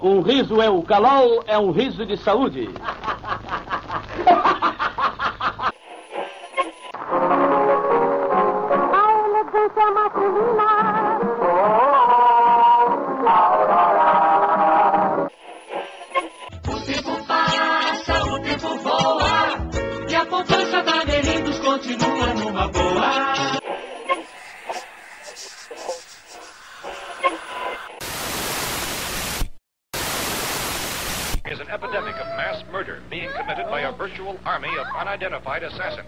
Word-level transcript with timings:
Um 0.00 0.20
riso 0.20 0.62
é 0.62 0.70
o 0.70 0.82
calol, 0.82 1.44
é 1.46 1.58
um 1.58 1.70
riso 1.70 2.06
de 2.06 2.16
saúde. 2.16 2.68
Unidentified 35.18 35.64
assassins. 35.64 36.06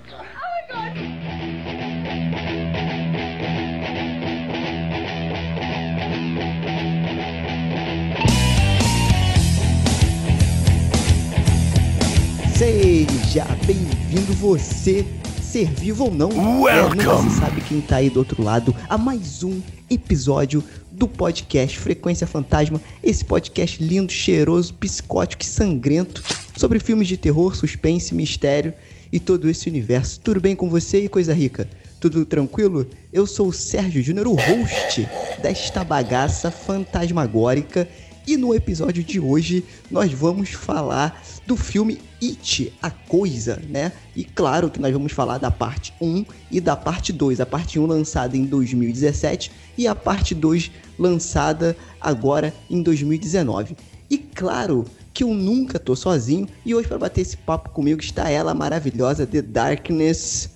Seja 12.55 13.45
bem-vindo 13.66 14.33
você, 14.34 15.05
ser 15.42 15.66
vivo 15.66 16.05
ou 16.05 16.14
não. 16.14 16.28
Welcome. 16.62 17.02
nunca 17.02 17.19
se 17.22 17.30
sabe 17.36 17.61
quem 17.62 17.80
tá 17.80 17.97
aí 17.97 18.11
do 18.11 18.20
outro 18.20 18.41
lado 18.42 18.74
a 18.88 18.97
mais 18.97 19.42
um 19.42 19.61
episódio 19.91 20.62
do 20.92 21.08
podcast 21.08 21.77
Frequência 21.78 22.27
Fantasma, 22.27 22.80
esse 23.02 23.24
podcast 23.24 23.83
lindo, 23.83 24.12
cheiroso, 24.12 24.74
psicótico 24.74 25.42
e 25.42 25.47
sangrento 25.47 26.22
sobre 26.56 26.78
filmes 26.78 27.08
de 27.08 27.17
terror, 27.17 27.56
suspense, 27.56 28.14
mistério 28.14 28.72
e 29.12 29.19
todo 29.19 29.48
esse 29.48 29.69
universo. 29.69 30.20
Tudo 30.20 30.41
bem 30.41 30.55
com 30.55 30.69
você 30.69 31.05
e 31.05 31.08
coisa 31.08 31.33
rica? 31.33 31.69
Tudo 32.00 32.25
tranquilo? 32.25 32.86
Eu 33.12 33.27
sou 33.27 33.48
o 33.48 33.52
Sérgio 33.52 34.02
Júnior, 34.02 34.27
o 34.27 34.34
host 34.34 35.08
desta 35.42 35.84
bagaça 35.84 36.50
fantasmagórica 36.50 37.89
e 38.27 38.36
no 38.36 38.55
episódio 38.55 39.02
de 39.02 39.19
hoje 39.19 39.64
nós 39.91 40.12
vamos 40.12 40.50
falar 40.50 41.22
do 41.47 41.56
filme 41.56 42.00
It, 42.22 42.72
a 42.80 42.91
Coisa, 42.91 43.61
né? 43.69 43.92
E 44.14 44.25
claro 44.25 44.70
que 44.70 44.78
nós 44.78 44.92
vamos 44.92 45.12
falar 45.12 45.39
da 45.39 45.50
parte 45.50 45.92
1 46.00 46.24
e 46.50 46.61
da 46.61 46.77
parte 46.77 47.12
2. 47.12 47.41
A 47.41 47.47
parte 47.47 47.78
1 47.78 47.86
lançada 47.86 48.36
em 48.36 48.45
2017 48.45 49.50
e 49.77 49.89
a 49.89 49.95
parte 49.95 50.34
2 50.34 50.70
lançada 50.98 51.77
agora 52.00 52.55
em 52.69 52.83
2019. 52.83 53.77
E 54.08 54.19
claro 54.19 54.84
que 55.12 55.25
eu 55.25 55.28
nunca 55.28 55.78
tô 55.78 55.97
sozinho 55.97 56.48
e 56.64 56.75
hoje 56.75 56.89
para 56.89 56.98
bater 56.98 57.22
esse 57.22 57.36
papo 57.36 57.70
comigo 57.70 58.00
está 58.00 58.28
ela 58.30 58.55
maravilhosa 58.55 59.27
The 59.27 59.42
Darkness. 59.42 60.50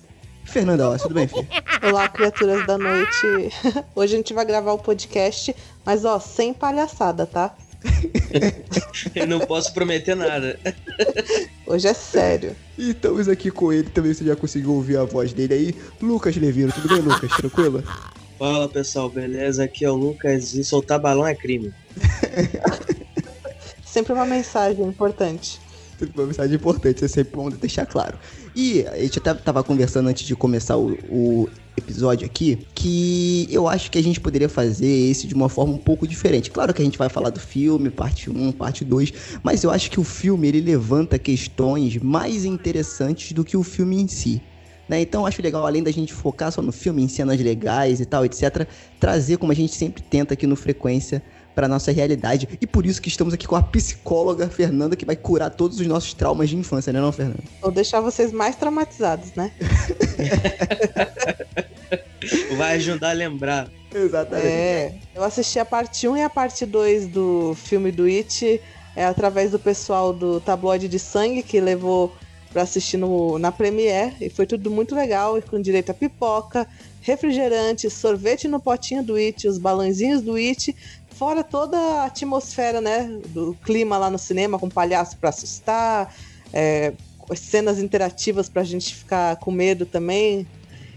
Fernanda 0.45 0.89
Oss, 0.89 1.01
tudo 1.01 1.15
bem, 1.15 1.27
filho? 1.27 1.47
Olá, 1.83 2.07
criaturas 2.07 2.65
da 2.67 2.77
noite. 2.77 3.51
Hoje 3.95 4.13
a 4.13 4.17
gente 4.17 4.33
vai 4.33 4.45
gravar 4.45 4.73
o 4.73 4.77
podcast, 4.77 5.55
mas 5.83 6.05
ó, 6.05 6.19
sem 6.19 6.53
palhaçada, 6.53 7.25
tá? 7.25 7.55
Eu 9.13 9.27
não 9.27 9.39
posso 9.39 9.73
prometer 9.73 10.15
nada. 10.15 10.59
Hoje 11.65 11.87
é 11.87 11.93
sério. 11.93 12.55
E 12.77 12.91
estamos 12.91 13.27
aqui 13.27 13.49
com 13.51 13.73
ele 13.73 13.89
também, 13.89 14.13
você 14.13 14.23
já 14.23 14.35
conseguiu 14.35 14.73
ouvir 14.73 14.97
a 14.97 15.03
voz 15.03 15.33
dele 15.33 15.53
aí. 15.53 15.75
Lucas 16.01 16.35
Levino, 16.35 16.71
tudo 16.71 16.89
bem, 16.89 16.99
Lucas? 16.99 17.31
Tranquilo? 17.37 17.83
Fala 18.37 18.69
pessoal, 18.69 19.09
beleza? 19.09 19.63
Aqui 19.63 19.83
é 19.83 19.89
o 19.89 19.95
Lucas 19.95 20.53
e 20.53 20.63
soltar 20.63 20.99
balão 20.99 21.25
é 21.25 21.33
crime. 21.33 21.73
Sempre 23.95 24.11
uma 24.11 24.25
mensagem 24.25 24.85
importante. 24.85 25.57
Uma 26.13 26.25
mensagem 26.25 26.53
importante, 26.53 27.05
é 27.05 27.07
sempre 27.07 27.33
bom 27.33 27.49
deixar 27.49 27.85
claro. 27.85 28.17
E 28.53 28.85
a 28.85 28.97
gente 28.97 29.19
até 29.19 29.33
tava 29.33 29.63
conversando 29.63 30.09
antes 30.09 30.27
de 30.27 30.35
começar 30.35 30.75
o, 30.75 30.97
o 31.09 31.49
episódio 31.77 32.25
aqui, 32.25 32.67
que 32.75 33.47
eu 33.49 33.69
acho 33.69 33.89
que 33.89 33.97
a 33.97 34.03
gente 34.03 34.19
poderia 34.19 34.49
fazer 34.49 34.85
esse 34.85 35.25
de 35.27 35.33
uma 35.33 35.47
forma 35.47 35.71
um 35.71 35.77
pouco 35.77 36.05
diferente. 36.05 36.51
Claro 36.51 36.73
que 36.73 36.81
a 36.81 36.83
gente 36.83 36.97
vai 36.97 37.07
falar 37.07 37.29
do 37.29 37.39
filme, 37.39 37.89
parte 37.89 38.29
1, 38.29 38.51
parte 38.51 38.83
2, 38.83 39.13
mas 39.41 39.63
eu 39.63 39.71
acho 39.71 39.89
que 39.89 39.97
o 39.97 40.03
filme 40.03 40.49
ele 40.49 40.59
levanta 40.59 41.17
questões 41.17 41.95
mais 41.95 42.43
interessantes 42.43 43.31
do 43.31 43.45
que 43.45 43.55
o 43.55 43.63
filme 43.63 44.01
em 44.01 44.09
si. 44.09 44.41
Né? 44.89 44.99
Então 44.99 45.25
acho 45.25 45.41
legal, 45.41 45.65
além 45.65 45.81
da 45.81 45.91
gente 45.91 46.13
focar 46.13 46.51
só 46.51 46.61
no 46.61 46.73
filme, 46.73 47.01
em 47.01 47.07
cenas 47.07 47.39
legais 47.39 48.01
e 48.01 48.05
tal, 48.05 48.25
etc., 48.25 48.67
trazer 48.99 49.37
como 49.37 49.53
a 49.53 49.55
gente 49.55 49.73
sempre 49.73 50.03
tenta 50.03 50.33
aqui 50.33 50.45
no 50.45 50.57
Frequência 50.57 51.23
para 51.55 51.67
nossa 51.67 51.91
realidade. 51.91 52.47
E 52.59 52.67
por 52.67 52.85
isso 52.85 53.01
que 53.01 53.07
estamos 53.07 53.33
aqui 53.33 53.47
com 53.47 53.55
a 53.55 53.63
psicóloga 53.63 54.49
Fernanda, 54.49 54.95
que 54.95 55.05
vai 55.05 55.15
curar 55.15 55.49
todos 55.49 55.79
os 55.79 55.87
nossos 55.87 56.13
traumas 56.13 56.49
de 56.49 56.57
infância, 56.57 56.91
né, 56.91 56.99
não, 56.99 57.11
Fernanda? 57.11 57.39
Ou 57.61 57.71
deixar 57.71 58.01
vocês 58.01 58.31
mais 58.31 58.55
traumatizados, 58.55 59.31
né? 59.33 59.51
Vai 62.57 62.75
ajudar 62.75 63.11
a 63.11 63.13
lembrar. 63.13 63.69
Exatamente. 63.93 64.47
É, 64.47 64.95
eu 65.13 65.23
assisti 65.23 65.59
a 65.59 65.65
parte 65.65 66.07
1 66.07 66.17
e 66.17 66.23
a 66.23 66.29
parte 66.29 66.65
2 66.65 67.07
do 67.07 67.55
filme 67.55 67.91
do 67.91 68.05
It 68.05 68.59
é, 68.95 69.05
através 69.05 69.51
do 69.51 69.59
pessoal 69.59 70.11
do 70.11 70.39
Tabloide 70.39 70.87
de 70.87 70.97
Sangue, 70.97 71.43
que 71.43 71.59
levou 71.59 72.15
para 72.55 72.63
assistir 72.63 72.95
no, 72.95 73.37
na 73.37 73.51
Premiere, 73.51 74.15
e 74.21 74.29
foi 74.29 74.45
tudo 74.45 74.71
muito 74.71 74.95
legal, 74.95 75.37
com 75.41 75.61
direito 75.61 75.89
a 75.89 75.93
pipoca, 75.93 76.65
refrigerante, 77.01 77.89
sorvete 77.89 78.47
no 78.47 78.61
potinho 78.61 79.03
do 79.03 79.15
It, 79.15 79.45
os 79.45 79.57
balãozinhos 79.57 80.21
do 80.21 80.35
It, 80.35 80.73
fora 81.09 81.43
toda 81.43 81.77
a 81.77 82.05
atmosfera, 82.05 82.79
né, 82.79 83.19
do 83.27 83.57
clima 83.61 83.97
lá 83.97 84.09
no 84.09 84.17
cinema, 84.17 84.57
com 84.57 84.69
palhaço 84.69 85.17
para 85.17 85.31
assustar, 85.31 86.15
é, 86.53 86.93
cenas 87.35 87.77
interativas 87.77 88.47
pra 88.47 88.63
gente 88.63 88.95
ficar 88.95 89.35
com 89.35 89.51
medo 89.51 89.85
também. 89.85 90.47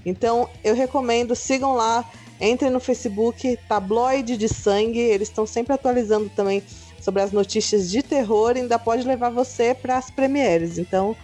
Então, 0.07 0.49
eu 0.63 0.77
recomendo, 0.77 1.35
sigam 1.35 1.75
lá, 1.75 2.09
entrem 2.41 2.71
no 2.71 2.79
Facebook, 2.79 3.59
Tabloide 3.69 4.37
de 4.37 4.49
Sangue, 4.49 5.01
eles 5.01 5.27
estão 5.27 5.45
sempre 5.45 5.73
atualizando 5.73 6.31
também 6.37 6.63
sobre 7.01 7.21
as 7.21 7.33
notícias 7.33 7.91
de 7.91 8.01
terror, 8.01 8.57
e 8.57 8.61
ainda 8.61 8.79
pode 8.79 9.05
levar 9.05 9.31
você 9.31 9.75
para 9.75 9.99
as 9.99 10.09
premieres. 10.09 10.79
Então, 10.79 11.17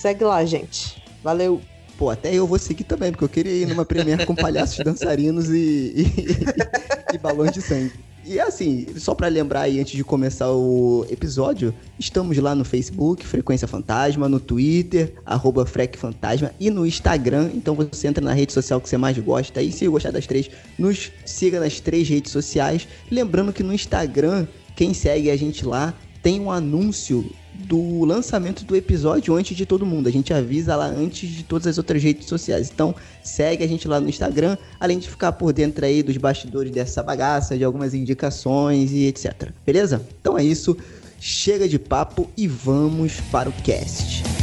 segue 0.00 0.24
lá, 0.24 0.44
gente. 0.44 1.02
Valeu! 1.22 1.60
Pô, 1.98 2.08
até 2.08 2.34
eu 2.34 2.46
vou 2.46 2.58
seguir 2.58 2.84
também, 2.84 3.10
porque 3.10 3.24
eu 3.24 3.28
queria 3.28 3.52
ir 3.52 3.66
numa 3.66 3.84
premiere 3.84 4.24
com 4.24 4.34
palhaços 4.34 4.78
dançarinos 4.84 5.50
e, 5.50 5.94
e, 5.94 7.14
e 7.14 7.18
balões 7.18 7.52
de 7.52 7.60
sangue. 7.60 7.92
E 8.24 8.40
assim, 8.40 8.86
só 8.96 9.14
para 9.14 9.28
lembrar 9.28 9.62
aí 9.62 9.80
antes 9.80 9.92
de 9.92 10.04
começar 10.04 10.50
o 10.50 11.06
episódio, 11.10 11.74
estamos 11.98 12.38
lá 12.38 12.54
no 12.54 12.64
Facebook, 12.64 13.26
Frequência 13.26 13.66
Fantasma, 13.66 14.28
no 14.28 14.40
Twitter, 14.40 15.14
arroba 15.26 15.66
Fantasma 15.66 16.52
e 16.58 16.70
no 16.70 16.86
Instagram. 16.86 17.50
Então 17.54 17.74
você 17.74 18.08
entra 18.08 18.24
na 18.24 18.32
rede 18.32 18.52
social 18.52 18.80
que 18.80 18.88
você 18.88 18.96
mais 18.96 19.18
gosta 19.18 19.60
e 19.60 19.70
se 19.72 19.86
gostar 19.88 20.10
das 20.10 20.26
três, 20.26 20.50
nos 20.78 21.10
siga 21.26 21.60
nas 21.60 21.80
três 21.80 22.08
redes 22.08 22.32
sociais. 22.32 22.86
Lembrando 23.10 23.52
que 23.52 23.62
no 23.62 23.74
Instagram, 23.74 24.46
quem 24.76 24.94
segue 24.94 25.30
a 25.30 25.36
gente 25.36 25.66
lá 25.66 25.94
tem 26.22 26.40
um 26.40 26.50
anúncio 26.50 27.30
do 27.54 28.04
lançamento 28.04 28.64
do 28.64 28.74
episódio 28.74 29.34
antes 29.34 29.56
de 29.56 29.66
todo 29.66 29.84
mundo. 29.84 30.08
A 30.08 30.12
gente 30.12 30.32
avisa 30.32 30.76
lá 30.76 30.86
antes 30.86 31.28
de 31.28 31.42
todas 31.42 31.66
as 31.66 31.78
outras 31.78 32.02
redes 32.02 32.26
sociais. 32.26 32.70
Então, 32.72 32.94
segue 33.22 33.62
a 33.62 33.66
gente 33.66 33.86
lá 33.86 34.00
no 34.00 34.08
Instagram, 34.08 34.56
além 34.78 34.98
de 34.98 35.08
ficar 35.08 35.32
por 35.32 35.52
dentro 35.52 35.84
aí 35.84 36.02
dos 36.02 36.16
bastidores 36.16 36.72
dessa 36.72 37.02
bagaça, 37.02 37.56
de 37.56 37.64
algumas 37.64 37.94
indicações 37.94 38.92
e 38.92 39.06
etc. 39.06 39.50
Beleza? 39.64 40.06
Então 40.20 40.38
é 40.38 40.44
isso. 40.44 40.76
Chega 41.20 41.68
de 41.68 41.78
papo 41.78 42.30
e 42.36 42.48
vamos 42.48 43.20
para 43.30 43.48
o 43.48 43.52
cast. 43.52 44.39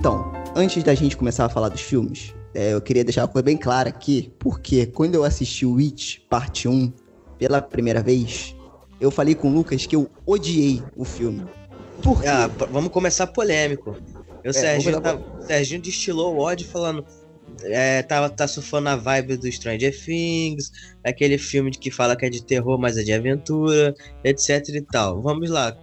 Então, 0.00 0.32
antes 0.56 0.82
da 0.82 0.94
gente 0.94 1.14
começar 1.14 1.44
a 1.44 1.48
falar 1.50 1.68
dos 1.68 1.82
filmes, 1.82 2.34
é, 2.54 2.72
eu 2.72 2.80
queria 2.80 3.04
deixar 3.04 3.20
uma 3.20 3.28
coisa 3.28 3.44
bem 3.44 3.56
clara 3.58 3.90
aqui, 3.90 4.32
porque 4.38 4.86
quando 4.86 5.14
eu 5.14 5.24
assisti 5.24 5.66
o 5.66 5.76
It 5.76 6.22
Parte 6.30 6.66
1 6.66 6.90
pela 7.38 7.60
primeira 7.60 8.02
vez, 8.02 8.56
eu 8.98 9.10
falei 9.10 9.34
com 9.34 9.50
o 9.50 9.52
Lucas 9.52 9.84
que 9.84 9.94
eu 9.94 10.10
odiei 10.24 10.82
o 10.96 11.04
filme. 11.04 11.44
Por 12.02 12.22
quê? 12.22 12.28
Ah, 12.28 12.46
vamos 12.70 12.90
começar 12.90 13.26
polêmico. 13.26 13.90
O 14.42 14.48
É, 14.48 14.52
Serginho, 14.54 15.02
tá- 15.02 15.16
o 15.38 15.42
Serginho 15.42 15.82
destilou 15.82 16.34
o 16.34 16.38
ódio 16.38 16.66
falando. 16.66 17.04
É, 17.64 18.02
tava, 18.02 18.30
tá 18.30 18.48
surfando 18.48 18.88
a 18.88 18.96
vibe 18.96 19.36
do 19.36 19.52
Stranger 19.52 19.94
Things, 20.02 20.72
aquele 21.04 21.36
filme 21.36 21.70
que 21.72 21.90
fala 21.90 22.16
que 22.16 22.24
é 22.24 22.30
de 22.30 22.42
terror, 22.42 22.78
mas 22.78 22.96
é 22.96 23.02
de 23.02 23.12
aventura, 23.12 23.94
etc 24.24 24.66
e 24.70 24.80
tal. 24.80 25.20
Vamos 25.20 25.50
lá. 25.50 25.76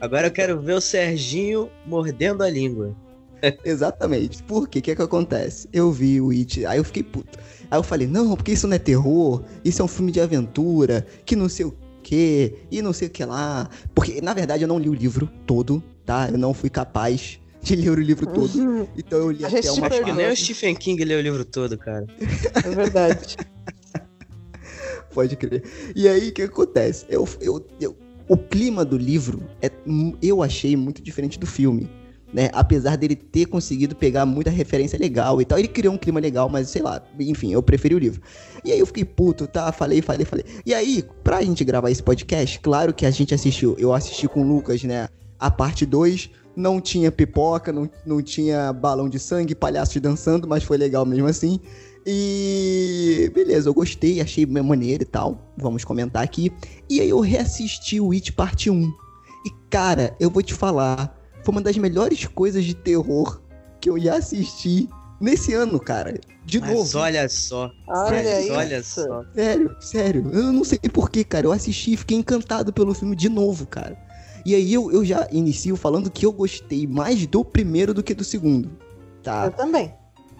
Agora 0.00 0.28
eu 0.28 0.30
quero 0.30 0.60
ver 0.62 0.74
o 0.74 0.80
Serginho 0.80 1.68
mordendo 1.84 2.44
a 2.44 2.48
língua. 2.48 2.94
Exatamente. 3.64 4.42
Por 4.42 4.68
quê? 4.68 4.78
O 4.78 4.82
que 4.82 4.90
é 4.90 4.96
que 4.96 5.02
acontece? 5.02 5.68
Eu 5.72 5.90
vi 5.92 6.20
o 6.20 6.30
It, 6.30 6.64
aí 6.66 6.78
eu 6.78 6.84
fiquei 6.84 7.02
puto. 7.02 7.38
Aí 7.70 7.78
eu 7.78 7.82
falei, 7.82 8.06
não, 8.06 8.34
porque 8.36 8.52
isso 8.52 8.66
não 8.66 8.74
é 8.76 8.78
terror, 8.78 9.42
isso 9.64 9.82
é 9.82 9.84
um 9.84 9.88
filme 9.88 10.12
de 10.12 10.20
aventura, 10.20 11.06
que 11.24 11.34
não 11.36 11.48
sei 11.48 11.66
o 11.66 11.74
quê, 12.02 12.54
e 12.70 12.80
não 12.80 12.92
sei 12.92 13.08
o 13.08 13.10
que 13.10 13.24
lá. 13.24 13.68
Porque, 13.94 14.20
na 14.20 14.32
verdade, 14.34 14.62
eu 14.62 14.68
não 14.68 14.78
li 14.78 14.88
o 14.88 14.94
livro 14.94 15.28
todo, 15.46 15.82
tá? 16.04 16.28
Eu 16.30 16.38
não 16.38 16.54
fui 16.54 16.70
capaz 16.70 17.38
de 17.62 17.74
ler 17.76 17.90
o 17.90 17.94
livro 17.94 18.26
todo. 18.26 18.50
Então 18.96 19.18
eu 19.18 19.30
li 19.30 19.44
A 19.44 19.48
até 19.48 19.70
uma 19.72 19.86
Acho 19.88 19.96
que 19.98 20.04
parte. 20.04 20.12
nem 20.16 20.30
o 20.30 20.36
Stephen 20.36 20.74
King 20.74 21.04
leu 21.04 21.18
o 21.18 21.22
livro 21.22 21.44
todo, 21.44 21.76
cara. 21.76 22.06
É 22.64 22.70
verdade. 22.70 23.36
Pode 25.12 25.36
crer. 25.36 25.62
E 25.94 26.08
aí, 26.08 26.28
o 26.28 26.32
que 26.32 26.42
acontece? 26.42 27.04
Eu, 27.08 27.26
eu, 27.40 27.66
eu- 27.80 27.96
o 28.28 28.36
clima 28.36 28.84
do 28.84 28.96
livro, 28.98 29.42
é, 29.62 29.70
eu 30.22 30.42
achei 30.42 30.76
muito 30.76 31.00
diferente 31.02 31.38
do 31.38 31.46
filme. 31.46 31.88
Né? 32.32 32.50
Apesar 32.52 32.96
dele 32.96 33.14
ter 33.14 33.46
conseguido 33.46 33.94
pegar 33.94 34.26
muita 34.26 34.50
referência 34.50 34.98
legal 34.98 35.40
e 35.40 35.44
tal. 35.44 35.58
Ele 35.58 35.68
criou 35.68 35.94
um 35.94 35.98
clima 35.98 36.20
legal, 36.20 36.48
mas 36.48 36.68
sei 36.68 36.82
lá, 36.82 37.02
enfim, 37.18 37.52
eu 37.52 37.62
preferi 37.62 37.94
o 37.94 37.98
livro. 37.98 38.20
E 38.64 38.72
aí 38.72 38.78
eu 38.78 38.86
fiquei 38.86 39.04
puto, 39.04 39.46
tá? 39.46 39.70
Falei, 39.72 40.02
falei, 40.02 40.26
falei. 40.26 40.44
E 40.64 40.74
aí, 40.74 41.04
pra 41.22 41.42
gente 41.42 41.64
gravar 41.64 41.90
esse 41.90 42.02
podcast, 42.02 42.58
claro 42.60 42.92
que 42.92 43.06
a 43.06 43.10
gente 43.10 43.34
assistiu, 43.34 43.76
eu 43.78 43.92
assisti 43.92 44.28
com 44.28 44.42
o 44.42 44.46
Lucas, 44.46 44.82
né? 44.82 45.08
A 45.38 45.50
parte 45.50 45.86
2 45.86 46.30
não 46.56 46.80
tinha 46.80 47.12
pipoca, 47.12 47.72
não, 47.72 47.88
não 48.04 48.22
tinha 48.22 48.72
balão 48.72 49.08
de 49.08 49.18
sangue, 49.18 49.54
palhaços 49.54 50.00
dançando, 50.00 50.48
mas 50.48 50.64
foi 50.64 50.78
legal 50.78 51.04
mesmo 51.04 51.26
assim. 51.26 51.60
E 52.08 53.30
beleza, 53.34 53.68
eu 53.68 53.74
gostei, 53.74 54.20
achei 54.20 54.46
maneiro 54.46 55.02
e 55.02 55.06
tal. 55.06 55.52
Vamos 55.56 55.84
comentar 55.84 56.22
aqui. 56.22 56.52
E 56.88 57.00
aí 57.00 57.10
eu 57.10 57.20
reassisti 57.20 58.00
o 58.00 58.12
It 58.12 58.32
Parte 58.32 58.70
1. 58.70 58.82
E 58.82 59.50
cara, 59.68 60.16
eu 60.18 60.30
vou 60.30 60.42
te 60.42 60.54
falar, 60.54 61.15
foi 61.46 61.54
uma 61.54 61.62
das 61.62 61.78
melhores 61.78 62.26
coisas 62.26 62.64
de 62.64 62.74
terror 62.74 63.40
que 63.80 63.88
eu 63.88 63.96
já 64.00 64.16
assisti 64.16 64.88
nesse 65.20 65.54
ano, 65.54 65.78
cara. 65.78 66.18
De 66.44 66.60
Mas 66.60 66.70
novo. 66.70 66.98
olha 66.98 67.28
só. 67.28 67.70
Olha 67.86 68.40
isso. 68.40 68.52
olha 68.52 68.82
só. 68.82 69.24
Sério, 69.32 69.76
sério. 69.80 70.30
Eu 70.32 70.52
não 70.52 70.64
sei 70.64 70.80
porquê, 70.92 71.22
cara. 71.22 71.46
Eu 71.46 71.52
assisti 71.52 71.92
e 71.92 71.96
fiquei 71.96 72.18
encantado 72.18 72.72
pelo 72.72 72.92
filme 72.92 73.14
de 73.14 73.28
novo, 73.28 73.64
cara. 73.64 73.96
E 74.44 74.56
aí 74.56 74.74
eu, 74.74 74.90
eu 74.90 75.04
já 75.04 75.28
inicio 75.30 75.76
falando 75.76 76.10
que 76.10 76.26
eu 76.26 76.32
gostei 76.32 76.84
mais 76.84 77.24
do 77.28 77.44
primeiro 77.44 77.94
do 77.94 78.02
que 78.02 78.12
do 78.12 78.24
segundo. 78.24 78.68
Tá? 79.22 79.46
Eu 79.46 79.52
também. 79.52 79.94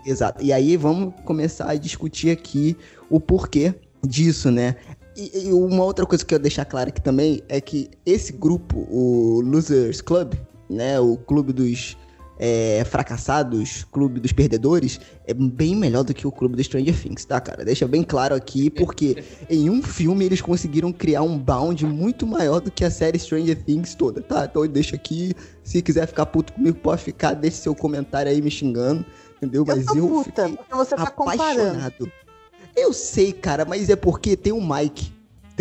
Exato. 0.05 0.43
E 0.43 0.53
aí 0.53 0.77
vamos 0.77 1.15
começar 1.25 1.71
a 1.71 1.77
discutir 1.77 2.31
aqui 2.31 2.77
o 3.09 3.21
porquê 3.21 3.75
disso, 4.05 4.51
né? 4.51 4.75
E, 5.17 5.47
e 5.47 5.53
uma 5.53 5.85
outra 5.85 6.05
coisa 6.05 6.25
que 6.25 6.35
eu 6.35 6.37
quero 6.37 6.43
deixar 6.43 6.65
claro 6.65 6.89
aqui 6.89 7.01
também 7.01 7.43
é 7.49 7.61
que 7.61 7.91
esse 8.05 8.33
grupo, 8.33 8.87
o 8.91 9.41
Losers 9.41 10.01
Club, 10.01 10.35
né? 10.69 10.99
O 11.01 11.17
clube 11.17 11.53
dos 11.53 11.97
é, 12.39 12.85
fracassados, 12.85 13.85
clube 13.91 14.21
dos 14.21 14.33
perdedores, 14.33 15.01
é 15.27 15.33
bem 15.33 15.75
melhor 15.75 16.05
do 16.05 16.13
que 16.13 16.27
o 16.27 16.33
clube 16.33 16.57
do 16.57 16.63
Stranger 16.63 16.95
Things, 17.01 17.25
tá, 17.25 17.41
cara? 17.41 17.65
Deixa 17.65 17.87
bem 17.89 18.03
claro 18.03 18.35
aqui, 18.35 18.69
porque 18.71 19.25
em 19.49 19.71
um 19.71 19.83
filme 19.83 20.25
eles 20.25 20.41
conseguiram 20.41 20.93
criar 20.93 21.23
um 21.23 21.39
bound 21.39 21.85
muito 21.87 22.27
maior 22.27 22.61
do 22.61 22.71
que 22.71 22.85
a 22.85 22.91
série 22.91 23.19
Stranger 23.19 23.63
Things 23.63 23.95
toda, 23.95 24.21
tá? 24.21 24.47
Então 24.51 24.63
eu 24.63 24.69
deixo 24.69 24.95
aqui, 24.95 25.35
se 25.63 25.81
quiser 25.81 26.07
ficar 26.07 26.27
puto 26.27 26.53
comigo, 26.53 26.79
pode 26.79 27.03
ficar, 27.03 27.35
deixe 27.35 27.59
seu 27.59 27.75
comentário 27.75 28.31
aí 28.31 28.43
me 28.43 28.51
xingando, 28.51 29.05
entendeu? 29.37 29.65
Eu 29.67 29.77
Mas 29.77 29.97
eu, 29.97 30.09
puta, 30.09 30.51
você 30.71 30.95
tá 30.95 31.11
comparando. 31.11 31.61
apaixonado. 31.61 32.13
Eu 32.77 32.93
sei, 32.93 33.33
cara, 33.33 33.65
mas 33.65 33.89
é 33.89 33.97
porque 33.97 34.37
tem 34.37 34.53
o 34.53 34.61
Mike, 34.61 35.11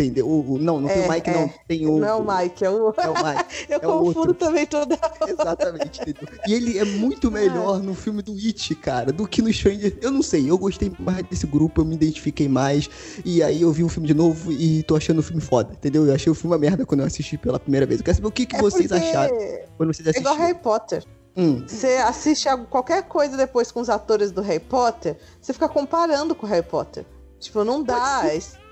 entendeu? 0.04 0.26
O, 0.28 0.54
o- 0.54 0.58
não, 0.58 0.80
não 0.80 0.88
tem 0.88 1.02
É, 1.02 1.06
o 1.06 1.10
Mike, 1.12 1.30
é. 1.30 1.32
não, 1.34 1.50
tem 1.66 1.86
o... 1.86 1.98
Não 1.98 2.06
é 2.08 2.14
o 2.14 2.22
Mike, 2.38 2.64
é 2.64 2.70
o. 2.70 2.94
É 2.96 3.08
o 3.08 3.14
Mike. 3.14 3.44
Eu 3.68 3.76
é 3.76 3.80
confundo 3.80 4.18
outro. 4.18 4.34
também 4.34 4.66
toda. 4.66 4.98
Exatamente, 5.26 6.00
entendeu? 6.00 6.28
E 6.46 6.54
ele 6.54 6.78
é 6.78 6.84
muito 6.84 7.30
melhor 7.30 7.80
no 7.82 7.94
filme 7.94 8.22
do 8.22 8.32
It, 8.32 8.74
cara, 8.76 9.12
do 9.12 9.26
que 9.26 9.40
no 9.42 9.52
Stranger. 9.52 9.98
Eu 10.00 10.10
não 10.10 10.22
sei, 10.22 10.48
eu 10.50 10.58
gostei 10.58 10.92
mais 10.98 11.22
desse 11.26 11.46
grupo, 11.46 11.80
eu 11.80 11.84
me 11.84 11.94
identifiquei 11.94 12.48
mais. 12.48 12.88
E 13.24 13.42
aí 13.42 13.62
eu 13.62 13.72
vi 13.72 13.82
o 13.84 13.88
filme 13.88 14.06
de 14.06 14.14
novo 14.14 14.52
e 14.52 14.82
tô 14.84 14.96
achando 14.96 15.18
o 15.18 15.22
filme 15.22 15.40
foda, 15.42 15.72
entendeu? 15.72 16.06
Eu 16.06 16.14
achei 16.14 16.30
o 16.30 16.34
filme 16.34 16.54
uma 16.54 16.58
merda 16.60 16.84
quando 16.86 17.00
eu 17.00 17.06
assisti 17.06 17.36
pela 17.38 17.58
primeira 17.58 17.86
vez. 17.86 18.00
Eu 18.00 18.04
quero 18.04 18.16
saber 18.16 18.28
o 18.28 18.32
que, 18.32 18.46
que 18.46 18.56
É 18.56 18.60
vocês 18.60 18.90
acharam 18.92 19.36
quando 19.76 19.92
vocês 19.94 20.06
É 20.06 20.10
igual 20.18 20.34
assistiram. 20.34 20.36
Harry 20.46 20.58
Potter. 20.58 21.04
Hum, 21.38 21.64
Você 21.66 21.88
assiste 21.96 22.48
a 22.48 22.56
qualquer 22.56 23.02
coisa 23.02 23.36
depois 23.36 23.70
com 23.70 23.80
os 23.80 23.90
atores 23.90 24.32
do 24.32 24.40
Harry 24.40 24.58
Potter, 24.58 25.18
você 25.38 25.52
fica 25.52 25.68
comparando 25.68 26.34
com 26.34 26.46
o 26.46 26.48
Harry 26.48 26.64
Potter. 26.66 27.04
Tipo, 27.38 27.62
não 27.62 27.82
dá, 27.82 28.22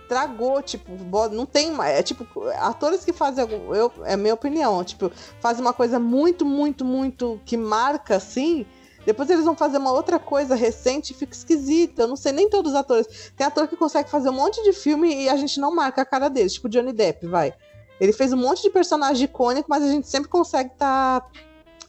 estragou, 0.05 0.63
tipo, 0.63 0.93
não 1.33 1.45
tem 1.45 1.73
mais. 1.73 1.99
É 1.99 2.03
tipo, 2.03 2.27
atores 2.59 3.05
que 3.05 3.13
fazem 3.13 3.43
algum. 3.43 3.75
Eu, 3.75 3.93
é 4.05 4.17
minha 4.17 4.35
opinião, 4.35 4.85
tipo, 4.85 5.11
fazem 5.41 5.63
uma 5.63 5.73
coisa 5.73 5.99
muito, 5.99 6.45
muito, 6.45 6.85
muito 6.85 7.41
que 7.45 7.57
marca 7.57 8.17
assim. 8.17 8.65
Depois 9.05 9.29
eles 9.29 9.45
vão 9.45 9.55
fazer 9.55 9.77
uma 9.79 9.93
outra 9.93 10.19
coisa 10.19 10.55
recente 10.55 11.13
e 11.13 11.15
fica 11.15 11.35
esquisita. 11.35 12.03
Eu 12.03 12.09
não 12.09 12.17
sei 12.17 12.33
nem 12.33 12.49
todos 12.49 12.73
os 12.73 12.79
atores. 12.79 13.33
Tem 13.37 13.47
ator 13.47 13.69
que 13.69 13.77
consegue 13.77 14.09
fazer 14.09 14.31
um 14.31 14.35
monte 14.35 14.63
de 14.63 14.73
filme 14.73 15.25
e 15.25 15.29
a 15.29 15.37
gente 15.37 15.61
não 15.61 15.75
marca 15.75 16.03
a 16.03 16.07
cara 16.07 16.29
deles, 16.29 16.55
tipo 16.55 16.69
Johnny 16.69 16.93
Depp, 16.93 17.27
vai. 17.27 17.53
Ele 18.01 18.13
fez 18.13 18.33
um 18.33 18.37
monte 18.37 18.63
de 18.63 18.71
personagem 18.71 19.25
icônico, 19.25 19.69
mas 19.69 19.83
a 19.83 19.89
gente 19.89 20.09
sempre 20.09 20.29
consegue 20.29 20.71
estar 20.73 21.31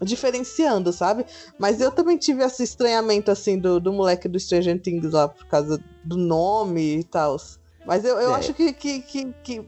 diferenciando, 0.02 0.92
sabe? 0.92 1.26
Mas 1.58 1.80
eu 1.80 1.90
também 1.90 2.18
tive 2.18 2.44
esse 2.44 2.64
estranhamento, 2.64 3.32
assim, 3.32 3.58
do, 3.58 3.80
do 3.80 3.94
moleque 3.94 4.28
do 4.28 4.40
Stranger 4.40 4.80
Things 4.80 5.12
lá, 5.12 5.30
por 5.30 5.46
causa 5.46 5.82
do 6.04 6.18
nome 6.18 7.00
e 7.00 7.04
tal. 7.04 7.38
Mas 7.86 8.04
eu, 8.04 8.18
eu 8.18 8.32
É. 8.32 8.36
acho 8.36 8.54
que. 8.54 8.74
que, 8.74 9.00
que, 9.02 9.34
que- 9.44 9.62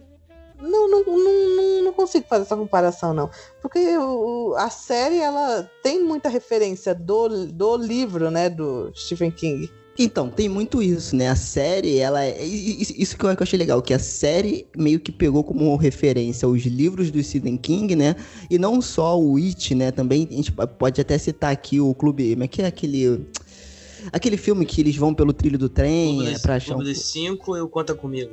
Não, 0.60 0.90
não, 0.90 1.04
não, 1.06 1.84
não, 1.84 1.94
consigo 1.94 2.26
fazer 2.28 2.44
essa 2.44 2.58
comparação, 2.58 3.14
não. 3.14 3.30
Porque 3.62 3.80
o, 3.98 4.56
a 4.58 4.70
série, 4.72 5.20
ela 5.20 5.70
tem 5.84 6.04
muita 6.04 6.30
referência 6.30 6.96
do, 6.96 7.46
do 7.46 7.78
livro, 7.78 8.32
né, 8.32 8.50
do 8.50 8.92
Stephen 8.96 9.30
King. 9.30 9.70
Então, 10.00 10.30
tem 10.30 10.48
muito 10.48 10.82
isso, 10.82 11.16
né? 11.16 11.28
A 11.28 11.36
série, 11.36 11.98
ela 11.98 12.24
é. 12.24 12.44
Isso 12.44 13.18
que 13.18 13.26
eu 13.26 13.36
que 13.36 13.42
eu 13.42 13.44
achei 13.44 13.58
legal, 13.58 13.82
que 13.82 13.94
a 13.96 14.00
série 14.00 14.68
meio 14.78 15.00
que 15.00 15.12
pegou 15.12 15.44
como 15.44 15.76
referência 15.76 16.48
os 16.48 16.64
livros 16.66 17.10
do 17.10 17.24
Stephen 17.24 17.58
King, 17.58 17.96
né? 17.96 18.16
E 18.48 18.60
não 18.60 18.80
só 18.80 19.20
o 19.20 19.38
It, 19.38 19.74
né? 19.74 19.90
Também 19.92 20.28
a 20.30 20.34
gente 20.36 20.52
pode 20.52 21.02
até 21.02 21.18
citar 21.18 21.52
aqui 21.52 21.80
o 21.82 21.96
clube. 21.96 22.32
Como 22.32 22.44
é 22.44 22.48
que 22.48 22.62
é 22.62 22.68
aquele. 22.68 23.28
Aquele 24.12 24.38
filme 24.38 24.66
que 24.66 24.82
eles 24.82 24.96
vão 24.96 25.14
pelo 25.14 25.34
trilho 25.34 25.58
do 25.58 25.70
trem 25.70 26.16
Clube 26.16 26.34
é, 26.34 26.40
pra 26.40 26.56
achar 26.56 26.74
Clube 26.76 26.90
um... 26.90 26.94
dos 26.94 27.02
Cinco 27.04 27.58
e 27.58 27.62
o 27.62 27.68
Conta 27.68 27.94
Comigo. 27.94 28.32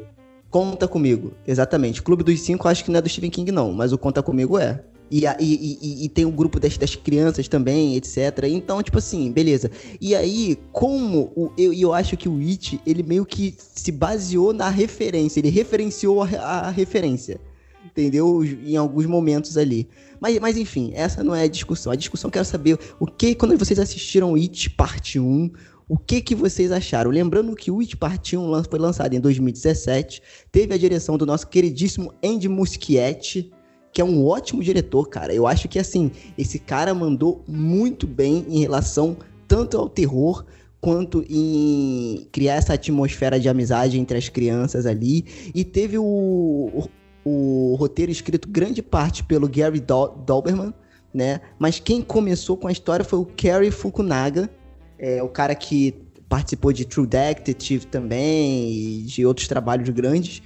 Conta 0.50 0.86
Comigo, 0.86 1.32
exatamente. 1.46 2.02
Clube 2.02 2.22
dos 2.22 2.40
Cinco 2.40 2.68
acho 2.68 2.84
que 2.84 2.90
não 2.90 2.98
é 2.98 3.02
do 3.02 3.08
Stephen 3.08 3.30
King, 3.30 3.50
não, 3.50 3.72
mas 3.72 3.92
o 3.92 3.98
Conta 3.98 4.22
Comigo 4.22 4.58
é. 4.58 4.84
E, 5.10 5.24
e- 5.26 5.34
e- 5.40 6.04
e- 6.04 6.08
tem 6.08 6.24
o 6.24 6.30
grupo 6.30 6.58
das, 6.58 6.76
das 6.78 6.96
crianças 6.96 7.46
também, 7.46 7.94
etc. 7.94 8.44
Então, 8.48 8.82
tipo 8.82 8.98
assim, 8.98 9.30
beleza. 9.30 9.70
E 10.00 10.14
aí, 10.14 10.58
como 10.72 11.30
o, 11.36 11.52
eu, 11.58 11.72
e 11.72 11.82
eu 11.82 11.92
acho 11.92 12.16
que 12.16 12.28
o 12.28 12.38
It, 12.38 12.80
ele 12.86 13.02
meio 13.02 13.24
que 13.26 13.54
se 13.58 13.92
baseou 13.92 14.52
na 14.52 14.68
referência, 14.70 15.40
ele 15.40 15.50
referenciou 15.50 16.22
a, 16.22 16.26
a 16.26 16.70
referência. 16.70 17.38
Entendeu? 17.84 18.42
Em 18.42 18.76
alguns 18.76 19.06
momentos 19.06 19.56
ali. 19.58 19.86
Mas, 20.24 20.38
mas 20.38 20.56
enfim, 20.56 20.90
essa 20.94 21.22
não 21.22 21.34
é 21.34 21.42
a 21.42 21.46
discussão. 21.46 21.92
A 21.92 21.96
discussão 21.96 22.30
quero 22.30 22.46
saber 22.46 22.78
o 22.98 23.06
que, 23.06 23.34
quando 23.34 23.58
vocês 23.58 23.78
assistiram 23.78 24.34
It 24.36 24.70
Parte 24.70 25.20
1, 25.20 25.50
o 25.86 25.98
que 25.98 26.22
que 26.22 26.34
vocês 26.34 26.72
acharam? 26.72 27.10
Lembrando 27.10 27.54
que 27.54 27.70
o 27.70 27.80
It 27.80 27.94
Parte 27.98 28.34
1 28.34 28.46
lan- 28.48 28.64
foi 28.64 28.78
lançado 28.78 29.12
em 29.12 29.20
2017, 29.20 30.22
teve 30.50 30.72
a 30.72 30.78
direção 30.78 31.18
do 31.18 31.26
nosso 31.26 31.46
queridíssimo 31.46 32.10
Andy 32.24 32.48
Muschietti, 32.48 33.52
que 33.92 34.00
é 34.00 34.04
um 34.04 34.24
ótimo 34.24 34.62
diretor, 34.62 35.10
cara. 35.10 35.34
Eu 35.34 35.46
acho 35.46 35.68
que, 35.68 35.78
assim, 35.78 36.10
esse 36.38 36.58
cara 36.58 36.94
mandou 36.94 37.44
muito 37.46 38.06
bem 38.06 38.46
em 38.48 38.60
relação 38.60 39.18
tanto 39.46 39.76
ao 39.76 39.90
terror 39.90 40.46
quanto 40.80 41.22
em 41.28 42.26
criar 42.32 42.54
essa 42.54 42.72
atmosfera 42.72 43.38
de 43.38 43.46
amizade 43.46 44.00
entre 44.00 44.16
as 44.16 44.30
crianças 44.30 44.86
ali. 44.86 45.26
E 45.54 45.62
teve 45.64 45.98
o, 45.98 46.88
o, 47.24 47.74
roteiro 47.78 48.12
escrito 48.12 48.48
grande 48.48 48.82
parte 48.82 49.24
pelo 49.24 49.48
Gary 49.48 49.80
Dal 49.80 50.22
Dalberman, 50.26 50.74
né? 51.12 51.40
Mas 51.58 51.80
quem 51.80 52.02
começou 52.02 52.56
com 52.56 52.68
a 52.68 52.72
história 52.72 53.04
foi 53.04 53.18
o 53.18 53.24
Kerry 53.24 53.70
Fukunaga, 53.70 54.50
é, 54.98 55.22
o 55.22 55.28
cara 55.28 55.54
que 55.54 55.94
participou 56.28 56.72
de 56.72 56.84
True 56.84 57.06
Detective 57.06 57.86
também 57.86 58.70
e 58.70 59.02
de 59.02 59.24
outros 59.24 59.46
trabalhos 59.46 59.88
grandes. 59.90 60.42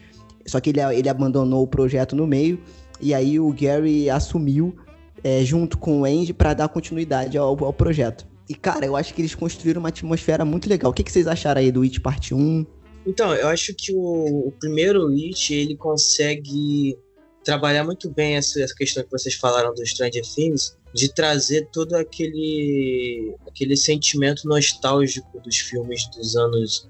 Só 0.47 0.61
que 0.61 0.70
ele, 0.70 0.80
ele 0.80 1.08
abandonou 1.08 1.62
o 1.62 1.66
projeto 1.66 2.14
no 2.14 2.26
meio 2.26 2.58
e 3.00 3.14
aí 3.14 3.38
o 3.38 3.52
Gary 3.52 4.11
assumiu 4.11 4.76
é, 5.23 5.44
junto 5.44 5.78
com 5.78 6.00
o 6.00 6.04
Andy 6.04 6.32
para 6.32 6.54
dar 6.54 6.68
continuidade 6.68 7.37
ao, 7.37 7.64
ao 7.64 7.73
projeto. 7.73 8.26
E 8.49 8.54
cara, 8.54 8.87
eu 8.87 8.97
acho 8.97 9.12
que 9.12 9.20
eles 9.20 9.35
construíram 9.35 9.80
uma 9.80 9.90
atmosfera 9.90 10.44
muito 10.44 10.68
legal. 10.68 10.90
O 10.90 10.94
que, 10.94 11.02
que 11.02 11.12
vocês 11.12 11.26
acharam 11.26 11.61
aí 11.61 11.70
do 11.70 11.82
It 11.82 12.00
Parte 12.00 12.35
1? 12.35 12.66
Então, 13.09 13.35
eu 13.35 13.49
acho 13.49 13.75
que 13.75 13.91
o, 13.91 14.49
o 14.49 14.53
primeiro 14.61 15.09
It, 15.09 15.55
ele 15.55 15.75
consegue 15.75 16.95
trabalhar 17.43 17.83
muito 17.83 18.11
bem 18.11 18.37
essa, 18.37 18.61
essa 18.61 18.75
questão 18.75 19.03
que 19.03 19.11
vocês 19.11 19.35
falaram 19.35 19.75
do 19.75 19.85
Stranger 19.87 20.23
Things, 20.23 20.77
de 20.95 21.15
trazer 21.15 21.71
todo 21.73 21.95
aquele, 21.95 23.35
aquele 23.49 23.79
sentimento 23.79 24.47
nostálgico 24.47 25.41
dos 25.41 25.57
filmes 25.57 26.07
dos 26.11 26.37
anos 26.37 26.87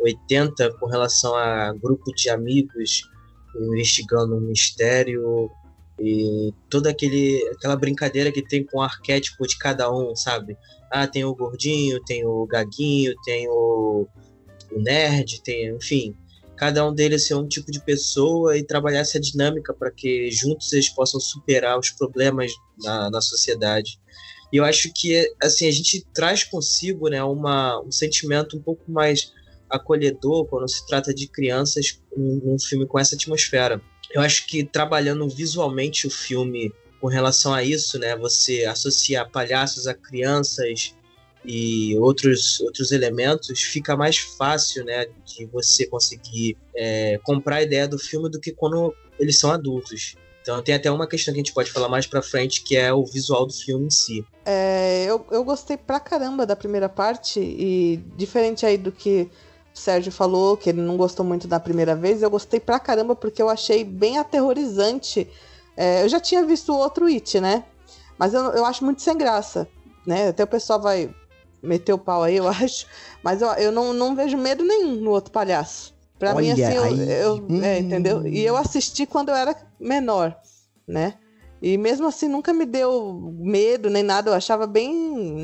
80 0.00 0.72
com 0.78 0.86
relação 0.86 1.34
a 1.34 1.70
grupo 1.74 2.14
de 2.14 2.30
amigos 2.30 3.02
investigando 3.54 4.36
um 4.36 4.40
mistério 4.40 5.50
e 6.00 6.50
toda 6.70 6.88
aquele, 6.88 7.46
aquela 7.52 7.76
brincadeira 7.76 8.32
que 8.32 8.40
tem 8.40 8.64
com 8.64 8.78
o 8.78 8.82
arquétipo 8.82 9.46
de 9.46 9.58
cada 9.58 9.92
um, 9.92 10.16
sabe? 10.16 10.56
Ah, 10.90 11.06
tem 11.06 11.26
o 11.26 11.34
gordinho, 11.34 12.02
tem 12.04 12.24
o 12.24 12.46
gaguinho, 12.46 13.14
tem 13.24 13.46
o, 13.50 14.06
o 14.70 14.80
nerd, 14.80 15.40
tem, 15.42 15.74
enfim. 15.74 16.14
cada 16.56 16.86
um 16.86 16.92
deles 16.92 17.26
ser 17.26 17.34
um 17.34 17.46
tipo 17.46 17.70
de 17.70 17.80
pessoa 17.80 18.56
e 18.56 18.64
trabalhar 18.64 19.00
essa 19.00 19.20
dinâmica 19.20 19.72
para 19.72 19.90
que 19.90 20.30
juntos 20.30 20.72
eles 20.72 20.88
possam 20.88 21.20
superar 21.20 21.78
os 21.78 21.90
problemas 21.90 22.52
na, 22.82 23.10
na 23.10 23.20
sociedade. 23.20 23.98
E 24.52 24.56
eu 24.56 24.64
acho 24.64 24.90
que 24.94 25.30
assim 25.42 25.66
a 25.66 25.70
gente 25.70 26.04
traz 26.12 26.44
consigo, 26.44 27.08
né, 27.08 27.22
uma, 27.22 27.80
um 27.80 27.92
sentimento 27.92 28.56
um 28.56 28.62
pouco 28.62 28.90
mais 28.90 29.32
acolhedor 29.68 30.46
quando 30.46 30.68
se 30.68 30.86
trata 30.86 31.12
de 31.12 31.28
crianças 31.28 32.00
um, 32.16 32.54
um 32.54 32.58
filme 32.58 32.86
com 32.86 32.98
essa 32.98 33.14
atmosfera. 33.14 33.80
Eu 34.10 34.22
acho 34.22 34.46
que 34.46 34.64
trabalhando 34.64 35.28
visualmente 35.28 36.06
o 36.06 36.10
filme 36.10 36.72
com 37.00 37.06
relação 37.06 37.52
a 37.54 37.62
isso, 37.62 37.98
né, 37.98 38.16
você 38.16 38.64
associar 38.64 39.30
palhaços 39.30 39.86
a 39.86 39.94
crianças 39.94 40.94
e 41.44 41.96
outros, 41.98 42.60
outros 42.60 42.92
elementos, 42.92 43.60
fica 43.60 43.96
mais 43.96 44.18
fácil, 44.18 44.84
né, 44.84 45.06
de 45.24 45.46
você 45.46 45.86
conseguir 45.86 46.56
é, 46.74 47.18
comprar 47.22 47.56
a 47.56 47.62
ideia 47.62 47.88
do 47.88 47.98
filme 47.98 48.28
do 48.28 48.40
que 48.40 48.52
quando 48.52 48.94
eles 49.18 49.38
são 49.38 49.50
adultos. 49.50 50.14
Então 50.42 50.62
tem 50.62 50.74
até 50.74 50.90
uma 50.90 51.06
questão 51.06 51.34
que 51.34 51.40
a 51.40 51.42
gente 51.42 51.52
pode 51.52 51.70
falar 51.70 51.88
mais 51.88 52.06
pra 52.06 52.22
frente, 52.22 52.62
que 52.62 52.76
é 52.76 52.92
o 52.92 53.04
visual 53.04 53.46
do 53.46 53.52
filme 53.52 53.86
em 53.86 53.90
si. 53.90 54.24
É, 54.46 55.04
eu, 55.04 55.24
eu 55.30 55.44
gostei 55.44 55.76
pra 55.76 56.00
caramba 56.00 56.46
da 56.46 56.56
primeira 56.56 56.88
parte, 56.88 57.38
e 57.38 58.02
diferente 58.16 58.64
aí 58.64 58.78
do 58.78 58.90
que 58.90 59.28
o 59.74 59.78
Sérgio 59.78 60.10
falou, 60.10 60.56
que 60.56 60.70
ele 60.70 60.80
não 60.80 60.96
gostou 60.96 61.24
muito 61.24 61.46
da 61.46 61.60
primeira 61.60 61.94
vez, 61.94 62.22
eu 62.22 62.30
gostei 62.30 62.58
pra 62.58 62.80
caramba 62.80 63.14
porque 63.14 63.42
eu 63.42 63.48
achei 63.48 63.84
bem 63.84 64.18
aterrorizante. 64.18 65.28
É, 65.76 66.02
eu 66.02 66.08
já 66.08 66.18
tinha 66.18 66.44
visto 66.44 66.74
outro 66.74 67.06
It, 67.06 67.40
né? 67.40 67.64
Mas 68.18 68.34
eu, 68.34 68.40
eu 68.52 68.64
acho 68.64 68.84
muito 68.84 69.02
sem 69.02 69.16
graça, 69.16 69.68
né? 70.06 70.28
Até 70.28 70.44
o 70.44 70.48
pessoal 70.48 70.80
vai 70.80 71.14
meter 71.62 71.92
o 71.92 71.98
pau 71.98 72.22
aí, 72.22 72.36
eu 72.36 72.46
acho. 72.48 72.86
Mas 73.22 73.42
eu, 73.42 73.48
eu 73.54 73.72
não, 73.72 73.92
não 73.92 74.14
vejo 74.14 74.36
medo 74.36 74.64
nenhum 74.64 74.96
no 74.96 75.10
outro 75.10 75.32
palhaço. 75.32 75.94
Pra 76.18 76.34
Olha 76.34 76.54
mim, 76.54 76.62
assim, 76.62 76.74
eu, 76.74 76.96
eu- 76.96 77.46
Hum. 77.48 77.62
é, 77.62 77.78
entendeu? 77.78 78.26
E 78.26 78.44
eu 78.44 78.56
assisti 78.56 79.06
quando 79.06 79.28
eu 79.28 79.36
era 79.36 79.54
menor, 79.78 80.36
né? 80.86 81.14
E 81.62 81.76
mesmo 81.76 82.06
assim 82.06 82.28
nunca 82.28 82.52
me 82.52 82.64
deu 82.64 83.32
medo 83.38 83.90
nem 83.90 84.02
nada, 84.02 84.30
eu 84.30 84.34
achava 84.34 84.66
bem 84.66 84.92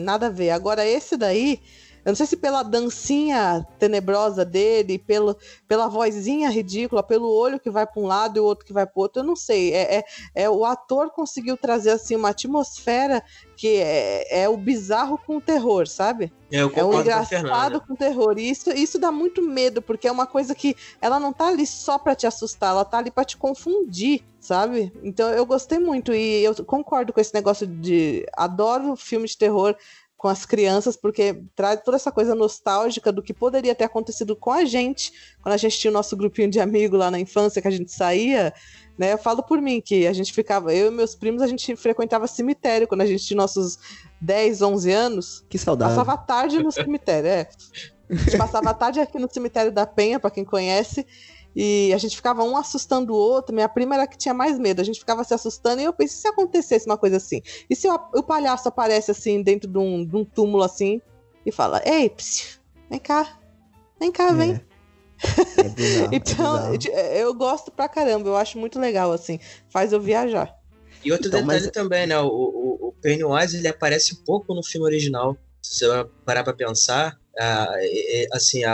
nada 0.03 0.27
a 0.27 0.31
ver. 0.31 0.51
Agora 0.51 0.87
esse 0.87 1.17
daí, 1.17 1.61
eu 2.05 2.11
não 2.11 2.15
sei 2.15 2.27
se 2.27 2.37
pela 2.37 2.63
dancinha 2.63 3.67
tenebrosa 3.79 4.45
dele, 4.45 4.99
pelo, 4.99 5.37
pela 5.67 5.89
vozinha 5.89 6.51
ridícula, 6.51 7.03
pelo 7.03 7.31
olho 7.31 7.59
que 7.59 7.71
vai 7.71 7.87
para 7.87 8.03
um 8.03 8.07
lado 8.07 8.37
e 8.37 8.41
o 8.41 8.45
outro 8.45 8.65
que 8.65 8.73
vai 8.73 8.87
para 8.87 9.01
outro, 9.01 9.23
eu 9.23 9.27
não 9.27 9.37
sei. 9.37 9.73
É, 9.73 9.97
é, 9.97 10.05
é 10.35 10.51
o 10.51 10.65
ator 10.65 11.11
conseguiu 11.11 11.57
trazer 11.57 11.91
assim 11.91 12.15
uma 12.15 12.31
atmosfera 12.31 13.23
que 13.57 13.77
é, 13.77 14.43
é 14.43 14.49
o 14.49 14.57
bizarro 14.57 15.19
com 15.19 15.37
o 15.37 15.41
terror, 15.41 15.87
sabe? 15.87 16.33
É, 16.51 16.59
eu 16.59 16.73
É 16.75 16.85
um 16.85 16.91
com 16.91 16.99
a 16.99 17.01
engraçado 17.01 17.29
Fernanda. 17.29 17.81
com 17.81 17.97
terror. 17.97 18.39
E 18.39 18.51
isso, 18.51 18.71
isso 18.71 18.99
dá 18.99 19.11
muito 19.11 19.43
medo, 19.43 19.81
porque 19.81 20.07
é 20.07 20.13
uma 20.13 20.27
coisa 20.27 20.55
que 20.55 20.77
ela 21.01 21.19
não 21.19 21.33
tá 21.33 21.49
ali 21.49 21.67
só 21.67 21.99
pra 21.99 22.15
te 22.15 22.27
assustar, 22.27 22.71
ela 22.71 22.85
tá 22.85 22.99
ali 22.99 23.11
pra 23.11 23.25
te 23.25 23.37
confundir, 23.37 24.23
sabe? 24.39 24.93
Então 25.03 25.31
eu 25.31 25.45
gostei 25.47 25.79
muito. 25.79 26.13
E 26.15 26.45
eu 26.45 26.55
concordo 26.65 27.13
com 27.13 27.21
esse 27.21 27.35
negócio 27.35 27.67
de. 27.67 28.27
Adoro 28.37 28.95
filme 28.95 29.27
de 29.27 29.37
terror 29.37 29.77
com 30.25 30.29
as 30.29 30.47
crianças, 30.47 30.97
porque 30.97 31.43
traz 31.55 31.83
toda 31.85 31.99
essa 31.99 32.11
coisa 32.11 32.35
nostálgica 32.35 33.13
do 33.13 33.23
que 33.23 33.35
poderia 33.35 33.75
ter 33.75 33.85
acontecido 33.85 34.35
com 34.35 34.51
a 34.51 34.65
gente, 34.65 35.13
quando 35.43 35.53
a 35.53 35.59
gente 35.59 35.79
tinha 35.79 35.91
o 35.91 35.93
nosso 35.93 36.17
grupinho 36.17 36.49
de 36.49 36.59
amigos 36.59 36.99
lá 36.99 37.11
na 37.11 37.21
infância, 37.21 37.61
que 37.61 37.69
a 37.69 37.71
gente 37.71 37.93
saía. 37.93 38.55
Né, 38.97 39.13
eu 39.13 39.19
falo 39.19 39.43
por 39.43 39.61
mim 39.61 39.83
que 39.83 40.07
a 40.07 40.15
gente 40.15 40.33
ficava, 40.33 40.73
eu 40.73 40.87
e 40.87 40.91
meus 40.91 41.15
primos, 41.15 41.43
a 41.43 41.47
gente 41.47 41.77
frequentava 41.77 42.27
cemitério 42.27 42.89
quando 42.89 43.03
a 43.03 43.07
gente 43.07 43.23
tinha 43.23 43.37
nossos 43.37 43.79
10, 44.19 44.63
11 44.63 44.93
anos. 44.93 45.45
Que 45.47 45.59
saudável. 45.59 45.95
Passava 45.95 46.15
a 46.15 46.17
tarde 46.17 46.63
no 46.63 46.73
cemitério, 46.73 47.29
é. 47.29 47.47
A 48.09 48.15
gente 48.15 48.39
passava 48.39 48.71
a 48.71 48.75
tarde 48.75 49.01
aqui 49.01 49.19
no 49.19 49.31
cemitério 49.31 49.73
da 49.73 49.85
Penha, 49.85 50.19
pra 50.19 50.31
quem 50.31 50.43
conhece, 50.43 51.07
e 51.55 51.93
a 51.95 51.99
gente 51.99 52.17
ficava 52.17 52.43
um 52.43 52.57
assustando 52.57 53.13
o 53.13 53.17
outro. 53.17 53.55
Minha 53.55 53.69
prima 53.69 53.95
era 53.95 54.05
a 54.05 54.07
que 54.07 54.17
tinha 54.19 54.35
mais 54.35 54.59
medo, 54.59 54.81
a 54.81 54.85
gente 54.85 54.99
ficava 54.99 55.23
se 55.25 55.33
assustando, 55.35 55.81
e 55.81 55.85
eu 55.85 55.93
pensei, 55.93 56.19
se 56.23 56.29
acontecesse 56.29 56.87
uma 56.87 56.97
coisa 56.99 57.17
assim? 57.17 57.41
E 57.69 57.77
se 57.77 57.89
o, 57.89 57.95
o 58.15 58.23
palhaço 58.23 58.69
aparece 58.69 59.11
assim, 59.11 59.43
dentro 59.43 59.69
de 59.71 59.79
um, 59.79 60.05
de 60.05 60.17
um 60.17 60.25
túmulo 60.25 60.63
assim, 60.63 61.01
e 61.47 61.53
fala: 61.53 61.81
Ei, 61.85 62.11
psiu, 62.11 62.59
vem 62.91 62.99
cá, 63.01 63.39
vem 64.01 64.11
cá, 64.13 64.33
vem. 64.33 64.53
É. 64.53 64.75
É 65.59 65.69
bizarro, 65.69 66.09
é 66.13 66.17
Então, 66.17 66.77
de- 66.77 66.89
eu 66.91 67.33
gosto 67.35 67.71
pra 67.71 67.89
caramba, 67.89 68.29
eu 68.29 68.37
acho 68.37 68.59
muito 68.59 68.79
legal, 68.81 69.13
assim, 69.13 69.39
faz 69.69 69.93
eu 69.93 70.01
viajar. 70.01 70.55
E 71.05 71.13
outro 71.13 71.29
Então, 71.29 71.41
detalhe 71.41 71.63
mas- 71.65 71.71
também, 71.71 72.07
né? 72.07 72.19
O, 72.19 72.27
o, 72.29 72.89
o 72.89 72.93
Pennywise 73.01 73.57
ele 73.59 73.69
aparece 73.69 74.17
pouco 74.25 74.55
no 74.55 74.63
filme 74.65 74.87
original. 74.87 75.37
Se 75.63 75.87
você 75.87 76.05
parar 76.25 76.43
pra 76.45 76.53
pensar, 76.53 77.19
ah, 77.39 77.69
é- 77.79 78.23
é, 78.25 78.27
assim, 78.33 78.65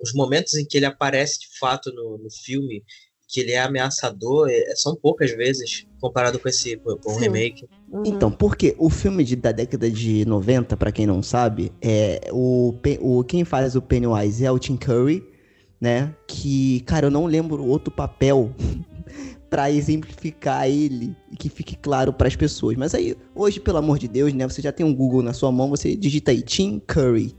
os 0.00 0.12
momentos 0.14 0.54
em 0.54 0.64
que 0.64 0.76
ele 0.76 0.86
aparece 0.86 1.40
de 1.40 1.58
fato 1.58 1.92
no, 1.92 2.18
no 2.18 2.30
filme, 2.30 2.82
que 3.28 3.40
ele 3.40 3.52
é 3.52 3.58
ameaçador, 3.60 4.48
é- 4.48 4.74
são 4.76 4.94
poucas 4.94 5.30
vezes 5.32 5.84
comparado 6.00 6.38
com 6.38 6.48
esse 6.48 6.76
com, 6.76 6.96
com 6.96 7.10
o 7.10 7.14
Sim. 7.14 7.20
remake. 7.22 7.66
Uhum. 7.90 8.02
Então, 8.06 8.30
porque 8.30 8.74
o 8.78 8.88
filme 8.88 9.24
de- 9.24 9.34
da 9.36 9.50
década 9.52 9.90
de 9.90 10.24
90, 10.24 10.76
pra 10.76 10.92
quem 10.92 11.06
não 11.06 11.22
sabe, 11.22 11.72
é 11.82 12.28
o, 12.32 12.74
o 13.00 13.24
quem 13.24 13.44
faz 13.44 13.74
o 13.74 13.82
Pennywise 13.82 14.44
é 14.44 14.50
o 14.50 14.58
Tim 14.58 14.76
Curry, 14.76 15.24
né? 15.80 16.14
Que, 16.28 16.80
cara, 16.80 17.06
eu 17.06 17.10
não 17.10 17.26
lembro 17.26 17.64
outro 17.64 17.92
papel 17.92 18.54
pra 19.50 19.70
exemplificar 19.70 20.68
ele 20.68 21.16
e 21.32 21.36
que 21.36 21.48
fique 21.48 21.76
claro 21.76 22.12
pras 22.12 22.36
pessoas. 22.36 22.76
Mas 22.76 22.94
aí, 22.94 23.16
hoje, 23.34 23.58
pelo 23.60 23.78
amor 23.78 23.98
de 23.98 24.08
Deus, 24.08 24.32
né? 24.32 24.46
Você 24.48 24.60
já 24.62 24.70
tem 24.72 24.84
um 24.86 24.94
Google 24.94 25.22
na 25.22 25.32
sua 25.32 25.50
mão, 25.50 25.68
você 25.70 25.96
digita 25.96 26.30
aí 26.30 26.42
Tim 26.42 26.80
Curry, 26.86 27.34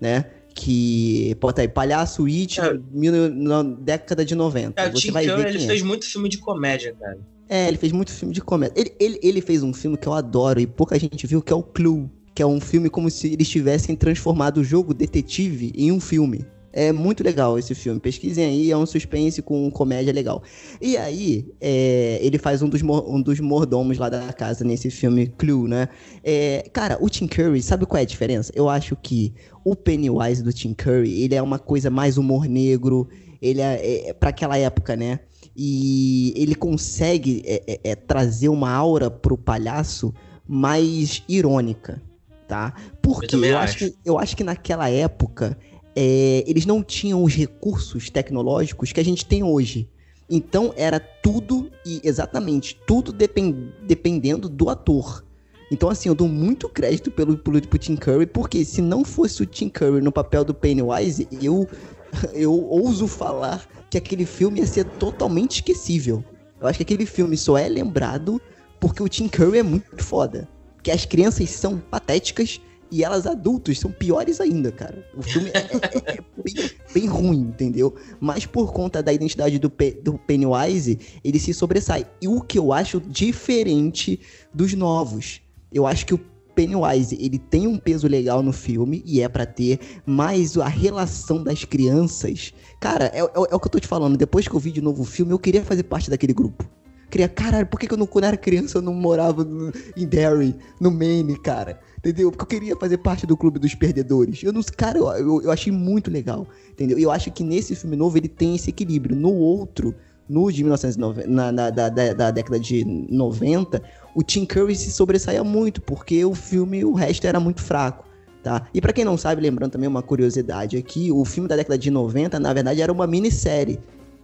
né? 0.00 0.24
Que 0.60 1.36
bota 1.40 1.62
aí 1.62 1.68
palhaço 1.68 2.26
It 2.26 2.60
É. 2.60 2.76
mil- 2.90 3.30
na 3.32 3.62
década 3.62 4.24
de 4.24 4.34
90. 4.34 4.80
É, 4.82 4.88
o 4.88 4.92
você 4.92 5.06
Tim 5.06 5.12
vai 5.12 5.24
Curry, 5.24 5.42
ver 5.42 5.48
ele 5.54 5.62
é. 5.64 5.66
fez 5.68 5.82
muito 5.82 6.04
filme 6.04 6.28
de 6.28 6.38
comédia, 6.38 6.92
cara. 6.98 7.18
É, 7.48 7.68
ele 7.68 7.76
fez 7.76 7.92
muito 7.92 8.10
filme 8.12 8.34
de 8.34 8.40
comédia. 8.40 8.74
Ele, 8.76 8.92
ele, 8.98 9.20
ele 9.22 9.40
fez 9.40 9.62
um 9.62 9.72
filme 9.72 9.96
que 9.96 10.08
eu 10.08 10.12
adoro 10.12 10.60
e 10.60 10.66
pouca 10.66 10.98
gente 10.98 11.26
viu, 11.28 11.40
que 11.40 11.52
é 11.52 11.56
o 11.56 11.62
Clue. 11.62 12.10
Que 12.34 12.42
é 12.42 12.46
um 12.46 12.60
filme 12.60 12.90
como 12.90 13.08
se 13.10 13.32
eles 13.32 13.48
tivessem 13.48 13.94
transformado 13.96 14.58
o 14.58 14.64
jogo 14.64 14.92
detetive 14.92 15.72
em 15.76 15.90
um 15.92 16.00
filme. 16.00 16.44
É 16.78 16.92
muito 16.92 17.24
legal 17.24 17.58
esse 17.58 17.74
filme. 17.74 17.98
Pesquisem 17.98 18.44
aí, 18.44 18.70
é 18.70 18.76
um 18.76 18.86
suspense 18.86 19.42
com 19.42 19.70
comédia 19.70 20.12
legal. 20.12 20.42
E 20.80 20.96
aí, 20.96 21.46
é, 21.60 22.18
ele 22.22 22.38
faz 22.38 22.62
um 22.62 22.68
dos, 22.68 22.82
um 22.82 23.20
dos 23.20 23.40
mordomos 23.40 23.98
lá 23.98 24.08
da 24.08 24.32
casa 24.32 24.64
nesse 24.64 24.90
filme 24.90 25.26
Clue, 25.26 25.68
né? 25.68 25.88
É, 26.22 26.68
cara, 26.72 26.98
o 27.00 27.08
Tim 27.08 27.26
Curry, 27.26 27.62
sabe 27.62 27.86
qual 27.86 27.98
é 27.98 28.02
a 28.02 28.06
diferença? 28.06 28.52
Eu 28.54 28.68
acho 28.68 28.96
que 28.96 29.34
o 29.64 29.74
Pennywise 29.74 30.42
do 30.42 30.52
Tim 30.52 30.74
Curry, 30.74 31.22
ele 31.22 31.34
é 31.34 31.42
uma 31.42 31.58
coisa 31.58 31.90
mais 31.90 32.16
humor 32.16 32.46
negro. 32.46 33.08
Ele 33.40 33.60
é, 33.60 34.08
é 34.08 34.12
para 34.12 34.30
aquela 34.30 34.56
época, 34.56 34.96
né? 34.96 35.20
e 35.60 36.32
ele 36.36 36.54
consegue 36.54 37.42
é, 37.44 37.62
é, 37.66 37.80
é, 37.90 37.94
trazer 37.96 38.48
uma 38.48 38.70
aura 38.70 39.10
pro 39.10 39.36
palhaço 39.36 40.14
mais 40.46 41.24
irônica, 41.28 42.00
tá? 42.46 42.72
Porque 43.02 43.34
Eu 43.34 43.44
eu, 43.44 43.58
acho. 43.58 43.64
acho 43.64 43.78
que, 43.78 43.98
eu 44.04 44.18
acho 44.18 44.36
que 44.36 44.44
naquela 44.44 44.88
época 44.88 45.58
é, 46.00 46.44
eles 46.46 46.64
não 46.64 46.80
tinham 46.80 47.24
os 47.24 47.34
recursos 47.34 48.08
tecnológicos 48.08 48.92
que 48.92 49.00
a 49.00 49.04
gente 49.04 49.26
tem 49.26 49.42
hoje. 49.42 49.90
Então 50.30 50.72
era 50.76 51.00
tudo, 51.00 51.72
e 51.84 52.00
exatamente, 52.04 52.78
tudo 52.86 53.12
depen- 53.12 53.72
dependendo 53.82 54.48
do 54.48 54.70
ator. 54.70 55.24
Então, 55.72 55.90
assim, 55.90 56.08
eu 56.08 56.14
dou 56.14 56.28
muito 56.28 56.68
crédito 56.68 57.10
pelo, 57.10 57.36
pelo 57.36 57.60
Tim 57.60 57.96
Curry, 57.96 58.26
porque 58.26 58.64
se 58.64 58.80
não 58.80 59.04
fosse 59.04 59.42
o 59.42 59.46
Tim 59.46 59.68
Curry 59.68 60.00
no 60.00 60.12
papel 60.12 60.44
do 60.44 60.54
Pennywise, 60.54 61.26
eu, 61.42 61.66
eu 62.32 62.52
ouso 62.52 63.08
falar 63.08 63.68
que 63.90 63.98
aquele 63.98 64.24
filme 64.24 64.60
ia 64.60 64.66
ser 64.68 64.84
totalmente 64.84 65.56
esquecível. 65.56 66.22
Eu 66.60 66.68
acho 66.68 66.76
que 66.78 66.84
aquele 66.84 67.06
filme 67.06 67.36
só 67.36 67.58
é 67.58 67.68
lembrado 67.68 68.40
porque 68.78 69.02
o 69.02 69.08
Tim 69.08 69.26
Curry 69.26 69.58
é 69.58 69.62
muito 69.64 70.04
foda. 70.04 70.48
Porque 70.76 70.92
as 70.92 71.04
crianças 71.04 71.50
são 71.50 71.78
patéticas 71.78 72.60
e 72.90 73.04
elas 73.04 73.26
adultos 73.26 73.78
são 73.78 73.90
piores 73.92 74.40
ainda, 74.40 74.70
cara. 74.72 75.04
O 75.16 75.22
filme 75.22 75.50
é, 75.50 75.58
é- 75.58 76.14
é 76.16 76.42
bem, 76.42 76.70
bem 76.94 77.06
ruim, 77.06 77.40
entendeu? 77.40 77.94
Mas 78.20 78.46
por 78.46 78.72
conta 78.72 79.02
da 79.02 79.12
identidade 79.12 79.58
do, 79.58 79.70
do 80.02 80.18
Pennywise, 80.18 80.98
ele 81.22 81.38
se 81.38 81.52
sobressai. 81.52 82.06
E 82.20 82.28
o 82.28 82.40
que 82.40 82.58
eu 82.58 82.72
acho 82.72 83.00
diferente 83.00 84.20
dos 84.52 84.74
novos. 84.74 85.40
Eu 85.72 85.86
acho 85.86 86.06
que 86.06 86.14
o 86.14 86.20
Pennywise, 86.54 87.16
ele 87.20 87.38
tem 87.38 87.66
um 87.68 87.78
peso 87.78 88.08
legal 88.08 88.42
no 88.42 88.52
filme, 88.52 89.02
e 89.06 89.20
é 89.20 89.28
pra 89.28 89.46
ter, 89.46 89.78
mas 90.04 90.56
a 90.58 90.66
relação 90.66 91.42
das 91.44 91.64
crianças... 91.64 92.52
Cara, 92.80 93.06
é, 93.14 93.20
é- 93.20 93.22
é 93.22 93.54
o 93.54 93.60
que 93.60 93.66
eu 93.66 93.70
tô 93.70 93.78
te 93.78 93.86
falando, 93.86 94.16
depois 94.16 94.48
que 94.48 94.54
eu 94.54 94.58
vi 94.60 94.72
de 94.72 94.80
novo 94.80 95.02
o 95.02 95.04
filme, 95.04 95.30
eu 95.32 95.38
queria 95.38 95.62
fazer 95.62 95.84
parte 95.84 96.10
daquele 96.10 96.32
grupo. 96.32 96.68
Queria, 97.10 97.28
caralho, 97.28 97.66
por 97.66 97.78
que, 97.80 97.86
que 97.86 97.94
eu 97.94 97.98
não, 97.98 98.06
quando 98.06 98.24
era 98.24 98.36
criança 98.36 98.78
eu 98.78 98.82
não 98.82 98.92
morava 98.92 99.42
no- 99.44 99.72
em 99.96 100.04
Derry, 100.06 100.54
no 100.80 100.90
Maine, 100.90 101.38
cara? 101.40 101.80
Entendeu? 101.98 102.30
Porque 102.30 102.42
eu 102.42 102.60
queria 102.60 102.76
fazer 102.76 102.98
parte 102.98 103.26
do 103.26 103.36
clube 103.36 103.58
dos 103.58 103.74
perdedores. 103.74 104.42
Eu 104.42 104.52
não, 104.52 104.62
cara, 104.76 104.98
eu, 104.98 105.42
eu, 105.42 105.50
achei 105.50 105.72
muito 105.72 106.10
legal, 106.10 106.46
entendeu? 106.70 106.98
Eu 106.98 107.10
acho 107.10 107.30
que 107.32 107.42
nesse 107.42 107.74
filme 107.74 107.96
novo 107.96 108.16
ele 108.16 108.28
tem 108.28 108.54
esse 108.54 108.70
equilíbrio. 108.70 109.16
No 109.16 109.32
outro, 109.34 109.94
no 110.28 110.50
de 110.52 110.62
1990, 110.62 111.28
na, 111.28 111.50
na- 111.50 111.70
da, 111.70 111.88
da, 111.88 112.12
da 112.12 112.30
década 112.30 112.60
de 112.60 112.84
90, 112.84 113.82
o 114.14 114.22
Tim 114.22 114.44
Curry 114.44 114.76
se 114.76 114.92
sobressaia 114.92 115.42
muito, 115.42 115.82
porque 115.82 116.24
o 116.24 116.34
filme, 116.34 116.84
o 116.84 116.92
resto 116.94 117.26
era 117.26 117.40
muito 117.40 117.60
fraco. 117.62 118.06
Tá? 118.42 118.68
E 118.72 118.80
pra 118.80 118.92
quem 118.92 119.04
não 119.04 119.16
sabe, 119.16 119.42
lembrando 119.42 119.72
também 119.72 119.88
uma 119.88 120.02
curiosidade 120.02 120.76
aqui, 120.76 121.10
o 121.10 121.24
filme 121.24 121.48
da 121.48 121.56
década 121.56 121.76
de 121.76 121.90
90, 121.90 122.38
na 122.38 122.52
verdade, 122.52 122.80
era 122.80 122.92
uma 122.92 123.06
minissérie 123.06 123.80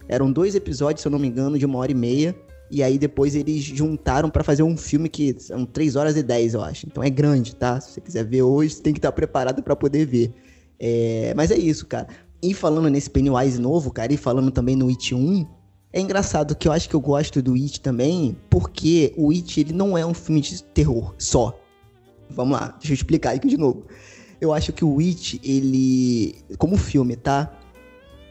Eram 0.08 0.30
dois 0.30 0.54
episódios, 0.54 1.02
se 1.02 1.08
eu 1.08 1.10
não 1.12 1.18
me 1.18 1.26
engano, 1.26 1.58
de 1.58 1.66
uma 1.66 1.78
hora 1.78 1.90
e 1.90 1.94
meia. 1.94 2.34
E 2.74 2.82
aí 2.82 2.98
depois 2.98 3.36
eles 3.36 3.62
juntaram 3.62 4.28
pra 4.28 4.42
fazer 4.42 4.64
um 4.64 4.76
filme 4.76 5.08
que 5.08 5.32
são 5.38 5.64
3 5.64 5.94
horas 5.94 6.16
e 6.16 6.24
10, 6.24 6.54
eu 6.54 6.60
acho. 6.60 6.86
Então 6.86 7.04
é 7.04 7.08
grande, 7.08 7.54
tá? 7.54 7.80
Se 7.80 7.92
você 7.92 8.00
quiser 8.00 8.24
ver 8.24 8.42
hoje, 8.42 8.82
tem 8.82 8.92
que 8.92 8.98
estar 8.98 9.12
preparado 9.12 9.62
pra 9.62 9.76
poder 9.76 10.04
ver. 10.04 10.34
É, 10.80 11.32
Mas 11.36 11.52
é 11.52 11.56
isso, 11.56 11.86
cara. 11.86 12.08
E 12.42 12.52
falando 12.52 12.90
nesse 12.90 13.08
Pennywise 13.08 13.60
novo, 13.60 13.92
cara, 13.92 14.12
e 14.12 14.16
falando 14.16 14.50
também 14.50 14.74
no 14.74 14.88
It 14.88 15.14
1, 15.14 15.46
é 15.92 16.00
engraçado 16.00 16.56
que 16.56 16.66
eu 16.66 16.72
acho 16.72 16.88
que 16.88 16.96
eu 16.96 17.00
gosto 17.00 17.40
do 17.40 17.54
It 17.54 17.80
também, 17.80 18.36
porque 18.50 19.14
o 19.16 19.30
It 19.30 19.60
ele 19.60 19.72
não 19.72 19.96
é 19.96 20.04
um 20.04 20.12
filme 20.12 20.40
de 20.40 20.60
terror 20.60 21.14
só. 21.16 21.56
Vamos 22.28 22.58
lá, 22.58 22.74
deixa 22.80 22.90
eu 22.90 22.94
explicar 22.94 23.36
aqui 23.36 23.46
de 23.46 23.56
novo. 23.56 23.84
Eu 24.40 24.52
acho 24.52 24.72
que 24.72 24.84
o 24.84 24.98
It, 24.98 25.40
ele. 25.44 26.34
Como 26.58 26.76
filme, 26.76 27.14
tá? 27.14 27.56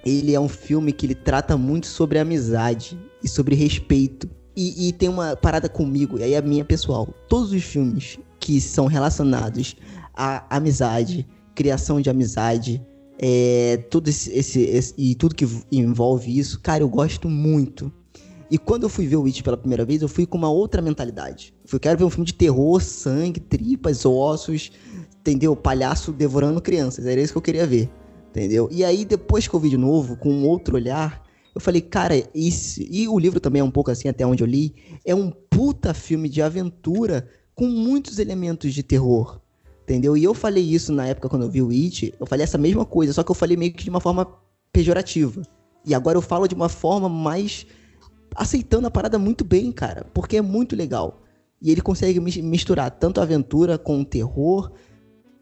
Ele 0.05 0.35
é 0.35 0.39
um 0.39 0.49
filme 0.49 0.91
que 0.91 1.05
ele 1.05 1.15
trata 1.15 1.55
muito 1.55 1.87
sobre 1.87 2.19
amizade 2.19 2.99
e 3.23 3.27
sobre 3.27 3.55
respeito. 3.55 4.29
E, 4.55 4.89
e 4.89 4.93
tem 4.93 5.09
uma 5.09 5.35
parada 5.35 5.67
comigo, 5.67 6.19
e 6.19 6.23
aí 6.23 6.33
é 6.33 6.41
minha 6.41 6.63
pessoal. 6.63 7.07
Todos 7.27 7.51
os 7.51 7.63
filmes 7.63 8.19
que 8.39 8.61
são 8.61 8.85
relacionados 8.85 9.75
à 10.13 10.55
amizade, 10.55 11.27
criação 11.55 11.99
de 11.99 12.09
amizade, 12.09 12.79
é, 13.17 13.77
tudo 13.89 14.09
esse, 14.09 14.31
esse, 14.31 14.61
esse- 14.61 14.93
e 14.97 15.15
tudo 15.15 15.33
que 15.33 15.47
envolve 15.71 16.37
isso, 16.37 16.59
cara, 16.59 16.83
eu 16.83 16.89
gosto 16.89 17.27
muito. 17.29 17.91
E 18.51 18.57
quando 18.59 18.83
eu 18.83 18.89
fui 18.89 19.07
ver 19.07 19.15
o 19.15 19.25
It 19.25 19.41
pela 19.41 19.57
primeira 19.57 19.83
vez, 19.85 20.03
eu 20.03 20.07
fui 20.07 20.27
com 20.27 20.37
uma 20.37 20.51
outra 20.51 20.81
mentalidade. 20.81 21.51
Eu 21.71 21.79
quero 21.79 21.97
ver 21.97 22.03
um 22.03 22.09
filme 22.09 22.25
de 22.25 22.33
terror, 22.35 22.79
sangue, 22.79 23.39
tripas, 23.39 24.05
ossos, 24.05 24.71
entendeu? 25.19 25.55
Palhaço 25.55 26.11
devorando 26.11 26.61
crianças. 26.61 27.07
Era 27.07 27.19
isso 27.19 27.33
que 27.33 27.37
eu 27.37 27.41
queria 27.41 27.65
ver, 27.65 27.89
entendeu? 28.29 28.69
E 28.71 28.83
aí, 28.83 29.03
depois 29.05 29.47
que 29.47 29.53
eu 29.55 29.59
vi 29.59 29.69
de 29.69 29.77
novo, 29.77 30.15
com 30.17 30.29
um 30.31 30.45
outro 30.45 30.75
olhar, 30.75 31.22
eu 31.53 31.61
falei, 31.61 31.81
cara, 31.81 32.15
isso. 32.33 32.81
E 32.81 33.07
o 33.07 33.19
livro 33.19 33.39
também 33.39 33.59
é 33.59 33.63
um 33.63 33.71
pouco 33.71 33.91
assim, 33.91 34.07
até 34.07 34.25
onde 34.25 34.43
eu 34.43 34.47
li. 34.47 34.75
É 35.05 35.13
um 35.13 35.29
puta 35.29 35.93
filme 35.93 36.27
de 36.27 36.41
aventura 36.41 37.27
com 37.53 37.67
muitos 37.67 38.19
elementos 38.19 38.73
de 38.73 38.81
terror. 38.81 39.39
Entendeu? 39.83 40.15
E 40.15 40.23
eu 40.23 40.33
falei 40.33 40.63
isso 40.63 40.93
na 40.93 41.05
época 41.07 41.27
quando 41.27 41.43
eu 41.43 41.49
vi 41.49 41.61
o 41.61 41.69
It, 41.69 42.13
eu 42.19 42.25
falei 42.25 42.43
essa 42.45 42.57
mesma 42.57 42.85
coisa, 42.85 43.11
só 43.11 43.21
que 43.21 43.29
eu 43.29 43.35
falei 43.35 43.57
meio 43.57 43.73
que 43.73 43.83
de 43.83 43.89
uma 43.89 43.99
forma 43.99 44.25
pejorativa. 44.71 45.41
E 45.85 45.93
agora 45.93 46.17
eu 46.17 46.21
falo 46.21 46.47
de 46.47 46.55
uma 46.55 46.69
forma 46.69 47.09
mais 47.09 47.67
aceitando 48.33 48.87
a 48.87 48.91
parada 48.91 49.19
muito 49.19 49.43
bem, 49.43 49.71
cara, 49.71 50.05
porque 50.13 50.37
é 50.37 50.41
muito 50.41 50.75
legal. 50.75 51.21
E 51.61 51.69
ele 51.69 51.81
consegue 51.81 52.19
mis- 52.19 52.37
misturar 52.37 52.89
tanto 52.91 53.19
aventura 53.21 53.77
com 53.77 54.03
terror, 54.03 54.71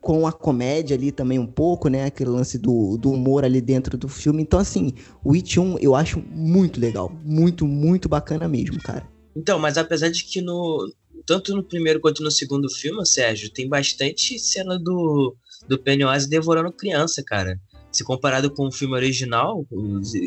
com 0.01 0.25
a 0.25 0.33
comédia 0.33 0.97
ali 0.97 1.11
também 1.11 1.37
um 1.37 1.45
pouco, 1.45 1.87
né? 1.87 2.05
Aquele 2.05 2.31
lance 2.31 2.57
do, 2.57 2.97
do 2.97 3.11
humor 3.11 3.45
ali 3.45 3.61
dentro 3.61 3.95
do 3.97 4.09
filme. 4.09 4.41
Então, 4.41 4.59
assim, 4.59 4.93
o 5.23 5.35
It 5.35 5.59
1 5.59 5.77
eu 5.79 5.95
acho 5.95 6.19
muito 6.31 6.79
legal. 6.79 7.11
Muito, 7.23 7.67
muito 7.67 8.09
bacana 8.09 8.47
mesmo, 8.47 8.81
cara. 8.81 9.07
Então, 9.35 9.59
mas 9.59 9.77
apesar 9.77 10.09
de 10.09 10.23
que 10.23 10.41
no. 10.41 10.91
Tanto 11.23 11.55
no 11.55 11.63
primeiro 11.63 11.99
quanto 11.99 12.23
no 12.23 12.31
segundo 12.31 12.67
filme, 12.67 13.05
Sérgio, 13.05 13.51
tem 13.51 13.69
bastante 13.69 14.39
cena 14.39 14.79
do, 14.79 15.35
do 15.69 15.77
Pennywise 15.77 16.27
devorando 16.27 16.71
criança, 16.73 17.23
cara. 17.23 17.59
Se 17.91 18.03
comparado 18.03 18.49
com 18.49 18.67
o 18.67 18.71
filme 18.71 18.95
original, 18.95 19.63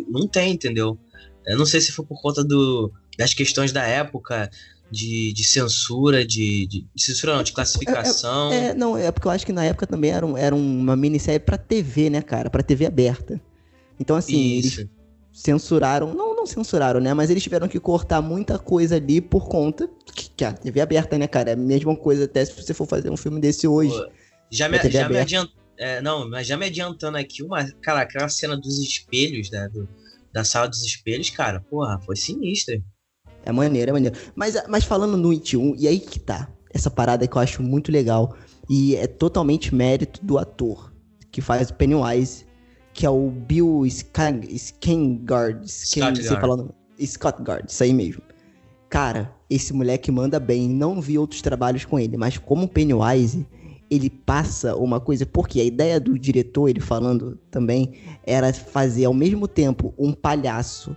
não 0.09 0.29
tem, 0.29 0.53
entendeu? 0.53 0.97
Eu 1.45 1.59
não 1.59 1.67
sei 1.67 1.81
se 1.81 1.91
foi 1.91 2.05
por 2.05 2.23
conta 2.23 2.45
do, 2.45 2.93
das 3.19 3.35
questões 3.35 3.73
da 3.73 3.85
época, 3.85 4.49
de, 4.91 5.33
de 5.33 5.45
censura, 5.45 6.25
de, 6.25 6.67
de, 6.67 6.87
de 6.95 7.03
censura 7.03 7.35
não, 7.37 7.43
de 7.43 7.53
classificação. 7.53 8.53
É, 8.53 8.75
não, 8.75 8.97
é 8.97 9.11
porque 9.11 9.27
eu 9.27 9.33
acho 9.33 9.45
que 9.47 9.53
na 9.53 9.65
época 9.65 9.87
também 9.87 10.11
era, 10.11 10.25
um- 10.25 10.37
era 10.37 10.55
uma 10.55 10.95
minissérie 10.95 11.41
pra 11.41 11.59
TV, 11.59 12.11
né, 12.11 12.23
cara? 12.23 12.49
Pra 12.51 12.63
TV 12.63 12.87
aberta. 12.87 13.41
Então, 13.99 14.15
assim, 14.17 14.53
eles 14.59 14.79
Isso. 14.79 14.89
censuraram, 15.33 16.15
não, 16.15 16.35
não 16.37 16.47
censuraram, 16.47 17.01
né? 17.01 17.13
Mas 17.15 17.31
eles 17.31 17.43
tiveram 17.43 17.67
que 17.69 17.81
cortar 17.81 18.23
muita 18.23 18.59
coisa 18.59 18.97
ali 18.97 19.21
por 19.21 19.49
conta 19.49 19.89
que, 20.15 20.31
que 20.31 20.45
a 20.45 20.53
TV 20.53 20.81
aberta, 20.81 21.19
né, 21.19 21.27
cara? 21.27 21.51
É 21.51 21.53
a 21.55 21.57
mesma 21.57 21.97
coisa 21.97 22.25
até 22.25 22.45
se 22.45 22.53
você 22.55 22.73
for 22.73 22.87
fazer 22.87 23.11
um 23.11 23.17
filme 23.17 23.41
desse 23.41 23.67
hoje. 23.67 23.91
Pô, 23.97 24.09
Já 24.51 24.69
me, 24.69 24.77
já 24.79 24.89
me 24.91 24.99
aberta. 24.99 25.23
adiantando. 25.23 25.53
não, 26.03 26.29
mas 26.31 26.47
já 26.47 26.57
me 26.57 26.67
adiantando 26.67 27.19
aqui, 27.19 27.43
uma, 27.43 27.65
cara, 27.83 28.03
aquela 28.03 28.29
cena 28.29 28.57
dos 28.57 28.79
espelhos, 28.79 29.51
né? 29.51 29.69
do- 29.73 29.89
da 30.33 30.43
sala 30.45 30.67
dos 30.69 30.83
espelhos, 30.85 31.31
cara, 31.31 31.61
porra, 31.71 32.01
foi 32.05 32.17
sinistra. 32.17 32.81
É 33.45 33.53
maneiro, 33.53 33.91
é 33.91 33.93
maneiro. 33.93 34.17
Mas, 34.35 34.55
mas 34.69 34.85
falando 34.85 35.17
no 35.17 35.31
It 35.31 35.57
1, 35.57 35.75
e 35.79 35.87
aí 35.89 35.99
que 36.01 36.19
tá. 36.19 36.49
Essa 36.73 36.91
parada 36.91 37.27
que 37.27 37.37
eu 37.37 37.41
acho 37.41 37.63
muito 37.63 37.93
legal. 37.93 38.35
E 38.69 38.97
é 38.97 39.07
totalmente 39.07 39.75
mérito 39.75 40.25
do 40.25 40.39
ator 40.39 40.93
que 41.31 41.41
faz 41.41 41.69
o 41.71 41.75
Pennywise, 41.75 42.47
que 42.93 43.05
é 43.05 43.11
o 43.11 43.29
Bill 43.31 43.85
Skengard. 43.87 45.65
Skeng- 45.67 46.01
não 46.07 46.15
sei 46.17 46.37
falar 46.41 46.55
o 46.55 46.57
nome. 46.57 46.71
Scottgard, 47.05 47.71
isso 47.71 47.83
aí 47.83 47.93
mesmo. 47.93 48.23
Cara, 48.89 49.33
esse 49.51 49.73
moleque 49.73 50.11
manda 50.11 50.39
bem. 50.39 50.69
Não 50.69 51.01
vi 51.01 51.19
outros 51.19 51.43
trabalhos 51.43 51.85
com 51.85 51.99
ele, 51.99 52.17
mas 52.17 52.39
como 52.39 52.69
Pennywise, 52.69 53.47
ele 53.91 54.09
passa 54.09 54.77
uma 54.77 55.01
coisa. 55.01 55.27
Porque 55.27 55.61
a 55.61 55.65
ideia 55.65 55.99
do 56.01 56.17
diretor, 56.19 56.69
ele 56.69 56.81
falando 56.81 57.37
também, 57.51 57.95
era 58.25 58.53
fazer 58.53 59.05
ao 59.05 59.15
mesmo 59.15 59.49
tempo 59.49 59.93
um 59.99 60.13
palhaço 60.13 60.97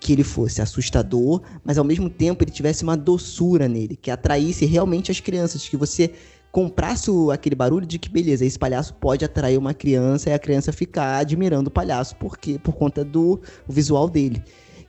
que 0.00 0.12
ele 0.12 0.24
fosse 0.24 0.62
assustador, 0.62 1.42
mas 1.64 1.78
ao 1.78 1.84
mesmo 1.84 2.08
tempo 2.08 2.44
ele 2.44 2.50
tivesse 2.50 2.84
uma 2.84 2.96
doçura 2.96 3.68
nele, 3.68 3.96
que 3.96 4.10
atraísse 4.10 4.64
realmente 4.64 5.10
as 5.10 5.20
crianças, 5.20 5.68
que 5.68 5.76
você 5.76 6.12
comprasse 6.50 7.10
aquele 7.32 7.54
barulho 7.54 7.86
de 7.86 7.98
que 7.98 8.08
beleza, 8.08 8.44
esse 8.44 8.58
palhaço 8.58 8.94
pode 8.94 9.24
atrair 9.24 9.58
uma 9.58 9.74
criança 9.74 10.30
e 10.30 10.32
a 10.32 10.38
criança 10.38 10.72
ficar 10.72 11.18
admirando 11.18 11.68
o 11.68 11.72
palhaço 11.72 12.16
porque 12.16 12.58
por 12.58 12.74
conta 12.74 13.04
do 13.04 13.40
visual 13.68 14.08
dele. 14.08 14.42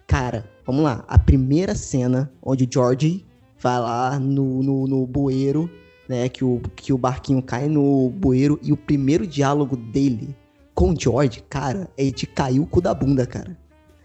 Cara, 0.07 0.49
vamos 0.65 0.83
lá, 0.83 1.03
a 1.07 1.19
primeira 1.19 1.75
cena 1.75 2.31
onde 2.41 2.63
o 2.63 2.67
George 2.71 3.25
vai 3.59 3.79
lá 3.79 4.19
no, 4.19 4.63
no, 4.63 4.87
no 4.87 5.05
bueiro, 5.05 5.69
né, 6.07 6.29
que 6.29 6.43
o, 6.43 6.61
que 6.75 6.93
o 6.93 6.97
barquinho 6.97 7.41
cai 7.41 7.67
no 7.67 8.09
bueiro 8.09 8.59
e 8.63 8.71
o 8.71 8.77
primeiro 8.77 9.27
diálogo 9.27 9.75
dele 9.75 10.35
com 10.73 10.91
o 10.91 10.99
George, 10.99 11.43
cara, 11.49 11.89
é 11.97 12.09
de 12.09 12.25
cair 12.25 12.59
o 12.59 12.65
cu 12.65 12.79
da 12.79 12.93
bunda, 12.93 13.27
cara 13.27 13.57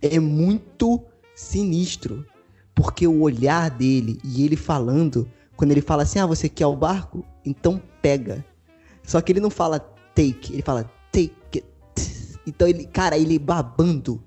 é 0.07 0.19
muito 0.21 1.03
sinistro. 1.35 2.27
Porque 2.75 3.07
o 3.07 3.21
olhar 3.21 3.71
dele 3.71 4.19
e 4.25 4.45
ele 4.45 4.57
falando, 4.57 5.31
quando 5.57 5.71
ele 5.71 5.81
fala 5.81 6.03
assim: 6.03 6.19
Ah, 6.19 6.27
você 6.27 6.49
quer 6.49 6.67
o 6.67 6.77
barco? 6.77 7.25
Então 7.45 7.81
pega. 8.03 8.45
Só 9.03 9.21
que 9.21 9.33
ele 9.33 9.41
não 9.41 9.51
fala 9.51 9.79
take, 10.15 10.53
ele 10.53 10.63
fala 10.63 10.91
take 11.13 11.33
it. 11.55 11.65
Então 12.47 12.67
ele, 12.67 12.87
cara, 12.87 13.17
ele 13.17 13.39
babando. 13.39 14.23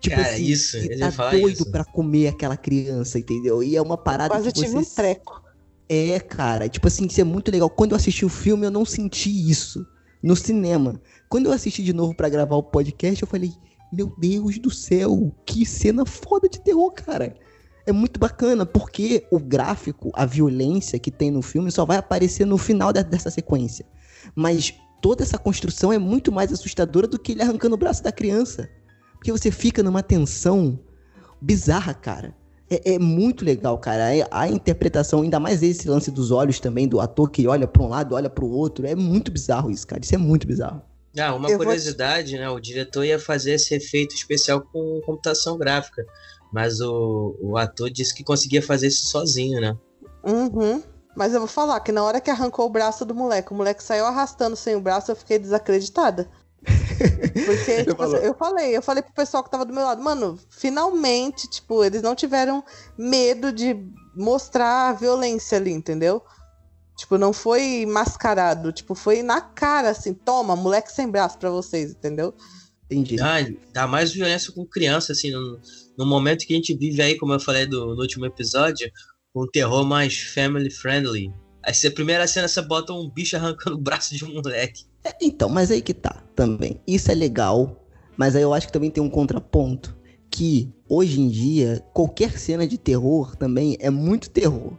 Tipo 0.00 0.16
Cara, 0.16 0.30
assim, 0.34 0.44
isso, 0.44 0.76
ele 0.76 0.94
ele 0.94 0.98
tá 0.98 1.10
fala 1.12 1.32
doido 1.32 1.48
isso. 1.52 1.70
pra 1.70 1.84
comer 1.84 2.28
aquela 2.28 2.56
criança, 2.56 3.18
entendeu? 3.18 3.62
E 3.62 3.76
é 3.76 3.82
uma 3.82 3.98
parada 3.98 4.34
Quase 4.34 4.50
que 4.52 4.52
tive 4.52 4.72
você 4.72 4.76
um 4.76 4.84
treco. 4.84 5.42
é, 5.88 6.18
cara, 6.20 6.68
tipo 6.68 6.86
assim, 6.88 7.06
isso 7.06 7.20
é 7.20 7.24
muito 7.24 7.50
legal. 7.50 7.68
Quando 7.68 7.92
eu 7.92 7.96
assisti 7.96 8.24
o 8.24 8.28
filme, 8.30 8.64
eu 8.66 8.70
não 8.70 8.84
senti 8.84 9.28
isso 9.50 9.86
no 10.22 10.36
cinema. 10.36 11.00
Quando 11.28 11.46
eu 11.46 11.52
assisti 11.52 11.82
de 11.82 11.92
novo 11.92 12.14
pra 12.14 12.28
gravar 12.28 12.56
o 12.56 12.62
podcast, 12.62 13.20
eu 13.22 13.28
falei, 13.28 13.52
meu 13.92 14.12
Deus 14.18 14.58
do 14.58 14.70
céu, 14.70 15.32
que 15.44 15.64
cena 15.66 16.04
foda 16.06 16.48
de 16.48 16.60
terror, 16.60 16.92
cara. 16.92 17.34
É 17.86 17.92
muito 17.92 18.20
bacana, 18.20 18.64
porque 18.66 19.26
o 19.30 19.38
gráfico, 19.38 20.10
a 20.14 20.24
violência 20.26 20.98
que 20.98 21.10
tem 21.10 21.30
no 21.30 21.42
filme 21.42 21.70
só 21.72 21.84
vai 21.84 21.96
aparecer 21.96 22.44
no 22.44 22.58
final 22.58 22.92
de- 22.92 23.02
dessa 23.02 23.30
sequência. 23.30 23.84
Mas 24.34 24.72
toda 25.00 25.22
essa 25.24 25.38
construção 25.38 25.92
é 25.92 25.98
muito 25.98 26.30
mais 26.30 26.52
assustadora 26.52 27.06
do 27.08 27.18
que 27.18 27.32
ele 27.32 27.42
arrancando 27.42 27.74
o 27.74 27.78
braço 27.78 28.02
da 28.02 28.12
criança. 28.12 28.68
Porque 29.14 29.32
você 29.32 29.50
fica 29.50 29.82
numa 29.82 30.02
tensão 30.02 30.78
bizarra, 31.40 31.94
cara. 31.94 32.34
É, 32.70 32.94
é 32.94 32.98
muito 32.98 33.44
legal, 33.44 33.76
cara. 33.78 34.14
É- 34.14 34.26
A 34.30 34.46
interpretação, 34.48 35.22
ainda 35.22 35.40
mais 35.40 35.62
esse 35.62 35.88
lance 35.88 36.10
dos 36.10 36.30
olhos 36.30 36.60
também, 36.60 36.86
do 36.86 37.00
ator 37.00 37.30
que 37.30 37.46
olha 37.48 37.66
pra 37.66 37.82
um 37.82 37.88
lado, 37.88 38.14
olha 38.14 38.30
pro 38.30 38.46
outro. 38.46 38.86
É 38.86 38.94
muito 38.94 39.32
bizarro 39.32 39.70
isso, 39.70 39.86
cara. 39.86 40.02
Isso 40.04 40.14
é 40.14 40.18
muito 40.18 40.46
bizarro. 40.46 40.82
Ah, 41.18 41.34
uma 41.34 41.48
Eu 41.50 41.56
vou- 41.58 41.66
curiosidade, 41.66 42.36
né? 42.38 42.48
O 42.48 42.60
diretor 42.60 43.04
ia 43.04 43.18
fazer 43.18 43.52
esse 43.52 43.74
efeito 43.74 44.14
especial 44.14 44.60
com 44.60 45.00
computação 45.04 45.58
gráfica. 45.58 46.04
Mas 46.52 46.80
o, 46.80 47.36
o 47.40 47.56
ator 47.56 47.90
disse 47.90 48.14
que 48.14 48.24
conseguia 48.24 48.62
fazer 48.62 48.88
isso 48.88 49.06
sozinho, 49.06 49.60
né? 49.60 49.76
Uhum. 50.24 50.82
Mas 51.16 51.32
eu 51.32 51.40
vou 51.40 51.48
falar 51.48 51.80
que 51.80 51.92
na 51.92 52.02
hora 52.04 52.20
que 52.20 52.30
arrancou 52.30 52.66
o 52.66 52.70
braço 52.70 53.04
do 53.04 53.14
moleque, 53.14 53.52
o 53.52 53.54
moleque 53.56 53.82
saiu 53.82 54.06
arrastando 54.06 54.56
sem 54.56 54.76
o 54.76 54.80
braço, 54.80 55.10
eu 55.10 55.16
fiquei 55.16 55.38
desacreditada. 55.38 56.30
Porque, 57.46 57.84
tipo, 57.84 58.02
eu 58.04 58.34
falei, 58.34 58.76
eu 58.76 58.82
falei 58.82 59.02
pro 59.02 59.12
pessoal 59.12 59.42
que 59.42 59.50
tava 59.50 59.64
do 59.64 59.72
meu 59.72 59.82
lado, 59.82 60.02
mano, 60.02 60.38
finalmente, 60.50 61.48
tipo, 61.48 61.82
eles 61.82 62.02
não 62.02 62.14
tiveram 62.14 62.62
medo 62.98 63.52
de 63.52 63.76
mostrar 64.14 64.90
a 64.90 64.92
violência 64.92 65.56
ali, 65.58 65.72
entendeu? 65.72 66.22
Tipo, 67.00 67.16
não 67.16 67.32
foi 67.32 67.86
mascarado, 67.86 68.70
tipo, 68.72 68.94
foi 68.94 69.22
na 69.22 69.40
cara, 69.40 69.88
assim, 69.88 70.12
toma, 70.12 70.54
moleque 70.54 70.92
sem 70.92 71.08
braço 71.10 71.38
pra 71.38 71.48
vocês, 71.48 71.92
entendeu? 71.92 72.34
Entendi. 72.90 73.16
Ah, 73.22 73.38
dá 73.72 73.86
mais 73.86 74.12
violência 74.12 74.52
com 74.52 74.66
criança, 74.66 75.12
assim, 75.12 75.30
no, 75.30 75.58
no 75.96 76.04
momento 76.04 76.46
que 76.46 76.52
a 76.52 76.56
gente 76.56 76.76
vive 76.76 77.00
aí, 77.00 77.16
como 77.16 77.32
eu 77.32 77.40
falei 77.40 77.64
do, 77.64 77.94
no 77.94 78.02
último 78.02 78.26
episódio, 78.26 78.90
um 79.34 79.46
terror 79.50 79.82
mais 79.82 80.18
family 80.34 80.70
friendly. 80.70 81.32
Aí 81.62 81.72
se 81.72 81.86
a 81.86 81.90
primeira 81.90 82.26
cena 82.26 82.46
você 82.46 82.60
bota 82.60 82.92
um 82.92 83.08
bicho 83.08 83.34
arrancando 83.34 83.76
o 83.76 83.80
braço 83.80 84.14
de 84.14 84.22
um 84.22 84.34
moleque. 84.34 84.84
É, 85.02 85.14
Então, 85.22 85.48
mas 85.48 85.70
aí 85.70 85.80
que 85.80 85.94
tá 85.94 86.22
também. 86.36 86.82
Isso 86.86 87.10
é 87.10 87.14
legal, 87.14 87.82
mas 88.14 88.36
aí 88.36 88.42
eu 88.42 88.52
acho 88.52 88.66
que 88.66 88.72
também 88.74 88.90
tem 88.90 89.02
um 89.02 89.08
contraponto. 89.08 89.96
que 90.30 90.70
hoje 90.86 91.18
em 91.18 91.28
dia 91.28 91.82
qualquer 91.94 92.38
cena 92.38 92.66
de 92.66 92.76
terror 92.76 93.34
também 93.36 93.78
é 93.80 93.88
muito 93.88 94.28
terror. 94.28 94.74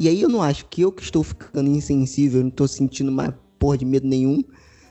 E 0.00 0.08
aí 0.08 0.22
eu 0.22 0.30
não 0.30 0.40
acho 0.40 0.64
que 0.64 0.80
eu 0.80 0.90
que 0.90 1.02
estou 1.02 1.22
ficando 1.22 1.68
insensível, 1.68 2.40
não 2.40 2.48
estou 2.48 2.66
sentindo 2.66 3.12
mais 3.12 3.34
porra 3.58 3.76
de 3.76 3.84
medo 3.84 4.08
nenhum, 4.08 4.42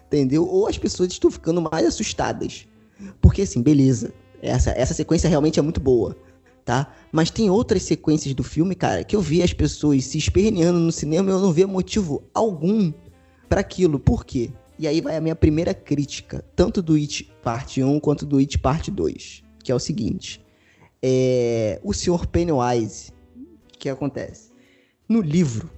entendeu? 0.05 0.47
Ou 0.47 0.67
as 0.67 0.77
pessoas 0.77 1.11
estão 1.11 1.31
ficando 1.31 1.59
mais 1.59 1.83
assustadas. 1.87 2.67
Porque 3.19 3.41
assim, 3.41 3.59
beleza, 3.63 4.13
essa, 4.39 4.69
essa 4.69 4.93
sequência 4.93 5.27
realmente 5.27 5.57
é 5.57 5.63
muito 5.63 5.79
boa, 5.81 6.15
tá? 6.63 6.93
Mas 7.11 7.31
tem 7.31 7.49
outras 7.49 7.81
sequências 7.81 8.35
do 8.35 8.43
filme, 8.43 8.75
cara, 8.75 9.03
que 9.03 9.15
eu 9.15 9.21
vi 9.21 9.41
as 9.41 9.51
pessoas 9.51 10.05
se 10.05 10.19
esperneando 10.19 10.77
no 10.77 10.91
cinema 10.91 11.31
e 11.31 11.33
eu 11.33 11.39
não 11.39 11.51
via 11.51 11.65
motivo 11.65 12.21
algum 12.31 12.93
para 13.49 13.61
aquilo. 13.61 13.99
Por 13.99 14.23
quê? 14.23 14.51
E 14.77 14.87
aí 14.87 15.01
vai 15.01 15.17
a 15.17 15.21
minha 15.21 15.35
primeira 15.35 15.73
crítica, 15.73 16.45
tanto 16.55 16.83
do 16.83 16.93
It 16.93 17.33
Parte 17.41 17.81
1 17.81 17.99
quanto 17.99 18.27
do 18.27 18.37
It 18.37 18.59
Parte 18.59 18.91
2, 18.91 19.41
que 19.63 19.71
é 19.71 19.75
o 19.75 19.79
seguinte. 19.79 20.45
É, 21.01 21.81
o 21.83 21.93
Sr. 21.93 22.27
Pennywise, 22.27 23.11
o 23.73 23.79
que 23.79 23.89
acontece? 23.89 24.48
No 25.09 25.21
livro, 25.21 25.71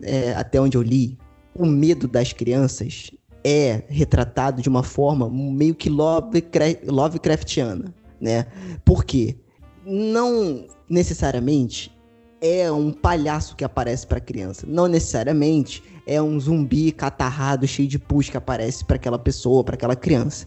é, 0.00 0.32
até 0.34 0.60
onde 0.60 0.76
eu 0.76 0.82
li, 0.82 1.18
o 1.52 1.66
medo 1.66 2.06
das 2.06 2.32
crianças 2.32 3.10
é 3.42 3.82
retratado 3.88 4.62
de 4.62 4.68
uma 4.68 4.84
forma 4.84 5.28
meio 5.28 5.74
que 5.74 5.90
Lovecraftiana, 5.90 7.92
né? 8.20 8.46
Por 8.84 9.04
quê? 9.04 9.36
Não 9.84 10.64
necessariamente 10.88 11.92
é 12.40 12.70
um 12.70 12.92
palhaço 12.92 13.56
que 13.56 13.64
aparece 13.64 14.06
para 14.06 14.20
criança. 14.20 14.64
Não 14.64 14.86
necessariamente 14.86 15.82
é 16.06 16.22
um 16.22 16.38
zumbi 16.38 16.92
catarrado 16.92 17.66
cheio 17.66 17.88
de 17.88 17.98
pus 17.98 18.28
que 18.28 18.36
aparece 18.36 18.84
para 18.84 18.94
aquela 18.94 19.18
pessoa, 19.18 19.64
para 19.64 19.74
aquela 19.74 19.96
criança. 19.96 20.46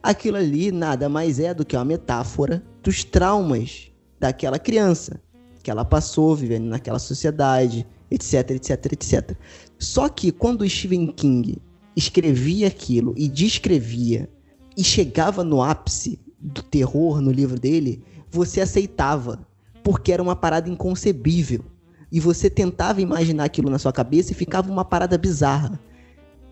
Aquilo 0.00 0.36
ali 0.36 0.70
nada 0.70 1.08
mais 1.08 1.40
é 1.40 1.52
do 1.52 1.64
que 1.64 1.74
uma 1.74 1.84
metáfora 1.84 2.64
dos 2.80 3.02
traumas 3.02 3.90
daquela 4.20 4.60
criança 4.60 5.20
que 5.66 5.70
ela 5.72 5.84
passou 5.84 6.36
vivendo 6.36 6.66
naquela 6.66 7.00
sociedade, 7.00 7.84
etc, 8.08 8.52
etc, 8.52 8.92
etc. 8.92 9.36
Só 9.76 10.08
que 10.08 10.30
quando 10.30 10.60
o 10.60 10.70
Stephen 10.70 11.08
King 11.08 11.60
escrevia 11.96 12.68
aquilo 12.68 13.12
e 13.16 13.28
descrevia 13.28 14.30
e 14.76 14.84
chegava 14.84 15.42
no 15.42 15.60
ápice 15.60 16.20
do 16.40 16.62
terror 16.62 17.20
no 17.20 17.32
livro 17.32 17.58
dele, 17.58 18.00
você 18.30 18.60
aceitava, 18.60 19.44
porque 19.82 20.12
era 20.12 20.22
uma 20.22 20.36
parada 20.36 20.70
inconcebível 20.70 21.64
e 22.12 22.20
você 22.20 22.48
tentava 22.48 23.00
imaginar 23.00 23.42
aquilo 23.42 23.68
na 23.68 23.80
sua 23.80 23.92
cabeça 23.92 24.30
e 24.30 24.36
ficava 24.36 24.70
uma 24.70 24.84
parada 24.84 25.18
bizarra. 25.18 25.80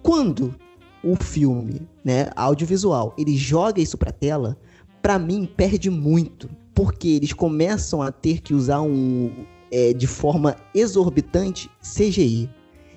Quando 0.03 0.57
o 1.05 1.15
filme, 1.15 1.89
né, 2.05 2.31
audiovisual, 2.35 3.15
ele 3.17 3.37
joga 3.37 3.81
isso 3.81 3.97
pra 3.97 4.11
tela, 4.11 4.59
para 5.01 5.21
mim 5.21 5.47
perde 5.47 5.89
muito, 5.89 6.51
porque 6.75 7.09
eles 7.09 7.33
começam 7.33 8.03
a 8.03 8.11
ter 8.11 8.41
que 8.41 8.53
usar 8.53 8.81
um 8.83 9.31
é, 9.71 9.93
de 9.93 10.07
forma 10.07 10.57
exorbitante 10.75 11.71
CGI. 11.81 12.51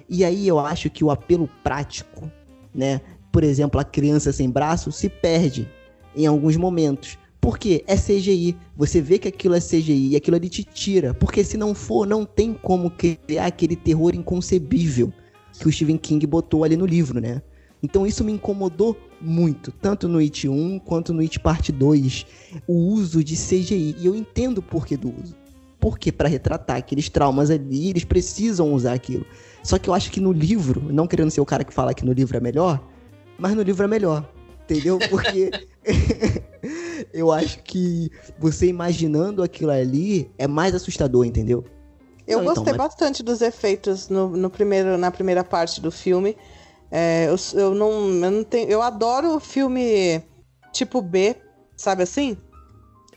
E 0.10 0.24
aí 0.24 0.48
eu 0.48 0.60
acho 0.60 0.90
que 0.90 1.04
o 1.04 1.12
apelo 1.12 1.50
prático, 1.64 2.32
né, 2.74 3.02
por 3.32 3.44
exemplo, 3.44 3.80
a 3.80 3.84
criança 3.84 4.32
sem 4.32 4.50
braço 4.50 4.92
se 4.92 5.10
perde 5.10 5.70
em 6.16 6.26
alguns 6.26 6.58
momentos. 6.58 7.18
Porque 7.40 7.84
é 7.88 7.96
CGI. 7.96 8.58
Você 8.76 9.00
vê 9.00 9.20
que 9.20 9.28
aquilo 9.28 9.56
é 9.56 9.60
CGI 9.60 10.10
e 10.10 10.16
aquilo 10.16 10.36
ali 10.36 10.50
te 10.50 10.64
tira. 10.64 11.14
Porque 11.14 11.44
se 11.44 11.56
não 11.56 11.74
for, 11.74 12.06
não 12.06 12.26
tem 12.26 12.54
como 12.54 12.92
criar 12.92 13.46
aquele 13.46 13.76
terror 13.76 14.16
inconcebível 14.16 15.14
que 15.60 15.68
o 15.68 15.72
Stephen 15.72 15.98
King 15.98 16.26
botou 16.28 16.64
ali 16.64 16.76
no 16.76 16.86
livro, 16.86 17.20
né? 17.20 17.42
Então 17.82 18.08
isso 18.08 18.24
me 18.24 18.32
incomodou 18.32 18.98
muito, 19.22 19.72
tanto 19.72 20.08
no 20.08 20.20
It 20.20 20.48
1 20.48 20.80
quanto 20.80 21.14
no 21.14 21.22
It 21.22 21.40
Parte 21.40 21.72
2, 21.72 22.26
o 22.68 22.74
uso 22.74 23.24
de 23.24 23.36
CGI. 23.36 23.96
E 24.00 24.06
eu 24.06 24.16
entendo 24.16 24.60
o 24.60 24.62
porquê 24.62 24.98
do 24.98 25.10
uso. 25.10 25.36
Porque 25.80 26.12
para 26.12 26.28
retratar 26.28 26.78
aqueles 26.78 27.08
traumas 27.08 27.52
ali, 27.52 27.90
eles 27.90 28.04
precisam 28.04 28.74
usar 28.74 28.94
aquilo. 28.94 29.26
Só 29.64 29.78
que 29.78 29.90
eu 29.90 29.94
acho 29.94 30.12
que 30.12 30.20
no 30.20 30.32
livro, 30.32 30.82
não 30.92 31.08
querendo 31.08 31.30
ser 31.30 31.42
o 31.42 31.46
cara 31.46 31.64
que 31.64 31.74
fala 31.74 31.94
que 31.94 32.06
no 32.06 32.14
livro 32.14 32.36
é 32.36 32.40
melhor, 32.40 32.84
mas 33.38 33.54
no 33.54 33.62
livro 33.62 33.84
é 33.84 33.88
melhor. 33.88 34.28
Entendeu? 34.64 35.00
Porque 35.10 35.52
eu 37.14 37.32
acho 37.32 37.64
que 37.64 38.12
você 38.38 38.68
imaginando 38.68 39.42
aquilo 39.42 39.72
ali 39.72 40.30
é 40.38 40.48
mais 40.48 40.76
assustador, 40.76 41.26
entendeu? 41.26 41.64
Eu 42.28 42.40
não, 42.40 42.46
gostei 42.46 42.64
então, 42.64 42.78
mas... 42.78 42.88
bastante 42.88 43.24
dos 43.24 43.42
efeitos 43.42 44.10
no, 44.10 44.28
no, 44.30 44.50
primeiro, 44.50 44.98
na 44.98 45.10
primeira 45.10 45.44
parte 45.44 45.80
do 45.80 45.90
filme. 45.90 46.36
É, 46.92 47.28
eu, 47.28 47.60
eu, 47.60 47.76
não, 47.76 47.92
eu 47.92 48.32
não 48.32 48.44
tenho. 48.44 48.70
Eu 48.70 48.82
adoro 48.82 49.40
filme 49.40 50.22
tipo 50.72 51.02
B, 51.02 51.36
sabe 51.76 52.04
assim? 52.04 52.38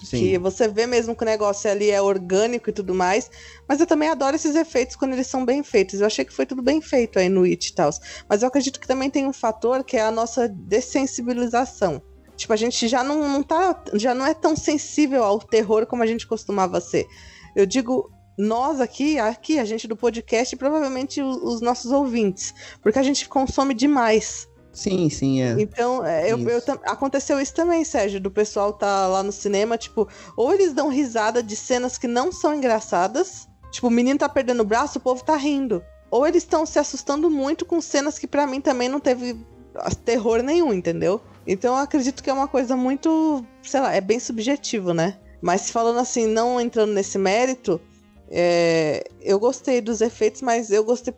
Sim. 0.02 0.18
Que 0.18 0.38
você 0.38 0.66
vê 0.66 0.86
mesmo 0.86 1.14
que 1.14 1.22
o 1.22 1.26
negócio 1.26 1.70
ali 1.70 1.90
é 1.90 2.00
orgânico 2.00 2.70
e 2.70 2.72
tudo 2.72 2.94
mais. 2.94 3.30
Mas 3.68 3.80
eu 3.80 3.86
também 3.86 4.08
adoro 4.08 4.34
esses 4.34 4.56
efeitos 4.56 4.96
quando 4.96 5.12
eles 5.12 5.26
são 5.26 5.44
bem 5.44 5.62
feitos. 5.62 6.00
Eu 6.00 6.06
achei 6.06 6.24
que 6.24 6.32
foi 6.32 6.46
tudo 6.46 6.62
bem 6.62 6.80
feito 6.80 7.18
aí 7.18 7.28
no 7.28 7.44
It 7.44 7.68
e 7.68 7.74
tal. 7.74 7.90
Mas 8.28 8.42
eu 8.42 8.48
acredito 8.48 8.80
que 8.80 8.88
também 8.88 9.10
tem 9.10 9.26
um 9.26 9.32
fator 9.32 9.84
que 9.84 9.96
é 9.96 10.02
a 10.02 10.10
nossa 10.10 10.48
dessensibilização. 10.48 12.00
Tipo, 12.34 12.54
a 12.54 12.56
gente 12.56 12.88
já 12.88 13.04
não, 13.04 13.28
não 13.28 13.42
tá. 13.42 13.82
Já 13.94 14.14
não 14.14 14.24
é 14.24 14.32
tão 14.32 14.56
sensível 14.56 15.22
ao 15.22 15.38
terror 15.38 15.86
como 15.86 16.02
a 16.02 16.06
gente 16.06 16.26
costumava 16.26 16.80
ser. 16.80 17.06
Eu 17.54 17.66
digo 17.66 18.10
nós 18.40 18.80
aqui, 18.80 19.18
aqui, 19.18 19.58
a 19.58 19.64
gente 19.64 19.86
do 19.86 19.96
podcast, 19.96 20.56
provavelmente 20.56 21.20
os 21.22 21.60
nossos 21.60 21.92
ouvintes. 21.92 22.54
Porque 22.82 22.98
a 22.98 23.02
gente 23.02 23.28
consome 23.28 23.74
demais. 23.74 24.48
Sim, 24.72 25.10
sim, 25.10 25.42
é. 25.42 25.56
Então, 25.58 26.04
é, 26.04 26.30
eu, 26.30 26.38
eu, 26.48 26.62
aconteceu 26.84 27.40
isso 27.40 27.52
também, 27.52 27.84
Sérgio, 27.84 28.20
do 28.20 28.30
pessoal 28.30 28.72
tá 28.72 29.06
lá 29.06 29.22
no 29.22 29.32
cinema, 29.32 29.76
tipo, 29.76 30.08
ou 30.36 30.52
eles 30.52 30.72
dão 30.72 30.88
risada 30.88 31.42
de 31.42 31.56
cenas 31.56 31.98
que 31.98 32.06
não 32.06 32.30
são 32.30 32.54
engraçadas, 32.54 33.48
tipo, 33.70 33.88
o 33.88 33.90
menino 33.90 34.18
tá 34.18 34.28
perdendo 34.28 34.60
o 34.60 34.64
braço, 34.64 34.98
o 34.98 35.02
povo 35.02 35.24
tá 35.24 35.36
rindo. 35.36 35.82
Ou 36.10 36.26
eles 36.26 36.42
estão 36.42 36.64
se 36.64 36.78
assustando 36.78 37.28
muito 37.28 37.64
com 37.64 37.80
cenas 37.80 38.18
que 38.18 38.26
para 38.26 38.46
mim 38.46 38.60
também 38.60 38.88
não 38.88 39.00
teve 39.00 39.36
terror 40.04 40.42
nenhum, 40.42 40.72
entendeu? 40.72 41.20
Então 41.46 41.76
eu 41.76 41.82
acredito 41.82 42.22
que 42.22 42.30
é 42.30 42.32
uma 42.32 42.48
coisa 42.48 42.76
muito, 42.76 43.44
sei 43.62 43.80
lá, 43.80 43.94
é 43.94 44.00
bem 44.00 44.18
subjetivo, 44.18 44.92
né? 44.92 45.18
Mas 45.40 45.70
falando 45.70 45.98
assim, 45.98 46.26
não 46.26 46.60
entrando 46.60 46.92
nesse 46.92 47.18
mérito, 47.18 47.80
é, 48.30 49.02
eu 49.20 49.40
gostei 49.40 49.80
dos 49.80 50.00
efeitos, 50.00 50.40
mas 50.40 50.70
eu 50.70 50.84
gostei. 50.84 51.12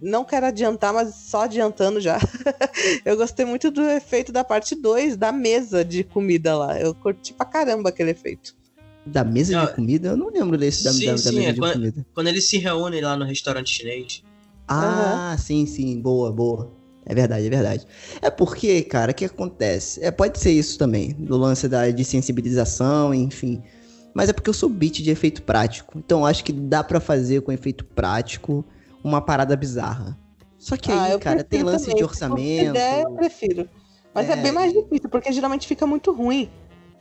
Não 0.00 0.24
quero 0.24 0.46
adiantar, 0.46 0.92
mas 0.92 1.14
só 1.14 1.42
adiantando 1.42 1.98
já. 1.98 2.18
eu 3.06 3.16
gostei 3.16 3.46
muito 3.46 3.70
do 3.70 3.82
efeito 3.82 4.30
da 4.30 4.44
parte 4.44 4.74
2, 4.74 5.16
da 5.16 5.32
mesa 5.32 5.82
de 5.82 6.04
comida 6.04 6.56
lá. 6.56 6.78
Eu 6.78 6.94
curti 6.94 7.32
pra 7.32 7.46
caramba 7.46 7.88
aquele 7.88 8.10
efeito. 8.10 8.54
Da 9.06 9.24
mesa 9.24 9.52
não, 9.52 9.64
de 9.64 9.72
comida? 9.72 10.08
Eu 10.08 10.16
não 10.16 10.28
lembro 10.30 10.58
desse 10.58 10.84
da, 10.84 10.92
sim, 10.92 11.06
da, 11.06 11.12
da 11.12 11.18
sim, 11.18 11.36
mesa 11.36 11.48
é 11.48 11.52
de 11.52 11.60
quando, 11.60 11.72
comida. 11.72 12.06
Quando 12.12 12.26
eles 12.26 12.46
se 12.46 12.58
reúnem 12.58 13.00
lá 13.00 13.16
no 13.16 13.24
restaurante 13.24 13.70
chinês. 13.70 14.22
Ah, 14.66 15.30
uhum. 15.32 15.38
sim, 15.38 15.66
sim. 15.66 15.98
Boa, 15.98 16.30
boa. 16.30 16.70
É 17.06 17.14
verdade, 17.14 17.46
é 17.46 17.50
verdade. 17.50 17.86
É 18.20 18.28
porque, 18.28 18.82
cara, 18.82 19.12
o 19.12 19.14
que 19.14 19.24
acontece? 19.24 20.04
É, 20.04 20.10
pode 20.10 20.38
ser 20.38 20.52
isso 20.52 20.76
também, 20.76 21.14
do 21.14 21.38
lance 21.38 21.66
da, 21.66 21.90
de 21.90 22.04
sensibilização, 22.04 23.14
enfim. 23.14 23.62
Mas 24.14 24.28
é 24.28 24.32
porque 24.32 24.50
eu 24.50 24.54
sou 24.54 24.68
beat 24.68 25.02
de 25.02 25.10
efeito 25.10 25.42
prático. 25.42 25.98
Então 25.98 26.26
acho 26.26 26.44
que 26.44 26.52
dá 26.52 26.82
para 26.82 27.00
fazer 27.00 27.42
com 27.42 27.52
efeito 27.52 27.84
prático 27.84 28.64
uma 29.02 29.20
parada 29.20 29.56
bizarra. 29.56 30.18
Só 30.58 30.76
que 30.76 30.90
ah, 30.90 31.04
aí, 31.04 31.18
cara, 31.18 31.44
tem 31.44 31.62
lance 31.62 31.84
também. 31.84 31.96
de 31.98 32.04
orçamento. 32.04 32.70
Ideia, 32.70 33.02
eu 33.02 33.12
prefiro. 33.12 33.68
Mas 34.12 34.28
é... 34.28 34.32
é... 34.32 34.36
bem 34.36 34.52
mais 34.52 34.72
difícil, 34.72 35.08
porque 35.08 35.32
geralmente 35.32 35.66
fica 35.66 35.86
muito 35.86 36.12
ruim. 36.12 36.50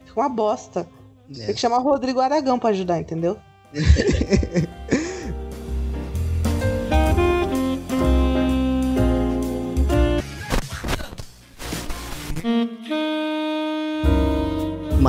Fica 0.06 0.20
uma 0.20 0.30
bosta. 0.30 0.88
É. 1.32 1.46
Tem 1.46 1.56
que 1.56 1.60
chamar 1.60 1.80
o 1.80 1.84
Rodrigo 1.84 2.20
Aragão 2.20 2.60
para 2.60 2.70
ajudar, 2.70 3.00
entendeu? 3.00 3.38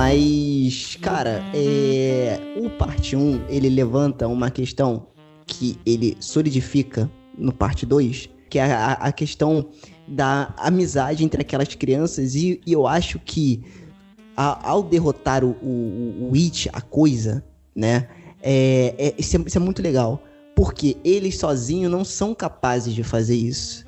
Mas, 0.00 0.96
cara, 1.02 1.42
é... 1.52 2.38
o 2.56 2.70
parte 2.70 3.16
1, 3.16 3.46
ele 3.48 3.68
levanta 3.68 4.28
uma 4.28 4.48
questão 4.48 5.08
que 5.44 5.76
ele 5.84 6.16
solidifica 6.20 7.10
no 7.36 7.52
parte 7.52 7.84
2, 7.84 8.30
que 8.48 8.60
é 8.60 8.72
a, 8.72 8.92
a 8.92 9.10
questão 9.10 9.70
da 10.06 10.54
amizade 10.56 11.24
entre 11.24 11.42
aquelas 11.42 11.74
crianças, 11.74 12.36
e, 12.36 12.60
e 12.64 12.72
eu 12.72 12.86
acho 12.86 13.18
que 13.18 13.64
a, 14.36 14.70
ao 14.70 14.84
derrotar 14.84 15.42
o, 15.42 15.56
o, 15.60 16.28
o 16.30 16.32
It, 16.36 16.70
a 16.72 16.80
coisa, 16.80 17.44
né, 17.74 18.08
é, 18.40 18.94
é, 18.98 19.14
isso, 19.18 19.36
é, 19.36 19.40
isso 19.48 19.58
é 19.58 19.60
muito 19.60 19.82
legal, 19.82 20.22
porque 20.54 20.96
eles 21.02 21.38
sozinhos 21.38 21.90
não 21.90 22.04
são 22.04 22.36
capazes 22.36 22.94
de 22.94 23.02
fazer 23.02 23.34
isso, 23.34 23.84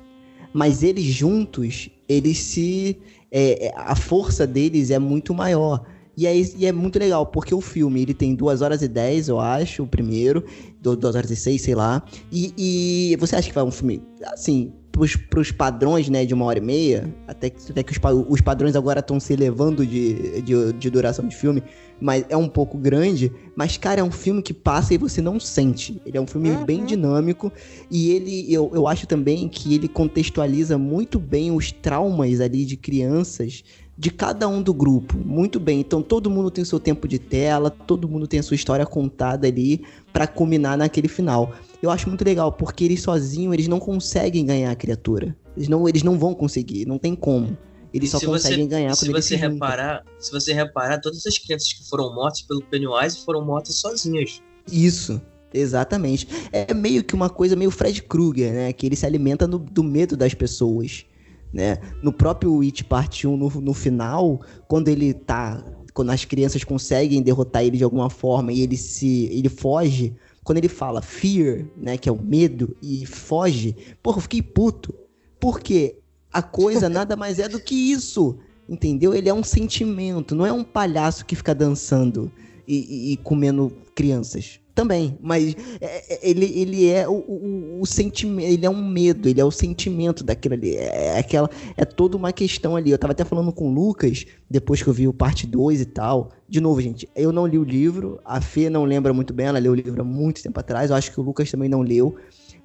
mas 0.51 0.83
eles 0.83 1.05
juntos, 1.05 1.89
eles 2.09 2.37
se... 2.37 2.99
É, 3.31 3.71
a 3.77 3.95
força 3.95 4.45
deles 4.45 4.91
é 4.91 4.99
muito 4.99 5.33
maior. 5.33 5.85
E 6.21 6.27
é, 6.27 6.35
e 6.37 6.67
é 6.67 6.71
muito 6.71 6.99
legal, 6.99 7.25
porque 7.25 7.55
o 7.55 7.59
filme 7.59 7.99
ele 7.99 8.13
tem 8.13 8.35
2 8.35 8.61
horas 8.61 8.83
e 8.83 8.87
10, 8.87 9.29
eu 9.29 9.39
acho, 9.39 9.81
o 9.81 9.87
primeiro, 9.87 10.45
2 10.79 11.15
horas 11.15 11.31
e 11.31 11.35
6, 11.35 11.59
sei 11.59 11.73
lá. 11.73 12.03
E, 12.31 12.53
e 12.55 13.15
você 13.15 13.35
acha 13.35 13.49
que 13.49 13.55
vai 13.55 13.63
um 13.63 13.71
filme, 13.71 14.03
assim, 14.25 14.71
pros, 14.91 15.15
pros 15.15 15.51
padrões, 15.51 16.09
né, 16.09 16.23
de 16.23 16.35
uma 16.35 16.45
hora 16.45 16.59
e 16.59 16.61
meia, 16.61 17.11
até 17.27 17.49
que, 17.49 17.71
até 17.71 17.81
que 17.81 17.91
os, 17.91 17.99
os 18.29 18.39
padrões 18.39 18.75
agora 18.75 18.99
estão 18.99 19.19
se 19.19 19.33
elevando 19.33 19.83
de, 19.83 20.41
de, 20.43 20.73
de, 20.73 20.89
duração 20.91 21.27
de 21.27 21.35
filme, 21.35 21.63
mas 21.99 22.23
é 22.29 22.37
um 22.37 22.47
pouco 22.47 22.77
grande, 22.77 23.31
mas, 23.55 23.75
cara, 23.77 24.01
é 24.01 24.03
um 24.03 24.11
filme 24.11 24.43
que 24.43 24.53
passa 24.53 24.93
e 24.93 24.99
você 24.99 25.23
não 25.23 25.39
sente. 25.39 25.99
Ele 26.05 26.19
é 26.19 26.21
um 26.21 26.27
filme 26.27 26.51
uhum. 26.51 26.65
bem 26.65 26.85
dinâmico, 26.85 27.51
e 27.89 28.11
ele, 28.11 28.53
eu, 28.53 28.69
eu 28.75 28.87
acho 28.87 29.07
também 29.07 29.49
que 29.49 29.73
ele 29.73 29.87
contextualiza 29.87 30.77
muito 30.77 31.17
bem 31.17 31.51
os 31.51 31.71
traumas 31.71 32.39
ali 32.39 32.63
de 32.63 32.77
crianças 32.77 33.63
de 34.01 34.09
cada 34.09 34.47
um 34.47 34.63
do 34.63 34.73
grupo. 34.73 35.15
Muito 35.15 35.59
bem. 35.59 35.79
Então 35.79 36.01
todo 36.01 36.27
mundo 36.27 36.49
tem 36.49 36.63
o 36.63 36.65
seu 36.65 36.79
tempo 36.79 37.07
de 37.07 37.19
tela, 37.19 37.69
todo 37.69 38.09
mundo 38.09 38.25
tem 38.25 38.39
a 38.39 38.43
sua 38.43 38.55
história 38.55 38.83
contada 38.83 39.45
ali 39.45 39.85
para 40.11 40.25
culminar 40.25 40.75
naquele 40.75 41.07
final. 41.07 41.53
Eu 41.83 41.91
acho 41.91 42.09
muito 42.09 42.25
legal 42.25 42.51
porque 42.51 42.83
eles 42.83 43.03
sozinhos 43.03 43.53
eles 43.53 43.67
não 43.67 43.79
conseguem 43.79 44.43
ganhar 44.43 44.71
a 44.71 44.75
criatura. 44.75 45.37
Eles 45.55 45.69
não, 45.69 45.87
eles 45.87 46.01
não 46.01 46.17
vão 46.17 46.33
conseguir, 46.33 46.87
não 46.87 46.97
tem 46.97 47.13
como. 47.13 47.55
Eles 47.93 48.09
só 48.09 48.19
conseguem 48.19 48.65
você, 48.65 48.69
ganhar 48.69 48.95
se 48.95 49.11
você 49.11 49.35
reparar, 49.35 50.03
Se 50.17 50.31
você 50.31 50.51
reparar, 50.51 50.99
todas 50.99 51.23
as 51.27 51.37
crianças 51.37 51.71
que 51.71 51.87
foram 51.87 52.11
mortas 52.15 52.41
pelo 52.41 52.63
Pennywise 52.63 53.23
foram 53.23 53.45
mortas 53.45 53.75
sozinhas. 53.75 54.41
Isso. 54.71 55.21
Exatamente. 55.53 56.27
É 56.51 56.73
meio 56.73 57.03
que 57.03 57.13
uma 57.13 57.29
coisa 57.29 57.55
meio 57.55 57.69
Fred 57.69 58.01
Krueger, 58.01 58.51
né? 58.51 58.73
Que 58.73 58.87
ele 58.87 58.95
se 58.95 59.05
alimenta 59.05 59.45
no, 59.45 59.59
do 59.59 59.83
medo 59.83 60.17
das 60.17 60.33
pessoas 60.33 61.05
né? 61.53 61.77
No 62.01 62.13
próprio 62.13 62.61
It 62.61 62.83
Part 62.83 63.27
1, 63.27 63.37
no, 63.37 63.49
no 63.49 63.73
final, 63.73 64.41
quando 64.67 64.87
ele 64.87 65.13
tá. 65.13 65.63
Quando 65.93 66.11
as 66.11 66.23
crianças 66.23 66.63
conseguem 66.63 67.21
derrotar 67.21 67.63
ele 67.63 67.77
de 67.77 67.83
alguma 67.83 68.09
forma 68.09 68.53
e 68.53 68.61
ele 68.61 68.77
se. 68.77 69.25
ele 69.31 69.49
foge. 69.49 70.15
Quando 70.43 70.57
ele 70.57 70.69
fala 70.69 71.01
fear, 71.01 71.65
né? 71.77 71.97
Que 71.97 72.09
é 72.09 72.11
o 72.11 72.21
medo, 72.21 72.75
e 72.81 73.05
foge, 73.05 73.75
porra, 74.01 74.17
eu 74.17 74.21
fiquei 74.21 74.41
puto. 74.41 74.93
Porque 75.39 75.97
a 76.31 76.41
coisa 76.41 76.87
nada 76.89 77.15
mais 77.15 77.39
é 77.39 77.47
do 77.47 77.59
que 77.59 77.75
isso. 77.75 78.37
Entendeu? 78.67 79.13
Ele 79.13 79.27
é 79.27 79.33
um 79.33 79.43
sentimento, 79.43 80.33
não 80.33 80.45
é 80.45 80.53
um 80.53 80.63
palhaço 80.63 81.25
que 81.25 81.35
fica 81.35 81.53
dançando 81.53 82.31
e, 82.65 83.09
e, 83.09 83.13
e 83.13 83.17
comendo 83.17 83.71
crianças 83.93 84.61
também, 84.81 85.15
mas 85.21 85.55
é, 85.79 86.15
é, 86.15 86.19
ele, 86.27 86.45
ele 86.59 86.89
é 86.89 87.07
o, 87.07 87.13
o, 87.13 87.81
o, 87.81 87.85
sentimento, 87.85 88.47
ele 88.47 88.65
é 88.65 88.69
um 88.69 88.83
medo, 88.83 89.29
ele 89.29 89.39
é 89.39 89.45
o 89.45 89.51
sentimento 89.51 90.23
daquilo 90.23 90.55
ali, 90.55 90.75
é, 90.75 91.05
é, 91.05 91.19
aquela, 91.19 91.47
é 91.77 91.85
toda 91.85 92.17
uma 92.17 92.33
questão 92.33 92.75
ali. 92.75 92.89
Eu 92.89 92.97
tava 92.97 93.11
até 93.11 93.23
falando 93.23 93.53
com 93.53 93.69
o 93.69 93.73
Lucas, 93.73 94.25
depois 94.49 94.81
que 94.81 94.89
eu 94.89 94.93
vi 94.93 95.07
o 95.07 95.13
parte 95.13 95.45
2 95.45 95.81
e 95.81 95.85
tal. 95.85 96.31
De 96.49 96.59
novo, 96.59 96.81
gente, 96.81 97.07
eu 97.15 97.31
não 97.31 97.45
li 97.45 97.59
o 97.59 97.63
livro, 97.63 98.19
a 98.25 98.41
Fê 98.41 98.71
não 98.71 98.83
lembra 98.83 99.13
muito 99.13 99.33
bem, 99.33 99.45
ela 99.45 99.59
leu 99.59 99.73
o 99.73 99.75
livro 99.75 100.01
há 100.01 100.05
muito 100.05 100.41
tempo 100.41 100.59
atrás, 100.59 100.89
eu 100.89 100.95
acho 100.95 101.11
que 101.11 101.19
o 101.19 101.23
Lucas 101.23 101.51
também 101.51 101.69
não 101.69 101.81
leu, 101.81 102.15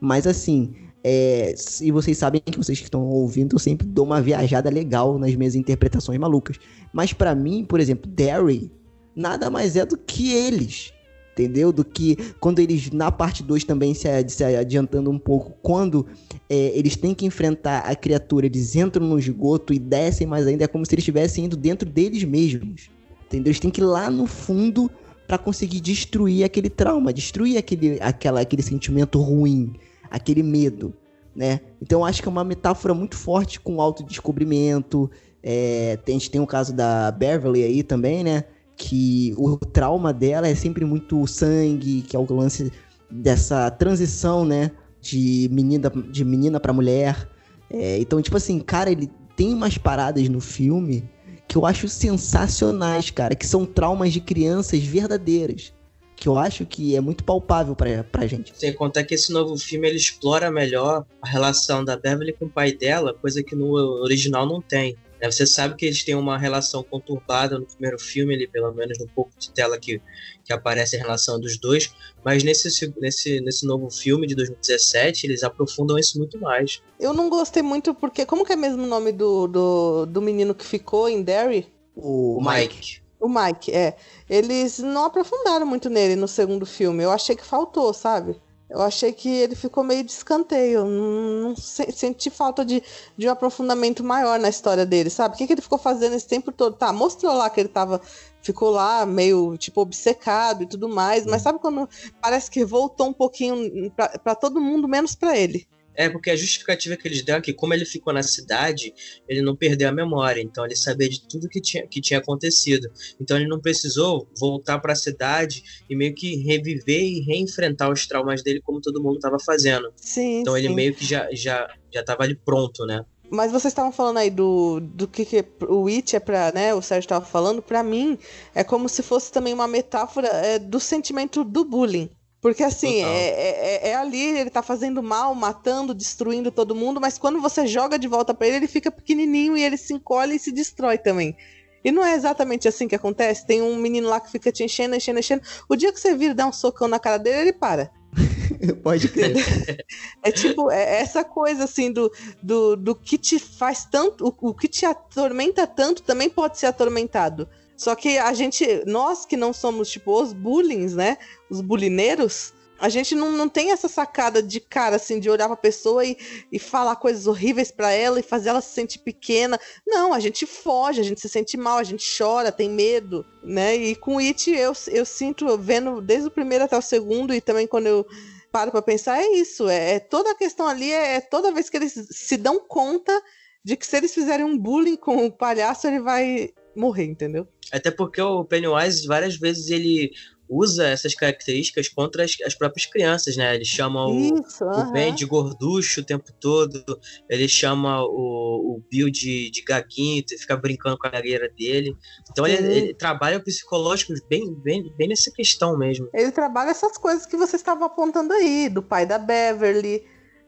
mas 0.01 0.27
assim, 0.27 0.75
é, 1.05 1.55
e 1.83 1.93
vocês 1.93 2.17
sabem 2.17 2.41
que 2.41 2.57
vocês 2.57 2.79
que 2.79 2.85
estão 2.85 3.07
ouvindo, 3.07 3.55
eu 3.55 3.59
sempre 3.59 3.87
dou 3.87 4.07
uma 4.07 4.23
viajada 4.23 4.71
legal 4.71 5.19
nas 5.19 5.35
minhas 5.35 5.55
interpretações 5.55 6.19
malucas. 6.19 6.57
Mas 6.95 7.13
para 7.13 7.35
mim, 7.35 7.63
por 7.63 7.79
exemplo, 7.79 8.11
Derry 8.11 8.73
nada 9.15 9.51
mais 9.51 9.77
é 9.77 9.85
do 9.85 9.97
que 9.97 10.33
eles 10.33 10.93
entendeu? 11.37 11.71
Do 11.71 11.85
que 11.85 12.17
quando 12.41 12.61
eles, 12.61 12.91
na 12.91 13.13
parte 13.13 13.43
2 13.43 13.65
também 13.65 13.93
se, 13.93 14.09
se, 14.29 14.43
adiantando 14.43 15.11
um 15.11 15.19
pouco, 15.19 15.53
quando 15.63 16.07
é, 16.49 16.73
eles 16.75 16.97
têm 16.97 17.15
que 17.15 17.27
enfrentar 17.27 17.81
a 17.81 17.95
criatura, 17.95 18.47
eles 18.47 18.75
entram 18.75 19.07
no 19.07 19.19
esgoto 19.19 19.75
e 19.75 19.79
descem 19.79 20.27
mais 20.27 20.47
ainda, 20.47 20.65
é 20.65 20.67
como 20.67 20.87
se 20.87 20.95
eles 20.95 21.03
estivessem 21.03 21.45
indo 21.45 21.57
dentro 21.57 21.89
deles 21.89 22.25
mesmos, 22.25 22.91
entendeu? 23.27 23.51
Eles 23.51 23.61
têm 23.61 23.71
que 23.71 23.83
ir 23.83 23.85
lá 23.85 24.11
no 24.11 24.27
fundo 24.27 24.91
para 25.29 25.37
conseguir 25.37 25.81
destruir 25.81 26.43
aquele 26.43 26.71
trauma, 26.71 27.13
destruir 27.13 27.59
aquele, 27.59 27.99
aquela, 28.01 28.41
aquele 28.41 28.63
sentimento 28.63 29.21
ruim, 29.21 29.75
aquele 30.11 30.43
medo, 30.43 30.95
né? 31.35 31.61
Então 31.83 32.03
acho 32.03 32.23
que 32.23 32.29
é 32.29 32.31
uma 32.31 32.45
metáfora 32.45 32.95
muito 32.95 33.17
forte 33.17 33.61
com 33.61 33.81
autodescobrimento, 33.81 35.11
é, 35.43 35.99
a 36.05 36.11
gente 36.11 36.31
tem 36.31 36.41
o 36.41 36.47
caso 36.47 36.73
da 36.73 37.11
Beverly 37.11 37.63
aí 37.63 37.83
também, 37.83 38.25
né? 38.25 38.45
Que 38.77 39.35
o 39.37 39.57
trauma 39.57 40.13
dela 40.13 40.47
é 40.47 40.55
sempre 40.55 40.85
muito 40.85 41.27
sangue, 41.27 42.03
que 42.03 42.15
é 42.15 42.19
o 42.19 42.33
lance 42.33 42.71
dessa 43.11 43.71
transição, 43.71 44.45
né, 44.45 44.71
de 45.01 45.49
menina 45.51 45.91
de 45.91 46.25
menina 46.25 46.61
para 46.61 46.73
mulher. 46.73 47.29
É, 47.71 47.99
então, 47.99 48.21
tipo 48.21 48.37
assim, 48.37 48.61
cara, 48.61 48.91
ele 48.91 49.11
tem 49.35 49.53
umas 49.53 49.79
paradas 49.79 50.29
no 50.29 50.41
filme 50.41 51.09
que 51.49 51.57
eu 51.57 51.65
acho 51.65 51.89
sensacionais, 51.89 53.11
cara, 53.11 53.35
que 53.35 53.47
são 53.47 53.65
traumas 53.65 54.13
de 54.13 54.21
crianças 54.21 54.83
verdadeiras. 54.83 55.73
Que 56.17 56.29
eu 56.29 56.39
acho 56.39 56.65
que 56.65 56.97
é 56.97 57.01
muito 57.01 57.23
palpável 57.23 57.77
pra, 57.77 58.03
pra 58.03 58.27
gente. 58.27 58.53
Sem 58.57 58.73
contar 58.73 59.05
que 59.05 59.15
esse 59.15 59.31
novo 59.31 59.57
filme 59.59 59.87
ele 59.87 59.99
explora 59.99 60.51
melhor 60.51 61.05
a 61.21 61.29
relação 61.29 61.85
da 61.85 61.95
Beverly 61.95 62.33
com 62.33 62.47
o 62.47 62.51
pai 62.51 62.73
dela, 62.73 63.13
coisa 63.13 63.43
que 63.43 63.55
no 63.55 63.73
original 64.03 64.47
não 64.47 64.61
tem. 64.61 64.97
Né? 65.21 65.31
Você 65.31 65.47
sabe 65.47 65.77
que 65.77 65.87
eles 65.87 66.05
têm 66.05 66.15
uma 66.15 66.39
relação 66.39 66.83
conturbada 66.83 67.59
no 67.59 67.67
primeiro 67.67 67.99
filme, 67.99 68.35
ali, 68.35 68.47
pelo 68.47 68.73
menos 68.73 68.99
no 68.99 69.09
pouco 69.09 69.31
de 69.39 69.51
tela 69.51 69.79
que, 69.79 70.01
que 70.45 70.53
aparece 70.53 70.97
a 70.97 70.99
relação 70.99 71.41
dos 71.41 71.59
dois, 71.59 71.93
mas 72.25 72.43
nesse, 72.43 72.93
nesse, 72.99 73.41
nesse 73.41 73.67
novo 73.67 73.91
filme 73.91 74.27
de 74.27 74.35
2017, 74.35 75.27
eles 75.27 75.43
aprofundam 75.43 75.99
isso 75.99 76.19
muito 76.19 76.39
mais. 76.39 76.83
Eu 76.99 77.13
não 77.13 77.29
gostei 77.29 77.63
muito 77.63 77.95
porque, 77.95 78.27
como 78.27 78.45
que 78.45 78.53
é 78.53 78.57
mesmo 78.57 78.83
o 78.83 78.87
nome 78.87 79.13
do, 79.13 79.47
do, 79.47 80.07
do 80.07 80.23
menino 80.23 80.55
que 80.55 80.65
ficou 80.65 81.09
em 81.09 81.23
Derry? 81.23 81.67
O, 81.95 82.39
o 82.39 82.41
Mike. 82.41 82.77
Mike. 82.77 83.07
O 83.19 83.29
Mike, 83.29 83.73
é. 83.73 83.97
Eles 84.29 84.79
não 84.79 85.07
aprofundaram 85.07 85.67
muito 85.67 85.89
nele 85.89 86.17
no 86.17 86.29
segundo 86.29 86.67
filme. 86.67 87.03
Eu 87.03 87.11
achei 87.11 87.35
que 87.35 87.45
faltou, 87.45 87.93
sabe? 87.95 88.39
Eu 88.69 88.83
achei 88.83 89.13
que 89.13 89.29
ele 89.29 89.55
ficou 89.55 89.85
meio 89.85 90.03
de 90.03 90.11
escanteio. 90.11 90.85
Não, 90.85 91.51
não 91.51 91.57
senti 91.57 92.31
falta 92.31 92.65
de, 92.65 92.83
de 93.17 93.29
um 93.29 93.31
aprofundamento 93.31 94.03
maior 94.03 94.39
na 94.41 94.49
história 94.49 94.85
dele, 94.85 95.09
sabe? 95.09 95.35
O 95.35 95.39
que, 95.39 95.47
que 95.47 95.53
ele 95.53 95.63
ficou 95.63 95.79
fazendo 95.79 96.15
esse 96.15 96.27
tempo 96.27 96.51
todo? 96.51 96.77
Tá, 96.77 96.93
mostrou 96.93 97.33
lá 97.35 97.49
que 97.49 97.61
ele 97.61 97.69
tava. 97.69 98.01
Ficou 98.43 98.71
lá 98.71 99.05
meio, 99.05 99.57
tipo, 99.57 99.81
obcecado 99.81 100.63
e 100.63 100.67
tudo 100.67 100.89
mais, 100.89 101.27
mas 101.27 101.43
sabe 101.43 101.59
quando 101.59 101.89
parece 102.21 102.49
que 102.49 102.65
voltou 102.65 103.09
um 103.09 103.13
pouquinho 103.13 103.91
para 104.23 104.35
todo 104.37 104.61
mundo, 104.61 104.87
menos 104.87 105.17
para 105.17 105.37
ele? 105.37 105.67
É, 105.97 106.09
porque 106.09 106.31
a 106.31 106.37
justificativa 106.37 106.97
que 106.97 107.09
eles 107.09 107.23
deram 107.23 107.39
é 107.39 107.43
que, 107.43 107.53
como 107.53 107.75
ele 107.75 107.85
ficou 107.85 108.13
na 108.13 108.23
cidade, 108.23 108.95
ele 109.29 109.43
não 109.43 109.57
perdeu 109.57 109.89
a 109.89 109.93
memória. 109.93 110.41
Então, 110.41 110.65
ele 110.65 110.77
sabia 110.77 111.09
de 111.09 111.27
tudo 111.27 111.49
que 111.49 111.61
tinha, 111.61 111.87
que 111.87 112.01
tinha 112.01 112.19
acontecido. 112.19 112.89
Então, 113.21 113.37
ele 113.37 113.49
não 113.49 113.61
precisou 113.61 114.29
voltar 114.39 114.79
para 114.79 114.93
a 114.93 114.97
cidade 114.97 115.63
e 115.89 115.97
meio 115.97 116.15
que 116.15 116.37
reviver 116.37 117.03
e 117.03 117.21
reenfrentar 117.21 117.91
os 117.91 118.07
traumas 118.07 118.43
dele, 118.43 118.61
como 118.61 118.81
todo 118.81 119.03
mundo 119.03 119.17
estava 119.17 119.39
fazendo. 119.39 119.93
Sim. 119.97 120.41
Então, 120.41 120.55
sim. 120.55 120.61
ele 120.61 120.75
meio 120.75 120.95
que 120.95 121.05
já, 121.05 121.29
já, 121.33 121.69
já 121.93 122.05
tava 122.05 122.25
ali 122.25 122.35
pronto, 122.35 122.85
né? 122.85 123.05
Mas 123.31 123.51
vocês 123.51 123.73
estavam 123.73 123.91
falando 123.91 124.19
aí 124.19 124.31
do, 124.31 124.81
do 124.81 125.09
que, 125.09 125.25
que 125.25 125.45
o 125.69 125.89
It 125.89 126.15
é 126.15 126.21
pra, 126.21 126.53
né? 126.53 126.73
O 126.75 126.81
Sérgio 126.81 127.07
estava 127.07 127.25
falando, 127.25 127.61
para 127.61 127.83
mim, 127.83 128.19
é 128.55 128.63
como 128.63 128.89
se 128.89 129.03
fosse 129.03 129.33
também 129.33 129.53
uma 129.53 129.67
metáfora 129.67 130.29
é, 130.29 130.59
do 130.59 130.79
sentimento 130.79 131.43
do 131.43 131.65
bullying. 131.65 132.09
Porque 132.47 132.63
assim, 132.63 133.03
é, 133.03 133.29
é, 133.29 133.89
é, 133.89 133.89
é, 133.89 133.95
ali, 133.97 134.39
ele 134.39 134.51
tá 134.51 134.63
fazendo 134.63 135.03
mal, 135.03 135.35
matando, 135.35 135.93
destruindo 135.93 136.53
todo 136.53 136.77
mundo, 136.77 137.01
mas 137.01 137.19
quando 137.19 137.41
você 137.41 137.67
joga 137.67 137.99
de 137.99 138.07
volta 138.07 138.33
para 138.33 138.47
ele, 138.47 138.59
ele 138.59 138.69
fica 138.69 138.89
pequenininho 138.89 139.57
e 139.57 139.65
ele 139.65 139.77
se 139.77 139.93
encolhe 139.93 140.37
e 140.37 140.39
se 140.39 140.53
destrói 140.53 140.97
também. 140.97 141.37
E 141.85 141.91
não 141.91 142.05
é 142.05 142.15
exatamente 142.15 142.69
assim 142.69 142.87
que 142.87 142.95
acontece. 142.95 143.45
Tem 143.45 143.61
um 143.61 143.75
menino 143.75 144.09
lá 144.09 144.21
que 144.21 144.31
fica 144.31 144.53
te 144.53 144.63
enchendo, 144.63 144.95
enchendo, 144.95 145.19
enchendo. 145.19 145.43
O 145.69 145.75
dia 145.75 145.93
que 145.93 145.99
você 145.99 146.15
vira 146.15 146.31
e 146.31 146.37
dá 146.37 146.47
um 146.47 146.53
socão 146.53 146.87
na 146.87 147.01
cara 147.01 147.17
dele, 147.17 147.41
ele 147.41 147.53
para. 147.53 147.91
Pode 148.81 149.09
crer. 149.09 149.85
É 150.23 150.31
tipo, 150.31 150.71
é 150.71 151.01
essa 151.01 151.25
coisa 151.25 151.65
assim 151.65 151.91
do, 151.91 152.13
do, 152.41 152.77
do 152.77 152.95
que 152.95 153.19
te 153.19 153.41
faz 153.41 153.87
tanto, 153.87 154.25
o, 154.25 154.51
o 154.51 154.55
que 154.55 154.69
te 154.69 154.87
atormenta 154.87 155.67
tanto 155.67 156.01
também 156.01 156.31
pode 156.31 156.59
ser 156.59 156.67
atormentado. 156.67 157.49
Só 157.77 157.95
que 157.95 158.19
a 158.19 158.33
gente, 158.33 158.85
nós 158.87 159.27
que 159.27 159.37
não 159.37 159.53
somos, 159.53 159.91
tipo, 159.91 160.21
os 160.21 160.33
bullying, 160.33 160.87
né? 160.95 161.19
Os 161.51 161.61
bulineiros, 161.61 162.55
a 162.79 162.89
gente 162.89 163.15
não, 163.15 163.31
não 163.33 163.49
tem 163.49 163.71
essa 163.71 163.89
sacada 163.89 164.43
de 164.43 164.61
cara, 164.61 164.97
assim, 164.97 165.19
de 165.19 165.31
olhar 165.31 165.47
pra 165.47 165.57
pessoa 165.57 166.05
e, 166.05 166.17
e 166.51 166.59
falar 166.59 166.97
coisas 166.97 167.27
horríveis 167.27 167.71
para 167.71 167.91
ela 167.91 168.21
e 168.21 168.23
fazer 168.23 168.51
ela 168.51 168.61
se 168.61 168.75
sentir 168.75 168.99
pequena. 169.01 169.59
Não, 169.87 170.13
a 170.13 170.21
gente 170.21 170.47
foge, 170.47 171.01
a 171.01 171.05
gente 171.05 171.21
se 171.21 171.29
sente 171.29 171.57
mal, 171.57 171.79
a 171.79 171.85
gente 171.85 172.05
chora, 172.17 172.53
tem 172.53 172.71
medo, 172.71 173.25
né? 173.43 173.77
E 173.77 173.95
com 173.95 174.19
It 174.19 174.51
eu, 174.51 174.73
eu 174.89 175.05
sinto, 175.05 175.57
vendo 175.59 176.01
desde 176.01 176.29
o 176.29 176.31
primeiro 176.31 176.65
até 176.65 176.77
o 176.77 176.83
segundo 176.83 177.35
e 177.35 177.41
também 177.41 177.67
quando 177.67 177.87
eu 177.87 178.07
paro 178.51 178.71
pra 178.71 178.83
pensar, 178.83 179.21
é 179.21 179.33
isso. 179.33 179.69
É, 179.69 179.95
é 179.95 180.01
toda 180.01 180.31
a 180.31 180.35
questão 180.35 180.67
ali, 180.67 180.91
é, 180.91 181.17
é 181.17 181.21
toda 181.21 181.53
vez 181.53 181.69
que 181.69 181.77
eles 181.77 181.93
se 182.11 182.37
dão 182.37 182.59
conta 182.61 183.23
de 183.65 183.77
que 183.77 183.87
se 183.87 183.97
eles 183.97 184.15
fizerem 184.15 184.47
um 184.47 184.57
bullying 184.57 184.97
com 184.97 185.27
o 185.27 185.33
palhaço, 185.33 185.87
ele 185.87 186.01
vai 186.01 186.51
morrer, 186.77 187.05
entendeu? 187.05 187.49
Até 187.73 187.91
porque 187.91 188.21
o 188.21 188.45
Pennywise, 188.45 189.07
várias 189.07 189.37
vezes, 189.37 189.71
ele 189.71 190.11
usa 190.49 190.87
essas 190.87 191.15
características 191.15 191.89
contra 191.89 192.25
as, 192.25 192.37
as 192.45 192.55
próprias 192.55 192.87
crianças, 192.87 193.37
né? 193.37 193.55
Ele 193.55 193.65
chama 193.65 194.07
o, 194.07 194.17
Isso, 194.17 194.65
o. 194.65 194.93
Ben 194.93 195.15
de 195.15 195.25
gorducho 195.25 196.01
o 196.01 196.05
tempo 196.05 196.33
todo, 196.41 196.85
ele 197.29 197.49
chama 197.49 198.03
o, 198.03 198.77
o 198.77 198.83
Bill 198.91 199.11
de, 199.11 199.51
de 199.51 199.63
gaguinho, 199.63 200.23
fica 200.39 200.57
brincando 200.57 200.97
com 200.99 201.07
a 201.07 201.11
gagueira 201.11 201.49
dele. 201.49 201.97
Então 202.31 202.47
ele, 202.47 202.73
ele 202.73 202.95
trabalha 202.95 203.39
o 203.39 203.43
psicológico 203.43 204.13
bem, 204.29 204.55
bem, 204.55 204.93
bem 204.97 205.09
nessa 205.09 205.31
questão 205.33 205.77
mesmo. 205.77 206.09
Ele 206.15 206.31
trabalha 206.31 206.71
essas 206.71 206.97
coisas 206.97 207.27
que 207.27 207.37
você 207.37 207.57
estava 207.57 207.87
apontando 207.87 208.33
aí, 208.33 208.69
do 208.69 208.83
pai 208.83 209.05
da 209.05 209.19
Beverly, 209.19 210.05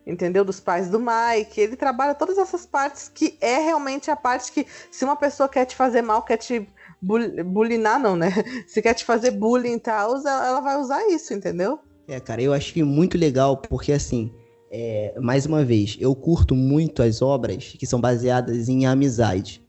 entendeu? 0.09 0.45
Dos 0.45 0.59
pais 0.59 0.89
do 0.89 0.99
Mike. 0.99 1.61
Ele 1.61 1.77
trabalha 1.77 2.15
todas 2.15 2.39
essas 2.39 2.65
partes 2.65 3.11
que 3.15 3.37
é 3.41 3.59
realmente 3.59 4.11
a 4.11 4.17
parte 4.17 4.51
que, 4.51 4.67
se 4.91 5.05
uma 5.05 5.15
pessoa 5.15 5.49
quer 5.49 5.67
te 5.67 5.77
fazer 5.77 6.03
mal, 6.03 6.23
quer 6.23 6.39
te 6.39 6.67
bul- 7.01 7.45
bulinar, 7.45 8.01
não, 8.01 8.17
né? 8.17 8.33
Se 8.67 8.81
quer 8.83 8.95
te 8.95 9.05
fazer 9.05 9.33
bullying 9.33 9.75
e 9.75 9.81
tal, 9.81 10.17
ela 10.27 10.61
vai 10.61 10.77
usar 10.81 11.07
isso, 11.09 11.35
entendeu? 11.35 11.79
É, 12.09 12.19
cara, 12.19 12.41
eu 12.41 12.53
achei 12.55 12.83
muito 12.83 13.19
legal 13.19 13.59
porque, 13.59 13.93
assim, 13.93 14.33
é, 14.71 15.15
mais 15.21 15.45
uma 15.47 15.63
vez, 15.65 15.97
eu 16.01 16.15
curto 16.15 16.55
muito 16.55 17.03
as 17.03 17.21
obras 17.21 17.77
que 17.79 17.87
são 17.87 18.01
baseadas 18.01 18.69
em 18.69 18.87
amizade. 18.87 19.63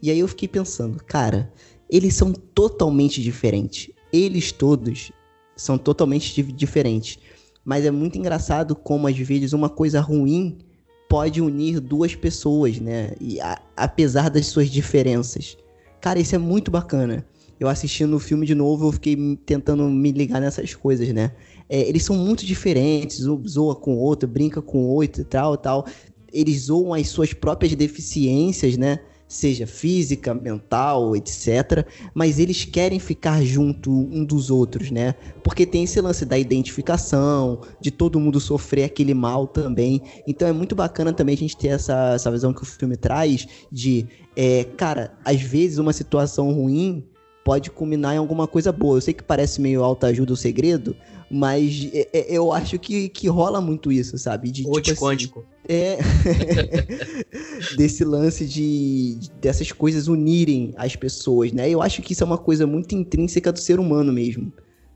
E 0.00 0.10
aí 0.10 0.18
eu 0.18 0.26
fiquei 0.26 0.48
pensando, 0.48 1.02
cara, 1.04 1.52
eles 1.88 2.14
são 2.14 2.32
totalmente 2.32 3.22
diferentes. 3.22 3.94
Eles 4.12 4.50
todos 4.50 5.12
são 5.54 5.76
totalmente 5.76 6.34
di- 6.34 6.50
diferentes. 6.52 7.18
Mas 7.64 7.84
é 7.84 7.90
muito 7.90 8.18
engraçado 8.18 8.74
como, 8.74 9.06
às 9.06 9.16
vezes, 9.16 9.52
uma 9.52 9.68
coisa 9.68 10.00
ruim 10.00 10.58
pode 11.08 11.40
unir 11.40 11.78
duas 11.78 12.14
pessoas, 12.14 12.80
né? 12.80 13.12
E 13.20 13.40
a- 13.40 13.60
apesar 13.76 14.28
das 14.30 14.46
suas 14.46 14.68
diferenças. 14.70 15.56
Cara, 16.00 16.18
isso 16.18 16.34
é 16.34 16.38
muito 16.38 16.70
bacana. 16.70 17.24
Eu 17.60 17.68
assistindo 17.68 18.16
o 18.16 18.18
filme 18.18 18.44
de 18.44 18.54
novo, 18.54 18.88
eu 18.88 18.92
fiquei 18.92 19.16
tentando 19.46 19.84
me 19.84 20.10
ligar 20.10 20.40
nessas 20.40 20.74
coisas, 20.74 21.08
né? 21.12 21.30
É, 21.68 21.88
eles 21.88 22.02
são 22.02 22.16
muito 22.16 22.44
diferentes, 22.44 23.26
um 23.26 23.40
zoa 23.46 23.76
com 23.76 23.94
o 23.94 23.98
outro, 23.98 24.28
brinca 24.28 24.60
com 24.60 24.78
o 24.78 24.88
outro 24.88 25.22
e 25.22 25.24
tal, 25.24 25.56
tal. 25.56 25.86
Eles 26.32 26.62
zoam 26.62 26.92
as 26.94 27.08
suas 27.08 27.32
próprias 27.32 27.74
deficiências, 27.76 28.76
né? 28.76 28.98
Seja 29.32 29.66
física, 29.66 30.34
mental, 30.34 31.16
etc. 31.16 31.86
Mas 32.12 32.38
eles 32.38 32.66
querem 32.66 32.98
ficar 32.98 33.42
junto 33.42 33.90
um 33.90 34.22
dos 34.26 34.50
outros, 34.50 34.90
né? 34.90 35.14
Porque 35.42 35.64
tem 35.64 35.84
esse 35.84 35.98
lance 36.02 36.26
da 36.26 36.38
identificação, 36.38 37.62
de 37.80 37.90
todo 37.90 38.20
mundo 38.20 38.38
sofrer 38.38 38.84
aquele 38.84 39.14
mal 39.14 39.46
também. 39.46 40.02
Então 40.26 40.46
é 40.46 40.52
muito 40.52 40.74
bacana 40.74 41.14
também 41.14 41.34
a 41.34 41.38
gente 41.38 41.56
ter 41.56 41.68
essa, 41.68 42.12
essa 42.14 42.30
visão 42.30 42.52
que 42.52 42.62
o 42.62 42.66
filme 42.66 42.94
traz 42.94 43.48
de, 43.72 44.06
é, 44.36 44.64
cara, 44.76 45.14
às 45.24 45.40
vezes 45.40 45.78
uma 45.78 45.94
situação 45.94 46.52
ruim 46.52 47.02
pode 47.42 47.70
culminar 47.70 48.14
em 48.14 48.18
alguma 48.18 48.46
coisa 48.46 48.70
boa. 48.70 48.98
Eu 48.98 49.00
sei 49.00 49.14
que 49.14 49.22
parece 49.22 49.62
meio 49.62 49.82
autoajuda 49.82 50.34
o 50.34 50.36
segredo, 50.36 50.94
mas 51.32 51.88
é- 51.94 52.08
é- 52.12 52.26
eu 52.36 52.52
acho 52.52 52.78
que, 52.78 53.08
que 53.08 53.26
rola 53.28 53.60
muito 53.60 53.90
isso, 53.90 54.18
sabe? 54.18 54.50
De, 54.50 54.66
Ou 54.66 54.80
tipo 54.80 55.06
assim, 55.08 55.28
é. 55.68 55.96
Desse 57.76 58.04
lance 58.04 58.46
de. 58.46 59.16
dessas 59.40 59.72
coisas 59.72 60.08
unirem 60.08 60.72
as 60.76 60.94
pessoas, 60.96 61.52
né? 61.52 61.68
Eu 61.70 61.80
acho 61.82 62.02
que 62.02 62.12
isso 62.12 62.22
é 62.22 62.26
uma 62.26 62.38
coisa 62.38 62.66
muito 62.66 62.94
intrínseca 62.94 63.52
do 63.52 63.58
ser 63.58 63.78
humano 63.80 64.12
mesmo. 64.12 64.52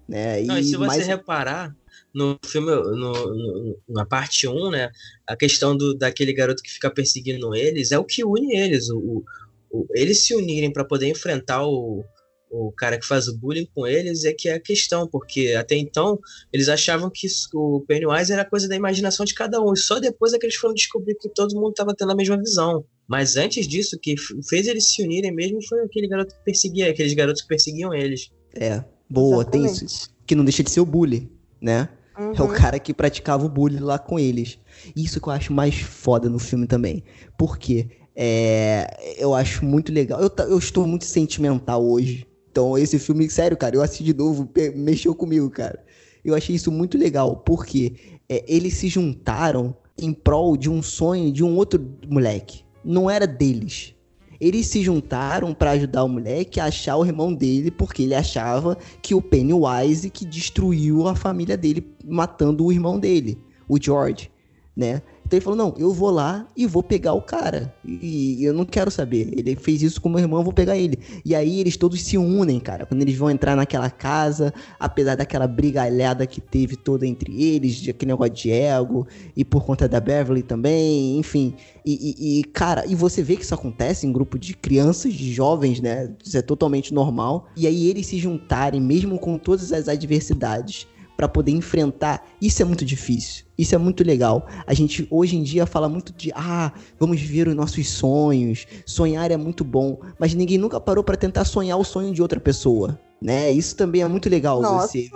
Né? 0.09 0.43
Não, 0.43 0.59
e 0.59 0.65
se 0.65 0.73
você 0.77 0.87
mais- 0.87 1.07
reparar 1.07 1.75
no 2.15 2.39
filme, 2.45 2.71
no, 2.71 3.13
no- 3.13 3.77
na 3.89 4.05
parte 4.07 4.47
1, 4.49 4.71
né? 4.71 4.91
A 5.27 5.37
questão 5.37 5.77
do, 5.77 5.95
daquele 5.95 6.33
garoto 6.33 6.63
que 6.63 6.71
fica 6.71 6.91
perseguindo 6.91 7.55
eles 7.55 7.93
é 7.93 7.99
o 7.99 8.05
que 8.05 8.25
une 8.25 8.57
eles. 8.57 8.89
O, 8.91 8.99
o- 8.99 9.25
o- 9.71 9.87
eles 9.95 10.25
se 10.25 10.35
unirem 10.35 10.73
para 10.73 10.85
poder 10.85 11.09
enfrentar 11.09 11.67
o, 11.67 12.05
o 12.51 12.73
cara 12.73 12.99
que 12.99 13.07
faz 13.07 13.29
o 13.29 13.37
bullying 13.37 13.69
com 13.75 13.87
eles 13.87 14.25
é 14.25 14.33
que 14.33 14.49
é 14.49 14.55
a 14.55 14.61
questão, 14.61 15.07
porque 15.09 15.55
até 15.59 15.77
então 15.77 16.19
eles 16.53 16.69
achavam 16.69 17.11
que 17.13 17.27
o 17.55 17.85
Pennywise 17.87 18.33
era 18.33 18.45
coisa 18.45 18.69
da 18.69 18.77
imaginação 18.77 19.25
de 19.27 19.35
cada 19.35 19.61
um, 19.61 19.73
e 19.73 19.77
só 19.77 19.99
depois 19.99 20.33
é 20.33 20.39
que 20.39 20.47
eles 20.47 20.57
foram 20.57 20.75
descobrir 20.75 21.15
que 21.17 21.29
todo 21.29 21.55
mundo 21.55 21.71
estava 21.71 21.95
tendo 21.97 22.13
a 22.13 22.17
mesma 22.17 22.37
visão. 22.39 22.85
Mas 23.09 23.37
antes 23.37 23.67
disso, 23.69 23.97
o 23.97 23.99
que 23.99 24.15
fez 24.49 24.67
eles 24.67 24.93
se 24.93 25.03
unirem 25.03 25.33
mesmo 25.35 25.63
foi 25.67 25.81
aquele 25.81 26.09
garoto 26.09 26.35
que 26.35 26.45
perseguia, 26.45 26.91
aqueles 26.91 27.15
garotos 27.15 27.43
que 27.43 27.49
perseguiam 27.49 27.95
eles. 27.95 28.31
É, 28.55 28.83
boa, 29.09 29.45
tem 29.45 29.65
isso. 29.65 29.85
Exatamente. 29.85 30.17
Que 30.27 30.35
não 30.35 30.45
deixa 30.45 30.63
de 30.63 30.71
ser 30.71 30.81
o 30.81 30.87
bully, 30.87 31.31
né? 31.61 31.89
É 32.17 32.43
o 32.43 32.47
Uhum. 32.47 32.55
cara 32.55 32.79
que 32.79 32.95
praticava 32.95 33.45
o 33.45 33.49
bullying 33.49 33.81
lá 33.81 33.99
com 33.99 34.19
eles. 34.19 34.59
Isso 34.97 35.21
que 35.21 35.29
eu 35.29 35.33
acho 35.33 35.53
mais 35.53 35.77
foda 35.77 36.29
no 36.31 36.39
filme 36.39 36.67
também. 36.67 37.05
Porque 37.37 37.89
é, 38.17 39.17
eu 39.19 39.35
acho 39.35 39.65
muito 39.65 39.93
legal. 39.93 40.21
Eu, 40.21 40.31
eu 40.49 40.59
estou 40.59 40.87
muito 40.87 41.05
sentimental 41.05 41.87
hoje. 41.87 42.27
Então, 42.57 42.79
esse 42.79 42.99
filme, 42.99 43.29
sério, 43.29 43.55
cara, 43.55 43.77
eu 43.77 43.83
assisti 43.83 44.03
de 44.03 44.15
novo, 44.15 44.49
mexeu 44.75 45.15
comigo, 45.15 45.51
cara. 45.51 45.85
Eu 46.25 46.35
achei 46.35 46.57
isso 46.57 46.73
muito 46.73 46.97
legal, 46.97 47.37
porque 47.37 48.17
é, 48.27 48.43
eles 48.49 48.73
se 48.73 48.89
juntaram 48.89 49.77
em 49.99 50.11
prol 50.11 50.57
de 50.57 50.71
um 50.71 50.83
sonho 50.83 51.31
de 51.31 51.45
um 51.45 51.55
outro 51.55 51.87
moleque. 52.09 52.65
Não 52.83 53.11
era 53.11 53.27
deles. 53.27 53.95
Eles 54.41 54.69
se 54.69 54.83
juntaram 54.83 55.53
pra 55.53 55.73
ajudar 55.73 56.05
o 56.05 56.09
moleque 56.09 56.59
a 56.59 56.65
achar 56.65 56.97
o 56.97 57.05
irmão 57.05 57.31
dele, 57.31 57.71
porque 57.71 58.05
ele 58.05 58.15
achava 58.15 58.79
que 59.03 59.15
o 59.15 59.21
Pennywise 59.21 60.09
que 60.09 60.25
destruiu 60.25 61.07
a 61.07 61.15
família 61.15 61.59
dele, 61.59 61.87
matando 62.03 62.65
o 62.65 62.73
irmão 62.73 62.99
dele, 62.99 63.39
o 63.69 63.77
George, 63.79 64.31
né? 64.75 65.03
Então 65.27 65.37
ele 65.37 65.45
falou: 65.45 65.57
Não, 65.59 65.75
eu 65.77 65.93
vou 65.93 66.09
lá 66.11 66.47
e 66.57 66.67
vou 66.67 66.85
pegar 66.85 67.13
o 67.13 67.21
cara. 67.21 67.75
E, 67.85 68.45
eu 68.45 68.55
não 68.55 68.65
quero 68.65 68.91
saber. 68.93 69.29
Ele 69.37 69.57
fez 69.57 69.83
isso 69.83 70.01
com 70.01 70.09
meu 70.09 70.21
irmão, 70.21 70.39
eu 70.39 70.45
vou 70.45 70.53
pegar 70.53 70.77
ele. 70.77 70.99
E 71.25 71.35
aí 71.35 71.59
eles 71.59 71.77
todos 71.77 72.01
se 72.01 72.17
unem, 72.17 72.61
cara. 72.61 72.87
Quando 72.87 73.03
eles 73.03 73.17
vão 73.17 73.29
entrar 73.29 73.57
naquela 73.57 73.91
casa, 73.91 74.55
apesar 74.79 75.17
daquela 75.17 75.49
brigalhada 75.49 76.27
que 76.29 76.41
teve 76.41 76.77
toda 76.77 77.05
entre 77.05 77.43
eles, 77.43 77.75
de 77.75 77.91
aquele 77.91 78.13
negócio 78.13 78.33
de 78.35 78.53
ego, 78.53 79.07
e 79.37 79.45
por 79.45 79.65
conta 79.65 79.89
da 79.89 79.99
Beverly 79.99 80.43
também, 80.45 81.19
enfim. 81.19 81.55
E, 81.85 81.93
e- 81.93 82.41
e, 82.41 82.45
cara, 82.45 82.87
e 82.87 82.95
você 82.95 83.21
vê 83.23 83.35
que 83.37 83.43
isso 83.43 83.55
acontece 83.55 84.07
em 84.07 84.13
grupo 84.13 84.39
de 84.39 84.55
crianças, 84.55 85.13
de 85.13 85.33
jovens, 85.33 85.81
né? 85.81 86.13
Isso 86.25 86.39
é 86.39 86.43
totalmente 86.43 86.95
normal. 86.95 87.49
E 87.57 87.67
aí 87.67 87.89
eles 87.89 88.07
se 88.07 88.19
juntarem, 88.19 88.81
mesmo 88.81 89.19
com 89.19 89.37
todas 89.39 89.73
as 89.73 89.89
adversidades, 89.89 90.87
pra 91.17 91.29
poder 91.29 91.53
enfrentar, 91.53 92.25
isso 92.41 92.61
é 92.61 92.65
muito 92.65 92.85
difícil. 92.85 93.45
Isso 93.57 93.75
é 93.75 93.79
muito 93.79 94.05
legal. 94.05 94.47
A 94.67 94.75
gente 94.75 95.07
hoje 95.11 95.37
em 95.37 95.43
dia 95.43 95.65
fala 95.65 95.89
muito 95.89 96.13
de, 96.13 96.31
ah, 96.35 96.73
vamos 97.01 97.19
viver 97.21 97.49
os 97.49 97.55
nossos 97.55 97.89
sonhos. 97.89 98.67
Sonhar 98.85 99.31
é 99.31 99.37
muito 99.37 99.65
bom, 99.65 99.99
mas 100.19 100.35
ninguém 100.35 100.59
nunca 100.59 100.79
parou 100.81 101.03
pra 101.03 101.17
tentar 101.17 101.45
sonhar 101.45 101.79
o 101.79 101.85
sonho 101.85 102.13
de 102.13 102.21
outra 102.21 102.39
pessoa, 102.39 103.01
né? 103.21 103.51
Isso 103.51 103.75
também 103.75 104.03
é 104.03 104.09
muito 104.09 104.29
legal 104.29 104.61
Nossa, 104.61 104.89
você 104.89 105.09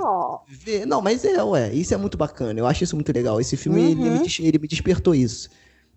ver. 0.48 0.86
Não, 0.86 1.02
mas 1.02 1.24
é, 1.24 1.42
ué, 1.44 1.72
isso 1.74 1.92
é 1.92 1.96
muito 1.98 2.16
bacana. 2.16 2.58
Eu 2.58 2.66
acho 2.66 2.82
isso 2.82 2.96
muito 2.96 3.12
legal. 3.12 3.38
Esse 3.40 3.56
filme 3.56 3.82
ele, 3.82 4.00
Uhum. 4.08 4.12
me, 4.12 4.22
des- 4.22 4.40
ele 4.40 4.58
me 4.58 4.66
despertou 4.68 5.14
isso. 5.14 5.50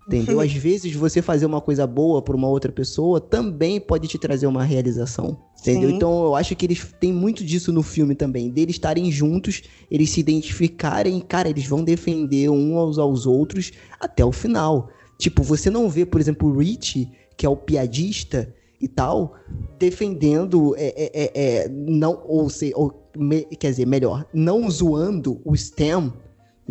Entendeu? 0.08 0.40
Às 0.42 0.54
vezes 0.54 0.94
você 0.96 1.22
fazer 1.22 1.46
uma 1.46 1.62
coisa 1.62 1.86
boa 1.88 2.22
por 2.22 2.36
uma 2.36 2.48
outra 2.48 2.72
pessoa 2.72 3.20
também 3.22 3.80
pode 3.80 4.08
te 4.08 4.18
trazer 4.18 4.48
uma 4.48 4.64
realização. 4.64 5.38
Entendeu? 5.62 5.90
Sim. 5.90 5.96
Então 5.96 6.26
eu 6.26 6.36
acho 6.36 6.56
que 6.56 6.66
eles 6.66 6.94
têm 7.00 7.14
muito 7.14 7.44
disso 7.44 7.72
no 7.72 7.82
filme 7.82 8.16
também. 8.16 8.50
Deles 8.50 8.76
estarem 8.76 9.12
juntos, 9.12 9.62
eles 9.90 10.10
se 10.10 10.20
identificarem, 10.20 11.20
cara, 11.22 11.50
eles 11.50 11.66
vão 11.66 11.84
defender 11.84 12.50
uns 12.50 12.76
aos, 12.76 12.98
aos 12.98 13.26
outros 13.26 13.72
até 14.00 14.26
o 14.26 14.32
final. 14.32 14.90
Tipo, 15.18 15.42
você 15.42 15.70
não 15.70 15.90
vê, 15.90 16.06
por 16.06 16.20
exemplo, 16.20 16.50
o 16.50 16.58
Rich, 16.58 17.10
que 17.38 17.46
é 17.46 17.50
o 17.50 17.56
piadista 17.56 18.54
e 18.82 18.88
tal, 18.90 19.36
defendendo, 19.80 20.76
é, 20.76 20.88
é, 20.88 21.12
é, 21.14 21.32
é, 21.64 21.70
não, 21.70 22.22
ou, 22.28 22.50
se, 22.50 22.74
ou 22.76 23.10
me- 23.16 23.46
quer 23.46 23.70
dizer, 23.72 23.86
melhor, 23.86 24.26
não 24.34 24.70
zoando 24.70 25.40
o 25.46 25.56
Stem, 25.56 26.12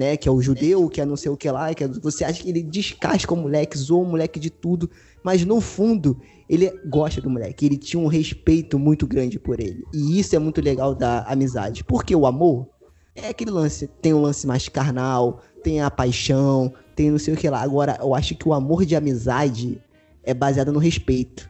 né, 0.02 0.16
que 0.16 0.28
é 0.28 0.32
o 0.32 0.42
judeu, 0.42 0.88
que 0.88 1.00
é 1.00 1.06
não 1.06 1.16
sei 1.16 1.30
o 1.30 1.36
que 1.36 1.48
lá, 1.50 1.72
que 1.72 1.84
é- 1.84 1.88
você 1.88 2.24
acha 2.24 2.42
que 2.42 2.48
ele 2.48 2.62
descasca 2.62 3.32
o 3.32 3.36
moleque, 3.36 3.78
zoa 3.78 4.02
o 4.02 4.10
moleque 4.10 4.40
de 4.40 4.50
tudo, 4.50 4.90
mas 5.22 5.44
no 5.44 5.60
fundo 5.60 6.20
ele 6.48 6.68
gosta 6.86 7.20
do 7.20 7.30
moleque, 7.30 7.64
ele 7.64 7.76
tinha 7.76 8.02
um 8.02 8.08
respeito 8.08 8.78
muito 8.78 9.06
grande 9.06 9.38
por 9.38 9.60
ele. 9.60 9.84
E 9.94 10.18
isso 10.18 10.34
é 10.34 10.38
muito 10.38 10.60
legal 10.60 10.94
da 10.94 11.22
amizade, 11.22 11.84
porque 11.84 12.14
o 12.14 12.26
amor 12.26 12.66
é 13.14 13.28
aquele 13.28 13.50
lance, 13.50 13.86
tem 14.00 14.12
um 14.12 14.20
lance 14.20 14.46
mais 14.46 14.68
carnal, 14.68 15.40
tem 15.62 15.80
a 15.80 15.90
paixão, 15.90 16.72
tem 16.96 17.10
não 17.10 17.18
sei 17.18 17.34
o 17.34 17.36
que 17.36 17.48
lá. 17.48 17.62
Agora, 17.62 17.96
eu 18.00 18.14
acho 18.14 18.34
que 18.34 18.48
o 18.48 18.52
amor 18.52 18.84
de 18.84 18.96
amizade 18.96 19.80
é 20.24 20.34
baseado 20.34 20.72
no 20.72 20.78
respeito. 20.78 21.48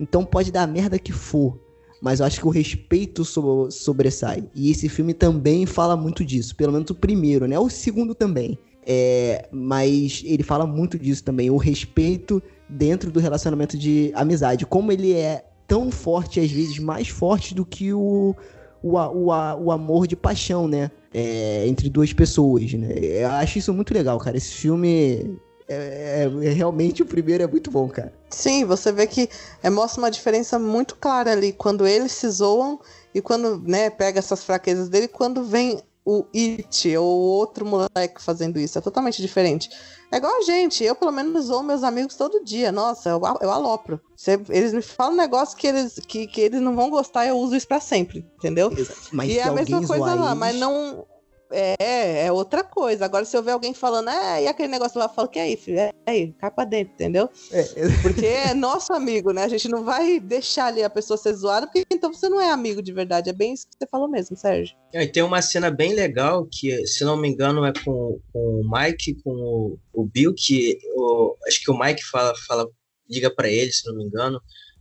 Então 0.00 0.24
pode 0.24 0.50
dar 0.50 0.64
a 0.64 0.66
merda 0.66 0.98
que 0.98 1.12
for, 1.12 1.58
mas 2.02 2.18
eu 2.18 2.26
acho 2.26 2.40
que 2.40 2.46
o 2.46 2.50
respeito 2.50 3.24
so- 3.24 3.70
sobressai. 3.70 4.42
E 4.52 4.72
esse 4.72 4.88
filme 4.88 5.14
também 5.14 5.64
fala 5.64 5.96
muito 5.96 6.24
disso, 6.24 6.56
pelo 6.56 6.72
menos 6.72 6.90
o 6.90 6.96
primeiro, 6.96 7.46
né? 7.46 7.56
O 7.60 7.70
segundo 7.70 8.12
também. 8.12 8.58
É, 8.84 9.48
mas 9.52 10.20
ele 10.26 10.42
fala 10.42 10.66
muito 10.66 10.98
disso 10.98 11.22
também, 11.22 11.48
o 11.48 11.56
respeito 11.56 12.42
dentro 12.68 13.12
do 13.12 13.20
relacionamento 13.20 13.78
de 13.78 14.10
amizade. 14.16 14.66
Como 14.66 14.90
ele 14.90 15.12
é 15.12 15.44
tão 15.68 15.92
forte, 15.92 16.40
às 16.40 16.50
vezes 16.50 16.80
mais 16.80 17.06
forte 17.06 17.54
do 17.54 17.64
que 17.64 17.92
o, 17.92 18.34
o, 18.82 18.96
o, 18.98 19.26
o 19.28 19.70
amor 19.70 20.08
de 20.08 20.16
paixão, 20.16 20.66
né? 20.66 20.90
É, 21.14 21.68
entre 21.68 21.88
duas 21.88 22.12
pessoas, 22.12 22.72
né? 22.72 22.94
Eu 22.98 23.30
acho 23.30 23.58
isso 23.58 23.72
muito 23.72 23.94
legal, 23.94 24.18
cara. 24.18 24.36
Esse 24.36 24.54
filme. 24.54 25.38
É, 25.72 26.24
é- 26.24 26.46
é- 26.46 26.52
realmente 26.52 27.02
o 27.02 27.06
primeiro 27.06 27.42
é 27.42 27.46
muito 27.46 27.70
bom, 27.70 27.88
cara. 27.88 28.12
Sim, 28.28 28.64
você 28.64 28.92
vê 28.92 29.06
que 29.06 29.28
é, 29.62 29.70
mostra 29.70 30.00
uma 30.02 30.10
diferença 30.10 30.58
muito 30.58 30.96
clara 30.96 31.32
ali 31.32 31.52
quando 31.52 31.86
eles 31.86 32.12
se 32.12 32.28
zoam 32.28 32.78
E 33.14 33.20
quando, 33.20 33.58
né, 33.60 33.90
pega 33.90 34.18
essas 34.18 34.42
fraquezas 34.42 34.88
dele, 34.88 35.06
quando 35.06 35.44
vem 35.44 35.82
o 36.04 36.24
It 36.34 36.96
ou 36.96 37.20
outro 37.20 37.64
moleque 37.64 38.20
fazendo 38.20 38.58
isso, 38.58 38.78
é 38.78 38.80
totalmente 38.80 39.20
diferente. 39.20 39.68
É 40.10 40.16
igual 40.16 40.38
a 40.38 40.42
gente, 40.42 40.82
eu 40.82 40.94
pelo 40.94 41.12
menos 41.12 41.48
ou 41.48 41.62
meus 41.62 41.82
amigos 41.82 42.16
todo 42.16 42.42
dia. 42.44 42.72
Nossa, 42.72 43.10
eu, 43.10 43.20
eu 43.40 43.50
alopro. 43.50 44.00
Cê, 44.16 44.40
eles 44.48 44.72
me 44.72 44.82
falam 44.82 45.14
um 45.14 45.16
negócio 45.16 45.56
que 45.56 45.66
eles, 45.66 46.00
que, 46.06 46.26
que 46.26 46.40
eles 46.40 46.60
não 46.60 46.74
vão 46.74 46.90
gostar, 46.90 47.26
eu 47.26 47.36
uso 47.36 47.54
isso 47.54 47.68
pra 47.68 47.80
sempre, 47.80 48.26
entendeu? 48.36 48.70
Mas 49.12 49.30
e 49.30 49.38
é 49.38 49.44
a 49.44 49.52
mesma 49.52 49.86
coisa 49.86 50.14
lá, 50.14 50.34
mas 50.34 50.56
não. 50.58 51.06
É, 51.52 52.26
é 52.26 52.32
outra 52.32 52.64
coisa. 52.64 53.04
Agora, 53.04 53.24
se 53.24 53.36
eu 53.36 53.42
ver 53.42 53.52
alguém 53.52 53.74
falando, 53.74 54.08
é, 54.10 54.44
e 54.44 54.46
aquele 54.48 54.68
negócio 54.68 54.98
lá, 54.98 55.04
eu 55.06 55.08
falo, 55.10 55.28
que 55.28 55.38
aí, 55.38 55.56
filho? 55.56 55.78
É 55.78 55.90
aí, 56.06 56.32
cai 56.34 56.50
pra 56.50 56.64
dentro, 56.64 56.94
entendeu? 56.94 57.28
É, 57.52 57.62
Porque 58.02 58.26
é 58.26 58.54
nosso 58.54 58.92
amigo, 58.92 59.32
né? 59.32 59.44
A 59.44 59.48
gente 59.48 59.68
não 59.68 59.84
vai 59.84 60.18
deixar 60.18 60.66
ali 60.66 60.82
a 60.82 60.90
pessoa 60.90 61.16
ser 61.16 61.32
zoada, 61.34 61.66
porque 61.66 61.84
então 61.92 62.12
você 62.12 62.28
não 62.28 62.40
é 62.40 62.50
amigo 62.50 62.82
de 62.82 62.92
verdade. 62.92 63.30
É 63.30 63.32
bem 63.32 63.52
isso 63.52 63.66
que 63.68 63.76
você 63.78 63.86
falou 63.90 64.08
mesmo, 64.08 64.36
Sérgio. 64.36 64.76
É, 64.92 65.04
E 65.04 65.08
tem 65.12 65.22
uma 65.22 65.40
cena 65.42 65.70
bem 65.70 65.94
legal 65.94 66.46
que, 66.50 66.86
se 66.86 67.04
não 67.04 67.16
me 67.16 67.28
engano, 67.28 67.64
é 67.64 67.72
com, 67.84 68.18
com 68.32 68.38
o 68.62 68.62
Mike, 68.70 69.22
com 69.22 69.30
o, 69.32 69.78
o 69.92 70.04
Bill, 70.06 70.34
que 70.36 70.78
o- 70.96 71.36
acho 71.46 71.62
que 71.62 71.70
o 71.70 71.78
Mike 71.78 72.02
fala, 72.10 72.32
fala, 72.46 72.66
liga 73.08 73.30
pra 73.34 73.48
ele, 73.48 73.70
se 73.72 73.86
não 73.88 73.96
me 73.96 74.04
engano, 74.04 74.40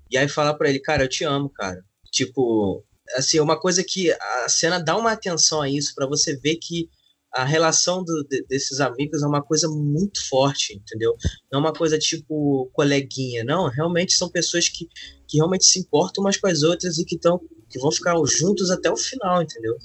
e 0.09 0.17
aí 0.17 0.27
fala 0.27 0.53
pra 0.57 0.69
ele, 0.69 0.79
cara, 0.79 1.03
eu 1.03 1.09
te 1.09 1.23
amo, 1.23 1.49
cara. 1.49 1.81
Tipo, 2.11 2.83
assim, 3.15 3.39
uma 3.39 3.59
coisa 3.59 3.83
que 3.83 4.11
a 4.11 4.49
cena 4.49 4.79
dá 4.79 4.97
uma 4.97 5.11
atenção 5.11 5.61
a 5.61 5.69
isso 5.69 5.93
pra 5.95 6.07
você 6.07 6.35
ver 6.37 6.55
que 6.57 6.89
a 7.33 7.45
relação 7.45 8.03
do- 8.03 8.25
de- 8.29 8.43
desses 8.47 8.81
amigos 8.81 9.23
é 9.23 9.25
uma 9.25 9.41
coisa 9.41 9.67
muito 9.69 10.27
forte, 10.27 10.73
entendeu? 10.73 11.15
Não 11.51 11.59
é 11.59 11.63
uma 11.63 11.73
coisa 11.73 11.97
tipo 11.97 12.69
coleguinha, 12.73 13.43
não. 13.43 13.69
Realmente 13.69 14.13
são 14.13 14.29
pessoas 14.29 14.67
que, 14.67 14.87
que 15.27 15.37
realmente 15.37 15.65
se 15.65 15.79
importam 15.79 16.23
umas 16.23 16.35
com 16.37 16.47
as 16.47 16.61
outras 16.61 16.97
e 16.97 17.05
que, 17.05 17.17
tão, 17.17 17.39
que 17.69 17.79
vão 17.79 17.91
ficar 17.91 18.15
juntos 18.25 18.69
até 18.69 18.91
o 18.91 18.97
final, 18.97 19.41
entendeu? 19.41 19.77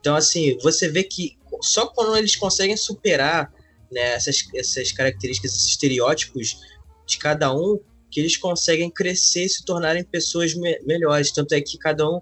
Então, 0.00 0.14
assim, 0.14 0.58
você 0.58 0.88
vê 0.88 1.02
que 1.02 1.38
só 1.62 1.86
quando 1.86 2.16
eles 2.16 2.36
conseguem 2.36 2.76
superar 2.76 3.50
né, 3.90 4.14
essas, 4.14 4.36
essas 4.54 4.92
características, 4.92 5.52
esses 5.54 5.68
estereótipos 5.68 6.58
de 7.06 7.18
cada 7.18 7.54
um, 7.54 7.78
que 8.10 8.20
eles 8.20 8.36
conseguem 8.36 8.90
crescer 8.90 9.44
e 9.44 9.48
se 9.48 9.64
tornarem 9.64 10.04
pessoas 10.04 10.54
me- 10.54 10.78
melhores. 10.82 11.32
Tanto 11.32 11.54
é 11.54 11.60
que 11.60 11.78
cada 11.78 12.06
um 12.06 12.20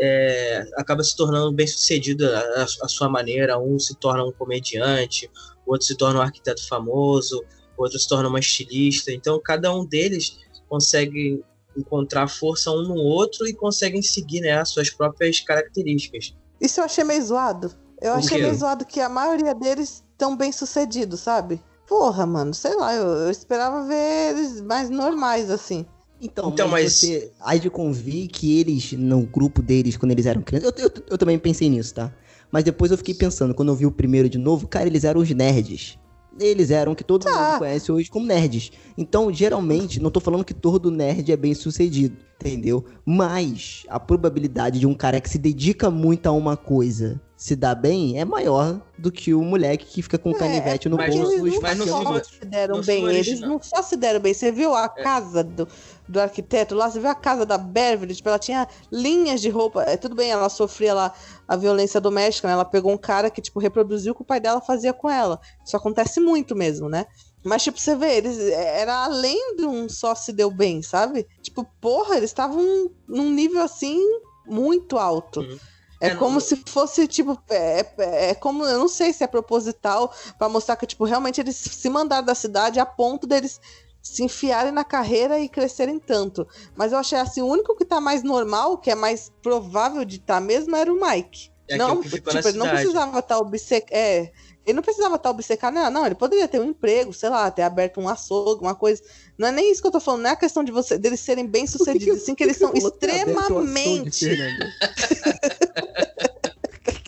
é, 0.00 0.66
acaba 0.76 1.02
se 1.02 1.16
tornando 1.16 1.52
bem 1.52 1.66
sucedido 1.66 2.26
à, 2.26 2.62
à 2.62 2.88
sua 2.88 3.08
maneira. 3.08 3.58
Um 3.58 3.78
se 3.78 3.94
torna 3.94 4.24
um 4.24 4.32
comediante, 4.32 5.30
outro 5.66 5.86
se 5.86 5.96
torna 5.96 6.20
um 6.20 6.22
arquiteto 6.22 6.66
famoso, 6.66 7.44
outro 7.76 7.98
se 7.98 8.08
torna 8.08 8.28
uma 8.28 8.40
estilista. 8.40 9.12
Então, 9.12 9.40
cada 9.40 9.74
um 9.74 9.84
deles 9.84 10.38
consegue 10.68 11.42
encontrar 11.76 12.28
força 12.28 12.70
um 12.70 12.82
no 12.82 12.94
outro 12.94 13.46
e 13.46 13.54
conseguem 13.54 14.02
seguir 14.02 14.40
né, 14.40 14.52
as 14.52 14.70
suas 14.70 14.90
próprias 14.90 15.40
características. 15.40 16.34
Isso 16.60 16.80
eu 16.80 16.84
achei 16.84 17.04
meio 17.04 17.24
zoado. 17.24 17.72
Eu 18.00 18.14
achei 18.14 18.40
meio 18.40 18.54
zoado 18.54 18.84
que 18.84 19.00
a 19.00 19.08
maioria 19.08 19.54
deles 19.54 20.04
estão 20.12 20.36
bem 20.36 20.50
sucedidos, 20.52 21.20
sabe? 21.20 21.62
Porra, 21.86 22.24
mano, 22.24 22.54
sei 22.54 22.74
lá, 22.76 22.94
eu, 22.94 23.06
eu 23.06 23.30
esperava 23.30 23.84
ver 23.84 24.30
eles 24.30 24.60
mais 24.60 24.88
normais, 24.88 25.50
assim. 25.50 25.86
Então, 26.20 26.50
Então, 26.50 26.68
mas, 26.68 26.84
mas- 26.84 26.94
você 26.94 27.32
há 27.40 27.56
de 27.56 27.70
convir 27.70 28.28
que 28.28 28.58
eles, 28.58 28.92
no 28.92 29.22
grupo 29.22 29.62
deles, 29.62 29.96
quando 29.96 30.12
eles 30.12 30.26
eram 30.26 30.42
crianças. 30.42 30.72
Eu, 30.76 30.84
eu, 30.86 30.92
eu 31.10 31.18
também 31.18 31.38
pensei 31.38 31.68
nisso, 31.70 31.94
tá? 31.94 32.12
Mas 32.52 32.64
depois 32.64 32.90
eu 32.90 32.98
fiquei 32.98 33.14
pensando, 33.14 33.54
quando 33.54 33.68
eu 33.70 33.74
vi 33.76 33.86
o 33.86 33.92
primeiro 33.92 34.28
de 34.28 34.36
novo, 34.38 34.66
cara, 34.68 34.86
eles 34.86 35.04
eram 35.04 35.20
os 35.20 35.30
nerds. 35.30 35.98
Eles 36.38 36.70
eram 36.70 36.92
o 36.92 36.96
que 36.96 37.02
todo 37.04 37.24
Tá. 37.24 37.30
mundo 37.50 37.58
conhece 37.58 37.90
hoje 37.90 38.10
como 38.10 38.26
nerds. 38.26 38.70
Então, 38.98 39.32
geralmente, 39.32 40.00
não 40.00 40.10
tô 40.10 40.20
falando 40.20 40.44
que 40.44 40.54
todo 40.54 40.90
nerd 40.90 41.30
é 41.32 41.36
bem 41.36 41.54
sucedido, 41.54 42.16
entendeu? 42.40 42.84
Mas 43.04 43.84
a 43.88 43.98
probabilidade 43.98 44.78
de 44.78 44.86
um 44.86 44.94
cara 44.94 45.20
que 45.20 45.28
se 45.30 45.38
dedica 45.38 45.90
muito 45.90 46.26
a 46.26 46.32
uma 46.32 46.56
coisa 46.56 47.20
se 47.40 47.56
dar 47.56 47.74
bem 47.74 48.20
é 48.20 48.24
maior 48.24 48.78
do 48.98 49.10
que 49.10 49.32
o 49.32 49.42
moleque 49.42 49.86
que 49.86 50.02
fica 50.02 50.18
com 50.18 50.28
o 50.30 50.36
É, 50.36 50.38
canivete 50.38 50.90
no 50.90 50.98
mas 50.98 51.14
bolso 51.14 51.32
eles 51.32 51.54
não 51.54 51.62
mas 51.62 51.78
no 51.78 51.86
só 51.86 52.22
se 52.22 52.44
deram 52.44 52.76
no 52.76 52.84
bem, 52.84 53.08
eles 53.08 53.40
não 53.40 53.62
só 53.62 53.80
se 53.82 53.96
deram 53.96 54.20
bem. 54.20 54.34
Você 54.34 54.52
viu 54.52 54.74
a 54.74 54.86
casa 54.86 55.42
do, 55.42 55.66
do 56.06 56.20
arquiteto 56.20 56.74
lá? 56.74 56.90
Você 56.90 57.00
viu 57.00 57.08
a 57.08 57.14
casa 57.14 57.46
da 57.46 57.56
Beverly? 57.56 58.14
Tipo, 58.14 58.28
ela 58.28 58.38
tinha 58.38 58.68
linhas 58.92 59.40
de 59.40 59.48
roupa. 59.48 59.84
É, 59.84 59.96
tudo 59.96 60.14
bem, 60.14 60.30
ela 60.30 60.50
sofria 60.50 60.92
lá 60.92 61.14
a 61.48 61.56
violência 61.56 61.98
doméstica, 61.98 62.46
né? 62.46 62.52
Ela 62.52 62.64
pegou 62.66 62.92
um 62.92 62.98
cara 62.98 63.30
que, 63.30 63.40
tipo, 63.40 63.58
reproduziu 63.58 64.12
o 64.12 64.14
que 64.14 64.20
o 64.20 64.26
pai 64.26 64.38
dela 64.38 64.60
fazia 64.60 64.92
com 64.92 65.08
ela. 65.08 65.40
Isso 65.64 65.74
acontece 65.74 66.20
muito 66.20 66.54
mesmo, 66.54 66.90
né? 66.90 67.06
Mas, 67.42 67.62
tipo, 67.62 67.80
você 67.80 67.96
vê, 67.96 68.18
eles 68.18 68.38
era 68.38 69.04
além 69.04 69.56
de 69.56 69.64
um 69.64 69.88
só 69.88 70.14
se 70.14 70.30
deu 70.30 70.50
bem, 70.50 70.82
sabe? 70.82 71.26
Tipo, 71.40 71.66
porra, 71.80 72.18
eles 72.18 72.28
estavam 72.28 72.90
num 73.08 73.30
nível 73.30 73.62
assim 73.62 73.98
muito 74.46 74.98
alto. 74.98 75.40
Uhum. 75.40 75.58
É, 76.00 76.08
É, 76.08 76.14
como 76.16 76.32
não- 76.32 76.40
se 76.40 76.56
fosse, 76.66 77.06
tipo, 77.06 77.38
é, 77.50 77.80
é- 77.98 78.30
é 78.30 78.34
como, 78.34 78.64
eu 78.64 78.78
não 78.78 78.88
sei 78.88 79.12
se 79.12 79.22
é 79.22 79.26
proposital 79.26 80.12
pra 80.38 80.48
mostrar 80.48 80.76
que, 80.76 80.86
tipo, 80.86 81.04
realmente 81.04 81.40
eles 81.40 81.56
se 81.56 81.90
mandaram 81.90 82.24
da 82.24 82.34
cidade 82.34 82.80
a 82.80 82.86
ponto 82.86 83.26
deles 83.26 83.60
se 84.02 84.24
enfiarem 84.24 84.72
na 84.72 84.82
carreira 84.82 85.38
e 85.38 85.48
crescerem 85.48 85.98
tanto. 85.98 86.46
Mas 86.74 86.92
eu 86.92 86.98
achei 86.98 87.18
assim, 87.18 87.42
o 87.42 87.46
único 87.46 87.76
que 87.76 87.84
tá 87.84 88.00
mais 88.00 88.22
normal, 88.22 88.78
que 88.78 88.90
é 88.90 88.94
mais 88.94 89.30
provável 89.42 90.04
de 90.04 90.16
estar 90.16 90.40
mesmo, 90.40 90.74
era 90.74 90.90
o 90.92 90.98
Mike. 90.98 91.50
É 91.68 91.76
não, 91.76 92.02
ficou 92.02 92.18
tipo, 92.18 92.48
ele 92.48 92.58
não 92.58 92.66
precisava 92.68 93.18
estar 93.20 93.38
obcecado. 93.38 93.92
É, 93.94 94.32
ele 94.66 94.74
não 94.76 94.82
precisava 94.82 95.16
estar 95.16 95.30
obcecado, 95.30 95.74
não, 95.74 95.90
não, 95.90 96.06
ele 96.06 96.14
poderia 96.14 96.48
ter 96.48 96.58
um 96.60 96.64
emprego, 96.64 97.12
sei 97.12 97.28
lá, 97.28 97.50
ter 97.50 97.62
aberto 97.62 98.00
um 98.00 98.08
açougue, 98.08 98.62
uma 98.62 98.74
coisa. 98.74 99.02
Não 99.40 99.48
é 99.48 99.52
nem 99.52 99.72
isso 99.72 99.80
que 99.80 99.88
eu 99.88 99.92
tô 99.92 100.00
falando, 100.00 100.20
não 100.20 100.28
é 100.28 100.34
a 100.34 100.36
questão 100.36 100.62
de 100.62 100.70
você, 100.70 100.98
deles 100.98 101.18
serem 101.20 101.46
bem 101.46 101.66
sucedidos, 101.66 102.18
assim, 102.22 102.34
que 102.34 102.44
eles 102.44 102.58
são 102.58 102.74
extremamente 102.74 104.26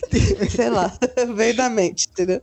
sei 0.49 0.69
lá, 0.71 0.97
veio 1.35 1.55
da 1.55 1.69
mente, 1.69 2.07
entendeu? 2.11 2.41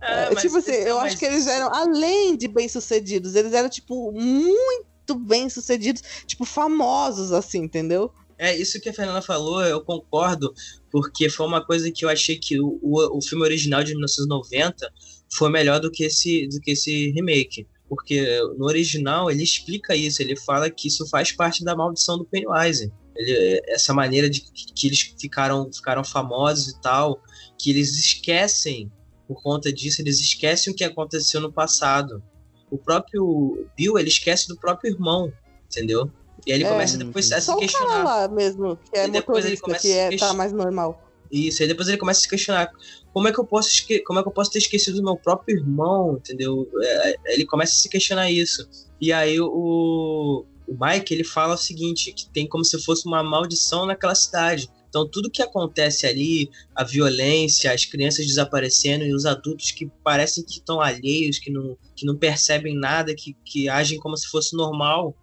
Ah, 0.00 0.28
É, 0.32 0.34
tipo 0.34 0.56
assim, 0.56 0.72
eu 0.72 0.96
mas- 0.96 1.06
acho 1.06 1.18
que 1.18 1.24
eles 1.24 1.46
eram, 1.46 1.72
além 1.72 2.36
de 2.36 2.48
bem-sucedidos, 2.48 3.36
eles 3.36 3.52
eram, 3.52 3.68
tipo, 3.68 4.10
muito 4.10 5.14
bem-sucedidos, 5.20 6.02
tipo, 6.26 6.44
famosos, 6.44 7.30
assim, 7.30 7.58
entendeu? 7.58 8.10
É, 8.36 8.56
isso 8.56 8.80
que 8.80 8.88
a 8.88 8.92
Fernanda 8.92 9.22
falou, 9.22 9.62
eu 9.64 9.84
concordo, 9.84 10.52
porque 10.90 11.30
foi 11.30 11.46
uma 11.46 11.64
coisa 11.64 11.92
que 11.92 12.04
eu 12.04 12.08
achei 12.08 12.36
que 12.36 12.58
o, 12.58 12.76
o, 12.82 13.18
o 13.18 13.22
filme 13.22 13.44
original 13.44 13.84
de 13.84 13.92
1990 13.92 14.90
foi 15.32 15.48
melhor 15.48 15.78
do 15.78 15.92
que 15.92 16.02
esse, 16.02 16.48
do 16.48 16.58
que 16.60 16.72
esse 16.72 17.12
remake. 17.12 17.68
Porque 17.88 18.38
no 18.56 18.64
original 18.64 19.30
ele 19.30 19.42
explica 19.42 19.94
isso, 19.94 20.22
ele 20.22 20.36
fala 20.36 20.70
que 20.70 20.88
isso 20.88 21.06
faz 21.08 21.32
parte 21.32 21.62
da 21.64 21.76
maldição 21.76 22.16
do 22.18 22.24
Pennywise. 22.24 22.90
Ele- 23.16 23.62
essa 23.66 23.92
maneira 23.94 24.28
de 24.28 24.40
que, 24.40 24.86
eles 24.86 25.00
ficaram, 25.20 25.70
ficaram 25.72 26.02
famosos 26.02 26.68
e 26.68 26.80
tal, 26.80 27.20
que 27.58 27.70
eles 27.70 27.92
esquecem, 27.98 28.90
por 29.28 29.42
conta 29.42 29.72
disso, 29.72 30.00
eles 30.02 30.18
esquecem 30.20 30.72
o 30.72 30.76
que 30.76 30.82
aconteceu 30.84 31.40
no 31.40 31.52
passado. 31.52 32.22
O 32.70 32.78
próprio 32.78 33.68
Bill, 33.76 33.98
ele 33.98 34.08
esquece 34.08 34.48
do 34.48 34.56
próprio 34.56 34.92
irmão, 34.92 35.32
entendeu? 35.70 36.10
E 36.46 36.52
aí 36.52 36.58
ele 36.58 36.64
É. 36.64 36.68
começa 36.68 36.96
depois 36.98 37.30
a 37.32 37.38
se 37.40 37.46
Só 37.46 37.52
o 37.52 37.56
cara 37.56 37.66
questionar. 37.68 38.04
lá 38.04 38.28
mesmo, 38.28 38.76
que 38.76 38.98
é 38.98 39.06
E 39.06 39.10
depois 39.10 39.44
ele 39.44 39.56
começa 39.58 39.82
que 39.82 39.92
é, 39.92 40.04
tá 40.04 40.10
questionar. 40.10 40.34
mais 40.34 40.52
normal. 40.52 41.00
Isso, 41.30 41.62
aí 41.62 41.68
depois 41.68 41.88
ele 41.88 41.96
começa 41.98 42.20
a 42.20 42.22
se 42.22 42.28
questionar 42.28 42.70
como 43.14 43.28
é 43.28 43.32
que 43.32 43.38
eu 43.38 43.46
posso 43.46 43.68
esque 43.68 44.00
como 44.00 44.18
é 44.18 44.22
que 44.22 44.28
eu 44.28 44.32
posso 44.32 44.50
ter 44.50 44.58
esquecido 44.58 44.96
do 44.96 45.04
meu 45.04 45.16
próprio 45.16 45.56
irmão, 45.56 46.16
entendeu? 46.16 46.68
É, 46.82 47.14
ele 47.26 47.46
começa 47.46 47.72
a 47.72 47.76
se 47.76 47.88
questionar 47.88 48.28
isso. 48.28 48.68
E 49.00 49.12
aí 49.12 49.40
o, 49.40 50.44
o 50.66 50.76
Mike 50.78 51.14
ele 51.14 51.22
fala 51.22 51.54
o 51.54 51.58
seguinte, 51.58 52.12
que 52.12 52.28
tem 52.30 52.48
como 52.48 52.64
se 52.64 52.82
fosse 52.82 53.06
uma 53.06 53.22
maldição 53.22 53.86
naquela 53.86 54.16
cidade. 54.16 54.68
Então 54.88 55.08
tudo 55.08 55.30
que 55.30 55.42
acontece 55.42 56.06
ali, 56.06 56.50
a 56.74 56.82
violência, 56.82 57.72
as 57.72 57.84
crianças 57.84 58.26
desaparecendo 58.26 59.04
e 59.04 59.14
os 59.14 59.24
adultos 59.24 59.70
que 59.70 59.86
parecem 60.02 60.44
que 60.44 60.58
estão 60.58 60.80
alheios, 60.80 61.38
que 61.38 61.52
não, 61.52 61.78
que 61.94 62.04
não 62.04 62.16
percebem 62.16 62.76
nada, 62.76 63.14
que, 63.14 63.36
que 63.44 63.68
agem 63.68 63.98
como 64.00 64.16
se 64.16 64.26
fosse 64.26 64.56
normal, 64.56 65.16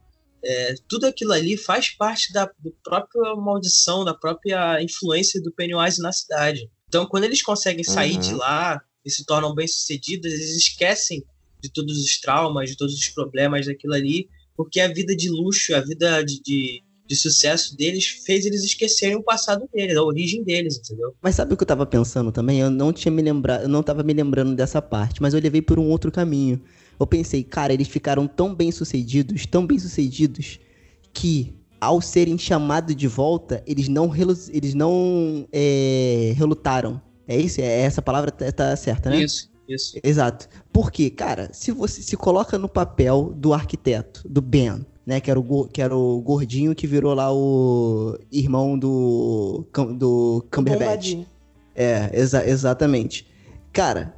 é, 0.44 0.76
tudo 0.88 1.06
aquilo 1.06 1.34
ali 1.34 1.58
faz 1.58 1.89
parte 1.89 2.32
da 2.32 2.50
do 2.58 2.74
própria 2.84 3.36
maldição, 3.36 4.06
da 4.06 4.14
própria 4.14 4.82
influência 4.82 5.42
do 5.42 5.52
Pennywise 5.52 6.02
na 6.02 6.14
cidade. 6.14 6.70
Então, 6.92 7.06
quando 7.06 7.24
eles 7.24 7.42
conseguem 7.42 7.86
sair 7.86 8.16
Uhum. 8.16 8.20
de 8.20 8.34
lá 8.34 8.82
e 9.06 9.10
se 9.10 9.24
tornam 9.26 9.56
bem-sucedidos, 9.56 10.30
eles 10.30 10.58
esquecem 10.58 11.24
de 11.62 11.72
todos 11.72 11.98
os 11.98 12.20
traumas, 12.20 12.70
de 12.70 12.76
todos 12.76 12.94
os 12.94 13.08
problemas 13.08 13.66
daquilo 13.66 13.94
ali, 13.94 14.28
porque 14.58 14.82
a 14.82 14.89
vida 14.92 15.16
de 15.16 15.30
luxo, 15.30 15.74
a 15.74 15.80
vida 15.80 16.22
de, 16.22 16.42
de, 16.42 16.84
de 17.08 17.16
sucesso 17.16 17.78
deles 17.78 18.06
fez 18.26 18.46
eles 18.46 18.66
esquecerem 18.66 19.16
o 19.16 19.24
passado 19.24 19.70
deles, 19.74 19.96
a 19.96 20.04
origem 20.04 20.44
deles, 20.44 20.80
entendeu? 20.80 21.16
Mas 21.22 21.36
sabe 21.36 21.54
o 21.54 21.58
que 21.58 21.64
eu 21.64 21.68
tava 21.68 21.86
pensando 21.86 22.30
também? 22.30 22.60
Eu 22.60 22.70
não 22.70 22.92
tinha 22.92 23.10
me 23.10 23.22
lembrado, 23.22 23.62
eu 23.62 23.70
não 23.70 23.82
tava 23.82 24.04
me 24.04 24.12
lembrando 24.12 24.54
dessa 24.54 24.82
parte, 24.82 25.22
mas 25.22 25.34
eu 25.34 25.39
levei 25.39 25.62
por 25.62 25.80
um 25.80 25.89
outro 25.89 26.12
caminho. 26.12 26.62
Eu 27.00 27.08
pensei, 27.08 27.42
cara, 27.42 27.72
eles 27.74 27.88
ficaram 27.88 28.28
tão 28.28 28.54
bem 28.54 28.70
sucedidos, 28.70 29.46
tão 29.46 29.66
bem 29.66 29.80
sucedidos, 29.80 30.60
que 31.14 31.54
ao 31.82 32.00
serem 32.00 32.38
chamados 32.38 32.96
de 32.96 33.08
volta, 33.08 33.64
eles 33.66 33.88
não, 33.90 34.08
relu- 34.08 34.38
eles 34.50 34.74
não 34.76 35.48
é, 35.52 36.34
relutaram. 36.38 37.02
É 37.28 37.36
isso? 37.36 37.60
É 37.60 37.82
essa 37.82 38.02
palavra 38.02 38.30
tá, 38.32 38.52
tá 38.52 38.76
certa, 38.76 39.10
né? 39.10 39.24
Isso, 39.24 39.50
isso. 39.68 40.00
Exato. 40.04 40.48
Porque, 40.72 41.10
cara, 41.10 41.50
se 41.52 41.72
você 41.72 42.02
se 42.04 42.16
coloca 42.16 42.58
no 42.58 42.70
papel 42.70 43.34
do 43.36 43.54
arquiteto, 43.54 44.22
do 44.30 44.42
Ben, 44.42 44.86
né? 45.06 45.20
Que 45.20 45.32
era 45.32 45.40
o, 45.40 45.68
que 45.68 45.82
era 45.82 45.96
o 45.96 46.22
gordinho 46.22 46.76
que 46.76 46.86
virou 46.86 47.14
lá 47.16 47.34
o 47.34 48.18
irmão 48.32 48.78
do, 48.78 49.66
do 49.98 50.46
Cumberbatch. 50.52 51.26
É, 51.74 52.10
exa- 52.14 52.46
exatamente. 52.48 53.26
Cara, 53.74 54.14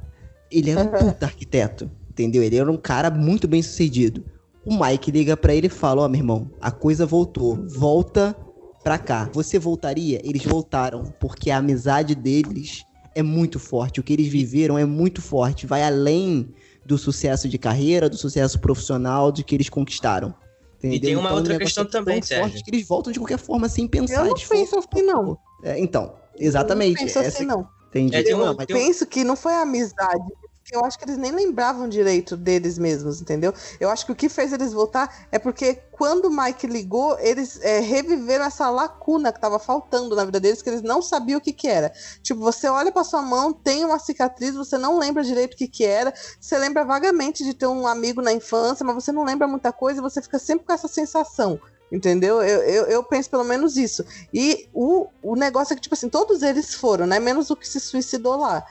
ele 0.50 0.70
era 0.70 0.82
um 0.82 0.88
puta 0.88 1.24
arquiteto, 1.24 1.90
entendeu? 2.10 2.42
Ele 2.42 2.56
era 2.56 2.70
um 2.70 2.76
cara 2.76 3.10
muito 3.10 3.48
bem 3.48 3.62
sucedido. 3.62 4.24
O 4.66 4.82
Mike 4.82 5.10
liga 5.10 5.36
pra 5.36 5.54
ele 5.54 5.66
e 5.66 5.70
fala: 5.70 6.02
Ó, 6.02 6.08
meu 6.08 6.18
irmão, 6.20 6.50
a 6.60 6.70
coisa 6.70 7.04
voltou. 7.04 7.56
Volta 7.68 8.36
pra 8.82 8.98
cá. 8.98 9.28
Você 9.32 9.58
voltaria? 9.58 10.20
Eles 10.24 10.44
voltaram, 10.44 11.04
porque 11.20 11.50
a 11.50 11.58
amizade 11.58 12.14
deles 12.14 12.84
é 13.14 13.22
muito 13.22 13.58
forte. 13.58 14.00
O 14.00 14.02
que 14.02 14.12
eles 14.12 14.28
viveram 14.28 14.78
é 14.78 14.84
muito 14.84 15.20
forte. 15.22 15.66
Vai 15.66 15.82
além 15.82 16.48
do 16.84 16.98
sucesso 16.98 17.48
de 17.48 17.56
carreira, 17.58 18.08
do 18.10 18.16
sucesso 18.16 18.58
profissional, 18.58 19.30
do 19.32 19.42
que 19.44 19.54
eles 19.54 19.68
conquistaram. 19.68 20.34
Entendeu? 20.78 21.00
tem 21.00 21.16
uma 21.16 21.32
o 21.32 21.36
outra 21.36 21.56
questão 21.56 21.84
é 21.84 21.86
também, 21.86 22.14
forte 22.16 22.26
Sérgio. 22.28 22.62
Que 22.64 22.70
eles 22.70 22.86
voltam 22.86 23.10
de 23.12 23.18
qualquer 23.18 23.38
forma 23.38 23.68
sem 23.70 23.86
pensar. 23.88 24.20
Eu 24.26 24.26
não 24.26 24.34
penso 24.34 24.78
assim, 24.78 25.02
não. 25.02 25.38
É, 25.62 25.78
então, 25.80 26.12
exatamente. 26.38 26.96
Eu 27.00 27.00
não 27.00 27.06
penso 27.06 27.18
essa- 27.20 27.28
assim, 27.28 27.46
não. 27.46 27.66
Entendi. 27.88 28.16
É, 28.16 28.34
uma- 28.34 28.46
Não, 28.46 28.54
mas 28.54 28.66
um- 28.68 28.74
Penso 28.74 29.06
que 29.06 29.24
não 29.24 29.34
foi 29.36 29.54
amizade. 29.54 30.24
Porque 30.64 30.74
Eu 30.74 30.82
acho 30.82 30.98
que 30.98 31.04
eles 31.04 31.18
nem 31.18 31.30
lembravam 31.30 31.86
direito 31.86 32.38
deles 32.38 32.78
mesmos, 32.78 33.20
entendeu? 33.20 33.52
Eu 33.78 33.90
acho 33.90 34.06
que 34.06 34.12
o 34.12 34.14
que 34.14 34.30
fez 34.30 34.50
eles 34.50 34.72
voltar 34.72 35.28
é 35.30 35.38
porque 35.38 35.74
quando 35.92 36.24
o 36.24 36.30
Mike 36.30 36.66
ligou, 36.66 37.18
eles 37.18 37.60
é, 37.60 37.80
reviveram 37.80 38.46
essa 38.46 38.70
lacuna 38.70 39.30
que 39.30 39.38
tava 39.38 39.58
faltando 39.58 40.16
na 40.16 40.24
vida 40.24 40.40
deles, 40.40 40.62
que 40.62 40.70
eles 40.70 40.80
não 40.80 41.02
sabiam 41.02 41.38
o 41.38 41.40
que 41.40 41.52
que 41.52 41.68
era. 41.68 41.92
Tipo, 42.22 42.40
você 42.40 42.66
olha 42.66 42.90
pra 42.90 43.04
sua 43.04 43.20
mão, 43.20 43.52
tem 43.52 43.84
uma 43.84 43.98
cicatriz, 43.98 44.54
você 44.54 44.78
não 44.78 44.98
lembra 44.98 45.22
direito 45.22 45.52
o 45.52 45.56
que 45.56 45.68
que 45.68 45.84
era, 45.84 46.14
você 46.40 46.56
lembra 46.56 46.82
vagamente 46.82 47.44
de 47.44 47.52
ter 47.52 47.66
um 47.66 47.86
amigo 47.86 48.22
na 48.22 48.32
infância, 48.32 48.86
mas 48.86 48.94
você 48.94 49.12
não 49.12 49.22
lembra 49.22 49.46
muita 49.46 49.70
coisa 49.70 50.00
e 50.00 50.02
você 50.02 50.22
fica 50.22 50.38
sempre 50.38 50.64
com 50.64 50.72
essa 50.72 50.88
sensação. 50.88 51.60
Entendeu? 51.92 52.40
Eu, 52.42 52.62
eu, 52.62 52.84
eu 52.86 53.04
penso 53.04 53.28
pelo 53.28 53.44
menos 53.44 53.76
isso. 53.76 54.02
E 54.32 54.66
o, 54.72 55.08
o 55.22 55.36
negócio 55.36 55.74
é 55.74 55.76
que, 55.76 55.82
tipo 55.82 55.94
assim, 55.94 56.08
todos 56.08 56.42
eles 56.42 56.74
foram, 56.74 57.06
né? 57.06 57.20
Menos 57.20 57.50
o 57.50 57.56
que 57.56 57.68
se 57.68 57.78
suicidou 57.78 58.36
lá. 58.38 58.64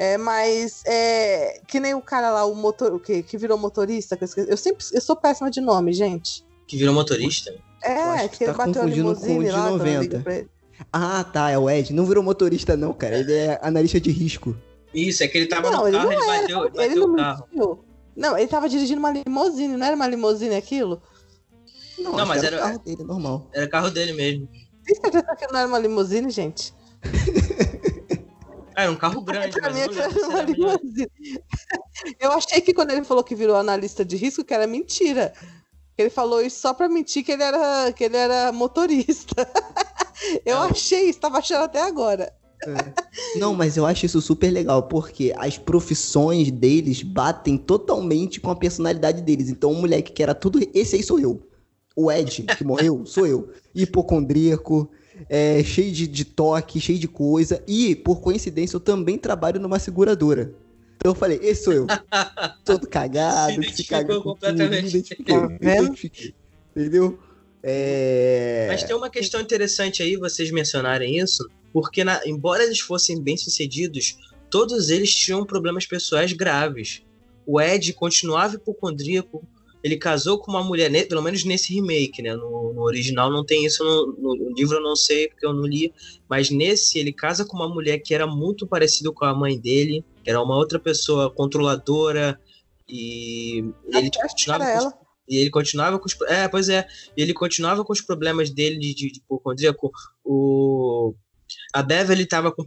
É, 0.00 0.16
mas 0.16 0.82
é, 0.86 1.60
que 1.66 1.80
nem 1.80 1.92
o 1.92 2.00
cara 2.00 2.30
lá, 2.30 2.44
o 2.44 2.54
motor, 2.54 2.94
o 2.94 3.00
que, 3.00 3.20
que 3.20 3.36
virou 3.36 3.58
motorista, 3.58 4.16
que 4.16 4.22
eu, 4.22 4.26
esqueci- 4.26 4.48
eu 4.50 4.56
sempre 4.56 4.84
eu 4.92 5.00
sou 5.00 5.16
péssima 5.16 5.50
de 5.50 5.60
nome, 5.60 5.92
gente. 5.92 6.46
Que 6.68 6.76
virou 6.76 6.94
motorista. 6.94 7.52
É, 7.82 7.94
acho 7.94 8.28
que 8.30 8.38
que 8.38 8.44
ele 8.44 8.52
tá 8.52 8.66
bateu 8.66 8.82
a 8.82 8.84
limusine 8.86 9.44
de 9.46 9.50
lá, 9.50 9.62
quando 9.70 9.78
90. 9.78 10.00
liga 10.00 10.20
pra 10.20 10.36
ele. 10.36 10.48
Ah, 10.92 11.24
tá, 11.24 11.50
é 11.50 11.58
o 11.58 11.68
Ed. 11.68 11.92
Não 11.92 12.06
virou 12.06 12.22
motorista, 12.22 12.76
não, 12.76 12.92
cara. 12.92 13.18
Ele 13.18 13.32
é 13.32 13.58
analista 13.60 13.98
de 14.00 14.10
risco. 14.12 14.56
Isso, 14.94 15.24
é 15.24 15.28
que 15.28 15.36
ele 15.36 15.46
tava 15.46 15.68
Não, 15.70 15.80
no 15.80 15.88
ele 15.88 15.96
carro, 15.96 16.10
não 16.10 16.12
ele 16.12 16.30
era, 16.30 16.40
bateu, 16.42 16.58
ele 16.58 16.66
ele 16.66 16.88
bateu 16.88 17.06
não 17.08 17.12
o 17.12 17.16
carro. 17.16 17.44
mentiu. 17.50 17.84
Não, 18.16 18.38
ele 18.38 18.48
tava 18.48 18.68
dirigindo 18.68 19.00
uma 19.00 19.10
limusine, 19.10 19.76
não 19.76 19.84
era 19.86 19.96
uma 19.96 20.06
limusine 20.06 20.54
aquilo? 20.54 21.02
Não, 21.98 22.12
Não, 22.12 22.24
mas 22.26 22.44
era- 22.44 22.56
o 22.56 22.60
carro 22.60 22.78
dele, 22.78 23.02
normal. 23.04 23.48
Era 23.52 23.68
carro 23.68 23.90
dele 23.90 24.12
mesmo. 24.12 24.48
Tem 24.84 24.94
certeza 24.94 25.34
que 25.36 25.46
não 25.52 25.58
era 25.58 25.68
uma 25.68 25.78
limusine, 25.80 26.30
gente? 26.30 26.72
Ah, 28.78 28.82
era 28.82 28.92
um 28.92 28.96
carro 28.96 29.20
grande, 29.22 29.60
Pra 29.60 29.72
mim, 29.72 29.80
aquilo 29.80 30.00
era. 30.70 31.10
Eu 32.20 32.30
achei 32.30 32.60
que 32.60 32.72
quando 32.72 32.92
ele 32.92 33.02
falou 33.02 33.24
que 33.24 33.34
virou 33.34 33.56
analista 33.56 34.04
de 34.04 34.14
risco, 34.16 34.44
que 34.44 34.54
era 34.54 34.68
mentira. 34.68 35.32
Ele 35.96 36.08
falou 36.08 36.40
isso 36.40 36.60
só 36.60 36.72
pra 36.72 36.88
mentir 36.88 37.24
que 37.24 37.32
ele 37.32 37.42
era, 37.42 37.92
que 37.92 38.04
ele 38.04 38.16
era 38.16 38.52
motorista. 38.52 39.34
Eu 40.46 40.56
Não. 40.60 40.62
achei, 40.64 41.08
estava 41.08 41.38
achando 41.38 41.64
até 41.64 41.82
agora. 41.82 42.32
Não, 43.36 43.52
mas 43.54 43.76
eu 43.76 43.86
acho 43.86 44.04
isso 44.04 44.20
super 44.20 44.50
legal, 44.50 44.82
porque 44.84 45.32
as 45.38 45.56
profissões 45.56 46.50
deles 46.50 47.02
batem 47.04 47.56
totalmente 47.56 48.40
com 48.40 48.50
a 48.50 48.56
personalidade 48.56 49.22
deles. 49.22 49.48
Então, 49.48 49.70
o 49.70 49.76
moleque 49.76 50.12
que 50.12 50.22
era 50.22 50.34
tudo. 50.34 50.60
Esse 50.74 50.96
aí 50.96 51.02
sou 51.02 51.20
eu. 51.20 51.40
O 51.96 52.10
Ed, 52.10 52.42
que 52.42 52.64
morreu, 52.64 53.06
sou 53.06 53.26
eu. 53.26 53.50
Hipocondríaco, 53.74 54.90
é, 55.28 55.62
cheio 55.64 55.92
de, 55.92 56.06
de 56.06 56.24
toque, 56.24 56.80
cheio 56.80 56.98
de 56.98 57.08
coisa. 57.08 57.62
E, 57.66 57.94
por 57.96 58.20
coincidência, 58.20 58.76
eu 58.76 58.80
também 58.80 59.16
trabalho 59.18 59.60
numa 59.60 59.78
seguradora. 59.78 60.52
Então 60.96 61.12
eu 61.12 61.14
falei, 61.14 61.38
esse 61.42 61.64
sou 61.64 61.72
eu. 61.72 61.86
Todo 62.64 62.86
cagado, 62.88 63.62
Se 63.62 63.84
tudo, 63.84 64.22
completamente. 64.22 64.96
me 64.96 65.24
Tá. 65.24 66.34
Entendeu? 66.76 67.18
É... 67.62 68.66
Mas 68.68 68.84
tem 68.84 68.94
uma 68.94 69.10
questão 69.10 69.40
interessante 69.40 70.02
aí, 70.02 70.16
vocês 70.16 70.50
mencionarem 70.50 71.18
isso, 71.18 71.48
porque 71.72 72.04
na- 72.04 72.20
embora 72.26 72.64
eles 72.64 72.80
fossem 72.80 73.20
bem-sucedidos, 73.20 74.16
todos 74.50 74.90
eles 74.90 75.14
tinham 75.14 75.44
problemas 75.44 75.86
pessoais 75.86 76.32
graves. 76.32 77.02
O 77.46 77.60
Ed 77.60 77.92
continuava 77.94 78.56
hipocondríaco, 78.56 79.42
ele 79.88 79.96
casou 79.96 80.38
com 80.38 80.50
uma 80.50 80.62
mulher, 80.62 80.90
ne- 80.90 81.04
pelo 81.04 81.22
menos 81.22 81.44
nesse 81.44 81.72
remake, 81.74 82.22
né? 82.22 82.34
No, 82.34 82.72
no 82.74 82.82
original 82.82 83.30
não 83.30 83.44
tem 83.44 83.64
isso, 83.64 83.82
no, 84.18 84.36
no- 84.36 84.54
livro 84.54 84.76
eu 84.76 84.82
não 84.82 84.94
sei, 84.94 85.28
porque 85.28 85.46
eu 85.46 85.52
não 85.52 85.64
li, 85.66 85.92
mas 86.28 86.50
nesse 86.50 86.98
ele 86.98 87.12
casa 87.12 87.44
com 87.44 87.56
uma 87.56 87.68
mulher 87.68 87.98
que 87.98 88.14
era 88.14 88.26
muito 88.26 88.66
parecida 88.66 89.10
com 89.12 89.24
a 89.24 89.34
mãe 89.34 89.58
dele, 89.58 90.04
que 90.22 90.30
era 90.30 90.40
uma 90.42 90.56
outra 90.56 90.78
pessoa 90.78 91.30
controladora, 91.30 92.38
e 92.88 93.64
ele 93.92 94.10
continuava 94.10 94.64
com 94.64 94.78
os 94.78 94.84
ela. 94.84 94.94
e 95.28 95.36
ele 95.36 95.50
continuava 95.50 95.98
com 95.98 96.06
os. 96.06 96.16
É, 96.28 96.48
pois 96.48 96.68
é. 96.68 96.86
Ele 97.16 97.34
continuava 97.34 97.84
com 97.84 97.92
os 97.92 98.00
problemas 98.00 98.48
dele 98.50 98.78
de, 98.78 98.94
de, 98.94 99.12
de 99.12 99.18
hipocondríaco. 99.18 99.90
O. 100.24 101.14
A 101.74 101.82
Beverly 101.82 102.26
tava 102.26 102.50
com. 102.52 102.64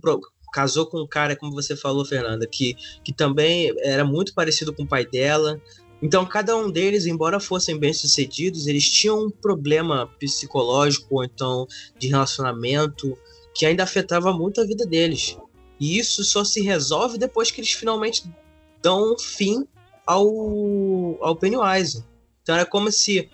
Casou 0.54 0.86
com 0.86 1.02
um 1.02 1.08
cara, 1.08 1.36
como 1.36 1.54
você 1.54 1.78
falou, 1.78 2.04
Fernanda, 2.04 2.46
que, 2.46 2.76
que 3.06 3.14
também 3.14 3.74
era 3.80 4.04
muito 4.04 4.34
parecido 4.34 4.74
com 4.74 4.84
o 4.84 4.88
pai 4.88 5.06
dela. 5.06 5.60
Então, 6.02 6.26
cada 6.26 6.58
um 6.58 6.72
deles, 6.72 7.06
embora 7.06 7.40
fossem 7.40 7.78
bem-sucedidos, 7.78 8.66
eles 8.66 8.90
tinham 8.90 9.26
um 9.26 9.30
problema 9.30 10.08
psicológico 10.20 11.08
ou 11.12 11.24
então 11.24 11.68
de 12.00 12.08
relacionamento 12.08 13.18
que 13.54 13.66
ainda 13.66 13.84
afetava 13.84 14.34
muito 14.34 14.60
a 14.62 14.66
vida 14.66 14.86
deles. 14.86 15.38
E 15.80 15.98
isso 15.98 16.24
só 16.24 16.44
se 16.44 16.62
resolve 16.62 17.18
depois 17.18 17.52
que 17.52 17.62
eles 17.62 17.72
finalmente 17.74 18.24
dão 18.82 19.18
fim 19.18 19.66
ao, 20.06 20.28
ao 21.22 21.36
Pennywise. 21.36 22.04
Então 22.42 22.56
é 22.56 22.66
como 22.66 22.92
se 22.92 23.30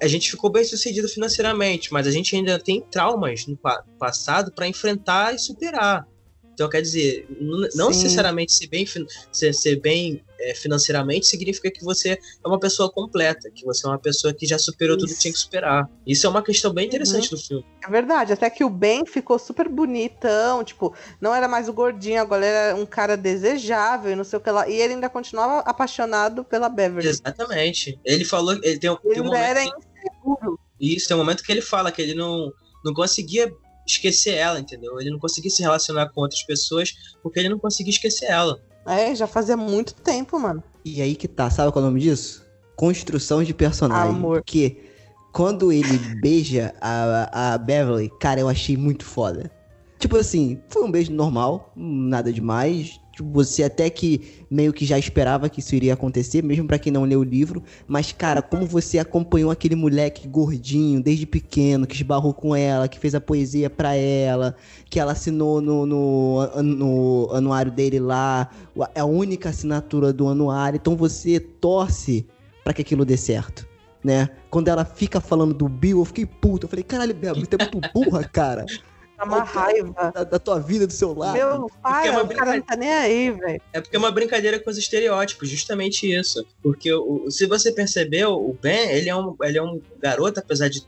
a 0.00 0.06
gente 0.08 0.30
ficou 0.30 0.50
bem 0.50 0.64
sucedido 0.64 1.08
financeiramente, 1.08 1.92
mas 1.92 2.06
a 2.06 2.10
gente 2.10 2.34
ainda 2.34 2.58
tem 2.58 2.80
traumas 2.82 3.46
no 3.46 3.56
pa- 3.56 3.84
passado 3.98 4.52
para 4.52 4.66
enfrentar 4.66 5.34
e 5.34 5.38
superar. 5.38 6.06
Então 6.54 6.68
quer 6.68 6.82
dizer, 6.82 7.26
não 7.40 7.92
Sim. 7.92 8.02
necessariamente 8.02 8.52
ser 8.52 8.66
bem, 8.66 8.84
ser, 9.30 9.52
ser 9.54 9.80
bem 9.80 10.22
é, 10.42 10.54
financeiramente 10.54 11.26
significa 11.26 11.70
que 11.70 11.84
você 11.84 12.10
é 12.10 12.48
uma 12.48 12.58
pessoa 12.58 12.90
completa, 12.90 13.50
que 13.54 13.64
você 13.64 13.86
é 13.86 13.90
uma 13.90 13.98
pessoa 13.98 14.34
que 14.34 14.46
já 14.46 14.58
superou 14.58 14.96
tudo 14.96 15.06
que 15.06 15.12
Isso. 15.12 15.22
tinha 15.22 15.32
que 15.32 15.38
superar. 15.38 15.88
Isso 16.06 16.26
é 16.26 16.30
uma 16.30 16.42
questão 16.42 16.72
bem 16.72 16.86
interessante 16.86 17.30
do 17.30 17.38
filme. 17.38 17.64
É 17.86 17.90
verdade, 17.90 18.32
até 18.32 18.50
que 18.50 18.64
o 18.64 18.70
Ben 18.70 19.04
ficou 19.06 19.38
super 19.38 19.68
bonitão, 19.68 20.64
tipo, 20.64 20.94
não 21.20 21.34
era 21.34 21.46
mais 21.48 21.68
o 21.68 21.72
gordinho, 21.72 22.20
agora 22.20 22.44
era 22.44 22.76
um 22.76 22.84
cara 22.86 23.16
desejável 23.16 24.12
e 24.12 24.16
não 24.16 24.24
sei 24.24 24.38
o 24.38 24.42
que 24.42 24.50
lá. 24.50 24.68
E 24.68 24.74
ele 24.74 24.94
ainda 24.94 25.08
continuava 25.08 25.60
apaixonado 25.60 26.44
pela 26.44 26.68
Beverly. 26.68 27.08
Exatamente. 27.08 27.98
Ele 28.04 28.24
falou, 28.24 28.52
ele 28.62 28.78
tem, 28.78 28.90
um- 28.90 28.96
Ele 29.04 29.14
tem 29.14 29.22
um 29.22 29.26
momento 29.26 29.42
era 29.42 29.62
inseguro. 29.64 30.58
Isso, 30.80 31.08
tem 31.08 31.16
um 31.16 31.20
momento 31.20 31.42
que 31.42 31.52
ele 31.52 31.62
fala 31.62 31.92
que 31.92 32.02
ele 32.02 32.14
não, 32.14 32.50
não 32.84 32.92
conseguia 32.92 33.52
esquecer 33.86 34.34
ela, 34.34 34.58
entendeu? 34.60 35.00
Ele 35.00 35.10
não 35.10 35.18
conseguia 35.18 35.50
se 35.50 35.62
relacionar 35.62 36.08
com 36.10 36.20
outras 36.20 36.42
pessoas 36.44 36.92
porque 37.22 37.38
ele 37.40 37.48
não 37.48 37.58
conseguia 37.58 37.92
esquecer 37.92 38.26
ela. 38.26 38.60
É, 38.86 39.14
já 39.14 39.26
fazia 39.26 39.56
muito 39.56 39.94
tempo, 39.94 40.38
mano. 40.38 40.62
E 40.84 41.00
aí 41.00 41.14
que 41.14 41.28
tá, 41.28 41.48
sabe 41.50 41.70
qual 41.72 41.84
é 41.84 41.86
o 41.86 41.90
nome 41.90 42.00
disso? 42.00 42.44
Construção 42.76 43.42
de 43.42 43.54
personagem. 43.54 44.16
Amor. 44.16 44.38
Porque 44.38 44.84
quando 45.32 45.72
ele 45.72 45.98
beija 46.20 46.74
a, 46.80 47.54
a 47.54 47.58
Beverly, 47.58 48.10
cara, 48.20 48.40
eu 48.40 48.48
achei 48.48 48.76
muito 48.76 49.04
foda. 49.04 49.50
Tipo 49.98 50.16
assim, 50.16 50.60
foi 50.68 50.82
um 50.82 50.90
beijo 50.90 51.12
normal, 51.12 51.72
nada 51.76 52.32
demais. 52.32 53.00
Você 53.20 53.62
até 53.62 53.90
que 53.90 54.44
meio 54.50 54.72
que 54.72 54.84
já 54.84 54.98
esperava 54.98 55.48
que 55.48 55.60
isso 55.60 55.74
iria 55.74 55.94
acontecer, 55.94 56.42
mesmo 56.42 56.66
pra 56.66 56.78
quem 56.78 56.92
não 56.92 57.04
leu 57.04 57.20
o 57.20 57.24
livro. 57.24 57.62
Mas, 57.86 58.12
cara, 58.12 58.40
como 58.40 58.66
você 58.66 58.98
acompanhou 58.98 59.50
aquele 59.50 59.74
moleque 59.74 60.26
gordinho 60.26 61.02
desde 61.02 61.26
pequeno, 61.26 61.86
que 61.86 61.96
esbarrou 61.96 62.32
com 62.32 62.56
ela, 62.56 62.88
que 62.88 62.98
fez 62.98 63.14
a 63.14 63.20
poesia 63.20 63.68
pra 63.68 63.94
ela, 63.94 64.56
que 64.88 64.98
ela 64.98 65.12
assinou 65.12 65.60
no, 65.60 65.84
no, 65.84 66.62
no 66.62 67.30
anuário 67.32 67.70
dele 67.70 68.00
lá, 68.00 68.48
é 68.94 69.00
a 69.00 69.04
única 69.04 69.50
assinatura 69.50 70.12
do 70.12 70.28
anuário, 70.28 70.76
então 70.76 70.96
você 70.96 71.38
torce 71.38 72.26
pra 72.64 72.72
que 72.72 72.82
aquilo 72.82 73.04
dê 73.04 73.16
certo, 73.16 73.66
né? 74.02 74.28
Quando 74.50 74.68
ela 74.68 74.84
fica 74.84 75.20
falando 75.20 75.52
do 75.52 75.68
Bill, 75.68 75.98
eu 75.98 76.04
fiquei 76.04 76.26
puto. 76.26 76.66
Eu 76.66 76.70
falei, 76.70 76.82
caralho, 76.82 77.14
Bel, 77.14 77.34
você 77.34 77.56
é 77.58 77.58
muito 77.58 77.80
burra, 77.92 78.24
cara. 78.24 78.64
Tá 79.22 79.36
uma 79.36 79.42
raiva. 79.44 80.12
Da, 80.14 80.24
da 80.24 80.38
tua 80.38 80.58
vida, 80.58 80.86
do 80.86 80.92
seu 80.92 81.14
lado. 81.14 81.34
Meu 81.34 81.70
pai, 81.82 82.08
é 82.08 82.10
uma 82.10 82.22
o 82.22 82.28
cara 82.28 82.54
não 82.56 82.62
tá 82.62 82.76
nem 82.76 82.92
aí, 82.92 83.30
velho. 83.30 83.60
É 83.72 83.80
porque 83.80 83.96
é 83.96 83.98
uma 83.98 84.10
brincadeira 84.10 84.58
com 84.58 84.70
os 84.70 84.78
estereótipos, 84.78 85.48
justamente 85.48 86.10
isso. 86.12 86.44
Porque 86.62 86.92
o- 86.92 87.30
se 87.30 87.46
você 87.46 87.72
percebeu, 87.72 88.32
o 88.34 88.56
Ben, 88.60 88.90
ele 88.90 89.08
é 89.08 89.16
um, 89.16 89.34
ele 89.42 89.58
é 89.58 89.62
um 89.62 89.80
garoto, 90.00 90.40
apesar 90.40 90.68
de, 90.68 90.82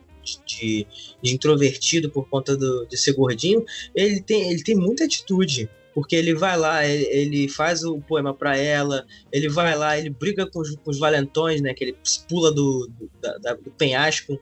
de, 0.47 0.87
de 1.23 1.35
introvertido 1.35 2.11
por 2.11 2.29
conta 2.29 2.57
do, 2.57 2.87
de 2.87 2.97
ser 2.97 3.13
gordinho, 3.13 3.65
ele 3.95 4.21
tem, 4.21 4.51
ele 4.51 4.63
tem 4.63 4.75
muita 4.75 5.05
atitude. 5.05 5.69
Porque 5.95 6.17
ele 6.17 6.35
vai 6.35 6.57
lá, 6.59 6.85
ele, 6.85 7.05
ele 7.05 7.49
faz 7.49 7.85
o 7.85 8.01
poema 8.01 8.35
para 8.35 8.57
ela, 8.57 9.07
ele 9.31 9.49
vai 9.49 9.77
lá, 9.77 9.97
ele 9.97 10.11
briga 10.11 10.45
com 10.45 10.59
os, 10.59 10.75
com 10.75 10.91
os 10.91 10.99
valentões, 10.99 11.61
né? 11.61 11.73
Que 11.73 11.85
ele 11.85 11.97
pula 12.29 12.51
do, 12.53 12.91
do, 12.99 13.09
da, 13.41 13.53
do 13.55 13.71
penhasco. 13.71 14.37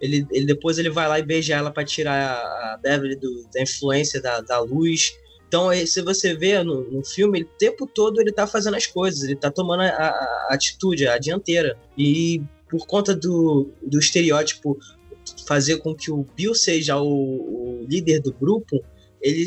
Ele, 0.00 0.26
ele, 0.30 0.46
depois 0.46 0.78
ele 0.78 0.90
vai 0.90 1.08
lá 1.08 1.18
e 1.18 1.22
beija 1.22 1.54
ela 1.54 1.70
para 1.70 1.84
tirar 1.84 2.34
a 2.34 2.78
Beverly 2.82 3.16
do, 3.16 3.48
da 3.52 3.62
influência 3.62 4.20
da, 4.20 4.40
da 4.40 4.60
luz. 4.60 5.16
Então, 5.46 5.70
se 5.86 6.02
você 6.02 6.34
vê 6.34 6.62
no, 6.62 6.90
no, 6.90 7.04
filme, 7.04 7.42
o 7.42 7.48
tempo 7.58 7.86
todo 7.86 8.20
ele 8.20 8.30
tá 8.30 8.46
fazendo 8.46 8.76
as 8.76 8.86
coisas, 8.86 9.22
ele 9.22 9.36
tá 9.36 9.50
tomando 9.50 9.82
a, 9.82 9.88
a, 9.88 10.08
a 10.50 10.54
atitude, 10.54 11.08
a 11.08 11.18
dianteira. 11.18 11.76
E 11.96 12.42
por 12.68 12.86
conta 12.86 13.14
do, 13.14 13.70
do 13.82 13.98
estereótipo 13.98 14.78
fazer 15.46 15.78
com 15.78 15.94
que 15.94 16.10
o 16.10 16.26
Bill 16.36 16.54
seja 16.54 16.98
o, 16.98 17.82
o 17.82 17.86
líder 17.88 18.20
do 18.20 18.32
grupo, 18.32 18.82
ele, 19.20 19.46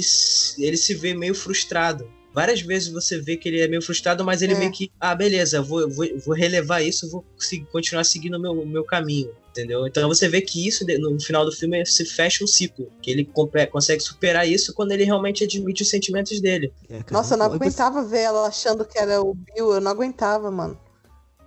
ele 0.59 0.77
se 0.77 0.93
vê 0.93 1.13
meio 1.13 1.35
frustrado. 1.35 2.09
Várias 2.33 2.61
vezes 2.61 2.89
você 2.89 3.19
vê 3.19 3.35
que 3.35 3.49
ele 3.49 3.59
é 3.59 3.67
meio 3.67 3.81
frustrado, 3.81 4.23
mas 4.23 4.41
ele 4.41 4.53
é. 4.53 4.57
meio 4.57 4.71
que, 4.71 4.91
ah, 4.99 5.13
beleza, 5.13 5.61
vou, 5.61 5.89
vou, 5.89 6.07
vou 6.25 6.33
relevar 6.33 6.81
isso, 6.81 7.09
vou 7.09 7.25
continuar 7.71 8.03
seguindo 8.05 8.37
o 8.37 8.41
meu, 8.41 8.65
meu 8.65 8.83
caminho, 8.85 9.31
entendeu? 9.51 9.85
Então 9.85 10.07
você 10.07 10.27
vê 10.27 10.41
que 10.41 10.67
isso, 10.67 10.85
no 10.99 11.19
final 11.19 11.45
do 11.45 11.51
filme, 11.51 11.85
se 11.85 12.05
fecha 12.05 12.43
um 12.43 12.47
ciclo, 12.47 12.91
que 13.01 13.11
ele 13.11 13.29
consegue 13.69 14.01
superar 14.01 14.47
isso 14.47 14.73
quando 14.73 14.93
ele 14.93 15.03
realmente 15.03 15.43
admite 15.43 15.83
os 15.83 15.89
sentimentos 15.89 16.41
dele. 16.41 16.73
É, 16.89 17.03
Nossa, 17.11 17.35
eu 17.35 17.37
não 17.37 17.45
aguentava 17.45 18.03
ver 18.03 18.21
ela 18.21 18.47
achando 18.47 18.85
que 18.85 18.97
era 18.97 19.21
o 19.21 19.33
Bill, 19.33 19.73
eu 19.73 19.81
não 19.81 19.91
aguentava, 19.91 20.49
mano. 20.49 20.79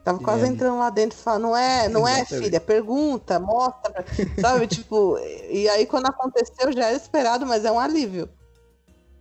Tava 0.05 0.19
quase 0.19 0.45
é. 0.45 0.49
entrando 0.49 0.79
lá 0.79 0.91
dentro 0.91 1.19
e 1.19 1.23
falando, 1.23 1.43
não 1.43 1.57
é, 1.57 1.89
não 1.89 2.07
é, 2.07 2.27
filha, 2.27 2.61
pergunta, 2.61 3.41
mostra, 3.41 4.05
sabe? 4.39 4.67
tipo, 4.67 5.19
e 5.51 5.67
aí 5.71 5.87
quando 5.87 6.07
aconteceu 6.07 6.71
já 6.73 6.89
era 6.89 6.97
esperado, 6.97 7.47
mas 7.47 7.65
é 7.65 7.73
um 7.73 7.81
alívio. 7.81 8.29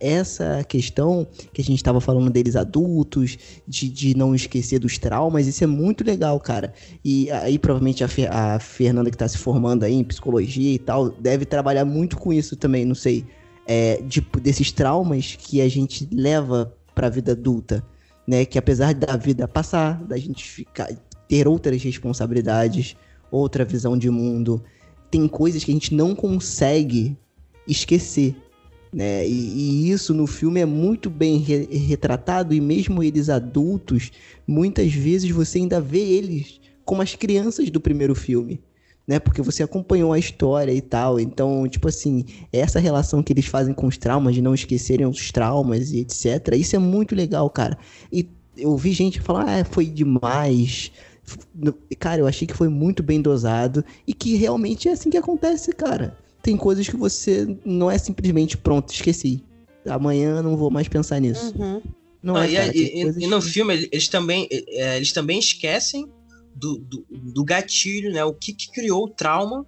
Essa 0.00 0.64
questão 0.64 1.26
que 1.52 1.60
a 1.60 1.64
gente 1.64 1.78
estava 1.78 2.00
falando 2.00 2.30
deles 2.30 2.56
adultos, 2.56 3.38
de, 3.66 3.88
de 3.88 4.16
não 4.16 4.34
esquecer 4.34 4.78
dos 4.78 4.98
traumas, 4.98 5.46
isso 5.46 5.64
é 5.64 5.66
muito 5.66 6.04
legal, 6.04 6.38
cara. 6.40 6.72
E 7.04 7.30
aí, 7.30 7.58
provavelmente, 7.58 8.04
a, 8.04 8.08
Fer, 8.08 8.30
a 8.30 8.58
Fernanda 8.58 9.10
que 9.10 9.16
está 9.16 9.28
se 9.28 9.38
formando 9.38 9.84
aí 9.84 9.94
em 9.94 10.04
psicologia 10.04 10.74
e 10.74 10.78
tal, 10.78 11.10
deve 11.10 11.44
trabalhar 11.44 11.84
muito 11.84 12.16
com 12.16 12.32
isso 12.32 12.56
também, 12.56 12.84
não 12.84 12.94
sei. 12.94 13.24
É, 13.66 14.02
de, 14.02 14.20
desses 14.42 14.70
traumas 14.72 15.36
que 15.38 15.60
a 15.62 15.68
gente 15.68 16.06
leva 16.12 16.74
para 16.94 17.06
a 17.06 17.10
vida 17.10 17.32
adulta 17.32 17.82
né? 18.26 18.44
Que 18.44 18.58
apesar 18.58 18.94
da 18.94 19.16
vida 19.16 19.46
passar, 19.46 20.02
da 20.04 20.16
gente 20.16 20.44
ficar, 20.44 20.88
ter 21.28 21.46
outras 21.46 21.82
responsabilidades, 21.82 22.96
outra 23.30 23.64
visão 23.64 23.96
de 23.96 24.10
mundo, 24.10 24.62
tem 25.10 25.28
coisas 25.28 25.62
que 25.62 25.70
a 25.70 25.74
gente 25.74 25.94
não 25.94 26.14
consegue 26.14 27.16
esquecer, 27.66 28.36
né? 28.94 29.26
E, 29.26 29.32
e 29.32 29.90
isso 29.90 30.14
no 30.14 30.26
filme 30.26 30.60
é 30.60 30.66
muito 30.66 31.10
bem 31.10 31.38
re 31.38 31.66
retratado 31.66 32.54
e 32.54 32.60
mesmo 32.60 33.02
eles 33.02 33.28
adultos, 33.28 34.12
muitas 34.46 34.92
vezes 34.92 35.30
você 35.30 35.58
ainda 35.58 35.80
vê 35.80 35.98
eles 35.98 36.60
como 36.84 37.02
as 37.02 37.14
crianças 37.14 37.70
do 37.70 37.80
primeiro 37.80 38.14
filme 38.14 38.60
né? 39.06 39.18
Porque 39.18 39.42
você 39.42 39.62
acompanhou 39.62 40.12
a 40.12 40.18
história 40.18 40.72
e 40.72 40.80
tal. 40.80 41.20
Então, 41.20 41.68
tipo 41.68 41.88
assim, 41.88 42.24
essa 42.52 42.80
relação 42.80 43.22
que 43.22 43.32
eles 43.32 43.46
fazem 43.46 43.74
com 43.74 43.86
os 43.86 43.98
traumas, 43.98 44.34
de 44.34 44.42
não 44.42 44.54
esquecerem 44.54 45.06
os 45.06 45.30
traumas 45.30 45.92
e 45.92 46.00
etc. 46.00 46.54
Isso 46.56 46.76
é 46.76 46.78
muito 46.78 47.14
legal, 47.14 47.48
cara. 47.50 47.78
E 48.10 48.28
eu 48.56 48.76
vi 48.76 48.92
gente 48.92 49.20
falar, 49.20 49.60
ah, 49.60 49.64
foi 49.64 49.86
demais. 49.86 50.90
Cara, 51.98 52.20
eu 52.20 52.26
achei 52.26 52.46
que 52.46 52.54
foi 52.54 52.68
muito 52.68 53.02
bem 53.02 53.20
dosado 53.20 53.84
e 54.06 54.12
que 54.12 54.36
realmente 54.36 54.88
é 54.88 54.92
assim 54.92 55.10
que 55.10 55.16
acontece, 55.16 55.72
cara. 55.72 56.16
Tem 56.44 56.58
coisas 56.58 56.86
que 56.86 56.96
você 56.96 57.56
não 57.64 57.90
é 57.90 57.96
simplesmente 57.96 58.54
pronto, 58.54 58.92
esqueci. 58.92 59.42
Amanhã 59.86 60.42
não 60.42 60.58
vou 60.58 60.70
mais 60.70 60.86
pensar 60.86 61.18
nisso. 61.18 61.54
Uhum. 61.58 61.80
Não 62.22 62.36
ah, 62.36 62.46
é, 62.46 62.54
cara, 62.54 62.76
e, 62.76 62.80
e, 62.80 63.24
e, 63.24 63.26
no 63.26 63.40
que... 63.40 63.48
filme 63.48 63.88
eles 63.90 64.08
também, 64.08 64.46
é, 64.50 64.96
eles 64.96 65.10
também 65.10 65.38
esquecem 65.38 66.06
do, 66.54 66.78
do, 66.78 67.06
do 67.10 67.44
gatilho, 67.44 68.12
né? 68.12 68.22
O 68.24 68.34
que, 68.34 68.52
que 68.52 68.70
criou 68.70 69.04
o 69.04 69.08
trauma, 69.08 69.66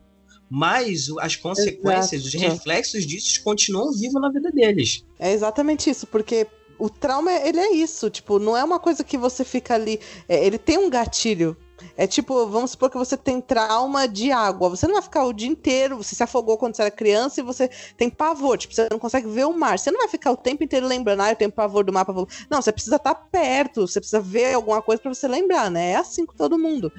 mas 0.50 1.08
as 1.18 1.34
consequências, 1.34 2.26
Exato. 2.26 2.36
os 2.36 2.42
reflexos 2.42 3.06
disso 3.06 3.42
continuam 3.42 3.90
vivos 3.92 4.20
na 4.20 4.30
vida 4.30 4.50
deles. 4.50 5.02
É 5.18 5.32
exatamente 5.32 5.88
isso, 5.88 6.06
porque 6.06 6.46
o 6.78 6.90
trauma, 6.90 7.32
ele 7.32 7.58
é 7.58 7.72
isso, 7.74 8.10
tipo, 8.10 8.38
não 8.38 8.54
é 8.54 8.62
uma 8.62 8.78
coisa 8.78 9.02
que 9.02 9.16
você 9.16 9.44
fica 9.46 9.74
ali. 9.74 9.98
É, 10.28 10.46
ele 10.46 10.58
tem 10.58 10.76
um 10.76 10.90
gatilho 10.90 11.56
é 11.97 12.07
tipo, 12.07 12.47
vamos 12.47 12.72
supor 12.72 12.90
que 12.90 12.99
você 12.99 13.16
tem 13.16 13.40
trauma 13.40 14.07
de 14.07 14.30
água. 14.30 14.68
Você 14.68 14.86
não 14.86 14.94
vai 14.94 15.03
ficar 15.03 15.24
o 15.24 15.32
dia 15.32 15.49
inteiro, 15.49 15.97
você 15.97 16.14
se 16.14 16.22
afogou 16.22 16.59
quando 16.59 16.76
você 16.76 16.82
era 16.82 16.90
criança 16.90 17.40
e 17.40 17.42
você 17.42 17.70
tem 17.97 18.11
pavor, 18.11 18.59
tipo, 18.59 18.74
você 18.74 18.86
não 18.90 18.99
consegue 18.99 19.26
ver 19.28 19.47
o 19.47 19.57
mar. 19.57 19.78
Você 19.78 19.90
não 19.90 20.01
vai 20.01 20.09
ficar 20.09 20.30
o 20.30 20.36
tempo 20.36 20.62
inteiro 20.62 20.86
lembrando, 20.86 21.22
ah, 21.22 21.30
eu 21.30 21.36
tenho 21.36 21.51
pavor 21.51 21.84
do 21.84 21.92
mar, 21.92 22.05
pavor. 22.05 22.28
Não, 22.51 22.61
você 22.61 22.70
precisa 22.70 22.97
estar 22.97 23.14
perto, 23.14 23.86
você 23.86 23.99
precisa 23.99 24.20
ver 24.20 24.53
alguma 24.53 24.82
coisa 24.82 25.01
para 25.01 25.14
você 25.14 25.26
lembrar, 25.26 25.70
né? 25.70 25.92
É 25.92 25.97
assim 25.97 26.26
com 26.26 26.34
todo 26.34 26.59
mundo. 26.59 26.92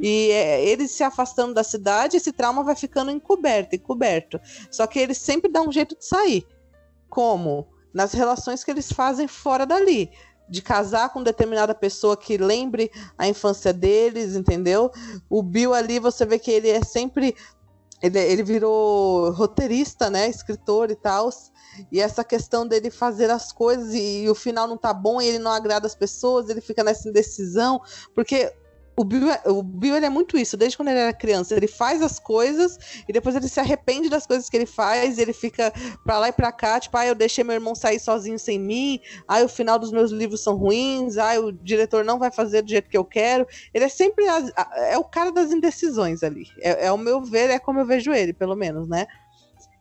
E 0.00 0.30
é, 0.30 0.64
ele 0.64 0.88
se 0.88 1.04
afastando 1.04 1.54
da 1.54 1.62
cidade, 1.62 2.16
esse 2.16 2.32
trauma 2.32 2.64
vai 2.64 2.74
ficando 2.74 3.10
encoberto, 3.10 3.76
encoberto. 3.76 4.40
Só 4.70 4.86
que 4.86 4.98
ele 4.98 5.14
sempre 5.14 5.50
dá 5.50 5.62
um 5.62 5.70
jeito 5.70 5.96
de 5.96 6.04
sair. 6.04 6.44
Como? 7.08 7.68
Nas 7.92 8.12
relações 8.12 8.64
que 8.64 8.70
eles 8.70 8.90
fazem 8.90 9.28
fora 9.28 9.66
dali 9.66 10.10
de 10.50 10.60
casar 10.60 11.10
com 11.10 11.22
determinada 11.22 11.74
pessoa 11.74 12.16
que 12.16 12.36
lembre 12.36 12.90
a 13.16 13.28
infância 13.28 13.72
deles, 13.72 14.34
entendeu? 14.34 14.90
O 15.28 15.42
Bill 15.42 15.72
ali, 15.72 16.00
você 16.00 16.26
vê 16.26 16.38
que 16.38 16.50
ele 16.50 16.68
é 16.68 16.82
sempre. 16.82 17.36
Ele, 18.02 18.18
ele 18.18 18.42
virou 18.42 19.30
roteirista, 19.30 20.10
né? 20.10 20.28
Escritor 20.28 20.90
e 20.90 20.96
tal. 20.96 21.30
E 21.92 22.00
essa 22.00 22.24
questão 22.24 22.66
dele 22.66 22.90
fazer 22.90 23.30
as 23.30 23.52
coisas 23.52 23.94
e, 23.94 24.24
e, 24.24 24.30
o 24.30 24.34
final 24.34 24.66
não 24.66 24.76
tá 24.76 24.92
bom 24.92 25.20
e 25.20 25.26
ele 25.26 25.38
não 25.38 25.52
agrada 25.52 25.86
as 25.86 25.94
pessoas, 25.94 26.48
ele 26.48 26.60
fica 26.60 26.82
nessa 26.82 27.08
indecisão. 27.08 27.80
Porque 28.14 28.52
o 29.00 29.04
Bill, 29.04 29.30
é, 29.30 29.40
o 29.46 29.62
Bill 29.62 29.96
ele 29.96 30.04
é 30.04 30.10
muito 30.10 30.36
isso, 30.36 30.58
desde 30.58 30.76
quando 30.76 30.88
ele 30.88 30.98
era 30.98 31.12
criança. 31.14 31.54
Ele 31.54 31.66
faz 31.66 32.02
as 32.02 32.18
coisas 32.18 33.02
e 33.08 33.12
depois 33.14 33.34
ele 33.34 33.48
se 33.48 33.58
arrepende 33.58 34.10
das 34.10 34.26
coisas 34.26 34.50
que 34.50 34.54
ele 34.54 34.66
faz. 34.66 35.18
ele 35.18 35.32
fica 35.32 35.72
pra 36.04 36.18
lá 36.18 36.28
e 36.28 36.32
pra 36.32 36.52
cá, 36.52 36.78
tipo, 36.78 36.94
ah, 36.98 37.06
eu 37.06 37.14
deixei 37.14 37.42
meu 37.42 37.54
irmão 37.54 37.74
sair 37.74 37.98
sozinho 37.98 38.38
sem 38.38 38.58
mim. 38.58 39.00
Ah, 39.26 39.42
o 39.42 39.48
final 39.48 39.78
dos 39.78 39.90
meus 39.90 40.10
livros 40.10 40.42
são 40.42 40.54
ruins. 40.54 41.16
Ah, 41.16 41.40
o 41.40 41.50
diretor 41.50 42.04
não 42.04 42.18
vai 42.18 42.30
fazer 42.30 42.60
do 42.60 42.68
jeito 42.68 42.90
que 42.90 42.96
eu 42.98 43.04
quero. 43.04 43.46
Ele 43.72 43.86
é 43.86 43.88
sempre. 43.88 44.26
É 44.90 44.98
o 44.98 45.04
cara 45.04 45.32
das 45.32 45.50
indecisões 45.50 46.22
ali. 46.22 46.46
É, 46.60 46.88
é 46.88 46.92
o 46.92 46.98
meu 46.98 47.22
ver, 47.22 47.48
é 47.48 47.58
como 47.58 47.80
eu 47.80 47.86
vejo 47.86 48.12
ele, 48.12 48.34
pelo 48.34 48.54
menos, 48.54 48.86
né? 48.86 49.06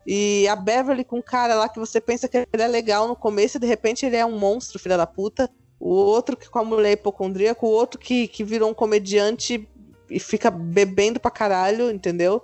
E 0.07 0.47
a 0.47 0.55
Beverly 0.55 1.03
com 1.03 1.17
um 1.17 1.22
cara 1.22 1.55
lá 1.55 1.67
que 1.67 1.78
você 1.78 1.99
pensa 1.99 2.30
que 2.30 2.38
ele 2.38 2.63
é 2.63 2.67
legal 2.67 3.05
no 3.05 3.17
começo 3.17 3.57
e 3.57 3.59
de 3.59 3.67
repente 3.67 4.05
ele 4.05 4.15
é 4.15 4.26
um 4.26 4.39
monstro, 4.39 4.80
filha 4.80 4.95
da 4.95 5.05
puta 5.05 5.49
o 5.80 5.93
outro 5.93 6.36
que 6.36 6.49
com 6.49 6.59
a 6.59 6.63
mulher 6.63 6.93
hipocondríaca, 6.93 7.65
o 7.65 7.69
outro 7.69 7.99
que, 7.99 8.27
que 8.27 8.43
virou 8.43 8.69
um 8.69 8.73
comediante 8.73 9.67
e 10.09 10.19
fica 10.19 10.51
bebendo 10.51 11.19
pra 11.19 11.32
caralho, 11.32 11.89
entendeu? 11.91 12.41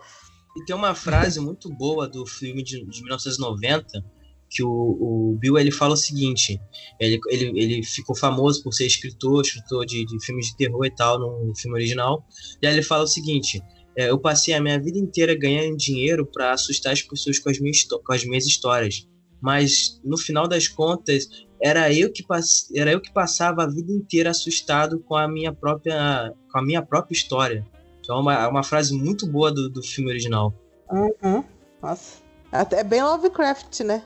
E 0.56 0.64
tem 0.66 0.76
uma 0.76 0.96
frase 0.96 1.40
muito 1.40 1.70
boa 1.70 2.08
do 2.08 2.26
filme 2.26 2.64
de, 2.64 2.86
de 2.86 3.02
1990 3.02 4.04
que 4.50 4.64
o, 4.64 4.70
o, 4.70 5.38
Bill 5.38 5.58
ele 5.58 5.72
fala 5.72 5.96
o 5.96 5.98
seguinte: 5.98 6.60
ele, 7.00 7.20
ele, 7.28 7.60
ele 7.60 7.84
ficou 7.84 8.16
famoso 8.16 8.64
por 8.64 8.74
ser 8.74 8.86
escritor, 8.86 9.42
escritor 9.42 9.86
de, 9.86 10.06
de 10.06 10.26
filmes 10.26 10.48
de 10.48 10.56
terror 10.56 10.86
e 10.86 10.96
tal, 10.96 11.20
no 11.20 11.54
filme 11.56 11.78
original. 11.78 12.26
E 12.62 12.68
aí 12.68 12.74
ele 12.74 12.84
fala 12.84 13.04
o 13.04 13.08
seguinte: 13.08 13.62
é, 13.98 14.10
eu 14.10 14.20
passei 14.20 14.54
a 14.54 14.62
minha 14.62 14.80
vida 14.80 14.98
inteira 14.98 15.36
ganhando 15.36 15.76
dinheiro 15.76 16.26
para 16.26 16.54
assustar 16.54 16.94
as 16.94 17.02
pessoas 17.02 17.40
com 17.40 17.50
as, 17.50 17.60
minhas, 17.60 17.84
com 17.84 18.14
as 18.14 18.24
minhas 18.24 18.46
histórias. 18.46 19.08
Mas 19.42 20.00
no 20.04 20.18
final 20.18 20.48
das 20.48 20.68
contas, 20.68 21.28
era 21.62 21.92
eu 21.92 22.12
que 22.12 22.24
pass... 22.24 22.72
era 22.76 22.92
eu 22.92 23.02
que 23.02 23.12
passava 23.12 23.64
a 23.64 23.68
vida 23.68 23.92
inteira 23.92 24.30
assustado 24.30 25.00
com 25.00 25.16
a 25.16 25.28
minha 25.28 25.54
própria 25.54 26.34
com 26.52 26.60
a 26.60 26.64
minha 26.64 26.82
própria 26.82 27.16
história. 27.16 27.66
Então 28.00 28.18
é 28.18 28.20
uma, 28.20 28.48
uma 28.48 28.64
frase 28.64 28.94
muito 28.94 29.26
boa 29.26 29.52
do, 29.52 29.70
do 29.70 29.82
filme 29.82 30.10
original. 30.10 30.54
Uhum. 30.92 31.44
Nossa. 31.82 32.24
É 32.52 32.84
bem 32.84 33.04
Lovecraft, 33.04 33.82
né? 33.82 34.04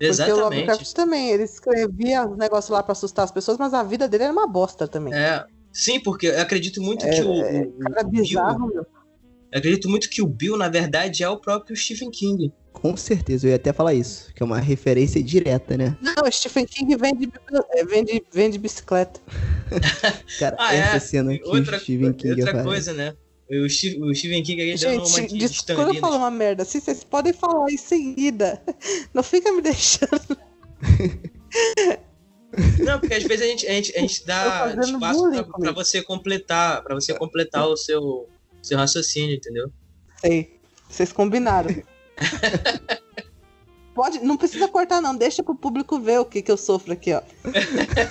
Exatamente. 0.00 0.40
Porque 0.40 0.40
o 0.40 0.44
Lovecraft 0.44 0.92
também, 0.92 1.30
ele 1.30 1.44
escrevia 1.44 2.26
os 2.26 2.36
negócios 2.36 2.70
lá 2.70 2.82
para 2.82 2.92
assustar 2.92 3.24
as 3.24 3.30
pessoas, 3.30 3.56
mas 3.56 3.72
a 3.72 3.82
vida 3.82 4.06
dele 4.06 4.24
era 4.24 4.32
uma 4.32 4.46
bosta 4.46 4.86
também. 4.86 5.14
É, 5.14 5.44
sim, 5.72 6.00
porque 6.00 6.26
eu 6.26 6.40
acredito 6.40 6.82
muito 6.82 7.06
é, 7.06 7.10
que 7.10 7.22
o, 7.22 7.42
é, 7.42 7.62
o, 7.62 7.78
cara 7.78 8.06
o 8.06 8.10
bizarro, 8.10 8.66
Bill, 8.66 8.74
meu. 8.74 8.86
Eu 9.52 9.58
acredito 9.58 9.88
muito 9.88 10.10
que 10.10 10.20
o 10.20 10.26
Bill, 10.26 10.56
na 10.56 10.68
verdade, 10.68 11.22
é 11.22 11.28
o 11.28 11.38
próprio 11.38 11.74
Stephen 11.74 12.10
King. 12.10 12.52
Com 12.76 12.94
certeza, 12.94 13.46
eu 13.46 13.50
ia 13.50 13.56
até 13.56 13.72
falar 13.72 13.94
isso, 13.94 14.32
que 14.34 14.42
é 14.42 14.46
uma 14.46 14.60
referência 14.60 15.22
direta, 15.22 15.78
né? 15.78 15.96
Não, 15.98 16.30
Stephen 16.30 16.66
King 16.66 16.94
vende, 16.94 17.32
é, 17.70 17.84
vende, 17.86 18.22
vende 18.30 18.58
bicicleta. 18.58 19.18
Cara, 20.38 20.56
ah, 20.58 20.74
essa 20.74 20.96
é? 20.96 21.00
cena 21.00 21.38
que 21.38 21.42
outra, 21.48 21.78
Stephen 21.78 22.12
King 22.12 22.42
Outra 22.42 22.62
coisa, 22.62 22.92
né? 22.92 23.16
O, 23.50 23.66
Steve, 23.66 24.02
o 24.02 24.14
Stephen 24.14 24.42
King 24.42 24.60
aí 24.60 24.76
dando 24.76 25.06
uma 25.06 25.22
de 25.26 25.74
Quando 25.74 25.94
eu 25.94 26.00
falo 26.00 26.16
uma 26.16 26.30
merda 26.30 26.64
assim, 26.64 26.78
vocês 26.78 27.02
podem 27.02 27.32
falar 27.32 27.70
em 27.70 27.78
seguida. 27.78 28.62
Não 29.14 29.22
fica 29.22 29.50
me 29.52 29.62
deixando. 29.62 30.36
Não, 32.84 33.00
porque 33.00 33.14
às 33.14 33.22
vezes 33.22 33.42
a 33.42 33.48
gente, 33.48 33.66
a 33.66 33.72
gente, 33.72 33.96
a 33.96 34.00
gente 34.00 34.26
dá 34.26 34.74
espaço 34.84 35.30
pra, 35.30 35.44
pra, 35.44 35.72
você 35.72 36.02
completar, 36.02 36.82
para 36.82 36.94
você 36.94 37.14
completar 37.14 37.66
o 37.66 37.76
seu, 37.76 38.28
seu 38.62 38.76
raciocínio, 38.76 39.34
entendeu? 39.34 39.72
Sei. 40.20 40.60
Vocês 40.90 41.10
combinaram. 41.10 41.74
Pode, 43.94 44.18
não 44.20 44.36
precisa 44.36 44.68
cortar, 44.68 45.00
não. 45.00 45.14
Deixa 45.16 45.42
pro 45.42 45.54
público 45.54 45.98
ver 45.98 46.20
o 46.20 46.24
que, 46.24 46.42
que 46.42 46.50
eu 46.50 46.56
sofro 46.56 46.92
aqui, 46.92 47.12
ó. 47.12 47.22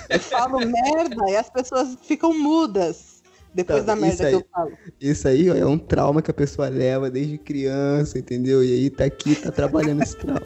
Eu 0.08 0.20
falo 0.20 0.58
merda 0.58 1.30
e 1.30 1.36
as 1.36 1.48
pessoas 1.48 1.96
ficam 2.02 2.32
mudas 2.36 3.16
depois 3.56 3.84
da 3.84 3.96
merda 3.96 4.14
isso 4.14 4.22
que 4.22 4.26
aí. 4.26 4.32
eu 4.34 4.46
falo. 4.52 4.72
Isso 5.00 5.28
aí 5.28 5.50
ó, 5.50 5.54
é 5.54 5.64
um 5.64 5.78
trauma 5.78 6.20
que 6.20 6.30
a 6.30 6.34
pessoa 6.34 6.68
leva 6.68 7.10
desde 7.10 7.38
criança, 7.38 8.18
entendeu? 8.18 8.62
E 8.62 8.72
aí 8.72 8.90
tá 8.90 9.04
aqui, 9.04 9.34
tá 9.34 9.50
trabalhando 9.50 10.02
esse 10.02 10.16
trauma. 10.16 10.42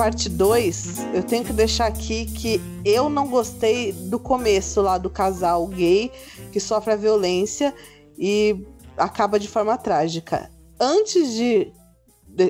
Parte 0.00 0.30
2, 0.30 1.12
eu 1.12 1.22
tenho 1.22 1.44
que 1.44 1.52
deixar 1.52 1.84
aqui 1.84 2.24
que 2.24 2.58
eu 2.86 3.10
não 3.10 3.28
gostei 3.28 3.92
do 3.92 4.18
começo 4.18 4.80
lá 4.80 4.96
do 4.96 5.10
casal 5.10 5.66
gay 5.66 6.10
que 6.50 6.58
sofre 6.58 6.94
a 6.94 6.96
violência 6.96 7.74
e 8.16 8.66
acaba 8.96 9.38
de 9.38 9.46
forma 9.46 9.76
trágica. 9.76 10.50
Antes 10.80 11.34
de, 11.34 11.70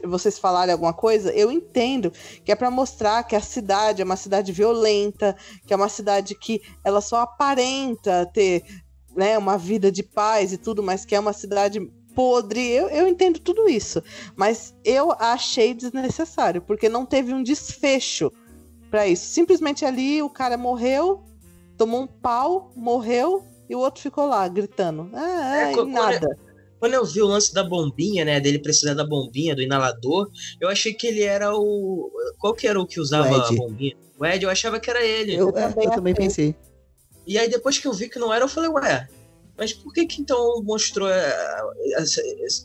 vocês 0.07 0.39
falarem 0.39 0.73
alguma 0.73 0.93
coisa, 0.93 1.33
eu 1.33 1.51
entendo 1.51 2.13
que 2.45 2.53
é 2.53 2.55
pra 2.55 2.71
mostrar 2.71 3.25
que 3.25 3.35
a 3.35 3.41
cidade 3.41 4.01
é 4.01 4.05
uma 4.05 4.15
cidade 4.15 4.53
violenta, 4.53 5.37
que 5.67 5.75
é 5.75 5.77
uma 5.77 5.89
cidade 5.89 6.37
que 6.37 6.63
ela 6.85 7.01
só 7.01 7.23
aparenta 7.23 8.31
ter 8.33 8.63
né, 9.17 9.37
uma 9.37 9.59
vida 9.59 9.91
de 9.91 10.05
paz 10.05 10.53
e 10.53 10.57
tudo, 10.57 10.85
mas 10.85 11.05
que 11.05 11.17
é 11.17 11.19
uma 11.19 11.33
cidade 11.33 11.81
podre. 12.15 12.61
Eu, 12.71 12.89
eu 12.89 13.09
entendo 13.09 13.39
tudo 13.39 13.69
isso. 13.69 14.03
Mas 14.37 14.75
eu 14.85 15.13
achei 15.13 15.75
desnecessário, 15.75 16.63
porque 16.63 16.89
não 16.89 17.07
teve 17.07 17.33
um 17.33 17.43
desfecho 17.43 18.33
pra 18.91 19.07
isso. 19.07 19.27
Simplesmente 19.27 19.85
ali 19.85 20.23
o 20.23 20.31
cara 20.31 20.57
morreu, 20.57 21.23
tomou 21.77 22.03
um 22.03 22.07
pau, 22.07 22.73
morreu 22.77 23.45
e 23.69 23.75
o 23.75 23.79
outro 23.79 24.03
ficou 24.03 24.27
lá 24.27 24.47
gritando. 24.49 25.11
Ah, 25.15 25.57
É, 25.57 25.73
é, 25.73 25.73
e 25.73 25.85
nada. 25.87 26.37
Quando 26.81 26.95
eu 26.95 27.05
vi 27.05 27.21
o 27.21 27.27
lance 27.27 27.53
da 27.53 27.63
bombinha, 27.63 28.25
né? 28.25 28.41
Dele 28.41 28.59
precisar 28.59 28.95
da 28.95 29.05
bombinha, 29.05 29.55
do 29.55 29.61
inalador, 29.61 30.31
eu 30.59 30.69
achei 30.69 30.95
que 30.95 31.07
ele 31.07 31.23
era 31.23 31.55
o. 31.55 32.11
Qual 32.39 32.55
que 32.55 32.67
era 32.67 32.81
o 32.81 32.87
que 32.87 32.99
usava 32.99 33.31
O 33.31 33.35
a 33.35 33.53
bombinha? 33.53 33.95
O 34.19 34.25
Ed, 34.25 34.45
eu 34.45 34.51
achava 34.51 34.81
que 34.81 34.89
era 34.89 35.05
ele. 35.05 35.35
Eu, 35.35 35.51
é, 35.51 35.69
também 35.69 35.85
eu 35.85 35.91
também 35.91 36.15
pensei. 36.15 36.55
E 37.27 37.39
aí 37.39 37.49
depois 37.49 37.79
que 37.79 37.87
eu 37.87 37.93
vi 37.93 38.09
que 38.09 38.19
não 38.19 38.33
era, 38.33 38.45
eu 38.45 38.49
falei, 38.49 38.71
ué, 38.71 39.09
mas 39.61 39.73
por 39.73 39.93
que 39.93 40.07
que 40.07 40.21
então 40.23 40.61
mostrou 40.65 41.09
é, 41.09 41.63
essa- 41.95 42.21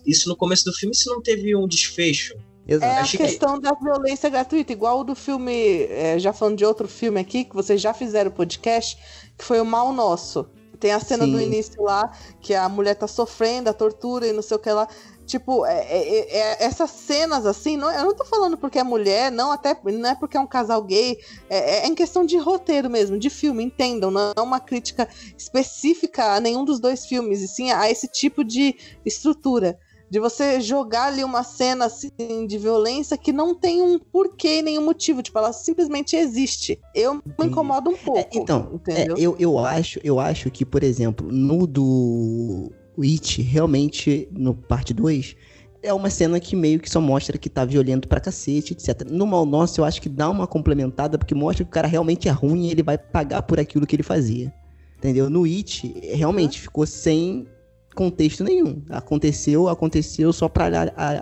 isso 0.06 0.28
no 0.30 0.36
começo 0.36 0.66
do 0.66 0.74
filme 0.74 0.96
se 0.96 1.08
não 1.08 1.22
teve 1.22 1.56
um 1.56 1.68
desfecho? 1.68 2.34
Exato. 2.68 2.92
É 2.92 2.98
a 2.98 3.02
achei 3.02 3.20
que- 3.20 3.26
questão 3.28 3.60
da 3.60 3.74
violência 3.74 4.28
gratuita, 4.30 4.72
igual 4.74 5.02
o 5.02 5.04
do 5.04 5.14
filme, 5.14 5.84
é, 5.84 6.18
já 6.18 6.34
falando 6.34 6.58
de 6.58 6.66
outro 6.66 6.88
filme 6.88 7.20
aqui, 7.20 7.44
que 7.44 7.54
vocês 7.54 7.80
já 7.80 7.94
fizeram 7.94 8.32
podcast, 8.32 8.98
que 9.38 9.46
foi 9.46 9.60
o 9.62 9.66
Mal 9.66 9.94
Nosso. 9.94 10.48
Tem 10.80 10.92
a 10.92 11.00
cena 11.00 11.26
do 11.28 11.38
Sim. 11.38 11.46
início 11.46 11.82
lá, 11.84 12.12
que 12.42 12.54
a 12.56 12.68
mulher 12.68 12.96
tá 12.96 13.08
sofrendo, 13.08 13.70
a 13.70 13.74
tortura 13.74 14.28
e 14.28 14.34
não 14.34 14.42
sei 14.42 14.58
o 14.58 14.60
que 14.60 14.70
lá. 14.72 14.88
Tipo, 15.26 15.66
é- 15.66 15.82
é- 15.82 16.38
é- 16.38 16.64
essas 16.64 16.92
cenas 16.92 17.46
assim, 17.46 17.78
não, 17.78 17.92
eu 17.92 18.06
não 18.06 18.16
tô 18.16 18.24
falando 18.26 18.58
porque 18.58 18.78
é 18.78 18.84
mulher, 18.84 19.32
não, 19.32 19.52
até 19.52 19.76
não 19.84 20.10
é 20.10 20.16
porque 20.16 20.38
é 20.38 20.40
um 20.40 20.48
casal 20.48 20.84
gay, 20.84 21.18
é, 21.50 21.80
é 21.80 21.88
em 21.88 21.96
questão 21.96 22.26
de 22.26 22.38
roteiro 22.38 22.90
mesmo, 22.90 23.18
de 23.18 23.30
filme, 23.30 23.64
entendam, 23.64 24.12
não 24.12 24.32
é 24.36 24.42
uma 24.42 24.60
crítica 24.60 25.08
específica 25.38 26.36
a 26.36 26.40
nenhum 26.40 26.64
dos 26.64 26.80
dois 26.80 27.06
filmes, 27.06 27.42
e 27.42 27.48
sim 27.48 27.72
a 27.72 27.90
esse 27.90 28.08
tipo 28.08 28.44
de 28.44 28.76
estrutura 29.04 29.80
de 30.10 30.20
você 30.20 30.62
jogar 30.62 31.06
ali 31.06 31.24
uma 31.24 31.44
cena 31.44 31.86
assim 31.86 32.46
de 32.48 32.58
violência 32.58 33.18
que 33.18 33.34
não 33.34 33.56
tem 33.56 33.82
um 33.82 33.98
porquê, 34.00 34.62
nenhum 34.62 34.86
motivo, 34.86 35.24
tipo, 35.24 35.38
ela 35.38 35.52
simplesmente 35.52 36.16
existe. 36.16 36.80
Eu 36.94 37.16
me 37.16 37.22
incomodo 37.48 37.90
um 37.90 37.98
pouco. 37.98 38.20
É, 38.20 38.30
então, 38.32 38.80
é, 38.88 39.08
eu, 39.18 39.36
eu, 39.40 39.58
acho, 39.58 40.00
eu 40.04 40.20
acho 40.20 40.52
que, 40.52 40.64
por 40.64 40.84
exemplo, 40.84 41.28
no 41.32 41.66
do 41.66 42.72
It, 43.04 43.42
realmente, 43.42 44.28
no 44.32 44.54
parte 44.54 44.94
2, 44.94 45.36
é 45.84 45.94
uma 45.94 46.10
cena 46.10 46.40
que 46.40 46.56
meio 46.56 46.80
que 46.80 46.90
só 46.90 47.00
mostra 47.00 47.38
que 47.38 47.50
tá 47.50 47.64
violento 47.64 48.08
pra 48.08 48.20
cacete, 48.20 48.74
etc. 48.74 49.10
No 49.10 49.28
Mal 49.28 49.46
Nosso, 49.46 49.82
eu 49.82 49.86
acho 49.86 50.02
que 50.02 50.10
dá 50.10 50.30
uma 50.30 50.48
complementada, 50.48 51.18
porque 51.18 51.36
mostra 51.36 51.64
que 51.64 51.70
o 51.70 51.74
cara 51.74 51.88
realmente 51.88 52.28
é 52.28 52.32
ruim 52.32 52.68
e 52.68 52.72
ele 52.72 52.84
vai 52.84 52.98
pagar 52.98 53.42
por 53.44 53.60
aquilo 53.60 53.86
que 53.86 53.96
ele 53.96 54.04
fazia. 54.04 54.54
Entendeu? 54.98 55.30
No 55.30 55.44
It, 55.44 55.94
realmente, 56.14 56.60
ficou 56.60 56.86
sem 56.88 57.48
contexto 57.94 58.44
nenhum. 58.44 58.82
Aconteceu, 58.90 59.70
aconteceu 59.70 60.34
só 60.34 60.50
pra 60.50 60.66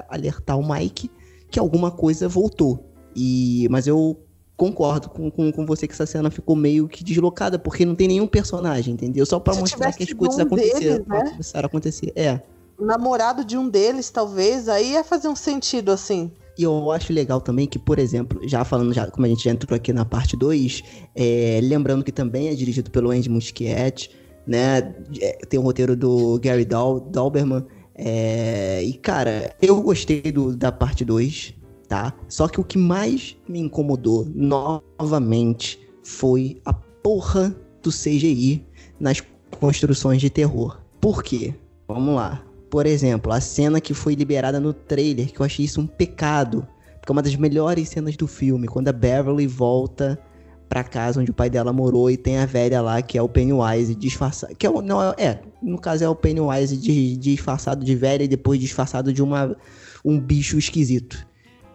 alertar 0.10 0.58
o 0.58 0.74
Mike 0.74 1.10
que 1.52 1.60
alguma 1.60 1.92
coisa 1.92 2.28
voltou. 2.28 2.90
E, 3.16 3.68
mas 3.70 3.86
eu 3.86 4.20
concordo 4.56 5.10
com, 5.10 5.32
com, 5.32 5.52
com 5.52 5.66
você 5.66 5.88
que 5.88 5.94
essa 5.94 6.06
cena 6.06 6.30
ficou 6.30 6.56
meio 6.56 6.88
que 6.88 7.04
deslocada, 7.04 7.58
porque 7.58 7.86
não 7.86 7.96
tem 7.96 8.08
nenhum 8.08 8.28
personagem, 8.28 8.94
entendeu? 8.94 9.26
Só 9.26 9.40
pra 9.40 9.54
Se 9.54 9.60
mostrar 9.60 9.92
que 9.94 10.04
as 10.04 10.14
coisas 10.14 10.38
um 10.38 10.44
aconteceram, 10.44 10.80
deles, 10.80 11.08
né? 11.08 11.30
começaram 11.32 11.66
a 11.66 11.68
acontecer. 11.68 12.14
É. 12.16 12.42
Namorado 12.80 13.44
de 13.44 13.58
um 13.58 13.68
deles, 13.68 14.10
talvez, 14.10 14.68
aí 14.68 14.92
ia 14.92 15.04
fazer 15.04 15.28
um 15.28 15.36
sentido 15.36 15.92
assim. 15.92 16.32
E 16.58 16.64
eu 16.64 16.92
acho 16.92 17.12
legal 17.12 17.42
também 17.42 17.66
que, 17.66 17.80
por 17.80 17.98
exemplo, 17.98 18.40
já 18.48 18.64
falando, 18.64 18.94
já, 18.94 19.10
como 19.10 19.26
a 19.26 19.30
gente 19.30 19.44
já 19.44 19.52
entrou 19.52 19.76
aqui 19.76 19.92
na 19.92 20.06
parte 20.06 20.38
2, 20.38 20.84
é, 21.16 21.60
lembrando 21.64 22.04
que 22.04 22.12
também 22.12 22.50
é 22.50 22.54
dirigido 22.54 22.92
pelo 22.92 23.10
Andy 23.10 23.30
Muschietti, 23.30 24.12
né? 24.46 24.94
É, 25.20 25.38
tem 25.50 25.60
o 25.60 25.64
roteiro 25.64 25.96
do 25.96 26.40
Gary 26.40 26.66
Dal, 26.66 27.00
Dalberman. 27.00 27.66
é, 27.96 28.84
e, 28.84 28.94
cara, 28.94 29.56
eu 29.62 29.82
gostei 29.82 30.22
do, 30.22 30.56
da 30.56 30.72
parte 30.72 31.04
2, 31.04 31.56
tá? 31.94 32.12
Só 32.28 32.48
que 32.48 32.60
o 32.60 32.64
que 32.64 32.76
mais 32.76 33.38
me 33.48 33.60
incomodou 33.60 34.26
novamente 34.34 35.80
foi 36.02 36.60
a 36.66 36.74
porra 36.74 37.56
do 37.84 37.92
CGI 37.92 38.66
nas 39.00 39.22
construções 39.60 40.20
de 40.20 40.28
terror. 40.32 40.82
Por 41.00 41.22
quê? 41.22 41.54
Vamos 41.88 42.16
lá. 42.16 42.44
Por 42.68 42.88
exemplo, 42.88 43.32
a 43.32 43.40
cena 43.40 43.80
que 43.80 43.94
foi 43.94 44.16
liberada 44.16 44.60
no 44.60 44.74
trailer, 44.74 45.32
que 45.32 45.40
eu 45.40 45.46
achei 45.46 45.66
isso 45.66 45.80
um 45.80 45.86
pecado. 45.86 46.68
Porque 47.00 47.12
é 47.12 47.14
uma 47.14 47.22
das 47.22 47.36
melhores 47.36 47.90
cenas 47.90 48.18
do 48.18 48.26
filme, 48.26 48.68
quando 48.68 48.88
a 48.88 48.92
Beverly 48.94 49.46
volta 49.46 50.20
pra 50.68 50.84
casa 50.84 51.22
onde 51.22 51.30
o 51.30 51.34
pai 51.34 51.52
dela 51.52 51.72
morou 51.72 52.10
e 52.10 52.18
tem 52.18 52.40
a 52.40 52.48
velha 52.48 52.82
lá, 52.82 53.04
que 53.04 53.20
é 53.20 53.22
o 53.22 53.30
Pennywise 53.30 53.94
disfarçado. 53.94 54.56
Que 54.56 54.66
é, 54.66 54.82
não, 54.82 55.00
é, 55.16 55.40
no 55.62 55.78
caso 55.78 56.04
é 56.04 56.10
o 56.10 56.16
Pennywise 56.16 56.76
de- 56.76 57.18
disfarçado 57.18 57.86
de 57.86 57.94
velha 57.94 58.24
e 58.24 58.28
depois 58.28 58.60
disfarçado 58.60 59.14
de 59.14 59.22
uma, 59.22 59.56
um 60.04 60.20
bicho 60.20 60.58
esquisito. 60.58 61.24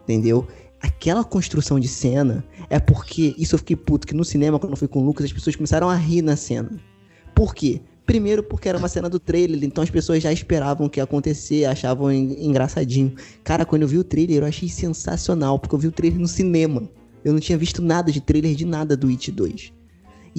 Entendeu? 0.08 0.46
Aquela 0.80 1.22
construção 1.22 1.78
de 1.78 1.86
cena 1.88 2.42
é 2.70 2.78
porque. 2.80 3.34
Isso 3.36 3.54
eu 3.54 3.58
fiquei 3.58 3.76
puto, 3.76 4.06
que 4.06 4.14
no 4.14 4.24
cinema, 4.24 4.58
quando 4.58 4.72
eu 4.72 4.76
fui 4.76 4.88
com 4.88 5.00
o 5.02 5.04
Lucas, 5.04 5.26
as 5.26 5.32
pessoas 5.32 5.54
começaram 5.54 5.90
a 5.90 5.94
rir 5.94 6.22
na 6.22 6.34
cena. 6.36 6.70
Por 7.34 7.54
quê? 7.54 7.80
Primeiro 8.06 8.42
porque 8.42 8.68
era 8.70 8.78
uma 8.78 8.88
cena 8.88 9.06
do 9.10 9.18
trailer, 9.20 9.62
então 9.62 9.84
as 9.84 9.90
pessoas 9.90 10.22
já 10.22 10.32
esperavam 10.32 10.86
o 10.86 10.90
que 10.90 10.98
ia 10.98 11.04
acontecer, 11.04 11.66
achavam 11.66 12.10
en- 12.10 12.46
engraçadinho. 12.46 13.12
Cara, 13.44 13.66
quando 13.66 13.82
eu 13.82 13.88
vi 13.88 13.98
o 13.98 14.04
trailer, 14.04 14.38
eu 14.42 14.46
achei 14.46 14.66
sensacional, 14.68 15.58
porque 15.58 15.74
eu 15.74 15.78
vi 15.78 15.88
o 15.88 15.92
trailer 15.92 16.18
no 16.18 16.26
cinema. 16.26 16.88
Eu 17.22 17.34
não 17.34 17.40
tinha 17.40 17.58
visto 17.58 17.82
nada 17.82 18.10
de 18.10 18.20
trailer 18.22 18.54
de 18.54 18.64
nada 18.64 18.96
do 18.96 19.08
It 19.08 19.30
2. 19.30 19.72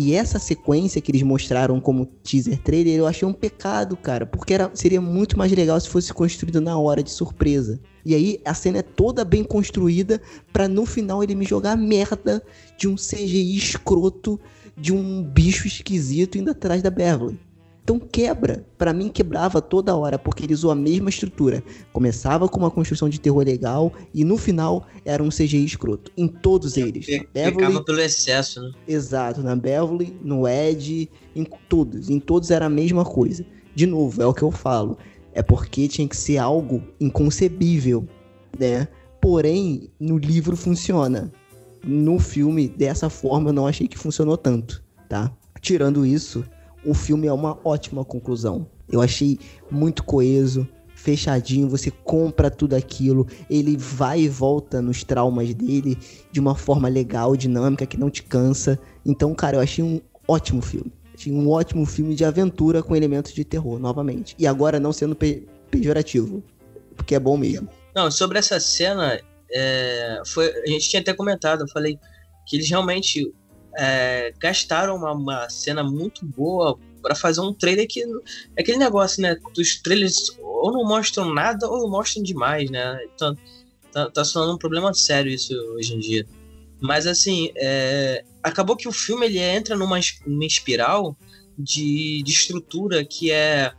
E 0.02 0.16
essa 0.16 0.40
sequência 0.40 1.02
que 1.02 1.12
eles 1.12 1.24
mostraram 1.24 1.78
como 1.82 2.06
teaser 2.06 2.58
trailer, 2.60 2.96
eu 2.96 3.06
achei 3.06 3.28
um 3.28 3.34
pecado, 3.34 3.98
cara, 3.98 4.26
porque 4.26 4.54
era, 4.54 4.72
seria 4.74 5.02
muito 5.02 5.38
mais 5.38 5.52
legal 5.52 5.78
se 5.78 5.90
fosse 5.90 6.14
construído 6.14 6.62
na 6.62 6.80
hora 6.80 7.04
de 7.04 7.12
surpresa. 7.12 7.78
E 8.06 8.16
aí 8.16 8.40
a 8.46 8.54
cena 8.54 8.78
é 8.78 8.82
toda 8.82 9.26
bem 9.26 9.44
construída 9.44 10.22
pra 10.54 10.70
no 10.70 10.86
final 10.86 11.22
ele 11.22 11.36
me 11.36 11.44
jogar 11.44 11.76
merda 11.76 12.42
de 12.78 12.88
um 12.88 12.96
CGI 12.96 13.58
escroto 13.58 14.40
de 14.78 14.94
um 14.94 15.22
bicho 15.22 15.68
esquisito 15.68 16.38
indo 16.38 16.52
atrás 16.52 16.82
da 16.82 16.90
Beverly. 16.90 17.38
Então 17.90 18.00
quebra. 18.00 18.64
Pra 18.78 18.94
mim 18.94 19.10
quebrava 19.10 19.60
toda 19.60 19.96
hora, 19.96 20.20
porque 20.20 20.46
ele 20.46 20.54
usou 20.54 20.70
a 20.70 20.76
mesma 20.76 21.10
estrutura. 21.10 21.64
Começava 21.92 22.48
com 22.48 22.60
uma 22.60 22.70
construção 22.70 23.10
de 23.10 23.20
terror 23.20 23.44
legal 23.44 23.92
e 24.14 24.24
no 24.24 24.38
final 24.38 24.86
era 25.04 25.24
um 25.24 25.30
CGI 25.30 25.66
escroto. 25.66 26.12
Em 26.16 26.28
todos 26.28 26.78
eles. 26.78 27.08
Beverly, 27.08 27.28
Pecava 27.34 27.84
pelo 27.84 28.00
excesso, 28.00 28.62
né? 28.62 28.72
Exato, 28.88 29.42
na 29.42 29.56
Beverly, 29.56 30.16
no 30.24 30.48
Ed, 30.48 31.10
em 31.36 31.44
todos. 31.68 32.12
Em 32.12 32.20
todos 32.20 32.52
era 32.52 32.68
a 32.68 32.70
mesma 32.70 33.04
coisa. 33.04 33.44
De 33.74 33.88
novo, 33.88 34.22
é 34.22 34.26
o 34.28 34.36
que 34.36 34.44
eu 34.44 34.52
falo. 34.52 34.96
É 35.34 35.42
porque 35.42 35.88
tinha 35.88 36.08
que 36.08 36.16
ser 36.16 36.38
algo 36.38 36.84
inconcebível, 37.00 38.08
né? 38.60 38.88
Porém, 39.20 39.90
no 40.00 40.20
livro 40.20 40.56
funciona. 40.56 41.32
No 41.84 42.20
filme, 42.20 42.68
dessa 42.68 43.10
forma, 43.10 43.50
eu 43.50 43.54
não 43.54 43.66
achei 43.66 43.88
que 43.88 43.98
funcionou 43.98 44.38
tanto, 44.38 44.84
tá? 45.08 45.32
Tirando 45.60 46.06
isso, 46.06 46.46
o 46.86 46.94
filme 46.94 47.28
é 47.28 47.34
uma 47.34 47.58
ótima 47.64 48.04
conclusão. 48.06 48.68
Eu 48.92 49.02
achei 49.02 49.40
muito 49.70 50.04
coeso, 50.04 50.68
fechadinho, 50.96 51.70
você 51.70 51.90
compra 51.92 52.50
tudo 52.52 52.76
aquilo, 52.76 53.28
ele 53.50 53.78
vai 53.78 54.22
e 54.22 54.30
volta 54.30 54.82
nos 54.82 55.04
traumas 55.04 55.54
dele 55.54 55.98
de 56.32 56.40
uma 56.40 56.56
forma 56.56 56.90
legal, 56.90 57.36
dinâmica, 57.36 57.86
que 57.86 57.98
não 57.98 58.10
te 58.10 58.24
cansa. 58.24 58.80
Então, 59.06 59.34
cara, 59.34 59.58
eu 59.58 59.62
achei 59.62 59.84
um 59.84 60.02
ótimo 60.28 60.62
filme. 60.62 60.92
Achei 61.16 61.32
um 61.32 61.50
ótimo 61.50 61.86
filme 61.86 62.16
de 62.16 62.26
aventura 62.26 62.84
com 62.84 62.96
elementos 62.96 63.34
de 63.34 63.44
terror, 63.44 63.80
novamente. 63.80 64.36
E 64.38 64.46
agora 64.48 64.80
não 64.80 64.92
sendo 64.94 65.16
pe 65.16 65.48
pejorativo, 65.70 66.44
porque 66.96 67.14
é 67.14 67.20
bom 67.20 67.38
mesmo. 67.38 67.70
Não, 67.96 68.10
sobre 68.10 68.40
essa 68.40 68.60
cena, 68.60 69.20
é, 69.52 70.22
foi, 70.26 70.52
a 70.52 70.68
gente 70.68 70.90
tinha 70.90 71.02
até 71.02 71.14
comentado, 71.14 71.62
eu 71.62 71.68
falei 71.68 72.00
que 72.48 72.56
eles 72.56 72.68
realmente 72.68 73.32
é, 73.80 74.34
gastaram 74.38 74.98
uma, 74.98 75.14
uma 75.14 75.50
cena 75.50 75.82
muito 75.84 76.26
boa 76.26 76.78
para 77.02 77.16
fazer 77.16 77.40
um 77.40 77.54
trailer 77.54 77.88
que 77.88 78.04
é 78.04 78.62
aquele 78.62 78.78
negócio, 78.78 79.22
né? 79.22 79.38
Dos 79.56 79.82
trailers 79.82 80.38
ou 80.40 80.74
não 80.74 80.84
mostram 80.84 81.34
nada 81.34 81.66
ou 81.68 81.90
mostram 81.90 82.22
demais, 82.22 82.70
né? 82.70 83.00
Então, 83.16 83.36
tá, 83.92 84.12
tá 84.12 84.26
sendo 84.26 84.54
um 84.54 84.58
problema 84.58 84.94
sério 84.94 85.32
isso 85.32 85.54
hoje 85.76 85.96
em 85.96 86.00
dia. 86.00 86.28
Mas 86.82 87.08
assim, 87.08 87.52
é, 87.56 88.24
acabou 88.44 88.76
que 88.76 88.88
o 88.88 88.92
filme 88.92 89.26
ele 89.26 89.40
entra 89.40 89.78
numa, 89.78 89.98
numa 90.26 90.46
espiral 90.46 91.16
de, 91.58 92.22
de 92.24 92.32
estrutura 92.32 93.06
que 93.06 93.32
é 93.32 93.72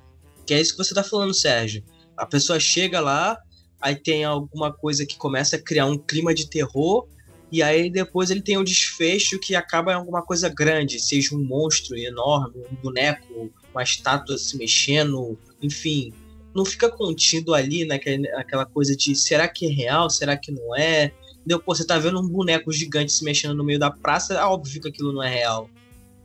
que 0.47 0.55
é 0.55 0.61
isso 0.61 0.73
que 0.73 0.83
você 0.83 0.95
tá 0.95 1.05
falando, 1.05 1.35
Sérgio. 1.35 1.85
A 2.17 2.27
pessoa 2.27 2.59
chega 2.59 3.01
lá, 3.01 3.39
aí 3.81 3.95
tem 3.95 4.25
alguma 4.25 4.73
coisa 4.73 5.07
que 5.07 5.17
começa 5.17 5.57
a 5.57 5.63
criar 5.63 5.87
um 5.87 5.97
clima 5.97 6.35
de 6.35 6.49
terror, 6.49 7.07
e 7.51 7.63
aí 7.63 7.91
depois 7.91 8.31
ele 8.31 8.41
tem 8.41 8.57
um 8.57 8.65
desfecho 8.65 9.39
que 9.39 9.55
acaba 9.55 9.93
em 9.93 9.97
alguma 9.97 10.23
coisa 10.23 10.49
grande, 10.49 11.01
seja 11.01 11.35
um 11.35 11.43
monstro 11.43 11.97
enorme, 11.97 12.63
um 12.71 12.77
boneco, 12.77 13.51
uma 13.73 13.83
estátua 13.83 14.39
se 14.39 14.57
mexendo, 14.57 15.39
enfim, 15.63 16.13
não 16.55 16.65
fica 16.65 16.89
contido 16.89 17.55
ali 17.55 17.85
naquela 17.85 18.67
coisa 18.67 18.97
de 18.97 19.15
será 19.15 19.49
que 19.49 19.67
é 19.67 19.71
real, 19.71 20.11
será 20.11 20.37
que 20.37 20.53
não 20.53 20.77
é? 20.77 21.13
Entendeu? 21.39 21.61
Pô, 21.61 21.75
você 21.75 21.85
tá 21.85 21.99
vendo 21.99 22.21
um 22.21 22.29
boneco 22.29 22.71
gigante 22.73 23.13
se 23.13 23.25
mexendo 23.25 23.55
no 23.55 23.65
meio 23.65 23.79
da 23.79 23.91
praça, 23.91 24.35
é 24.35 24.45
óbvio 24.45 24.81
que 24.83 24.89
aquilo 24.89 25.13
não 25.13 25.23
é 25.23 25.29
real. 25.29 25.71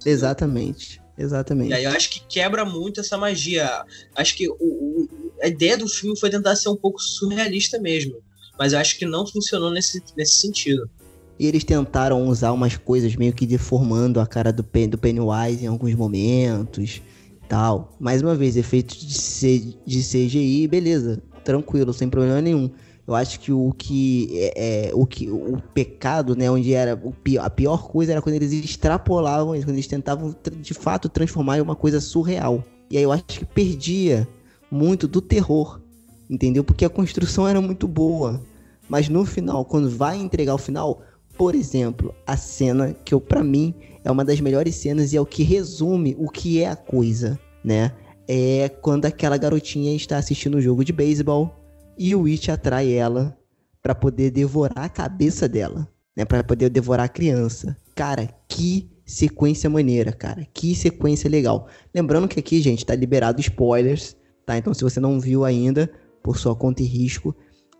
Exatamente. 0.05 1.01
Exatamente. 1.17 1.69
E 1.69 1.73
aí 1.73 1.85
eu 1.85 1.91
acho 1.91 2.09
que 2.09 2.19
quebra 2.27 2.65
muito 2.65 2.99
essa 2.99 3.17
magia. 3.17 3.85
Acho 4.15 4.35
que 4.35 4.49
o, 4.49 4.55
o, 4.59 5.31
a 5.41 5.47
ideia 5.47 5.77
do 5.77 5.87
filme 5.87 6.19
foi 6.19 6.29
tentar 6.29 6.55
ser 6.57 6.67
um 6.69 6.75
pouco 6.75 7.01
surrealista 7.01 7.79
mesmo. 7.79 8.17
Mas 8.59 8.73
eu 8.73 8.79
acho 8.79 8.97
que 8.97 9.05
não 9.05 9.25
funcionou 9.25 9.71
nesse, 9.71 10.03
nesse 10.15 10.35
sentido. 10.41 10.89
E 11.37 11.47
eles 11.47 11.63
tentaram 11.63 12.27
usar 12.27 12.51
umas 12.51 12.77
coisas 12.77 13.15
meio 13.15 13.33
que 13.33 13.45
deformando 13.45 14.19
a 14.19 14.27
cara 14.27 14.53
do, 14.53 14.63
Pen, 14.63 14.87
do 14.87 14.97
Pennywise 14.97 15.63
em 15.63 15.67
alguns 15.67 15.93
momentos 15.93 17.01
tal. 17.47 17.93
Mais 17.99 18.21
uma 18.21 18.35
vez, 18.35 18.57
efeitos 18.57 18.97
de, 18.97 19.13
C, 19.13 19.75
de 19.85 19.99
CGI, 20.01 20.67
beleza, 20.67 21.21
tranquilo, 21.43 21.93
sem 21.93 22.09
problema 22.09 22.41
nenhum. 22.41 22.69
Eu 23.07 23.13
acho 23.13 23.39
que 23.39 23.51
o 23.51 23.71
que 23.77 24.29
é, 24.33 24.89
é, 24.89 24.91
o 24.95 25.05
que 25.05 25.29
o 25.29 25.61
pecado, 25.73 26.35
né, 26.35 26.49
onde 26.49 26.73
era 26.73 26.97
pior, 27.23 27.45
a 27.45 27.49
pior 27.49 27.87
coisa 27.87 28.13
era 28.13 28.21
quando 28.21 28.35
eles 28.35 28.51
extrapolavam, 28.51 29.55
quando 29.61 29.69
eles 29.75 29.85
tentavam 29.85 30.35
de 30.59 30.73
fato 30.73 31.07
transformar 31.07 31.59
em 31.59 31.61
uma 31.61 31.75
coisa 31.75 32.01
surreal. 32.01 32.63
E 32.89 32.97
aí 32.97 33.03
eu 33.03 33.11
acho 33.11 33.23
que 33.25 33.45
perdia 33.45 34.27
muito 34.71 35.07
do 35.07 35.21
terror, 35.21 35.79
entendeu? 36.27 36.63
Porque 36.63 36.83
a 36.83 36.89
construção 36.89 37.47
era 37.47 37.61
muito 37.61 37.87
boa, 37.87 38.41
mas 38.89 39.07
no 39.07 39.23
final, 39.23 39.63
quando 39.65 39.87
vai 39.87 40.17
entregar 40.17 40.55
o 40.55 40.59
final, 40.59 41.03
por 41.37 41.55
exemplo, 41.55 42.13
a 42.25 42.37
cena 42.37 42.93
que 42.93 43.13
eu 43.13 43.21
para 43.21 43.43
mim 43.43 43.73
é 44.03 44.11
uma 44.11 44.23
das 44.23 44.39
melhores 44.39 44.75
cenas 44.75 45.13
e 45.13 45.17
é 45.17 45.21
o 45.21 45.25
que 45.25 45.43
resume 45.43 46.15
o 46.17 46.29
que 46.29 46.61
é 46.61 46.69
a 46.69 46.75
coisa, 46.75 47.39
né? 47.63 47.91
É 48.27 48.69
quando 48.69 49.05
aquela 49.05 49.37
garotinha 49.37 49.95
está 49.95 50.17
assistindo 50.17 50.57
um 50.57 50.61
jogo 50.61 50.83
de 50.83 50.93
beisebol 50.93 51.53
e 51.97 52.15
o 52.15 52.25
It 52.25 52.49
atrai 52.51 52.91
ela 52.93 53.37
para 53.81 53.93
poder 53.93 54.31
devorar 54.31 54.85
a 54.85 54.89
cabeça 54.89 55.47
dela, 55.47 55.87
né? 56.15 56.25
Para 56.25 56.43
poder 56.43 56.69
devorar 56.69 57.05
a 57.05 57.09
criança. 57.09 57.75
Cara, 57.93 58.29
que 58.47 58.89
sequência 59.05 59.69
maneira, 59.69 60.11
cara. 60.11 60.47
Que 60.53 60.75
sequência 60.75 61.29
legal. 61.29 61.67
Lembrando 61.93 62.27
que 62.27 62.39
aqui, 62.39 62.61
gente, 62.61 62.85
tá 62.85 62.95
liberado 62.95 63.41
spoilers, 63.41 64.15
tá? 64.45 64.57
Então 64.57 64.73
se 64.73 64.83
você 64.83 64.99
não 64.99 65.19
viu 65.19 65.45
ainda, 65.45 65.89
por 66.23 66.37
sua 66.37 66.55
conta 66.55 66.81
e 66.81 66.85
risco, 66.85 67.35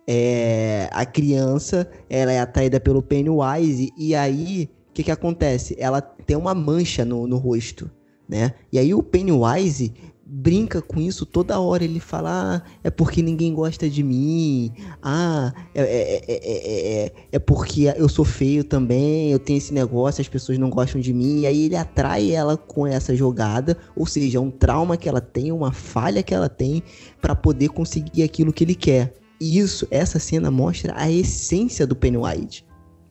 é, 0.08 0.90
a 0.92 1.06
criança 1.06 1.90
ela 2.10 2.32
é 2.32 2.40
atraída 2.40 2.80
pelo 2.80 3.02
Pennywise 3.02 3.92
e 3.98 4.14
aí 4.14 4.70
que 4.96 5.04
que 5.04 5.12
acontece? 5.12 5.76
Ela 5.78 6.00
tem 6.02 6.38
uma 6.38 6.56
mancha 6.56 7.04
no, 7.04 7.28
no 7.28 7.38
rosto, 7.38 7.92
né? 8.28 8.54
E 8.72 8.80
aí 8.80 8.94
o 8.94 9.04
Pennywise 9.04 9.94
brinca 10.26 10.82
com 10.82 11.02
isso 11.02 11.26
toda 11.26 11.60
hora. 11.60 11.84
Ele 11.84 12.00
fala: 12.00 12.32
ah, 12.32 12.70
é 12.82 12.90
porque 12.90 13.22
ninguém 13.22 13.54
gosta 13.54 13.90
de 13.90 14.02
mim. 14.02 14.72
Ah, 15.04 15.54
é, 15.76 15.82
é, 15.82 17.04
é, 17.06 17.12
é, 17.34 17.40
porque 17.40 17.94
eu 17.98 18.08
sou 18.08 18.24
feio 18.24 18.64
também. 18.64 19.32
Eu 19.32 19.38
tenho 19.38 19.58
esse 19.58 19.74
negócio, 19.74 20.22
as 20.22 20.30
pessoas 20.30 20.58
não 20.58 20.70
gostam 20.70 21.02
de 21.02 21.14
mim. 21.14 21.42
E 21.42 21.46
aí 21.46 21.66
ele 21.66 21.76
atrai 21.76 22.32
ela 22.32 22.56
com 22.56 22.88
essa 22.88 23.14
jogada, 23.14 23.78
ou 23.98 24.06
seja, 24.06 24.40
um 24.40 24.50
trauma 24.50 24.96
que 24.96 25.10
ela 25.10 25.20
tem, 25.20 25.52
uma 25.52 25.74
falha 25.74 26.24
que 26.24 26.34
ela 26.34 26.48
tem 26.48 26.82
para 27.22 27.36
poder 27.36 27.68
conseguir 27.68 28.24
aquilo 28.24 28.54
que 28.54 28.64
ele 28.64 28.76
quer. 28.76 29.25
E 29.40 29.60
isso, 29.60 29.88
essa 29.92 30.20
cena 30.20 30.50
mostra 30.50 30.94
a 30.96 31.12
essência 31.12 31.86
do 31.86 31.96
Pennywise 31.96 32.64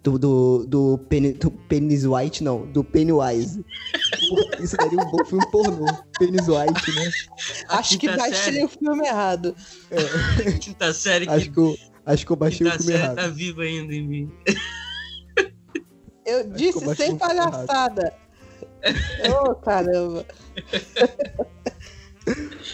do, 0.05 0.19
do, 0.19 0.67
do, 0.67 0.99
Penny, 1.09 1.33
do 1.33 1.51
Penis 1.51 2.05
White, 2.05 2.45
não, 2.45 2.67
do 2.67 2.85
Pennywise. 2.85 3.65
Isso 4.61 4.77
daria 4.77 5.01
um 5.01 5.11
bom 5.11 5.25
filme 5.25 5.51
pornô. 5.51 5.87
Penis 6.19 6.47
White, 6.47 6.95
né? 6.95 7.11
Acho 7.71 7.99
que 7.99 8.15
baixei 8.15 8.63
o 8.63 8.69
filme 8.69 9.07
errado. 9.07 9.57
É. 9.91 10.53
Quinta 10.61 10.93
série 10.93 11.27
acho 11.29 11.51
que, 11.51 11.59
eu, 11.59 11.75
acho 12.05 12.27
que 12.27 12.33
eu 12.33 12.37
baixei 12.37 12.67
Quinta 12.67 12.77
o 12.77 12.79
filme 12.79 12.93
série 12.93 13.05
errado. 13.05 13.17
tá 13.17 13.29
viva 13.29 13.63
ainda 13.63 13.95
em 13.95 14.07
mim. 14.07 14.33
Eu 16.27 16.41
Acho 16.41 16.51
disse 16.51 16.85
eu 16.85 16.95
sem 16.95 17.17
palhaçada. 17.17 18.13
Ô, 18.85 19.51
oh, 19.51 19.55
caramba. 19.55 20.27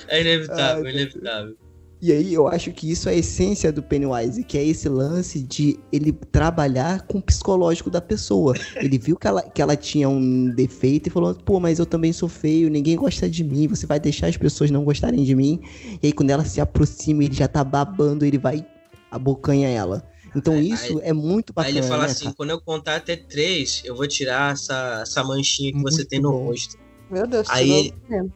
É 0.09 0.21
inevitável, 0.21 0.85
Ai, 0.85 0.91
é 0.91 0.95
inevitável. 0.95 1.57
E 2.03 2.13
aí 2.13 2.33
eu 2.33 2.49
acho 2.49 2.73
que 2.73 2.91
isso 2.91 3.09
é 3.09 3.13
a 3.13 3.17
essência 3.17 3.71
do 3.71 3.83
Pennywise, 3.83 4.43
que 4.43 4.57
é 4.57 4.65
esse 4.65 4.89
lance 4.89 5.43
de 5.43 5.79
ele 5.93 6.13
trabalhar 6.13 7.03
com 7.07 7.19
o 7.19 7.23
psicológico 7.23 7.91
da 7.91 8.01
pessoa. 8.01 8.55
Ele 8.77 8.97
viu 8.97 9.17
que 9.19 9.27
ela, 9.27 9.43
que 9.43 9.61
ela 9.61 9.77
tinha 9.77 10.09
um 10.09 10.49
defeito 10.49 11.09
e 11.09 11.11
falou, 11.11 11.35
pô, 11.35 11.61
mas 11.61 11.79
eu 11.79 11.85
também 11.85 12.11
sou 12.13 12.29
feio, 12.29 12.71
ninguém 12.71 12.97
gosta 12.97 13.29
de 13.29 13.45
mim, 13.45 13.69
você 13.69 13.87
vai 13.87 14.01
deixar 14.01 14.29
as 14.29 14.37
pessoas 14.39 14.71
não 14.71 14.83
gostarem 14.83 15.23
de 15.25 15.35
mim. 15.35 15.61
E 16.03 16.07
aí 16.07 16.13
quando 16.13 16.31
ela 16.31 16.45
se 16.45 16.59
aproxima, 16.61 17.23
ele 17.23 17.35
já 17.35 17.47
tá 17.47 17.63
babando, 17.63 18.25
ele 18.25 18.39
vai 18.39 18.65
abocanha 19.11 19.69
ela. 19.69 20.03
Então 20.35 20.55
Aí- 20.55 20.71
isso 20.71 21.01
é 21.03 21.13
muito 21.13 21.51
Aí 21.51 21.55
bacana, 21.55 21.79
ele 21.81 21.87
fala 21.87 22.05
né, 22.05 22.11
assim: 22.13 22.25
cara? 22.25 22.37
quando 22.37 22.51
eu 22.51 22.61
contar 22.61 22.97
até 22.97 23.17
três, 23.17 23.83
eu 23.85 23.95
vou 23.97 24.07
tirar 24.07 24.53
essa, 24.53 25.01
essa 25.03 25.23
manchinha 25.25 25.73
que 25.73 25.83
você 25.83 25.99
Muito 25.99 26.09
tem 26.09 26.21
no 26.21 26.31
bom. 26.33 26.47
rosto. 26.47 26.79
Meu 27.11 27.27
Deus, 27.27 27.47
Aí 27.51 27.65
tirou 27.67 27.79
ele-. 27.81 28.31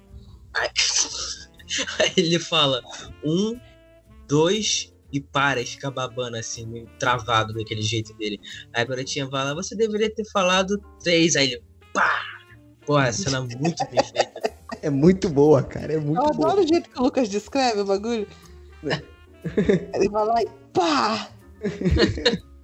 Aí, 0.54 0.68
aí 2.00 2.12
ele 2.16 2.38
fala: 2.38 2.82
um, 3.24 3.58
dois 4.28 4.92
e 5.12 5.20
para, 5.20 5.60
e 5.60 5.66
fica 5.66 5.90
babando 5.90 6.36
assim, 6.36 6.66
meio 6.66 6.88
travado 6.98 7.54
daquele 7.54 7.82
jeito 7.82 8.12
dele. 8.14 8.40
Aí 8.72 8.82
a 8.82 8.84
garotinha 8.84 9.28
fala: 9.28 9.54
você 9.54 9.76
deveria 9.76 10.12
ter 10.12 10.24
falado 10.30 10.80
três. 11.02 11.36
Aí 11.36 11.52
ele, 11.52 11.62
pá! 11.92 12.22
Porra, 12.86 13.06
essa 13.08 13.22
cena 13.22 13.38
é 13.38 13.56
muito 13.56 13.84
bem 13.90 14.04
feita. 14.04 14.54
É 14.82 14.90
muito 14.90 15.28
boa, 15.30 15.62
cara, 15.62 15.94
é 15.94 15.98
muito 15.98 16.20
Eu 16.20 16.30
boa. 16.34 16.48
adoro 16.48 16.62
o 16.62 16.66
jeito 16.66 16.90
que 16.90 16.98
o 16.98 17.02
Lucas 17.02 17.28
descreve 17.28 17.80
o 17.80 17.84
bagulho. 17.84 18.26
Ele 19.94 20.08
vai 20.10 20.26
lá 20.26 20.42
e 20.42 20.48
pá! 20.72 21.30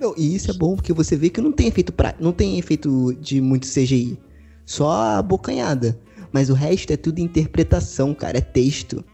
Não, 0.00 0.14
e 0.16 0.34
isso 0.34 0.50
é 0.50 0.54
bom 0.54 0.76
porque 0.76 0.92
você 0.92 1.16
vê 1.16 1.28
que 1.28 1.40
não 1.40 1.50
tem 1.52 1.66
efeito 1.66 1.92
pra... 1.92 2.14
não 2.20 2.32
tem 2.32 2.58
efeito 2.58 3.12
de 3.14 3.40
muito 3.40 3.66
CGI. 3.66 4.18
Só 4.64 4.90
a 4.90 5.22
bocanhada. 5.22 5.98
Mas 6.32 6.50
o 6.50 6.54
resto 6.54 6.92
é 6.92 6.96
tudo 6.96 7.18
interpretação, 7.18 8.14
cara, 8.14 8.38
é 8.38 8.40
texto. 8.40 9.04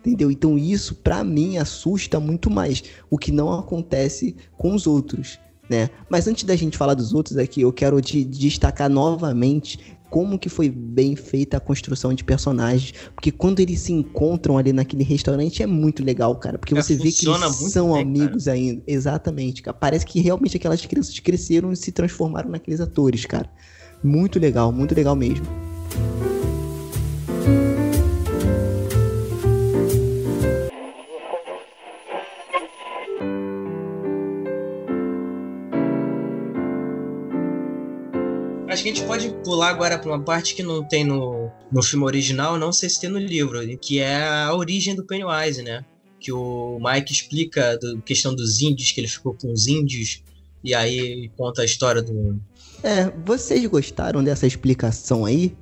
Entendeu? 0.00 0.30
Então 0.30 0.56
isso 0.56 0.94
pra 0.94 1.24
mim 1.24 1.58
assusta 1.58 2.20
muito 2.20 2.48
mais, 2.48 2.82
o 3.10 3.18
que 3.18 3.32
não 3.32 3.52
acontece 3.52 4.36
com 4.56 4.74
os 4.74 4.86
outros, 4.86 5.38
né? 5.68 5.90
Mas 6.08 6.26
antes 6.28 6.44
da 6.44 6.54
gente 6.54 6.78
falar 6.78 6.94
dos 6.94 7.12
outros 7.12 7.36
aqui, 7.36 7.62
eu 7.62 7.72
quero 7.72 8.00
te 8.00 8.24
destacar 8.24 8.88
novamente 8.88 9.98
como 10.08 10.38
que 10.38 10.48
foi 10.48 10.70
bem 10.70 11.14
feita 11.16 11.58
a 11.58 11.60
construção 11.60 12.14
de 12.14 12.24
personagens, 12.24 12.94
porque 13.14 13.30
quando 13.30 13.60
eles 13.60 13.80
se 13.80 13.92
encontram 13.92 14.56
ali 14.56 14.72
naquele 14.72 15.04
restaurante 15.04 15.62
é 15.62 15.66
muito 15.66 16.02
legal, 16.02 16.34
cara, 16.36 16.58
porque 16.58 16.72
É, 16.72 16.80
você 16.80 16.94
vê 16.94 17.12
que 17.12 17.28
eles 17.28 17.72
são 17.72 17.92
bem, 17.92 18.02
amigos 18.02 18.48
ainda. 18.48 18.82
Exatamente, 18.86 19.62
cara. 19.62 19.76
Parece 19.76 20.06
que 20.06 20.20
realmente 20.20 20.56
aquelas 20.56 20.84
crianças 20.86 21.18
cresceram 21.18 21.72
e 21.72 21.76
se 21.76 21.92
transformaram 21.92 22.50
naqueles 22.50 22.80
atores, 22.80 23.26
cara. 23.26 23.50
Muito 24.02 24.38
legal, 24.38 24.72
muito 24.72 24.94
legal 24.94 25.14
mesmo. 25.14 25.44
Acho 38.78 38.84
que 38.84 38.90
a 38.90 38.94
gente 38.94 39.06
pode 39.08 39.28
pular 39.42 39.70
agora 39.70 39.98
para 39.98 40.08
uma 40.08 40.22
parte 40.22 40.54
que 40.54 40.62
não 40.62 40.84
tem 40.84 41.04
no, 41.04 41.50
no 41.68 41.82
filme 41.82 42.04
original, 42.04 42.56
não 42.56 42.72
sei 42.72 42.88
se 42.88 43.00
tem 43.00 43.10
no 43.10 43.18
livro, 43.18 43.58
que 43.76 43.98
é 43.98 44.22
a 44.24 44.54
origem 44.54 44.94
do 44.94 45.04
Pennywise, 45.04 45.62
né? 45.62 45.84
Que 46.20 46.30
o 46.30 46.78
Mike 46.78 47.12
explica 47.12 47.72
a 47.72 48.00
questão 48.02 48.32
dos 48.32 48.62
índios, 48.62 48.92
que 48.92 49.00
ele 49.00 49.08
ficou 49.08 49.34
com 49.34 49.50
os 49.50 49.66
índios, 49.66 50.22
e 50.62 50.76
aí 50.76 51.28
conta 51.36 51.62
a 51.62 51.64
história 51.64 52.00
do. 52.00 52.40
É, 52.84 53.12
vocês 53.26 53.66
gostaram 53.66 54.22
dessa 54.22 54.46
explicação 54.46 55.24
aí? 55.24 55.56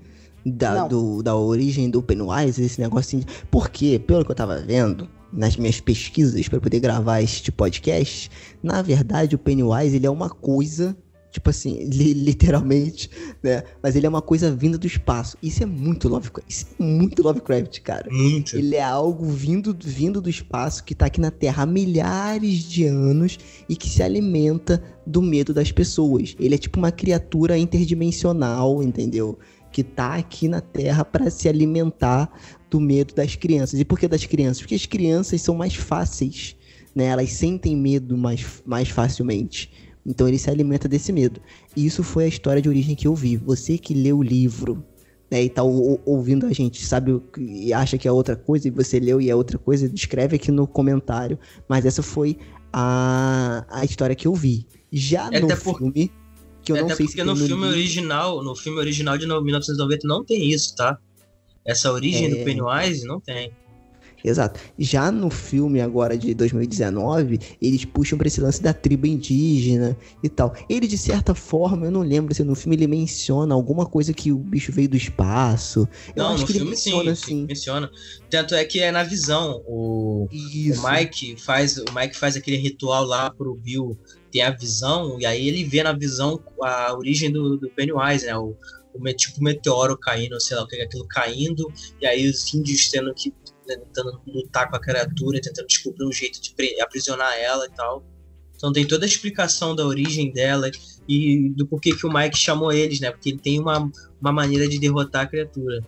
Da, 0.44 0.86
do, 0.86 1.22
da 1.22 1.34
origem 1.34 1.88
do 1.88 2.02
Pennywise, 2.02 2.62
esse 2.62 2.78
negocinho. 2.78 3.24
Porque, 3.50 3.98
pelo 3.98 4.26
que 4.26 4.30
eu 4.30 4.36
tava 4.36 4.60
vendo, 4.60 5.08
nas 5.32 5.56
minhas 5.56 5.80
pesquisas 5.80 6.48
para 6.48 6.60
poder 6.60 6.80
gravar 6.80 7.22
este 7.22 7.50
podcast, 7.50 8.30
na 8.62 8.82
verdade 8.82 9.34
o 9.34 9.38
Pennywise 9.38 9.96
ele 9.96 10.06
é 10.06 10.10
uma 10.10 10.28
coisa 10.28 10.94
Tipo 11.30 11.50
assim, 11.50 11.84
li, 11.84 12.14
literalmente, 12.14 13.10
né? 13.42 13.62
Mas 13.82 13.94
ele 13.94 14.06
é 14.06 14.08
uma 14.08 14.22
coisa 14.22 14.50
vinda 14.54 14.78
do 14.78 14.86
espaço. 14.86 15.36
Isso 15.42 15.62
é 15.62 15.66
muito 15.66 16.08
Lovecraft. 16.08 16.50
Isso 16.50 16.66
é 16.78 16.82
muito 16.82 17.22
Lovecraft, 17.22 17.80
cara. 17.80 18.10
Muito. 18.10 18.56
Ele 18.56 18.74
é 18.74 18.82
algo 18.82 19.26
vindo, 19.26 19.76
vindo 19.78 20.20
do 20.20 20.30
espaço 20.30 20.82
que 20.82 20.94
tá 20.94 21.06
aqui 21.06 21.20
na 21.20 21.30
Terra 21.30 21.64
há 21.64 21.66
milhares 21.66 22.62
de 22.62 22.84
anos 22.84 23.38
e 23.68 23.76
que 23.76 23.88
se 23.88 24.02
alimenta 24.02 24.82
do 25.06 25.20
medo 25.20 25.52
das 25.52 25.70
pessoas. 25.70 26.34
Ele 26.40 26.54
é 26.54 26.58
tipo 26.58 26.78
uma 26.78 26.90
criatura 26.90 27.58
interdimensional, 27.58 28.82
entendeu? 28.82 29.38
Que 29.70 29.82
tá 29.82 30.14
aqui 30.14 30.48
na 30.48 30.60
Terra 30.60 31.04
para 31.04 31.30
se 31.30 31.48
alimentar 31.48 32.32
do 32.70 32.80
medo 32.80 33.14
das 33.14 33.36
crianças. 33.36 33.78
E 33.78 33.84
por 33.84 33.98
que 33.98 34.08
das 34.08 34.24
crianças? 34.24 34.60
Porque 34.60 34.74
as 34.74 34.86
crianças 34.86 35.42
são 35.42 35.54
mais 35.54 35.74
fáceis, 35.74 36.56
né? 36.94 37.06
Elas 37.06 37.32
sentem 37.32 37.76
medo 37.76 38.16
mais, 38.16 38.62
mais 38.64 38.88
facilmente. 38.88 39.70
Então 40.06 40.28
ele 40.28 40.38
se 40.38 40.48
alimenta 40.48 40.88
desse 40.88 41.12
medo. 41.12 41.40
E 41.74 41.84
isso 41.84 42.02
foi 42.02 42.24
a 42.24 42.28
história 42.28 42.62
de 42.62 42.68
origem 42.68 42.94
que 42.94 43.08
eu 43.08 43.14
vi. 43.14 43.36
Você 43.36 43.76
que 43.76 43.92
leu 43.92 44.18
o 44.18 44.22
livro, 44.22 44.84
né, 45.30 45.42
e 45.42 45.48
tá 45.48 45.62
ouvindo 45.62 46.46
a 46.46 46.52
gente, 46.52 46.84
sabe, 46.84 47.20
e 47.36 47.72
acha 47.72 47.98
que 47.98 48.06
é 48.06 48.12
outra 48.12 48.36
coisa, 48.36 48.68
e 48.68 48.70
você 48.70 49.00
leu 49.00 49.20
e 49.20 49.28
é 49.28 49.34
outra 49.34 49.58
coisa, 49.58 49.90
escreve 49.92 50.36
aqui 50.36 50.52
no 50.52 50.66
comentário. 50.66 51.38
Mas 51.68 51.84
essa 51.84 52.02
foi 52.02 52.38
a, 52.72 53.66
a 53.68 53.84
história 53.84 54.14
que 54.14 54.28
eu 54.28 54.34
vi. 54.34 54.66
Já 54.92 55.28
é 55.32 55.40
no 55.40 55.48
por... 55.48 55.78
filme, 55.78 56.12
que 56.62 56.72
eu 56.72 56.76
é 56.76 56.80
não 56.82 56.88
sei 56.88 57.06
porque 57.06 57.20
se 57.20 57.24
no, 57.24 57.36
filme 57.36 57.66
original, 57.66 58.42
no 58.42 58.54
filme 58.54 58.78
original 58.78 59.18
de 59.18 59.26
1990 59.26 60.06
não 60.06 60.24
tem 60.24 60.48
isso, 60.50 60.74
tá? 60.76 60.98
Essa 61.64 61.92
origem 61.92 62.26
é... 62.26 62.28
do 62.28 62.44
Pennywise 62.44 63.04
não 63.06 63.20
tem. 63.20 63.50
Exato. 64.24 64.60
Já 64.78 65.10
no 65.10 65.30
filme 65.30 65.80
agora 65.80 66.16
de 66.16 66.34
2019, 66.34 67.38
eles 67.60 67.84
puxam 67.84 68.18
pra 68.18 68.26
esse 68.26 68.40
lance 68.40 68.62
da 68.62 68.72
tribo 68.72 69.06
indígena 69.06 69.96
e 70.22 70.28
tal. 70.28 70.54
Ele, 70.68 70.86
de 70.86 70.98
certa 70.98 71.34
forma, 71.34 71.86
eu 71.86 71.90
não 71.90 72.00
lembro 72.00 72.34
se 72.34 72.42
no 72.42 72.54
filme 72.54 72.76
ele 72.76 72.86
menciona 72.86 73.54
alguma 73.54 73.86
coisa 73.86 74.12
que 74.12 74.32
o 74.32 74.38
bicho 74.38 74.72
veio 74.72 74.88
do 74.88 74.96
espaço. 74.96 75.88
Eu 76.14 76.24
não, 76.24 76.34
acho 76.34 76.42
no 76.42 76.46
filme 76.48 76.70
menciona, 76.70 77.14
sim, 77.14 77.46
menciona. 77.46 77.90
Tanto 78.30 78.54
é 78.54 78.64
que 78.64 78.80
é 78.80 78.90
na 78.90 79.02
visão. 79.02 79.62
O, 79.66 80.26
o 80.26 80.28
Mike 80.30 81.36
faz 81.38 81.76
o 81.78 81.84
Mike 81.94 82.16
faz 82.16 82.36
aquele 82.36 82.56
ritual 82.56 83.04
lá 83.04 83.30
pro 83.30 83.54
Bill 83.54 83.96
ter 84.30 84.40
a 84.42 84.50
visão, 84.50 85.18
e 85.20 85.26
aí 85.26 85.48
ele 85.48 85.64
vê 85.64 85.82
na 85.82 85.92
visão 85.92 86.42
a 86.62 86.94
origem 86.94 87.30
do, 87.30 87.56
do 87.56 87.70
Pennywise, 87.70 88.26
né? 88.26 88.36
O, 88.36 88.56
o 88.92 89.12
tipo 89.14 89.42
meteoro 89.42 89.96
caindo, 89.96 90.40
sei 90.40 90.56
lá 90.56 90.62
o 90.62 90.66
que 90.66 90.76
é 90.76 90.84
aquilo 90.84 91.06
caindo, 91.06 91.72
e 92.00 92.06
aí 92.06 92.28
os 92.28 92.52
índios 92.52 92.88
tendo 92.88 93.12
que 93.14 93.32
né, 93.66 93.76
tentando 93.76 94.20
lutar 94.26 94.68
com 94.68 94.76
a 94.76 94.80
criatura, 94.80 95.40
tentando 95.40 95.66
descobrir 95.66 96.06
um 96.06 96.12
jeito 96.12 96.40
de 96.40 96.54
aprisionar 96.80 97.34
ela 97.38 97.66
e 97.66 97.70
tal. 97.70 98.04
Então 98.56 98.72
tem 98.72 98.86
toda 98.86 99.04
a 99.04 99.08
explicação 99.08 99.76
da 99.76 99.86
origem 99.86 100.32
dela 100.32 100.70
e 101.08 101.50
do 101.50 101.66
porquê 101.66 101.94
que 101.94 102.06
o 102.06 102.12
Mike 102.12 102.38
chamou 102.38 102.72
eles, 102.72 103.00
né? 103.00 103.10
Porque 103.10 103.30
ele 103.30 103.38
tem 103.38 103.60
uma, 103.60 103.90
uma 104.20 104.32
maneira 104.32 104.66
de 104.66 104.78
derrotar 104.78 105.24
a 105.24 105.26
criatura. 105.26 105.84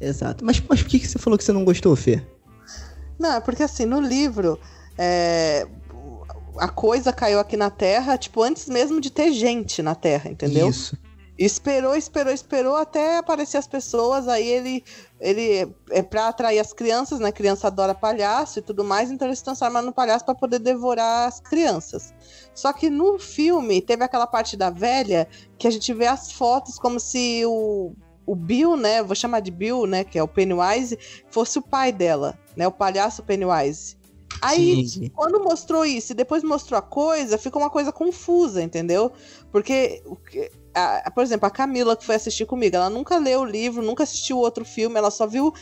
Exato. 0.00 0.44
Mas, 0.44 0.62
mas 0.68 0.82
por 0.82 0.88
que, 0.88 0.98
que 0.98 1.08
você 1.08 1.18
falou 1.18 1.38
que 1.38 1.44
você 1.44 1.52
não 1.52 1.64
gostou, 1.64 1.96
Fê? 1.96 2.22
Não, 3.18 3.32
é 3.32 3.40
porque 3.40 3.62
assim, 3.62 3.86
no 3.86 3.98
livro, 3.98 4.60
é, 4.98 5.66
a 6.58 6.68
coisa 6.68 7.12
caiu 7.12 7.40
aqui 7.40 7.56
na 7.56 7.70
Terra, 7.70 8.18
tipo, 8.18 8.42
antes 8.42 8.68
mesmo 8.68 9.00
de 9.00 9.10
ter 9.10 9.32
gente 9.32 9.82
na 9.82 9.94
Terra, 9.94 10.30
entendeu? 10.30 10.68
Isso. 10.68 10.96
Esperou, 11.38 11.94
esperou, 11.94 12.32
esperou 12.32 12.76
até 12.76 13.18
aparecer 13.18 13.58
as 13.58 13.66
pessoas. 13.66 14.26
Aí 14.26 14.46
ele, 14.46 14.82
ele 15.20 15.70
é 15.90 16.02
para 16.02 16.28
atrair 16.28 16.58
as 16.58 16.72
crianças, 16.72 17.20
né? 17.20 17.28
A 17.28 17.32
criança 17.32 17.66
adora 17.66 17.94
palhaço 17.94 18.58
e 18.58 18.62
tudo 18.62 18.82
mais, 18.82 19.10
então 19.10 19.28
ele 19.28 19.36
se 19.36 19.44
transforma 19.44 19.82
no 19.82 19.92
palhaço 19.92 20.24
para 20.24 20.34
poder 20.34 20.58
devorar 20.58 21.28
as 21.28 21.38
crianças. 21.40 22.14
Só 22.54 22.72
que 22.72 22.88
no 22.88 23.18
filme 23.18 23.82
teve 23.82 24.02
aquela 24.02 24.26
parte 24.26 24.56
da 24.56 24.70
velha 24.70 25.28
que 25.58 25.66
a 25.66 25.70
gente 25.70 25.92
vê 25.92 26.06
as 26.06 26.32
fotos 26.32 26.78
como 26.78 26.98
se 26.98 27.44
o, 27.44 27.92
o 28.24 28.34
Bill, 28.34 28.74
né? 28.74 29.02
Vou 29.02 29.14
chamar 29.14 29.40
de 29.40 29.50
Bill, 29.50 29.86
né? 29.86 30.04
Que 30.04 30.18
é 30.18 30.22
o 30.22 30.28
Pennywise, 30.28 30.98
fosse 31.30 31.58
o 31.58 31.62
pai 31.62 31.92
dela, 31.92 32.38
né? 32.56 32.66
O 32.66 32.72
palhaço 32.72 33.22
Pennywise. 33.22 33.96
Aí, 34.40 34.86
sim, 34.86 35.08
quando 35.14 35.42
mostrou 35.42 35.84
isso 35.84 36.12
e 36.12 36.14
depois 36.14 36.42
mostrou 36.42 36.78
a 36.78 36.82
coisa, 36.82 37.38
ficou 37.38 37.62
uma 37.62 37.70
coisa 37.70 37.92
confusa, 37.92 38.62
entendeu? 38.62 39.12
Porque 39.50 40.02
a, 40.76 41.10
por 41.10 41.22
exemplo, 41.22 41.46
a 41.46 41.50
Camila 41.50 41.96
que 41.96 42.04
foi 42.04 42.14
assistir 42.14 42.44
comigo, 42.46 42.76
ela 42.76 42.90
nunca 42.90 43.18
leu 43.18 43.40
o 43.40 43.44
livro, 43.44 43.82
nunca 43.82 44.02
assistiu 44.02 44.38
outro 44.38 44.64
filme, 44.64 44.98
ela 44.98 45.10
só 45.10 45.26
viu 45.26 45.52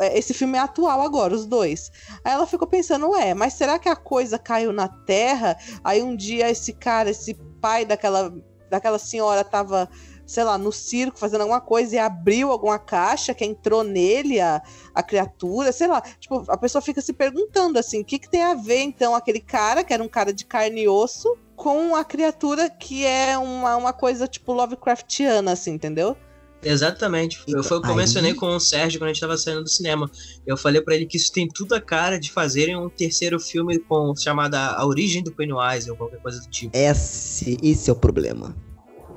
é, 0.00 0.18
esse 0.18 0.32
filme 0.32 0.56
é 0.56 0.60
atual 0.60 1.02
agora, 1.02 1.34
os 1.34 1.44
dois. 1.44 1.92
Aí 2.24 2.32
ela 2.32 2.46
ficou 2.46 2.66
pensando, 2.66 3.10
ué, 3.10 3.34
mas 3.34 3.52
será 3.52 3.78
que 3.78 3.88
a 3.88 3.94
coisa 3.94 4.38
caiu 4.38 4.72
na 4.72 4.88
terra? 4.88 5.56
Aí 5.84 6.02
um 6.02 6.16
dia 6.16 6.50
esse 6.50 6.72
cara, 6.72 7.10
esse 7.10 7.34
pai 7.60 7.84
daquela, 7.84 8.32
daquela 8.70 8.98
senhora 8.98 9.44
tava, 9.44 9.90
sei 10.26 10.42
lá, 10.42 10.56
no 10.56 10.72
circo 10.72 11.18
fazendo 11.18 11.42
alguma 11.42 11.60
coisa 11.60 11.96
e 11.96 11.98
abriu 11.98 12.50
alguma 12.50 12.78
caixa 12.78 13.34
que 13.34 13.44
entrou 13.44 13.84
nele 13.84 14.40
a, 14.40 14.62
a 14.94 15.02
criatura, 15.02 15.70
sei 15.70 15.86
lá. 15.86 16.00
Tipo, 16.18 16.44
a 16.48 16.56
pessoa 16.56 16.80
fica 16.80 17.02
se 17.02 17.12
perguntando 17.12 17.78
assim, 17.78 18.00
o 18.00 18.04
que, 18.04 18.18
que 18.18 18.30
tem 18.30 18.42
a 18.42 18.54
ver 18.54 18.80
então 18.80 19.14
aquele 19.14 19.40
cara, 19.40 19.84
que 19.84 19.92
era 19.92 20.02
um 20.02 20.08
cara 20.08 20.32
de 20.32 20.46
carne 20.46 20.82
e 20.82 20.88
osso, 20.88 21.36
com 21.60 21.94
a 21.94 22.02
criatura 22.02 22.70
que 22.70 23.04
é 23.04 23.36
uma, 23.36 23.76
uma 23.76 23.92
coisa 23.92 24.26
tipo 24.26 24.50
Lovecraftiana, 24.54 25.52
assim, 25.52 25.72
entendeu? 25.72 26.16
Exatamente. 26.62 27.38
Então, 27.46 27.62
foi 27.62 27.76
o 27.76 27.82
que 27.82 27.90
eu 27.90 27.94
mencionei 27.94 28.32
com 28.32 28.46
o 28.46 28.58
Sérgio 28.58 28.98
quando 28.98 29.10
a 29.10 29.12
gente 29.12 29.20
tava 29.20 29.36
saindo 29.36 29.62
do 29.62 29.68
cinema. 29.68 30.10
Eu 30.46 30.56
falei 30.56 30.80
para 30.80 30.94
ele 30.94 31.04
que 31.04 31.18
isso 31.18 31.30
tem 31.30 31.46
tudo 31.46 31.74
a 31.74 31.80
cara 31.80 32.18
de 32.18 32.32
fazerem 32.32 32.78
um 32.78 32.88
terceiro 32.88 33.38
filme 33.38 33.78
com 33.78 34.16
chamada 34.16 34.58
A 34.58 34.86
Origem 34.86 35.22
do 35.22 35.32
Pennywise 35.32 35.90
ou 35.90 35.98
qualquer 35.98 36.18
coisa 36.22 36.40
do 36.40 36.48
tipo. 36.48 36.74
Esse, 36.74 37.58
esse 37.62 37.90
é 37.90 37.92
o 37.92 37.96
problema. 37.96 38.56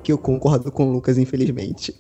Que 0.04 0.12
eu 0.12 0.18
concordo 0.18 0.70
com 0.70 0.90
o 0.90 0.92
Lucas, 0.92 1.18
infelizmente. 1.18 1.96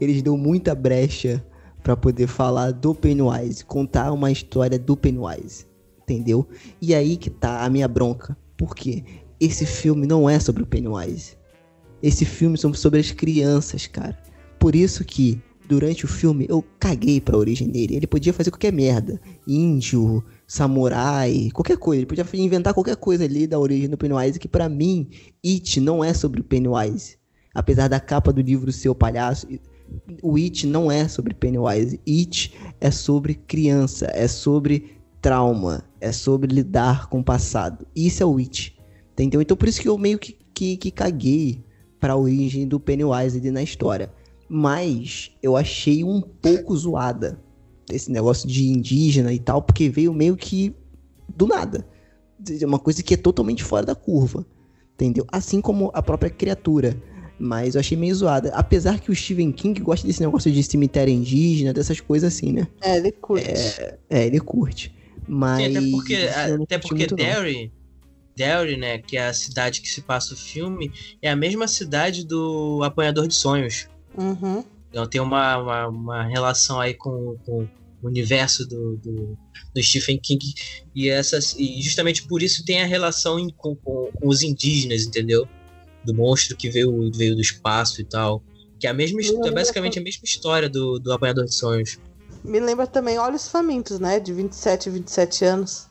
Eles 0.00 0.20
dão 0.20 0.36
muita 0.36 0.74
brecha 0.74 1.46
para 1.80 1.96
poder 1.96 2.26
falar 2.26 2.72
do 2.72 2.92
Pennywise, 2.92 3.64
contar 3.64 4.10
uma 4.10 4.32
história 4.32 4.80
do 4.80 4.96
Pennywise, 4.96 5.64
entendeu? 6.02 6.48
E 6.82 6.92
aí 6.92 7.16
que 7.16 7.30
tá 7.30 7.64
a 7.64 7.70
minha 7.70 7.86
bronca. 7.86 8.36
Por 8.56 8.74
quê? 8.74 9.04
Esse 9.40 9.66
filme 9.66 10.06
não 10.06 10.28
é 10.28 10.38
sobre 10.40 10.62
o 10.62 10.66
Pennywise. 10.66 11.36
Esse 12.02 12.24
filme 12.24 12.56
é 12.56 12.74
sobre 12.74 13.00
as 13.00 13.10
crianças, 13.10 13.86
cara. 13.86 14.16
Por 14.58 14.74
isso 14.74 15.04
que, 15.04 15.40
durante 15.68 16.04
o 16.04 16.08
filme, 16.08 16.46
eu 16.48 16.64
caguei 16.78 17.20
pra 17.20 17.36
origem 17.36 17.68
dele. 17.68 17.96
Ele 17.96 18.06
podia 18.06 18.32
fazer 18.32 18.50
qualquer 18.50 18.72
merda. 18.72 19.20
Índio, 19.46 20.24
samurai, 20.46 21.50
qualquer 21.52 21.76
coisa. 21.76 22.00
Ele 22.00 22.06
podia 22.06 22.24
inventar 22.34 22.74
qualquer 22.74 22.96
coisa 22.96 23.24
ali 23.24 23.46
da 23.46 23.58
origem 23.58 23.88
do 23.88 23.98
Pennywise, 23.98 24.38
que 24.38 24.48
para 24.48 24.68
mim, 24.68 25.08
It 25.44 25.80
não 25.80 26.02
é 26.02 26.14
sobre 26.14 26.40
o 26.40 26.44
Pennywise. 26.44 27.18
Apesar 27.54 27.88
da 27.88 27.98
capa 27.98 28.32
do 28.32 28.40
livro 28.40 28.70
ser 28.70 28.88
o 28.88 28.94
palhaço, 28.94 29.46
o 30.22 30.36
It 30.36 30.66
não 30.66 30.90
é 30.90 31.08
sobre 31.08 31.34
Pennywise. 31.34 32.00
It 32.06 32.54
é 32.80 32.90
sobre 32.90 33.34
criança, 33.34 34.10
é 34.12 34.28
sobre 34.28 34.96
trauma, 35.20 35.84
é 36.00 36.12
sobre 36.12 36.54
lidar 36.54 37.08
com 37.08 37.20
o 37.20 37.24
passado. 37.24 37.86
Isso 37.96 38.22
é 38.22 38.26
o 38.26 38.38
It. 38.38 38.75
Entendeu? 39.16 39.40
Então 39.40 39.56
por 39.56 39.66
isso 39.66 39.80
que 39.80 39.88
eu 39.88 39.96
meio 39.96 40.18
que, 40.18 40.36
que, 40.52 40.76
que 40.76 40.90
caguei 40.90 41.64
pra 41.98 42.14
origem 42.14 42.68
do 42.68 42.78
Pennywise 42.78 43.38
ali 43.38 43.50
na 43.50 43.62
história. 43.62 44.12
Mas 44.46 45.32
eu 45.42 45.56
achei 45.56 46.04
um 46.04 46.20
pouco 46.20 46.76
zoada 46.76 47.40
esse 47.90 48.12
negócio 48.12 48.46
de 48.46 48.68
indígena 48.68 49.32
e 49.32 49.38
tal, 49.38 49.62
porque 49.62 49.88
veio 49.88 50.12
meio 50.12 50.36
que 50.36 50.74
do 51.34 51.46
nada. 51.46 51.86
Uma 52.62 52.78
coisa 52.78 53.02
que 53.02 53.14
é 53.14 53.16
totalmente 53.16 53.64
fora 53.64 53.86
da 53.86 53.94
curva. 53.94 54.44
Entendeu? 54.94 55.24
Assim 55.32 55.62
como 55.62 55.90
a 55.94 56.02
própria 56.02 56.30
criatura. 56.30 56.96
Mas 57.38 57.74
eu 57.74 57.80
achei 57.80 57.96
meio 57.96 58.14
zoada. 58.14 58.50
Apesar 58.54 59.00
que 59.00 59.10
o 59.10 59.14
Stephen 59.14 59.50
King 59.50 59.80
gosta 59.80 60.06
desse 60.06 60.20
negócio 60.20 60.52
de 60.52 60.62
cemitério 60.62 61.12
indígena, 61.12 61.72
dessas 61.72 62.00
coisas 62.00 62.34
assim, 62.34 62.52
né? 62.52 62.66
É, 62.82 62.98
ele 62.98 63.12
curte. 63.12 63.50
É, 63.50 63.98
é 64.10 64.26
ele 64.26 64.40
curte. 64.40 64.94
Mas. 65.26 65.72
Sim, 65.72 65.76
até 65.76 65.90
porque, 65.90 66.14
até 66.14 66.78
porque 66.78 67.06
Derry, 67.08 67.72
Derry, 68.36 68.76
né, 68.76 68.98
que 68.98 69.16
é 69.16 69.28
a 69.28 69.34
cidade 69.34 69.80
que 69.80 69.88
se 69.88 70.02
passa 70.02 70.34
o 70.34 70.36
filme, 70.36 70.92
é 71.22 71.30
a 71.30 71.36
mesma 71.36 71.66
cidade 71.66 72.24
do 72.24 72.82
Apanhador 72.84 73.26
de 73.26 73.34
Sonhos. 73.34 73.88
Uhum. 74.16 74.62
Então 74.90 75.06
tem 75.06 75.20
uma, 75.20 75.56
uma, 75.56 75.88
uma, 75.88 76.22
relação 76.24 76.80
aí 76.80 76.94
com, 76.94 77.36
com 77.44 77.68
o 78.02 78.06
universo 78.06 78.66
do, 78.66 78.96
do, 78.96 79.38
do, 79.74 79.82
Stephen 79.82 80.18
King 80.18 80.54
e 80.94 81.08
essas 81.08 81.54
e 81.58 81.80
justamente 81.82 82.26
por 82.26 82.42
isso 82.42 82.64
tem 82.64 82.82
a 82.82 82.86
relação 82.86 83.38
em, 83.38 83.50
com, 83.50 83.74
com, 83.74 84.10
os 84.22 84.42
indígenas, 84.42 85.04
entendeu? 85.04 85.48
Do 86.04 86.14
monstro 86.14 86.56
que 86.56 86.70
veio, 86.70 87.10
veio 87.12 87.34
do 87.34 87.40
espaço 87.40 88.00
e 88.00 88.04
tal. 88.04 88.42
Que 88.78 88.86
é 88.86 88.90
a 88.90 88.94
mesma, 88.94 89.20
é 89.46 89.50
basicamente 89.50 89.98
a 89.98 90.02
mesma 90.02 90.24
história 90.24 90.68
do, 90.68 90.98
do 90.98 91.12
Apanhador 91.12 91.46
de 91.46 91.54
Sonhos. 91.54 91.98
Me 92.44 92.60
lembra 92.60 92.86
também 92.86 93.18
Olhos 93.18 93.48
Famintos, 93.48 93.98
né? 93.98 94.20
De 94.20 94.32
27, 94.32 94.90
27 94.90 95.44
anos. 95.44 95.88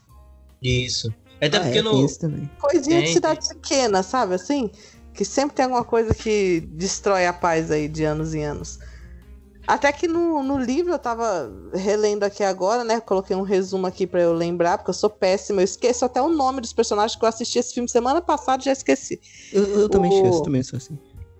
Isso. 0.61 1.13
Até 1.41 1.57
Ah, 1.57 1.61
porque 1.61 1.79
é, 1.79 1.81
no. 1.81 1.91
tem 1.91 2.05
isso 2.05 2.19
também. 2.19 2.49
Coisinha 2.59 2.99
de 2.99 3.05
Tem, 3.05 3.13
cidade 3.13 3.47
pequena, 3.47 4.01
sabe? 4.03 4.35
Assim, 4.35 4.71
que 5.13 5.23
sempre 5.25 5.55
tem 5.55 5.65
alguma 5.65 5.83
coisa 5.83 6.13
que 6.13 6.61
destrói 6.71 7.25
a 7.25 7.33
paz 7.33 7.69
aí 7.71 7.87
de 7.87 8.03
anos 8.03 8.33
em 8.33 8.43
anos. 8.43 8.79
Até 9.67 9.91
que 9.91 10.07
no, 10.07 10.43
no 10.43 10.59
livro 10.59 10.93
eu 10.93 10.99
tava 10.99 11.51
relendo 11.73 12.23
aqui 12.23 12.43
agora, 12.43 12.83
né? 12.83 12.99
Coloquei 13.01 13.35
um 13.35 13.41
resumo 13.41 13.87
aqui 13.87 14.05
pra 14.05 14.21
eu 14.21 14.31
lembrar, 14.31 14.77
porque 14.77 14.91
eu 14.91 14.93
sou 14.93 15.09
péssima. 15.09 15.61
Eu 15.61 15.65
esqueço 15.65 16.05
até 16.05 16.21
o 16.21 16.29
nome 16.29 16.61
dos 16.61 16.71
personagens 16.71 17.17
que 17.17 17.25
eu 17.25 17.29
assisti 17.29 17.57
esse 17.57 17.73
filme 17.73 17.89
semana 17.89 18.21
passada 18.21 18.61
e 18.61 18.65
já 18.65 18.71
esqueci. 18.71 19.19
Eu, 19.51 19.63
eu 19.63 19.89
também 19.89 20.11
O- 20.11 20.13
esqueço, 20.13 20.43
também 20.43 20.61
sou 20.61 20.77
assim. 20.77 20.97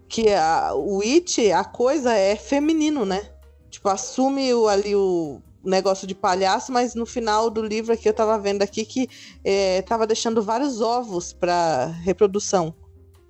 Que 0.09 0.29
a, 0.33 0.73
o 0.73 1.01
It, 1.01 1.51
a 1.51 1.63
coisa 1.63 2.13
é 2.13 2.35
feminino, 2.35 3.05
né? 3.05 3.29
Tipo, 3.69 3.89
assume 3.89 4.51
o, 4.55 4.67
ali 4.67 4.95
o 4.95 5.39
negócio 5.65 6.07
de 6.07 6.13
palhaço, 6.15 6.71
mas 6.71 6.95
no 6.95 7.05
final 7.05 7.49
do 7.49 7.61
livro 7.61 7.93
aqui 7.93 8.07
eu 8.07 8.13
tava 8.13 8.37
vendo 8.39 8.61
aqui 8.61 8.85
que 8.85 9.09
é, 9.43 9.81
tava 9.81 10.05
deixando 10.07 10.41
vários 10.41 10.81
ovos 10.81 11.33
pra 11.33 11.87
reprodução. 12.03 12.73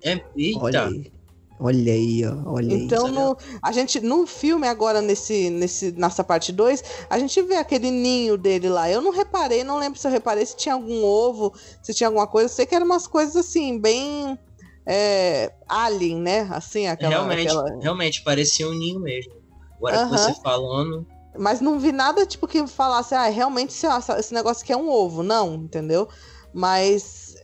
É, 0.04 0.20
eita. 0.36 0.58
Olha 0.60 0.86
aí. 0.86 1.12
Olha 1.58 1.92
aí, 1.92 2.22
ó. 2.26 2.52
Olha 2.52 2.76
aí. 2.76 2.82
Então, 2.82 3.06
sabe? 3.06 3.14
no, 3.14 3.36
a 3.62 3.72
gente, 3.72 3.98
no 4.00 4.26
filme, 4.26 4.68
agora, 4.68 5.00
nesse, 5.00 5.48
nesse, 5.48 5.90
nessa 5.92 6.22
parte 6.22 6.52
2, 6.52 6.84
a 7.08 7.18
gente 7.18 7.40
vê 7.40 7.56
aquele 7.56 7.90
ninho 7.90 8.36
dele 8.36 8.68
lá. 8.68 8.90
Eu 8.90 9.00
não 9.00 9.10
reparei, 9.10 9.64
não 9.64 9.78
lembro 9.78 9.98
se 9.98 10.06
eu 10.06 10.10
reparei 10.10 10.44
se 10.44 10.54
tinha 10.54 10.74
algum 10.74 11.02
ovo, 11.02 11.54
se 11.82 11.94
tinha 11.94 12.08
alguma 12.08 12.26
coisa. 12.26 12.44
Eu 12.44 12.54
sei 12.54 12.66
que 12.66 12.74
eram 12.74 12.84
umas 12.84 13.06
coisas 13.06 13.34
assim, 13.36 13.78
bem. 13.78 14.38
é, 14.86 15.50
alien, 15.68 16.20
né? 16.20 16.46
Assim, 16.52 16.86
aquela. 16.86 17.10
realmente, 17.10 17.48
aquela- 17.48 17.80
realmente, 17.80 18.22
parecia 18.22 18.68
um 18.68 18.74
ninho 18.74 19.00
mesmo. 19.00 19.32
Agora 19.78 19.96
que 19.96 20.02
Aham. 20.04 20.18
você 20.18 20.34
falando. 20.42 21.06
Mas 21.38 21.60
não 21.60 21.78
vi 21.78 21.92
nada, 21.92 22.24
tipo, 22.26 22.46
que 22.48 22.66
falasse, 22.66 23.14
ah, 23.14 23.26
realmente 23.26 23.74
esse, 24.18 24.34
negócio 24.34 24.62
aqui 24.62 24.72
é 24.72 24.76
um 24.76 24.88
ovo. 24.90 25.22
Não, 25.22 25.54
entendeu? 25.54 26.08
Mas. 26.52 27.34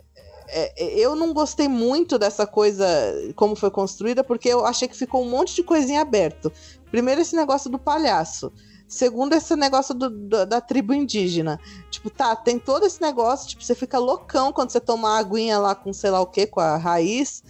é, 0.48 0.84
é, 0.84 0.98
eu 0.98 1.14
não 1.16 1.32
gostei 1.32 1.68
muito 1.68 2.18
dessa 2.18 2.46
coisa, 2.46 2.86
como 3.36 3.56
foi 3.56 3.70
construída, 3.70 4.22
porque 4.22 4.48
eu 4.48 4.64
achei 4.66 4.86
que 4.88 4.96
ficou 4.96 5.22
um 5.22 5.30
monte 5.30 5.54
de 5.54 5.62
coisinha 5.62 6.00
aberto. 6.02 6.52
Primeiro, 6.90 7.20
esse 7.20 7.34
negócio 7.34 7.70
do 7.70 7.78
palhaço. 7.78 8.52
Segundo, 8.86 9.32
esse 9.34 9.56
negócio 9.56 9.94
do- 9.94 10.10
do- 10.10 10.44
da 10.44 10.60
tribo 10.60 10.92
indígena. 10.92 11.58
Tipo, 11.90 12.10
tá, 12.10 12.36
tem 12.36 12.58
todo 12.58 12.84
esse 12.84 13.00
negócio, 13.00 13.48
tipo, 13.48 13.64
você 13.64 13.74
fica 13.74 13.98
loucão 13.98 14.52
quando 14.52 14.68
você 14.70 14.80
toma 14.80 15.08
uma 15.08 15.18
aguinha 15.18 15.58
lá 15.58 15.74
com 15.74 15.90
sei 15.94 16.10
lá 16.10 16.20
o 16.20 16.26
que, 16.26 16.46
com 16.46 16.60
a 16.60 16.76
raiz, 16.76 17.42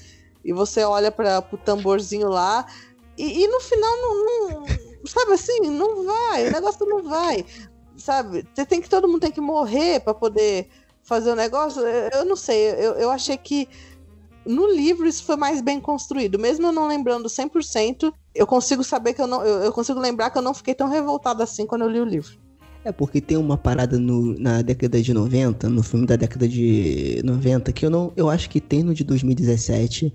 e 0.44 0.52
você 0.52 0.84
olha 0.84 1.10
para 1.10 1.42
pro 1.42 1.58
tamborzinho 1.58 2.28
lá, 2.28 2.64
e, 3.18 3.42
e 3.42 3.48
no 3.48 3.58
final 3.60 3.90
não, 3.96 4.24
não- 4.60 4.91
Sabe 5.04 5.32
assim, 5.32 5.60
não 5.70 6.04
vai, 6.04 6.48
o 6.48 6.52
negócio 6.52 6.86
não 6.86 7.02
vai. 7.02 7.44
Sabe? 7.96 8.44
Você 8.54 8.64
tem 8.64 8.80
que. 8.80 8.88
Todo 8.88 9.08
mundo 9.08 9.20
tem 9.20 9.30
que 9.32 9.40
morrer 9.40 10.00
para 10.00 10.14
poder 10.14 10.68
fazer 11.02 11.30
o 11.30 11.36
negócio. 11.36 11.82
Eu, 11.82 12.24
não 12.24 12.36
sei, 12.36 12.70
eu, 12.70 12.94
eu 12.94 13.10
achei 13.10 13.36
que 13.36 13.68
no 14.46 14.66
livro 14.72 15.06
isso 15.06 15.24
foi 15.24 15.36
mais 15.36 15.60
bem 15.60 15.80
construído. 15.80 16.38
Mesmo 16.38 16.66
eu 16.66 16.72
não 16.72 16.86
lembrando 16.88 17.28
100%, 17.28 18.12
eu 18.34 18.46
consigo 18.46 18.82
saber 18.82 19.14
que 19.14 19.20
eu 19.22 19.26
não. 19.26 19.44
Eu, 19.44 19.64
eu 19.64 19.72
consigo 19.72 20.00
lembrar 20.00 20.30
que 20.30 20.38
eu 20.38 20.42
não 20.42 20.54
fiquei 20.54 20.74
tão 20.74 20.88
revoltada 20.88 21.44
assim 21.44 21.66
quando 21.66 21.82
eu 21.82 21.88
li 21.88 22.00
o 22.00 22.04
livro. 22.04 22.40
É 22.84 22.90
porque 22.90 23.20
tem 23.20 23.36
uma 23.36 23.56
parada 23.56 23.96
no- 23.96 24.36
na 24.38 24.60
década 24.60 25.00
de 25.00 25.14
90, 25.14 25.68
no 25.68 25.84
filme 25.84 26.04
da 26.04 26.16
década 26.16 26.48
de 26.48 27.20
90, 27.24 27.72
que 27.72 27.86
eu 27.86 27.90
não. 27.90 28.12
Eu 28.16 28.28
acho 28.28 28.50
que 28.50 28.60
tem 28.60 28.82
no 28.82 28.92
de 28.92 29.04
2017, 29.04 30.12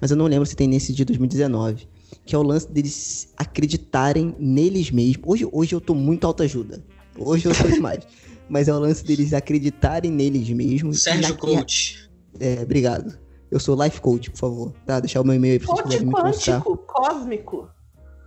mas 0.00 0.10
eu 0.10 0.16
não 0.16 0.26
lembro 0.26 0.44
se 0.44 0.56
tem 0.56 0.66
nesse 0.66 0.92
de 0.92 1.04
2019. 1.04 1.88
Que 2.28 2.34
é 2.34 2.38
o 2.38 2.42
lance 2.42 2.70
deles 2.70 3.32
acreditarem 3.38 4.36
neles 4.38 4.90
mesmos. 4.90 5.24
Hoje, 5.26 5.48
hoje 5.50 5.74
eu 5.74 5.80
tô 5.80 5.94
muito 5.94 6.26
autoajuda. 6.26 6.84
Hoje 7.18 7.46
eu 7.48 7.54
tô 7.54 7.66
demais. 7.72 8.06
mas 8.50 8.68
é 8.68 8.74
o 8.74 8.78
lance 8.78 9.02
deles 9.02 9.32
acreditarem 9.32 10.10
neles 10.12 10.46
mesmos. 10.50 10.98
e 10.98 11.00
Sérgio 11.00 11.30
na 11.30 11.34
Coach. 11.40 12.10
É, 12.38 12.60
obrigado. 12.62 13.18
Eu 13.50 13.58
sou 13.58 13.82
life 13.82 13.98
coach, 14.02 14.30
por 14.30 14.36
favor. 14.36 14.72
Tá, 14.84 15.00
deixar 15.00 15.22
o 15.22 15.24
meu 15.24 15.36
e-mail 15.36 15.54
aí 15.54 15.58
pra 15.58 15.68
vocês 15.74 16.02
Coach 16.02 16.10
postar. 16.10 16.52
quântico, 16.60 16.76
cósmico. 16.86 17.70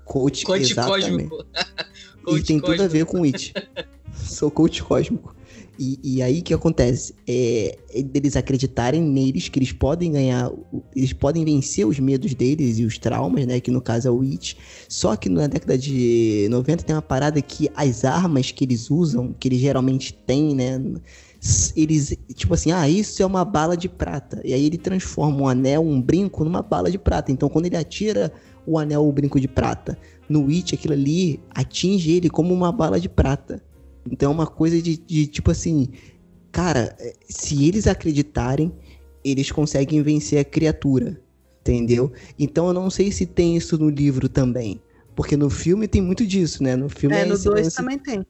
Coach, 0.03 0.45
Coach 0.45 0.71
exatamente. 0.71 1.29
Cósmico. 1.29 1.45
e 2.17 2.23
Coach 2.23 2.43
tem 2.47 2.59
tudo 2.59 2.71
a 2.73 2.77
Cósmico. 2.77 2.91
ver 2.93 3.05
com 3.05 3.23
It. 3.23 3.53
Sou 4.15 4.49
coach 4.49 4.81
cósmico. 4.81 5.35
E, 5.83 5.99
e 6.03 6.21
aí 6.21 6.41
o 6.41 6.43
que 6.43 6.53
acontece? 6.53 7.15
É, 7.27 7.75
é 7.91 8.03
deles 8.03 8.35
acreditarem 8.37 9.01
neles, 9.01 9.49
que 9.49 9.57
eles 9.57 9.71
podem 9.71 10.11
ganhar, 10.11 10.51
eles 10.95 11.11
podem 11.11 11.43
vencer 11.43 11.87
os 11.87 11.97
medos 11.99 12.35
deles 12.35 12.77
e 12.77 12.85
os 12.85 12.99
traumas, 12.99 13.47
né? 13.47 13.59
Que 13.59 13.71
no 13.71 13.81
caso 13.81 14.07
é 14.07 14.11
o 14.11 14.21
It. 14.21 14.55
Só 14.87 15.15
que 15.15 15.27
na 15.27 15.47
década 15.47 15.75
de 15.75 16.47
90 16.51 16.83
tem 16.83 16.95
uma 16.95 17.01
parada 17.01 17.41
que 17.41 17.67
as 17.75 18.05
armas 18.05 18.51
que 18.51 18.63
eles 18.63 18.91
usam, 18.91 19.33
que 19.39 19.47
eles 19.47 19.59
geralmente 19.59 20.13
têm, 20.13 20.53
né? 20.53 20.79
Eles, 21.75 22.15
tipo 22.35 22.53
assim, 22.53 22.71
ah, 22.71 22.87
isso 22.87 23.23
é 23.23 23.25
uma 23.25 23.43
bala 23.43 23.75
de 23.75 23.89
prata. 23.89 24.39
E 24.45 24.53
aí 24.53 24.63
ele 24.63 24.77
transforma 24.77 25.41
um 25.41 25.47
anel, 25.47 25.81
um 25.81 25.99
brinco, 25.99 26.43
numa 26.43 26.61
bala 26.61 26.91
de 26.91 26.99
prata. 26.99 27.31
Então 27.31 27.49
quando 27.49 27.65
ele 27.65 27.77
atira 27.77 28.31
o 28.67 28.77
anel 28.77 29.07
o 29.07 29.11
brinco 29.11 29.39
de 29.39 29.47
prata 29.47 29.97
no 30.29 30.47
It, 30.47 30.75
aquilo 30.75 30.93
ali 30.93 31.39
atinge 31.49 32.11
ele 32.11 32.29
como 32.29 32.53
uma 32.53 32.71
bala 32.71 32.99
de 32.99 33.09
prata. 33.09 33.63
Então 34.09 34.31
é 34.31 34.33
uma 34.33 34.47
coisa 34.47 34.81
de, 34.81 34.97
de, 34.97 35.27
tipo 35.27 35.51
assim, 35.51 35.89
cara, 36.51 36.95
eh, 36.99 37.15
se 37.29 37.65
eles 37.65 37.87
acreditarem, 37.87 38.71
eles 39.23 39.51
conseguem 39.51 40.01
vencer 40.01 40.39
a 40.39 40.43
criatura, 40.43 41.21
entendeu? 41.61 42.11
Então 42.39 42.67
eu 42.67 42.73
não 42.73 42.89
sei 42.89 43.11
se 43.11 43.25
tem 43.25 43.55
isso 43.55 43.77
no 43.77 43.89
livro 43.89 44.27
também, 44.27 44.81
porque 45.15 45.37
no 45.37 45.49
filme 45.49 45.87
tem 45.87 46.01
muito 46.01 46.25
disso, 46.25 46.63
né? 46.63 46.75
No 46.75 46.89
filme 46.89 47.15
É, 47.15 47.25
no 47.25 47.35
esse 47.35 47.45
2 47.45 47.63
lance- 47.65 47.75
também 47.75 47.99
tem. 47.99 48.25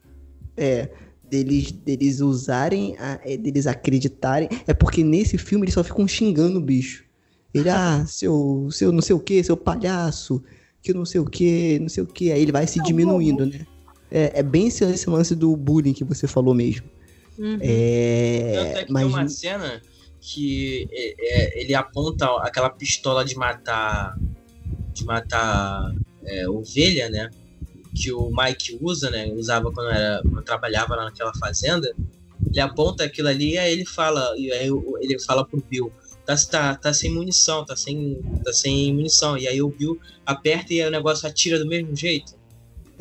é, 0.58 0.90
deles, 1.30 1.72
deles 1.72 2.20
usarem, 2.20 2.98
a- 3.00 3.20
é, 3.24 3.38
deles 3.38 3.66
acreditarem. 3.68 4.50
É 4.68 4.74
porque 4.74 5.02
nesse 5.04 5.38
filme 5.38 5.64
eles 5.64 5.74
só 5.74 5.84
ficam 5.84 6.06
xingando 6.08 6.60
o 6.60 6.62
bicho. 6.62 7.06
Ele, 7.54 7.70
ah, 7.72 8.06
seu, 8.06 8.68
seu 8.72 8.92
não 8.92 9.02
sei 9.02 9.16
o 9.16 9.20
que, 9.20 9.42
seu 9.42 9.56
palhaço, 9.56 10.44
que 10.82 10.94
não 10.94 11.06
sei 11.06 11.22
o 11.22 11.26
que, 11.26 11.80
não 11.80 11.88
sei 11.88 12.04
o 12.04 12.08
que. 12.08 12.32
Aí 12.34 12.42
ele 12.42 12.52
vai 12.52 12.68
se 12.68 12.82
diminuindo, 12.84 13.46
né? 13.46 13.66
É, 14.12 14.40
é 14.40 14.44
bem 14.44 14.68
esse, 14.68 14.84
esse 14.84 15.10
lance 15.10 15.34
do 15.34 15.56
bullying 15.56 15.94
que 15.94 16.04
você 16.04 16.28
falou 16.28 16.54
mesmo. 16.54 16.88
Uhum. 17.40 17.58
É, 17.62 18.52
Tanto 18.56 18.78
é 18.78 18.86
que 18.86 18.92
mas 18.92 19.04
tem 19.04 19.14
uma 19.14 19.28
cena 19.30 19.82
que 20.20 20.88
é, 20.92 21.16
é, 21.20 21.62
ele 21.62 21.74
aponta 21.74 22.26
aquela 22.42 22.70
pistola 22.70 23.24
de 23.24 23.36
matar. 23.36 24.16
De 24.94 25.06
matar 25.06 25.96
é, 26.26 26.48
ovelha, 26.48 27.10
né? 27.10 27.30
Que 27.96 28.12
o 28.12 28.30
Mike 28.30 28.78
usa, 28.82 29.10
né? 29.10 29.32
Usava 29.34 29.72
quando, 29.72 29.90
era, 29.90 30.22
quando 30.22 30.44
trabalhava 30.44 30.96
lá 30.96 31.06
naquela 31.06 31.34
fazenda. 31.36 31.94
Ele 32.46 32.60
aponta 32.60 33.06
aquilo 33.06 33.30
ali 33.30 33.54
e 33.54 33.58
aí 33.58 33.72
ele 33.72 33.86
fala. 33.86 34.34
E 34.38 34.52
aí 34.52 34.70
ele 35.00 35.20
fala 35.20 35.46
pro 35.46 35.64
Bill. 35.70 35.92
Tá, 36.26 36.36
tá, 36.50 36.76
tá 36.76 36.94
sem 36.94 37.12
munição, 37.12 37.66
tá 37.66 37.76
sem, 37.76 38.22
tá 38.44 38.54
sem 38.54 38.94
munição. 38.94 39.38
E 39.38 39.48
aí 39.48 39.62
o 39.62 39.70
Bill 39.70 40.00
aperta 40.26 40.74
e 40.74 40.82
aí 40.82 40.88
o 40.88 40.92
negócio 40.92 41.28
atira 41.28 41.58
do 41.58 41.66
mesmo 41.66 41.96
jeito. 41.96 42.41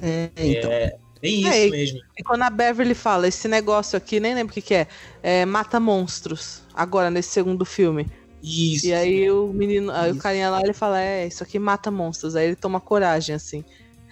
É, 0.03 0.31
então. 0.37 0.71
É 0.73 0.97
bem 1.21 1.41
isso 1.41 1.49
É, 1.49 1.67
e- 1.67 1.71
mesmo. 1.71 2.01
E 2.19 2.23
quando 2.23 2.43
a 2.43 2.51
Beverly 2.51 2.95
fala, 2.95 3.29
esse 3.29 3.47
negócio 3.49 3.97
aqui, 3.97 4.19
nem 4.21 4.35
lembro 4.35 4.51
o 4.53 4.55
que, 4.55 4.63
que 4.63 4.75
é, 4.75 4.87
é 5.23 5.45
mata 5.45 5.79
monstros, 5.79 6.63
agora 6.75 7.11
nesse 7.11 7.31
segundo 7.31 7.65
filme. 7.65 8.07
Isso. 8.43 8.87
E 8.87 8.95
aí 8.95 9.31
o 9.31 9.53
menino, 9.53 9.93
aí 9.93 10.13
o 10.13 10.17
carinha 10.17 10.49
lá, 10.49 10.61
ele 10.63 10.73
fala, 10.73 10.99
é, 11.01 11.27
isso 11.27 11.43
aqui 11.43 11.59
mata 11.59 11.91
monstros. 11.91 12.35
Aí 12.35 12.47
ele 12.47 12.57
toma 12.57 12.81
coragem, 12.81 13.35
assim. 13.35 13.63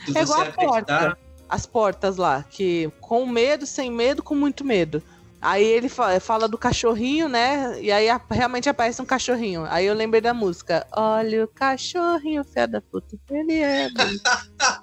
Se 0.05 0.19
é 0.19 0.23
igual 0.23 0.43
a 0.43 0.45
porta. 0.53 0.95
acreditar- 0.95 1.19
As 1.49 1.65
portas 1.65 2.19
lá, 2.19 2.43
que 2.43 2.93
com 3.01 3.25
medo, 3.27 3.65
sem 3.67 3.91
medo, 3.91 4.23
com 4.23 4.35
muito 4.35 4.67
medo. 4.67 5.03
Aí 5.41 5.65
ele 5.65 5.89
fa- 5.89 6.19
fala 6.21 6.49
do 6.49 6.59
cachorrinho, 6.59 7.29
né? 7.29 7.81
E 7.81 7.93
aí 7.93 8.09
a- 8.09 8.21
realmente 8.31 8.69
aparece 8.69 9.01
um 9.01 9.05
cachorrinho. 9.07 9.65
Aí 9.69 9.87
eu 9.87 9.95
lembrei 9.95 10.21
da 10.21 10.35
música. 10.35 10.87
Olha 10.93 11.45
o 11.45 11.49
cachorrinho, 11.49 12.43
fé 12.45 12.67
da 12.67 12.81
puta. 12.81 13.17
Ele 13.31 13.55
é. 13.55 13.89
bonito." 13.89 14.23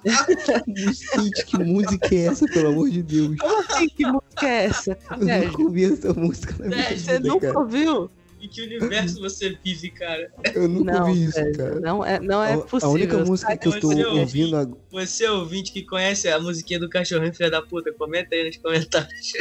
Gente, 0.74 1.44
que 1.44 1.58
música 1.58 2.14
é 2.14 2.26
essa, 2.26 2.46
pelo 2.48 2.68
amor 2.68 2.88
de 2.90 3.02
Deus? 3.02 3.38
Como 3.38 3.60
assim? 3.60 3.88
Que 3.88 4.06
música 4.06 4.46
é 4.46 4.64
essa? 4.66 4.98
Eu 5.18 5.24
Sérgio, 5.26 5.48
nunca 5.50 5.62
ouvi 5.62 5.84
essa 5.84 6.14
música 6.14 6.54
na 6.58 6.68
minha 6.68 6.82
Você 6.96 7.12
vida, 7.18 7.28
nunca 7.28 7.46
cara. 7.48 7.58
ouviu? 7.58 8.10
Em 8.46 8.48
que 8.48 8.62
universo 8.62 9.20
você 9.20 9.58
vive, 9.64 9.90
cara? 9.90 10.30
Eu 10.54 10.68
nunca 10.68 10.92
Não, 10.92 11.08
ouvi 11.08 11.24
isso, 11.24 11.52
cara. 11.56 11.80
Não 11.80 12.04
é, 12.04 12.20
não 12.20 12.44
é 12.44 12.54
a, 12.54 12.58
possível. 12.58 12.88
a 12.88 12.92
única 12.92 13.24
música 13.24 13.56
que 13.56 13.66
eu 13.66 13.80
tô 13.80 13.88
ouvi. 13.88 14.04
ouvindo 14.04 14.56
agora. 14.56 14.80
Você 14.92 15.28
ouvinte 15.28 15.72
que 15.72 15.82
conhece 15.82 16.28
a 16.28 16.38
musiquinha 16.38 16.78
do 16.78 16.88
cachorrinho 16.88 17.34
filha 17.34 17.50
da 17.50 17.60
puta, 17.60 17.92
comenta 17.92 18.36
aí 18.36 18.46
nos 18.46 18.56
comentários. 18.58 19.32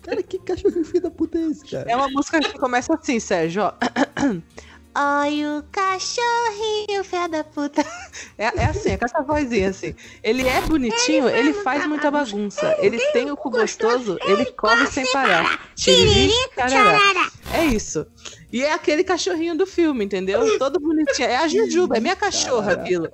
Cara, 0.00 0.22
que 0.22 0.38
cachorro 0.38 0.82
filho 0.82 1.02
da 1.02 1.10
puta 1.10 1.36
é 1.36 1.42
esse, 1.42 1.66
cara? 1.66 1.90
É 1.90 1.94
uma 1.94 2.08
música 2.08 2.40
que 2.40 2.58
começa 2.58 2.94
assim, 2.94 3.20
Sérgio, 3.20 3.64
ó. 3.64 3.72
Ai, 4.96 5.44
o 5.44 5.62
cachorrinho, 5.72 7.02
fé 7.04 7.28
da 7.28 7.44
puta. 7.44 7.84
É, 8.38 8.44
é 8.44 8.64
assim, 8.64 8.90
é 8.90 8.96
com 8.96 9.04
essa 9.04 9.22
vozinha 9.22 9.70
assim. 9.70 9.94
Ele 10.22 10.46
é 10.46 10.60
bonitinho, 10.62 11.28
ele 11.28 11.52
faz 11.52 11.86
muita 11.86 12.10
bagunça. 12.10 12.76
Ele 12.78 12.98
tem 13.12 13.30
o 13.30 13.36
cu 13.36 13.50
gostoso, 13.50 14.18
ele 14.24 14.46
corre 14.46 14.86
sem 14.86 15.04
parar. 15.12 15.70
Tiriri, 15.76 16.32
tarará. 16.56 17.30
É 17.54 17.64
isso. 17.64 18.06
E 18.52 18.62
é 18.62 18.72
aquele 18.72 19.04
cachorrinho 19.04 19.56
do 19.56 19.66
filme, 19.66 20.04
entendeu? 20.04 20.58
Todo 20.58 20.80
bonitinho. 20.80 21.28
É 21.28 21.36
a 21.36 21.48
Jujuba, 21.48 21.96
é 21.96 22.00
minha 22.00 22.16
cachorra 22.16 22.72
aquilo. 22.72 23.08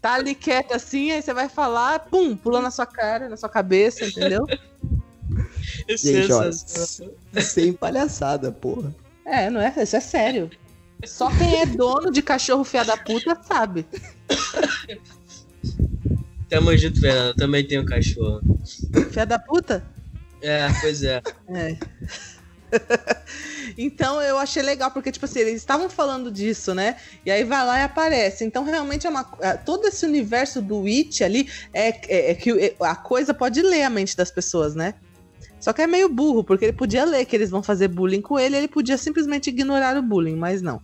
tá 0.00 0.14
ali 0.14 0.34
quieto 0.34 0.72
assim, 0.72 1.10
aí 1.10 1.20
você 1.20 1.34
vai 1.34 1.48
falar, 1.48 2.00
pum, 2.00 2.34
pula 2.34 2.62
na 2.62 2.70
sua 2.70 2.86
cara, 2.86 3.28
na 3.28 3.36
sua 3.36 3.48
cabeça, 3.48 4.06
entendeu? 4.06 4.46
Gente, 5.88 6.32
ó, 6.32 6.50
sem 7.40 7.72
palhaçada, 7.72 8.50
porra. 8.50 8.94
É, 9.24 9.50
não 9.50 9.60
é? 9.60 9.74
Isso 9.76 9.96
é 9.96 10.00
sério. 10.00 10.50
Só 11.04 11.28
quem 11.36 11.60
é 11.60 11.66
dono 11.66 12.10
de 12.10 12.22
cachorro 12.22 12.64
fia 12.64 12.84
da 12.84 12.96
puta 12.96 13.36
sabe. 13.42 13.84
Tamo 16.48 16.76
junto, 16.76 17.00
Fernando. 17.00 17.34
Também 17.34 17.66
tenho 17.66 17.82
um 17.82 17.84
cachorro. 17.84 18.40
Fia 19.10 19.26
da 19.26 19.38
puta? 19.38 19.84
É, 20.40 20.68
pois 20.80 21.02
é. 21.02 21.20
É. 21.48 21.76
então 23.76 24.20
eu 24.22 24.38
achei 24.38 24.62
legal, 24.62 24.90
porque, 24.90 25.12
tipo 25.12 25.24
assim, 25.24 25.40
eles 25.40 25.54
estavam 25.54 25.88
falando 25.88 26.30
disso, 26.30 26.74
né? 26.74 26.96
E 27.24 27.30
aí 27.30 27.44
vai 27.44 27.64
lá 27.66 27.78
e 27.78 27.82
aparece. 27.82 28.44
Então, 28.44 28.64
realmente 28.64 29.06
é 29.06 29.10
uma. 29.10 29.30
é, 29.40 29.54
Todo 29.54 29.86
esse 29.86 30.04
universo 30.04 30.60
do 30.62 30.84
It 30.86 31.22
ali 31.24 31.48
é, 31.72 31.88
é- 31.88 32.30
é 32.30 32.34
que 32.34 32.50
é- 32.50 32.74
a 32.80 32.94
coisa 32.94 33.32
pode 33.34 33.62
ler 33.62 33.82
a 33.82 33.90
mente 33.90 34.16
das 34.16 34.30
pessoas, 34.30 34.74
né? 34.74 34.94
Só 35.60 35.72
que 35.72 35.82
é 35.82 35.86
meio 35.86 36.08
burro, 36.08 36.44
porque 36.44 36.64
ele 36.66 36.72
podia 36.72 37.04
ler 37.04 37.24
que 37.24 37.34
eles 37.34 37.50
vão 37.50 37.62
fazer 37.62 37.88
bullying 37.88 38.20
com 38.20 38.38
ele, 38.38 38.56
ele 38.56 38.68
podia 38.68 38.96
simplesmente 38.96 39.48
ignorar 39.50 39.96
o 39.96 40.02
bullying, 40.02 40.36
mas 40.36 40.62
não. 40.62 40.80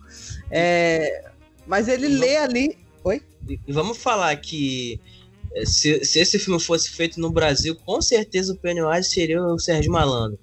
É, 0.51 1.23
Mas 1.65 1.87
ele 1.87 2.07
lê 2.07 2.37
ali. 2.37 2.77
E 3.47 3.71
vamos 3.71 3.97
falar 3.97 4.35
que 4.37 4.99
eh, 5.55 5.65
se, 5.65 6.03
se 6.03 6.19
esse 6.19 6.39
filme 6.39 6.59
fosse 6.59 6.89
feito 6.89 7.19
no 7.19 7.29
Brasil, 7.31 7.75
com 7.85 8.01
certeza 8.01 8.53
o 8.53 8.57
Pennywise 8.57 9.09
seria 9.09 9.41
o 9.41 9.59
Sérgio 9.59 9.91
Malandro. 9.91 10.39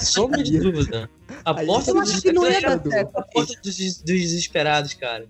Sombra 0.00 0.42
de 0.42 0.58
dúvida. 0.58 1.08
A 1.44 1.54
porta 1.54 1.92
dos 1.92 2.12
desesperados. 2.22 2.92
certo. 2.92 3.18
A 3.18 3.22
porta 3.22 3.54
dos, 3.62 3.76
des- 3.76 3.98
dos 3.98 4.20
desesperados, 4.20 4.94
cara. 4.94 5.26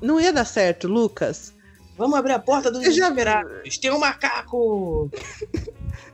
Não 0.00 0.20
ia 0.20 0.32
dar 0.32 0.44
certo, 0.44 0.88
Lucas. 0.88 1.54
Vamos 1.96 2.18
abrir 2.18 2.32
a 2.32 2.38
porta 2.38 2.70
dos 2.70 2.82
já- 2.82 2.88
desesperados. 3.08 3.78
Tem 3.78 3.90
um 3.92 3.98
macaco! 3.98 5.10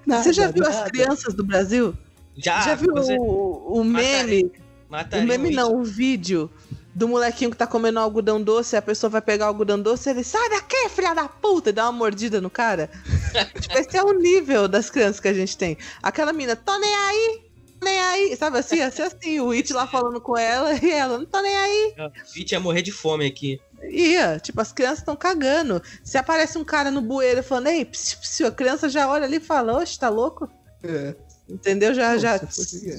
Nada, 0.04 0.22
Você 0.22 0.32
já 0.32 0.50
viu 0.50 0.64
as 0.66 0.74
nada. 0.74 0.90
crianças 0.90 1.34
do 1.34 1.44
Brasil? 1.44 1.94
Já, 2.36 2.60
já 2.62 2.74
viu 2.74 2.92
você 2.92 3.16
o, 3.18 3.80
o 3.80 3.84
meme? 3.84 4.44
O 4.88 4.92
mataria 4.92 5.26
meme 5.26 5.50
um 5.50 5.52
não, 5.52 5.74
o 5.80 5.84
vídeo 5.84 6.50
do 6.96 7.06
molequinho 7.06 7.50
que 7.50 7.58
tá 7.58 7.66
comendo 7.66 7.98
algodão 7.98 8.42
doce, 8.42 8.74
a 8.74 8.80
pessoa 8.80 9.10
vai 9.10 9.20
pegar 9.20 9.44
o 9.44 9.48
algodão 9.48 9.78
doce 9.78 10.08
e 10.08 10.12
ele 10.12 10.24
sai 10.24 10.48
daqui, 10.48 10.88
filha 10.88 11.12
da 11.12 11.28
puta, 11.28 11.68
e 11.68 11.72
dá 11.72 11.84
uma 11.84 11.92
mordida 11.92 12.40
no 12.40 12.48
cara. 12.48 12.88
tipo, 13.60 13.78
esse 13.78 13.98
é 13.98 14.02
o 14.02 14.14
nível 14.14 14.66
das 14.66 14.88
crianças 14.88 15.20
que 15.20 15.28
a 15.28 15.34
gente 15.34 15.58
tem. 15.58 15.76
Aquela 16.02 16.32
mina, 16.32 16.56
tô 16.56 16.74
nem 16.78 16.94
aí, 16.94 17.42
tô 17.78 17.84
nem 17.84 18.00
aí. 18.00 18.34
Sabe 18.34 18.58
assim? 18.58 18.76
Ia 18.76 18.90
ser 18.90 19.02
assim, 19.02 19.38
o 19.40 19.50
It 19.50 19.70
lá 19.74 19.86
falando 19.86 20.22
com 20.22 20.38
ela 20.38 20.72
e 20.82 20.90
ela, 20.90 21.18
não 21.18 21.26
tô 21.26 21.42
nem 21.42 21.54
aí. 21.54 21.94
O 21.98 22.32
Fit 22.32 22.52
ia 22.52 22.60
morrer 22.60 22.80
de 22.80 22.92
fome 22.92 23.26
aqui. 23.26 23.60
Ia, 23.90 24.40
tipo, 24.40 24.58
as 24.58 24.72
crianças 24.72 25.00
estão 25.00 25.14
cagando. 25.14 25.82
Se 26.02 26.16
aparece 26.16 26.56
um 26.56 26.64
cara 26.64 26.90
no 26.90 27.02
bueiro 27.02 27.42
falando, 27.42 27.66
ei, 27.66 27.84
psiu, 27.84 28.18
psiu, 28.20 28.46
a 28.46 28.50
criança 28.50 28.88
já 28.88 29.06
olha 29.06 29.26
ali 29.26 29.36
e 29.36 29.40
fala, 29.40 29.76
oxe, 29.76 29.98
tá 29.98 30.08
louco? 30.08 30.48
É. 30.82 31.14
Entendeu? 31.48 31.94
Já, 31.94 32.18
já, 32.18 32.40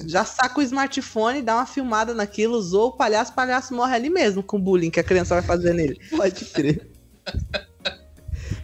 já 0.06 0.24
saca 0.24 0.58
o 0.58 0.62
smartphone, 0.62 1.42
dá 1.42 1.56
uma 1.56 1.66
filmada 1.66 2.14
naquilo, 2.14 2.56
usou 2.56 2.88
o 2.88 2.92
palhaço, 2.92 3.32
o 3.32 3.34
palhaço 3.34 3.74
morre 3.74 3.94
ali 3.94 4.08
mesmo 4.08 4.42
com 4.42 4.56
o 4.56 4.60
bullying 4.60 4.90
que 4.90 4.98
a 4.98 5.04
criança 5.04 5.34
vai 5.34 5.42
fazer 5.42 5.74
nele. 5.74 6.00
Pode 6.16 6.46
crer. 6.46 6.88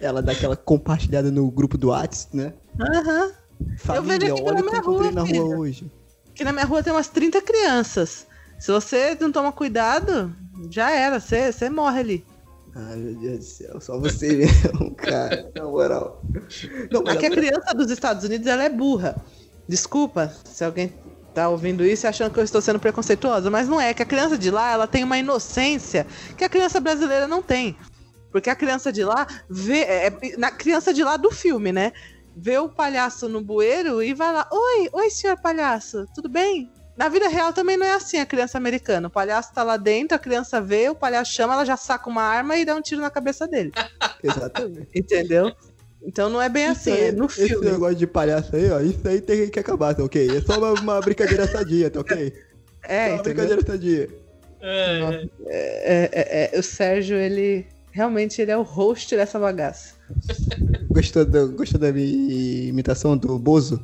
Ela 0.01 0.23
dá 0.23 0.33
aquela 0.33 0.57
compartilhada 0.57 1.31
no 1.31 1.51
grupo 1.51 1.77
do 1.77 1.89
Whats, 1.89 2.29
né? 2.33 2.55
Aham. 2.81 3.33
Família, 3.77 4.19
vejo 4.19 4.33
aqui 4.35 4.43
olha 4.43 4.55
na 4.55 4.61
eu 4.61 4.65
minha 4.65 4.81
rua, 4.81 5.11
na 5.11 5.27
filha. 5.27 5.41
rua 5.43 5.57
hoje. 5.59 5.93
Aqui 6.31 6.45
na 6.45 6.53
minha 6.53 6.65
rua 6.65 6.83
tem 6.83 6.93
umas 6.93 7.09
30 7.09 7.43
crianças. 7.43 8.27
Se 8.59 8.73
você 8.73 9.17
não 9.21 9.31
toma 9.31 9.53
cuidado, 9.53 10.35
já 10.71 10.91
era, 10.91 11.21
você, 11.21 11.53
você 11.53 11.69
morre 11.69 12.01
ali. 12.01 12.27
Ai, 12.75 12.97
meu 12.97 13.15
Deus 13.15 13.39
do 13.39 13.45
céu, 13.45 13.81
só 13.81 13.99
você 14.01 14.33
mesmo, 14.35 14.95
cara. 14.97 15.51
Na 15.55 15.65
moral. 15.65 16.23
Não, 16.91 17.03
Aqui 17.03 17.27
a 17.27 17.31
criança 17.31 17.73
dos 17.75 17.91
Estados 17.91 18.25
Unidos 18.25 18.47
ela 18.47 18.65
é 18.65 18.69
burra. 18.69 19.17
Desculpa 19.69 20.33
se 20.45 20.65
alguém 20.65 20.93
tá 21.33 21.49
ouvindo 21.49 21.85
isso 21.85 22.07
e 22.07 22.09
achando 22.09 22.33
que 22.33 22.39
eu 22.39 22.45
estou 22.45 22.61
sendo 22.61 22.79
preconceituosa, 22.79 23.51
mas 23.51 23.69
não 23.69 23.81
é. 23.81 23.93
Que 23.93 24.03
a 24.03 24.07
criança 24.07 24.39
de 24.39 24.51
lá 24.51 24.71
ela 24.71 24.87
tem 24.87 25.03
uma 25.03 25.19
inocência 25.19 26.07
que 26.37 26.45
a 26.45 26.49
criança 26.49 26.81
brasileira 26.81 27.27
não 27.27 27.43
tem. 27.43 27.77
Porque 28.31 28.51
a 28.51 28.57
criança 28.57 28.93
de 28.93 29.05
lá 29.05 29.27
vê. 29.49 29.81
É, 29.81 30.07
é- 30.07 30.37
na 30.37 30.51
criança 30.51 30.93
de 30.93 31.03
lá 31.03 31.17
do 31.17 31.31
filme, 31.31 31.73
né? 31.73 31.93
Vê 32.37 32.59
o 32.59 32.69
palhaço 32.69 33.29
no 33.29 33.41
bueiro 33.41 34.03
e 34.03 34.13
vai 34.13 34.33
lá. 34.33 34.49
Oi, 34.51 34.89
oi, 34.93 35.11
senhor 35.11 35.37
palhaço, 35.41 36.05
tudo 36.15 36.29
bem? 36.29 36.71
Na 36.97 37.09
vida 37.09 37.29
real 37.29 37.53
também 37.53 37.77
não 37.77 37.87
é 37.87 37.95
assim 37.95 38.19
a 38.19 38.27
criança 38.27 38.57
americana. 38.57 39.09
O 39.09 39.11
palhaço 39.11 39.53
tá 39.53 39.63
lá 39.63 39.77
dentro, 39.77 40.17
a 40.17 40.19
criança 40.19 40.61
vê, 40.61 40.89
o 40.89 40.95
palhaço 40.95 41.33
chama, 41.33 41.55
ela 41.55 41.65
já 41.65 41.77
saca 41.77 42.09
uma 42.09 42.23
arma 42.23 42.57
e 42.57 42.65
dá 42.65 42.75
um 42.75 42.81
tiro 42.81 43.01
na 43.01 43.11
cabeça 43.11 43.47
dele. 43.49 43.73
Exatamente. 44.23 44.89
Entendeu? 44.95 45.53
Então 46.07 46.29
não 46.29 46.41
é 46.41 46.49
bem 46.49 46.65
Isso 46.65 46.73
assim, 46.73 46.93
aí, 46.93 47.01
é 47.09 47.13
no 47.13 47.27
Esse 47.27 47.49
filme. 47.49 47.71
negócio 47.71 47.95
de 47.97 48.07
palhaço 48.07 48.55
aí, 48.55 48.71
ó, 48.71 48.81
isso 48.81 49.07
aí 49.09 49.21
tem 49.21 49.49
que 49.49 49.59
acabar, 49.59 49.95
tá 49.95 50.05
ok? 50.05 50.37
É 50.37 50.41
só 50.41 50.59
uma, 50.59 50.73
uma 50.73 51.01
brincadeira 51.01 51.47
sadia, 51.47 51.91
tá 51.91 52.01
ok? 52.01 52.33
É, 52.87 53.09
Só 53.09 53.15
uma 53.15 53.23
brincadeira 53.23 53.63
sadia. 53.67 54.09
É, 54.61 55.29
É, 55.47 56.11
é, 56.13 56.51
é, 56.57 56.59
o 56.59 56.63
Sérgio, 56.63 57.17
ele 57.17 57.67
realmente 57.93 58.41
ele 58.43 58.51
é 58.51 58.57
o 58.57 58.63
host 58.63 59.15
dessa 59.17 59.39
bagaça. 59.39 59.95
Gostou, 60.91 61.25
do, 61.25 61.53
gostou 61.53 61.81
da 61.81 61.93
minha 61.93 62.69
imitação 62.69 63.17
do 63.17 63.39
Bozo? 63.39 63.81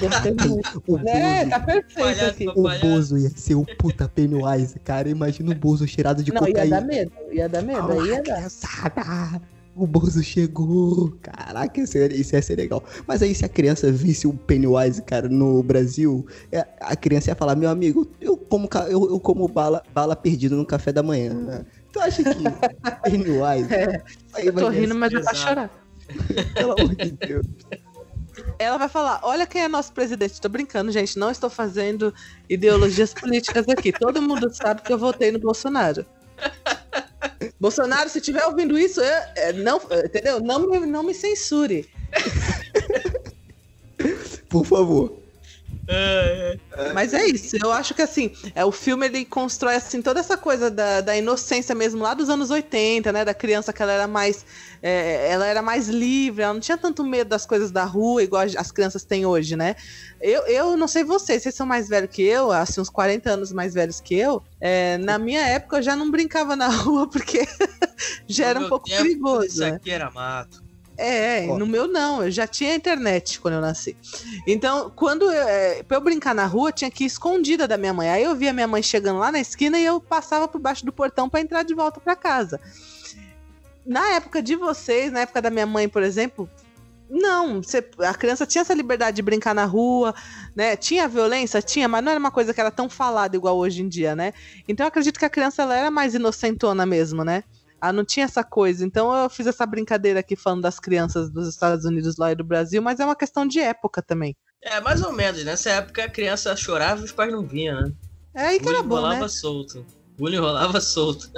Gostei 0.00 0.32
muito. 0.34 0.82
O 0.86 0.98
É, 0.98 1.44
Bozo. 1.44 1.50
tá 1.50 1.60
perfeito 1.60 1.94
Palhaço, 1.98 2.24
aqui. 2.26 2.48
O. 2.48 2.62
Bozo 2.80 3.18
ia 3.18 3.30
ser 3.30 3.54
o 3.54 3.64
puta 3.78 4.08
Pennywise, 4.08 4.78
cara. 4.80 5.08
Imagina 5.08 5.52
o 5.52 5.54
Bozo 5.54 5.86
cheirado 5.86 6.22
de 6.24 6.32
Não, 6.32 6.42
ia 6.42 6.46
cocaína. 6.48 6.80
dar 6.80 6.86
medo, 6.86 7.12
ia 7.30 7.48
dar 7.48 7.62
medo, 7.62 7.92
aí 7.92 8.08
ia 8.08 8.22
dar. 8.22 8.34
criançada! 8.34 9.42
O 9.78 9.86
Bozo 9.86 10.22
chegou! 10.22 11.12
Caraca, 11.20 11.78
isso, 11.80 11.98
ia- 11.98 12.06
isso 12.16 12.34
ia 12.34 12.40
ser 12.40 12.56
legal. 12.56 12.82
Mas 13.06 13.20
aí, 13.22 13.34
se 13.34 13.44
a 13.44 13.48
criança 13.48 13.92
visse 13.92 14.26
o 14.26 14.32
Pennywise, 14.32 15.02
cara, 15.02 15.28
no 15.28 15.62
Brasil, 15.62 16.26
é, 16.50 16.66
a 16.80 16.96
criança 16.96 17.30
ia 17.30 17.34
falar: 17.36 17.54
Meu 17.56 17.68
amigo, 17.68 18.10
eu 18.20 18.38
como, 18.38 18.68
eu, 18.88 19.10
eu 19.10 19.20
como 19.20 19.46
bala, 19.46 19.82
bala 19.92 20.16
perdida 20.16 20.56
no 20.56 20.64
café 20.64 20.92
da 20.92 21.02
manhã. 21.02 21.34
né? 21.34 21.64
Tu 21.92 22.00
acha 22.00 22.22
que 22.24 22.42
Pennywise. 23.04 23.72
É, 23.74 24.02
Aí 24.34 24.46
eu 24.46 24.54
tô 24.54 24.68
rindo, 24.70 24.94
mas 24.94 25.12
é 25.12 25.20
pra 25.20 25.34
chorar. 25.34 25.70
Pelo 26.54 26.72
amor 26.72 26.94
de 26.94 27.10
Deus. 27.10 27.44
Ela 28.58 28.78
vai 28.78 28.88
falar: 28.88 29.20
olha 29.24 29.46
quem 29.46 29.60
é 29.62 29.68
nosso 29.68 29.92
presidente. 29.92 30.40
Tô 30.40 30.48
brincando, 30.48 30.90
gente. 30.90 31.18
Não 31.18 31.30
estou 31.30 31.50
fazendo 31.50 32.14
ideologias 32.48 33.12
políticas 33.12 33.68
aqui. 33.68 33.92
Todo 33.92 34.22
mundo 34.22 34.48
sabe 34.54 34.80
que 34.80 34.90
eu 34.92 34.96
votei 34.98 35.30
no 35.30 35.38
Bolsonaro. 35.38 36.06
Bolsonaro, 37.58 38.08
se 38.10 38.18
estiver 38.18 38.44
ouvindo 38.46 38.78
isso, 38.78 39.00
eu- 39.00 39.22
é, 39.36 39.52
não, 39.52 39.80
entendeu? 40.04 40.40
Não 40.40 40.58
não 40.86 41.02
me 41.02 41.14
censure. 41.14 41.88
Por 44.48 44.64
favor. 44.64 45.18
É, 45.88 46.58
é. 46.76 46.92
Mas 46.92 47.14
é 47.14 47.24
isso, 47.26 47.56
eu 47.62 47.70
acho 47.72 47.94
que 47.94 48.02
assim, 48.02 48.32
é, 48.54 48.64
o 48.64 48.72
filme 48.72 49.06
ele 49.06 49.24
constrói 49.24 49.76
assim 49.76 50.02
toda 50.02 50.20
essa 50.20 50.36
coisa 50.36 50.70
da, 50.70 51.00
da 51.00 51.16
inocência 51.16 51.74
mesmo 51.74 52.02
lá 52.02 52.12
dos 52.14 52.28
anos 52.28 52.50
80, 52.50 53.12
né? 53.12 53.24
Da 53.24 53.32
criança 53.34 53.72
que 53.72 53.82
ela 53.82 53.92
era 53.92 54.06
mais. 54.06 54.44
é, 54.82 55.30
ela 55.30 55.46
era 55.46 55.62
mais 55.62 55.88
livre, 55.88 56.42
ela 56.42 56.52
não 56.54 56.60
tinha 56.60 56.76
tanto 56.76 57.04
medo 57.04 57.28
das 57.28 57.46
coisas 57.46 57.70
da 57.70 57.84
rua, 57.84 58.22
igual 58.22 58.42
as- 58.42 58.56
as 58.56 58.72
crianças 58.72 59.04
têm 59.04 59.24
hoje, 59.26 59.56
né? 59.56 59.74
Eu, 60.20 60.42
eu 60.46 60.76
não 60.76 60.88
sei 60.88 61.04
vocês, 61.04 61.42
vocês 61.42 61.54
são 61.54 61.66
mais 61.66 61.88
velhos 61.88 62.10
que 62.10 62.22
eu, 62.22 62.50
assim, 62.50 62.80
uns 62.80 62.90
40 62.90 63.30
anos 63.30 63.52
mais 63.52 63.74
velhos 63.74 64.00
que 64.00 64.14
eu. 64.16 64.42
é, 64.60 64.98
na 64.98 65.18
minha 65.18 65.46
época 65.46 65.76
eu 65.78 65.82
já 65.82 65.94
não 65.94 66.10
brincava 66.10 66.56
na 66.56 66.68
rua 66.82 67.08
porque 67.08 67.46
já 68.28 68.46
era 68.46 68.60
um 68.60 68.68
pouco 68.68 68.88
tempo, 68.88 69.02
perigoso. 69.02 69.46
Isso 69.46 69.60
né? 69.60 69.68
aqui 69.68 69.90
era 69.90 70.10
mato. 70.10 70.65
É, 70.98 71.46
Ó. 71.50 71.58
no 71.58 71.66
meu 71.66 71.86
não, 71.86 72.22
eu 72.24 72.30
já 72.30 72.46
tinha 72.46 72.74
internet 72.74 73.40
quando 73.40 73.54
eu 73.54 73.60
nasci. 73.60 73.96
Então, 74.46 74.90
quando 74.96 75.24
eu, 75.24 75.30
é, 75.32 75.82
pra 75.82 75.96
eu 75.98 76.00
brincar 76.00 76.34
na 76.34 76.46
rua, 76.46 76.72
tinha 76.72 76.90
que 76.90 77.04
ir 77.04 77.06
escondida 77.06 77.68
da 77.68 77.76
minha 77.76 77.92
mãe. 77.92 78.08
Aí 78.08 78.22
eu 78.24 78.34
via 78.34 78.52
minha 78.52 78.66
mãe 78.66 78.82
chegando 78.82 79.18
lá 79.18 79.30
na 79.30 79.38
esquina 79.40 79.78
e 79.78 79.84
eu 79.84 80.00
passava 80.00 80.48
por 80.48 80.60
baixo 80.60 80.84
do 80.86 80.92
portão 80.92 81.28
pra 81.28 81.40
entrar 81.40 81.62
de 81.62 81.74
volta 81.74 82.00
pra 82.00 82.16
casa. 82.16 82.60
Na 83.84 84.14
época 84.14 84.42
de 84.42 84.56
vocês, 84.56 85.12
na 85.12 85.20
época 85.20 85.40
da 85.40 85.50
minha 85.50 85.66
mãe, 85.66 85.88
por 85.88 86.02
exemplo, 86.02 86.48
não, 87.08 87.62
você- 87.62 87.88
a 88.00 88.12
criança 88.14 88.44
tinha 88.44 88.62
essa 88.62 88.74
liberdade 88.74 89.14
de 89.16 89.22
brincar 89.22 89.54
na 89.54 89.64
rua, 89.64 90.12
né? 90.56 90.74
Tinha 90.76 91.06
violência, 91.06 91.62
tinha, 91.62 91.86
mas 91.86 92.02
não 92.02 92.10
era 92.10 92.18
uma 92.18 92.32
coisa 92.32 92.52
que 92.52 92.60
era 92.60 92.70
tão 92.70 92.88
falada 92.88 93.36
igual 93.36 93.56
hoje 93.56 93.82
em 93.82 93.88
dia, 93.88 94.16
né? 94.16 94.32
Então 94.66 94.84
eu 94.84 94.88
acredito 94.88 95.18
que 95.18 95.24
a 95.24 95.30
criança 95.30 95.62
ela 95.62 95.76
era 95.76 95.90
mais 95.90 96.14
inocentona 96.14 96.84
mesmo, 96.84 97.22
né? 97.22 97.44
Ah, 97.80 97.92
não 97.92 98.04
tinha 98.04 98.24
essa 98.24 98.42
coisa. 98.42 98.84
Então 98.84 99.14
eu 99.14 99.28
fiz 99.30 99.46
essa 99.46 99.66
brincadeira 99.66 100.20
aqui 100.20 100.34
falando 100.36 100.62
das 100.62 100.80
crianças 100.80 101.30
dos 101.30 101.48
Estados 101.48 101.84
Unidos 101.84 102.16
lá 102.16 102.32
e 102.32 102.34
do 102.34 102.44
Brasil, 102.44 102.80
mas 102.82 103.00
é 103.00 103.04
uma 103.04 103.16
questão 103.16 103.46
de 103.46 103.60
época 103.60 104.02
também. 104.02 104.34
É, 104.62 104.80
mais 104.80 105.02
ou 105.02 105.12
menos. 105.12 105.44
Nessa 105.44 105.70
época 105.70 106.04
a 106.04 106.08
criança 106.08 106.56
chorava 106.56 107.00
e 107.02 107.04
os 107.04 107.12
pais 107.12 107.30
não 107.32 107.42
vinham, 107.46 107.80
né? 107.82 107.92
É 108.34 108.46
aí 108.48 108.60
que 108.60 108.68
era 108.68 108.78
Bullying 108.78 108.88
bom, 108.88 108.96
rolava 108.96 109.20
né? 109.20 109.28
solto. 109.28 109.86
Bullying 110.18 110.38
rolava 110.38 110.80
solto. 110.80 111.30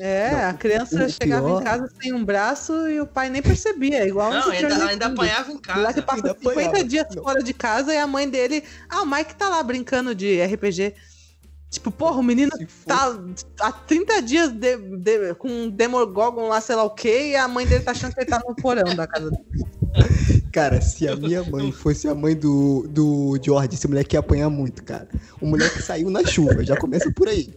É, 0.00 0.30
Não, 0.30 0.50
a 0.50 0.54
criança 0.54 1.06
o 1.06 1.08
chegava 1.10 1.46
pior- 1.48 1.60
em 1.60 1.64
casa 1.64 1.88
sem 2.00 2.12
um 2.12 2.24
braço 2.24 2.72
e 2.88 3.00
o 3.00 3.06
pai 3.06 3.28
nem 3.28 3.42
percebia, 3.42 4.06
igual 4.06 4.30
Não, 4.32 4.48
ainda, 4.50 4.86
ainda 4.86 5.06
apanhava 5.06 5.50
em 5.50 5.54
Lá 5.54 5.92
que 5.92 6.00
casa. 6.00 6.02
passa 6.02 6.16
Ainda 6.18 6.38
50 6.38 6.60
apanhava. 6.60 6.84
dias 6.84 7.06
fora 7.14 7.42
de 7.42 7.52
casa 7.52 7.92
e 7.92 7.98
a 7.98 8.06
mãe 8.06 8.28
dele. 8.28 8.62
Ah, 8.88 9.02
o 9.02 9.06
Mike 9.06 9.34
tá 9.34 9.48
lá 9.48 9.62
brincando 9.62 10.14
de 10.14 10.40
RPG. 10.40 10.94
Tipo, 11.72 11.90
porra, 11.90 12.18
o 12.20 12.22
menino 12.22 12.50
tá 12.86 13.18
há 13.60 13.72
30 13.72 14.20
dias 14.20 14.52
de, 14.52 14.76
de- 14.76 15.34
com 15.36 15.48
um 15.48 15.70
Demogorgon 15.70 16.46
lá, 16.48 16.60
sei 16.60 16.76
lá 16.76 16.84
o 16.84 16.90
quê, 16.90 17.30
e 17.30 17.36
a 17.36 17.48
mãe 17.48 17.66
dele 17.66 17.82
tá 17.82 17.92
achando 17.92 18.12
que 18.14 18.20
ele 18.20 18.28
tá 18.30 18.38
no 18.46 18.54
porão 18.54 18.94
da 18.94 19.06
casa 19.06 19.30
dele. 19.30 19.42
Cara, 20.52 20.82
se 20.82 21.08
a 21.08 21.16
minha 21.16 21.42
mãe 21.42 21.72
fosse 21.72 22.06
a 22.06 22.14
mãe 22.14 22.36
do, 22.36 22.86
do 22.88 23.38
George, 23.42 23.70
esse 23.74 23.88
moleque 23.88 24.16
ia 24.16 24.20
apanhar 24.20 24.50
muito, 24.50 24.84
cara. 24.84 25.08
O 25.40 25.46
moleque 25.46 25.80
saiu 25.82 26.10
na 26.10 26.22
chuva, 26.26 26.62
já 26.62 26.76
começa 26.76 27.10
por 27.10 27.26
aí. 27.26 27.48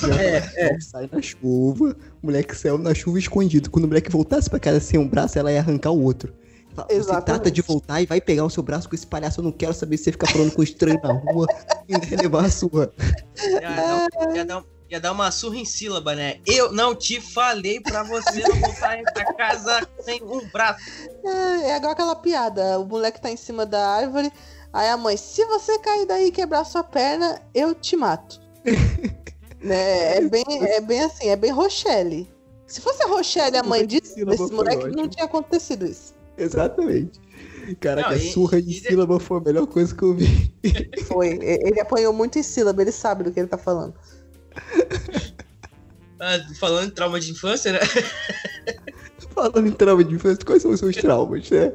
Já 0.00 0.20
É, 0.20 0.80
Sai 0.80 1.08
na 1.12 1.22
chuva, 1.22 1.96
o 2.20 2.26
moleque 2.26 2.56
saiu 2.56 2.76
na 2.76 2.92
chuva 2.92 3.20
escondido. 3.20 3.70
Quando 3.70 3.84
o 3.84 3.88
moleque 3.88 4.10
voltasse 4.10 4.50
pra 4.50 4.58
casa 4.58 4.80
sem 4.80 4.98
um 4.98 5.06
braço, 5.06 5.38
ela 5.38 5.52
ia 5.52 5.60
arrancar 5.60 5.92
o 5.92 6.02
outro. 6.02 6.32
Fala, 6.82 6.86
Você 6.88 6.94
Exatamente. 6.96 7.24
trata 7.26 7.50
de 7.50 7.62
voltar 7.62 8.00
e 8.02 8.06
vai 8.06 8.20
pegar 8.20 8.44
o 8.44 8.50
seu 8.50 8.62
braço 8.62 8.88
com 8.88 8.94
esse 8.94 9.06
palhaço. 9.06 9.40
Eu 9.40 9.44
não 9.44 9.52
quero 9.52 9.72
saber 9.74 9.96
se 9.96 10.04
você 10.04 10.12
ficar 10.12 10.30
falando 10.30 10.52
com 10.52 10.62
estranho 10.62 11.00
na 11.02 11.12
rua 11.12 11.46
e 11.88 12.16
levar 12.16 12.44
a 12.46 12.50
sua. 12.50 12.92
Ia 13.42 13.60
dar, 13.60 14.34
ia 14.36 14.44
dar- 14.44 14.64
ia 14.90 15.00
dar 15.00 15.12
uma 15.12 15.30
surra 15.30 15.56
em 15.56 15.64
sílaba, 15.64 16.14
né? 16.16 16.40
Eu 16.46 16.72
não 16.72 16.94
te 16.94 17.20
falei 17.20 17.80
pra 17.80 18.02
você 18.02 18.42
não 18.42 18.56
voltar 18.60 18.98
pra 19.14 19.32
casa 19.34 19.88
sem 20.00 20.20
um 20.22 20.40
braço. 20.52 20.80
É, 21.24 21.70
é 21.70 21.76
igual 21.76 21.92
aquela 21.92 22.16
piada. 22.16 22.78
O 22.80 22.84
moleque 22.86 23.20
tá 23.20 23.30
em 23.30 23.36
cima 23.36 23.64
da 23.64 23.86
árvore. 23.88 24.32
Aí 24.72 24.88
a 24.88 24.96
mãe, 24.96 25.16
se 25.16 25.44
você 25.46 25.78
cair 25.78 26.06
daí 26.06 26.26
e 26.26 26.30
quebrar 26.32 26.64
sua 26.64 26.82
perna, 26.84 27.40
eu 27.54 27.74
te 27.74 27.96
mato. 27.96 28.40
né? 29.60 30.16
É 30.16 30.20
bem, 30.22 30.44
é 30.48 30.80
bem 30.80 31.00
assim, 31.02 31.28
é 31.28 31.36
bem 31.36 31.50
Rochelle. 31.50 32.28
Se 32.66 32.80
fosse 32.80 33.02
a 33.02 33.06
Rochelle, 33.08 33.56
a 33.56 33.62
mãe 33.62 33.84
desse 33.84 34.24
foi 34.24 34.50
moleque, 34.50 34.82
não 34.84 34.90
ótimo. 34.90 35.08
tinha 35.08 35.24
acontecido 35.24 35.86
isso. 35.86 36.14
Exatamente. 36.44 37.20
Caraca, 37.80 38.10
Não, 38.10 38.16
e- 38.16 38.32
surra 38.32 38.60
de 38.60 38.70
e 38.70 38.80
de- 38.80 38.88
sílaba 38.88 39.20
foi 39.20 39.38
a 39.38 39.40
melhor 39.42 39.66
coisa 39.66 39.94
que 39.94 40.02
eu 40.02 40.14
vi. 40.14 40.52
Foi. 41.06 41.28
E- 41.34 41.68
Ele 41.68 41.80
apanhou 41.80 42.12
muito 42.12 42.38
em 42.38 42.42
sílaba, 42.42 42.82
ele 42.82 42.90
sabe 42.92 43.22
do 43.24 43.30
que 43.32 43.38
ele 43.40 43.48
tá 43.48 43.58
falando. 43.58 43.94
Ah, 46.22 46.38
falando 46.58 46.88
em 46.88 46.90
trauma 46.90 47.18
de 47.18 47.30
infância, 47.30 47.72
né? 47.72 47.78
Falando 49.34 49.66
em 49.66 49.72
trauma 49.72 50.04
de 50.04 50.14
infância, 50.14 50.44
quais 50.44 50.60
são 50.60 50.70
os 50.70 50.78
seus 50.78 50.94
traumas, 50.96 51.48
né? 51.48 51.72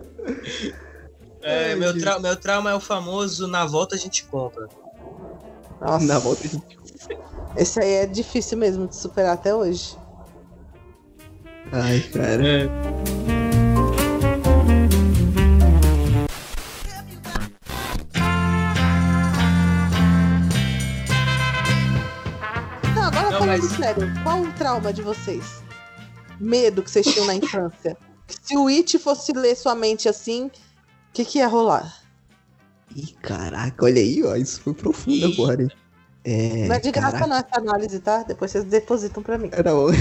É, 1.42 1.70
Ai, 1.70 1.76
meu, 1.76 1.92
meu 2.22 2.36
trauma 2.36 2.70
é 2.70 2.76
o 2.76 2.80
famoso 2.80 3.48
na 3.48 3.66
volta 3.66 3.96
a 3.96 3.98
gente 3.98 4.24
compra. 4.26 4.68
Nossa, 5.82 6.06
Na 6.06 6.20
volta 6.20 6.46
a 6.46 6.48
gente. 6.48 6.78
esse 7.58 7.80
aí 7.80 7.92
é 7.94 8.06
difícil 8.06 8.56
mesmo 8.60 8.88
de 8.88 8.96
superar 8.96 9.34
até 9.34 9.56
hoje. 9.56 9.98
Ai, 11.72 12.02
cara. 12.14 12.48
É. 12.48 13.15
mas- 23.62 23.72
sério, 23.72 24.12
qual 24.24 24.42
o 24.42 24.52
trauma 24.54 24.92
de 24.92 25.02
vocês? 25.02 25.64
Medo 26.40 26.84
que 26.84 26.92
vocês 26.92 27.06
tinham 27.06 27.26
na 27.26 27.36
infância? 27.36 27.98
Se 28.42 28.58
o 28.58 28.68
It 28.68 28.98
fosse 28.98 29.32
ler 29.34 29.56
sua 29.56 29.76
mente 29.76 30.10
assim, 30.10 30.48
o 30.48 30.52
que, 31.14 31.24
que 31.24 31.38
ia 31.38 31.48
rolar? 31.48 32.02
Ih, 32.96 33.14
caraca, 33.22 33.86
olha 33.86 34.02
aí, 34.02 34.24
ó. 34.24 34.36
Isso 34.36 34.62
foi 34.62 34.74
profundo 34.74 35.26
agora, 35.26 35.64
hein? 35.64 35.72
É. 36.24 36.68
não 36.68 36.76
é 36.76 36.80
de 36.80 36.92
graça 36.92 37.20
caraca, 37.20 37.28
não 37.28 37.36
essa 37.38 37.60
análise, 37.60 38.00
tá? 38.00 38.24
Depois 38.24 38.50
vocês 38.52 38.64
depositam 38.64 39.22
pra 39.22 39.38
mim. 39.38 39.52
Não. 39.64 39.88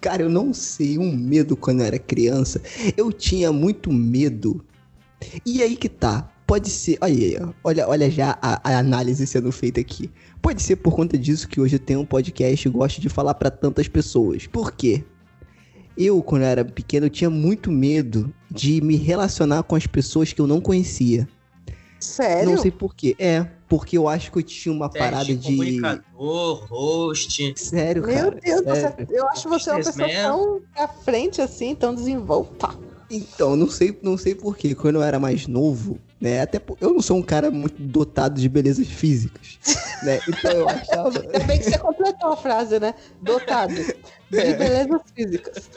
Cara, 0.00 0.22
eu 0.22 0.30
não 0.30 0.54
sei, 0.54 0.98
um 0.98 1.14
medo 1.14 1.54
quando 1.56 1.80
eu 1.80 1.86
era 1.86 1.98
criança. 1.98 2.60
Eu 2.96 3.12
tinha 3.12 3.52
muito 3.52 3.92
medo. 3.92 4.64
E 5.44 5.62
aí 5.62 5.76
que 5.76 5.88
tá. 5.90 6.31
Pode 6.46 6.68
ser. 6.68 6.98
Olha 7.00 7.14
aí, 7.14 7.36
olha, 7.64 7.88
olha 7.88 8.10
já 8.10 8.36
a, 8.42 8.60
a 8.74 8.78
análise 8.78 9.26
sendo 9.26 9.50
feita 9.52 9.80
aqui. 9.80 10.10
Pode 10.40 10.60
ser 10.62 10.76
por 10.76 10.94
conta 10.94 11.16
disso 11.16 11.48
que 11.48 11.60
hoje 11.60 11.76
eu 11.76 11.80
tenho 11.80 12.00
um 12.00 12.04
podcast 12.06 12.66
e 12.66 12.70
gosto 12.70 13.00
de 13.00 13.08
falar 13.08 13.34
pra 13.34 13.50
tantas 13.50 13.88
pessoas. 13.88 14.46
Por 14.46 14.72
quê? 14.72 15.04
Eu, 15.96 16.22
quando 16.22 16.42
eu 16.42 16.48
era 16.48 16.64
pequeno, 16.64 17.06
eu 17.06 17.10
tinha 17.10 17.30
muito 17.30 17.70
medo 17.70 18.32
de 18.50 18.80
me 18.80 18.96
relacionar 18.96 19.62
com 19.62 19.76
as 19.76 19.86
pessoas 19.86 20.32
que 20.32 20.40
eu 20.40 20.46
não 20.46 20.60
conhecia. 20.60 21.28
Sério? 22.00 22.50
Não 22.50 22.58
sei 22.58 22.70
por 22.70 22.94
quê. 22.94 23.14
É, 23.18 23.46
porque 23.68 23.96
eu 23.96 24.08
acho 24.08 24.32
que 24.32 24.38
eu 24.38 24.42
tinha 24.42 24.74
uma 24.74 24.88
parada 24.90 25.26
Teste, 25.26 25.36
de. 25.36 25.56
comunicador, 25.56 26.66
host. 26.66 27.54
Sério, 27.56 28.04
Meu 28.04 28.14
cara. 28.14 28.40
Deus, 28.42 28.60
sério. 28.64 29.06
você- 29.06 29.06
eu 29.18 29.28
acho 29.28 29.48
você 29.48 29.70
uma 29.70 29.76
pessoa 29.76 30.08
tão 30.08 30.60
pra 30.74 30.88
frente 30.88 31.40
assim, 31.40 31.74
tão 31.74 31.94
desenvolta. 31.94 32.70
Então, 33.10 33.54
não 33.54 33.68
sei, 33.70 33.96
não 34.02 34.16
sei 34.18 34.34
porquê. 34.34 34.74
Quando 34.74 34.96
eu 34.96 35.02
era 35.02 35.20
mais 35.20 35.46
novo, 35.46 35.98
né? 36.22 36.40
Até 36.40 36.62
eu 36.80 36.94
não 36.94 37.02
sou 37.02 37.18
um 37.18 37.22
cara 37.22 37.50
muito 37.50 37.82
dotado 37.82 38.40
de 38.40 38.48
belezas 38.48 38.86
físicas, 38.86 39.58
né? 40.04 40.20
Então 40.28 40.52
eu 40.52 40.68
achava. 40.68 41.18
Ainda 41.20 41.38
bem 41.40 41.58
que 41.58 41.64
você 41.64 41.78
completou 41.78 42.32
a 42.32 42.36
frase, 42.36 42.78
né? 42.78 42.94
Dotado 43.20 43.74
de 43.74 44.38
É. 44.38 44.54
belezas 44.54 45.00
físicas. 45.14 45.70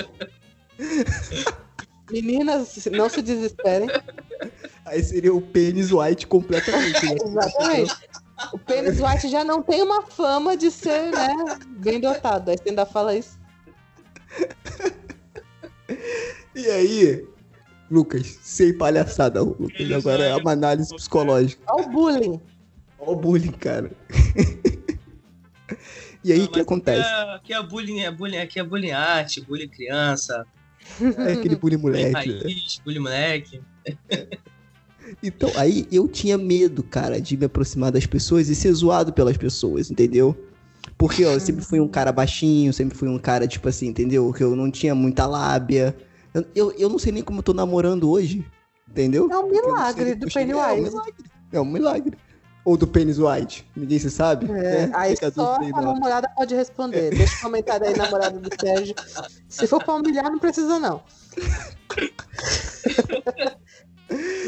Meninas, 2.12 2.86
não 2.92 3.10
se 3.10 3.22
desesperem. 3.24 3.90
Aí 4.86 5.04
seria 5.04 5.34
o 5.34 5.42
pênis 5.42 5.92
white 5.92 6.28
completamente. 6.28 7.04
né? 7.06 7.16
Exatamente. 7.26 7.96
O 8.54 8.60
Pênis 8.60 9.00
White 9.00 9.30
já 9.30 9.46
não 9.46 9.64
tem 9.64 9.82
uma 9.82 10.02
fama 10.04 10.58
de 10.58 10.70
ser, 10.70 11.10
né, 11.10 11.34
bem 11.78 12.02
dotado. 12.02 12.52
Aí 12.52 12.58
você 12.58 12.68
ainda 12.70 12.86
fala 12.86 13.16
isso. 13.16 13.40
E 16.54 16.70
aí, 16.70 17.26
Lucas, 17.90 18.40
sem 18.42 18.78
palhaçada, 18.78 19.42
Lucas. 19.42 19.80
Eles 19.80 19.98
Agora 19.98 20.24
é 20.24 20.36
uma 20.36 20.52
análise 20.52 20.94
psicológica. 20.96 21.62
Olha 21.68 21.86
o 21.86 21.90
bullying. 21.90 22.42
Olha 23.00 23.12
o 23.12 23.16
bullying, 23.16 23.52
cara. 23.52 23.92
e 26.24 26.32
aí, 26.32 26.42
o 26.42 26.48
que 26.48 26.60
acontece? 26.60 27.02
Aqui 27.02 27.14
é, 27.14 27.36
aqui 27.36 27.54
é 27.54 27.64
bullying, 27.64 28.00
é 28.02 28.12
bullying, 28.12 28.38
aqui 28.38 28.60
é 28.60 28.64
bullying 28.64 28.92
arte, 28.92 29.42
bullying 29.42 29.68
criança, 29.68 30.46
É 31.18 31.34
aquele 31.34 31.56
bullying 31.56 31.78
bullying 31.78 32.12
moleque. 32.12 32.30
né? 32.30 32.42
raiz, 32.42 32.82
bullying 32.84 33.00
moleque. 33.00 33.62
Então, 35.22 35.52
aí 35.56 35.88
eu 35.92 36.08
tinha 36.08 36.38
medo, 36.38 36.84
cara, 36.84 37.22
de 37.22 37.38
me 37.38 37.46
aproximar 37.46 37.92
das 37.92 38.06
pessoas 38.06 38.50
e 38.50 38.56
ser 38.56 38.74
zoado 38.74 39.14
pelas 39.14 39.38
pessoas, 39.38 39.92
entendeu? 39.92 40.36
Porque 40.98 41.26
ó, 41.26 41.34
eu 41.34 41.40
sempre 41.40 41.64
fui 41.64 41.80
um 41.80 41.88
cara 41.88 42.12
baixinho, 42.12 42.74
sempre 42.74 42.98
fui 42.98 43.08
um 43.08 43.20
cara, 43.20 43.48
tipo 43.48 43.68
assim, 43.68 43.88
entendeu? 43.88 44.32
Que 44.34 44.44
eu 44.44 44.56
não 44.56 44.72
tinha 44.72 44.96
muita 44.96 45.26
lábia. 45.26 45.96
Eu, 46.36 46.46
eu, 46.54 46.72
eu 46.74 46.90
não 46.90 47.00
sei 47.00 47.14
nem 47.14 47.24
como 47.24 47.40
eu 47.40 47.44
tô 47.44 47.54
namorando 47.54 48.12
hoje, 48.12 48.46
entendeu? 48.90 49.30
É 49.32 49.38
um 49.38 49.50
milagre 49.50 50.16
do 50.16 50.26
eu 50.26 50.30
cheguei- 50.30 50.54
É 50.54 50.74
um 50.74 50.82
milagre. 50.84 51.26
É 51.54 51.62
um 51.62 51.66
milagre. 51.66 52.18
Ou 52.66 52.76
do 52.76 52.86
Penis 52.86 53.18
White. 53.20 53.66
Ninguém 53.74 53.98
se 54.00 54.12
sabe. 54.12 54.52
É, 54.52 54.88
né? 54.88 54.92
aí 54.94 55.16
Fica 55.16 55.32
só 55.32 55.56
a 55.56 55.82
namorada 55.82 56.28
pode 56.36 56.54
responder. 56.54 57.12
Deixa 57.12 57.38
o 57.38 57.42
comentário 57.44 57.88
aí, 57.88 57.96
namorada 57.96 58.38
do 58.38 58.50
Sérgio. 58.60 58.96
Se 59.48 59.66
for 59.66 59.82
pra 59.82 59.94
humilhar, 59.94 60.30
não 60.30 60.40
precisa, 60.40 60.78
não. 60.78 61.02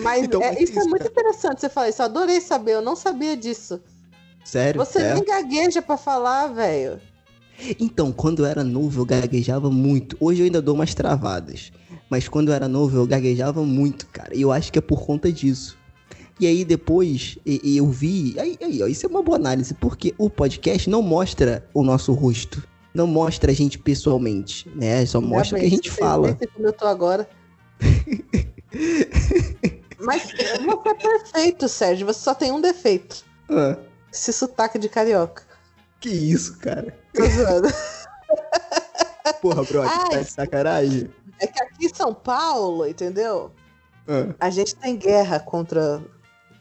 Mas 0.01 0.23
Então, 0.26 0.41
é, 0.41 0.47
muito 0.49 0.64
isso 0.64 0.80
é 0.80 0.84
muito 0.84 0.97
cara. 0.99 1.11
interessante 1.11 1.61
você 1.61 1.69
falar 1.69 1.89
isso. 1.89 2.01
Eu 2.01 2.05
adorei 2.05 2.41
saber, 2.41 2.73
eu 2.73 2.81
não 2.81 2.95
sabia 2.95 3.38
disso. 3.38 3.80
Sério? 4.43 4.84
Você 4.84 4.99
é. 4.99 5.14
nem 5.14 5.23
gagueja 5.23 5.81
pra 5.81 5.95
falar, 5.95 6.47
velho. 6.47 6.99
Então, 7.79 8.11
quando 8.11 8.43
eu 8.43 8.45
era 8.45 8.63
novo, 8.63 9.01
eu 9.01 9.05
gaguejava 9.05 9.69
muito. 9.69 10.15
Hoje 10.19 10.41
eu 10.41 10.45
ainda 10.45 10.61
dou 10.61 10.75
umas 10.75 10.93
travadas. 10.93 11.71
Mas 12.09 12.27
quando 12.27 12.49
eu 12.49 12.53
era 12.53 12.67
novo, 12.67 12.97
eu 12.97 13.07
gaguejava 13.07 13.63
muito, 13.63 14.07
cara. 14.07 14.35
E 14.35 14.41
eu 14.41 14.51
acho 14.51 14.71
que 14.71 14.79
é 14.79 14.81
por 14.81 15.05
conta 15.05 15.31
disso. 15.31 15.77
E 16.39 16.45
aí 16.45 16.63
depois 16.63 17.38
eu 17.45 17.88
vi. 17.88 18.35
Aí, 18.39 18.57
aí, 18.61 18.84
ó, 18.84 18.88
isso 18.88 19.05
é 19.05 19.09
uma 19.09 19.23
boa 19.23 19.38
análise, 19.38 19.73
porque 19.73 20.13
o 20.17 20.29
podcast 20.29 20.89
não 20.89 21.01
mostra 21.01 21.67
o 21.73 21.84
nosso 21.84 22.13
rosto. 22.13 22.61
Não 22.93 23.07
mostra 23.07 23.51
a 23.51 23.55
gente 23.55 23.77
pessoalmente, 23.77 24.69
né? 24.75 25.05
Só 25.05 25.19
mostra 25.19 25.57
o 25.57 25.61
que 25.61 25.67
a 25.67 25.69
gente 25.69 25.91
fala. 25.91 26.34
pensa 26.34 26.51
como 26.53 26.67
eu 26.67 26.73
tô 26.73 26.85
agora. 26.85 27.27
Mas 29.99 30.23
você 30.23 30.43
é 30.43 30.93
perfeito, 30.93 31.67
Sérgio. 31.67 32.05
Você 32.05 32.19
só 32.19 32.34
tem 32.35 32.51
um 32.51 32.61
defeito. 32.61 33.25
Ah, 33.49 33.77
Esse 34.11 34.31
sotaque 34.31 34.77
de 34.77 34.89
carioca. 34.89 35.43
que 35.99 36.09
isso, 36.09 36.57
cara? 36.59 36.95
Tô 37.18 37.26
zoando. 37.30 37.68
Porra, 39.41 39.64
brother, 39.64 39.91
Ai. 39.91 40.10
tá 40.10 40.22
de 40.22 40.31
sacanagem? 40.31 41.10
É 41.39 41.48
que 41.48 41.61
aqui 41.61 41.85
em 41.85 41.94
São 41.94 42.14
Paulo, 42.14 42.85
entendeu? 42.88 43.52
Ah, 44.07 44.34
A 44.39 44.49
gente 44.49 44.76
tem 44.76 44.95
guerra 44.95 45.39
contra 45.39 46.02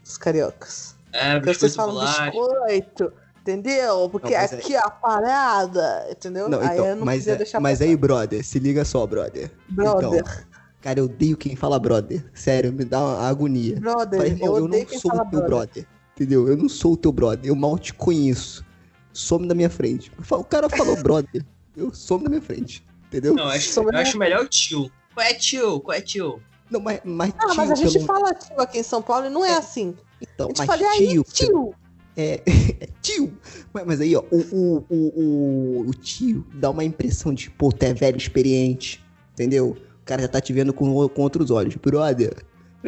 os 0.04 0.18
cariocas. 0.18 0.94
É, 1.12 1.38
Porque 1.38 1.54
vocês 1.54 1.74
falam 1.76 2.04
biscoito, 2.04 3.12
entendeu? 3.40 4.08
Porque 4.10 4.34
Não, 4.36 4.40
aqui 4.44 4.74
é 4.74 4.78
a 4.78 4.90
parada, 4.90 6.06
entendeu? 6.10 6.48
não, 6.48 6.60
aí 6.60 6.66
então, 6.74 6.86
eu 6.86 6.96
não 6.96 7.04
mas, 7.06 7.18
podia 7.20 7.32
é- 7.34 7.36
deixar 7.36 7.60
mas 7.60 7.78
passar. 7.78 7.84
aí, 7.90 7.96
brother, 7.96 8.44
se 8.44 8.58
liga 8.58 8.84
só, 8.84 9.06
brother. 9.06 9.50
Brother, 9.68 10.08
Então, 10.20 10.34
cara, 10.82 10.98
eu 11.00 11.04
odeio 11.04 11.36
quem 11.36 11.54
fala 11.56 11.78
brother. 11.78 12.24
Sério, 12.34 12.72
me 12.72 12.84
dá 12.84 12.98
uma 13.00 13.28
agonia. 13.28 13.78
brother, 13.80 14.18
Fala, 14.18 14.28
irmão, 14.28 14.48
eu 14.48 14.56
eu, 14.56 14.68
não 14.68 14.84
quem 14.84 14.98
sou 14.98 15.10
o 15.12 15.14
teu 15.14 15.24
brother. 15.24 15.46
brother. 15.48 15.86
Entendeu? 16.16 16.48
Eu 16.48 16.56
não 16.56 16.68
sou 16.68 16.94
o 16.94 16.96
teu 16.96 17.12
brother. 17.12 17.48
Eu 17.48 17.54
mal 17.54 17.78
te 17.78 17.94
conheço. 17.94 18.65
Some 19.16 19.46
da 19.48 19.54
minha 19.54 19.70
frente. 19.70 20.12
O 20.30 20.44
cara 20.44 20.68
falou 20.68 20.96
brother. 20.96 21.44
Eu 21.76 21.92
some 21.92 22.22
da 22.24 22.30
minha 22.30 22.42
frente. 22.42 22.84
Entendeu? 23.08 23.34
Não, 23.34 23.44
eu 23.44 23.50
acho, 23.50 23.80
eu 23.80 23.88
acho 23.98 24.18
melhor 24.18 24.44
o 24.44 24.48
tio. 24.48 24.90
Qual 25.14 25.26
é 25.26 25.32
tio? 25.34 25.80
Qual 25.80 25.96
é 25.96 26.00
tio? 26.00 26.42
Não, 26.70 26.80
mas, 26.80 27.00
mas 27.04 27.32
Ah, 27.38 27.54
mas 27.54 27.70
a 27.70 27.74
tio, 27.74 27.88
gente 27.88 28.04
pelo- 28.04 28.06
fala 28.06 28.34
tio 28.34 28.60
aqui 28.60 28.78
em 28.78 28.82
São 28.82 29.00
Paulo 29.00 29.26
e 29.26 29.30
não 29.30 29.44
é 29.44 29.56
assim. 29.56 29.94
Então, 30.20 30.46
A 30.46 30.48
gente 30.48 30.58
mas 30.58 30.66
fala, 30.66 30.82
e 30.82 30.84
aí, 30.84 31.08
tio, 31.08 31.24
tio? 31.24 31.74
É, 32.18 32.40
tio! 33.02 33.36
Mas, 33.74 33.84
mas 33.86 34.00
aí, 34.00 34.16
ó, 34.16 34.22
o, 34.30 34.38
o, 34.38 34.86
o, 34.88 34.96
o, 34.96 35.80
o 35.88 35.90
tio 35.92 36.46
dá 36.54 36.70
uma 36.70 36.82
impressão 36.82 37.32
de, 37.34 37.50
pô, 37.50 37.70
tu 37.70 37.82
é 37.82 37.92
velho, 37.92 38.16
experiente, 38.16 39.04
entendeu? 39.34 39.76
O 40.00 40.04
cara 40.06 40.22
já 40.22 40.28
tá 40.28 40.40
te 40.40 40.50
vendo 40.50 40.72
com, 40.72 41.06
com 41.10 41.20
outros 41.22 41.50
olhos. 41.50 41.74
Brother, 41.76 42.34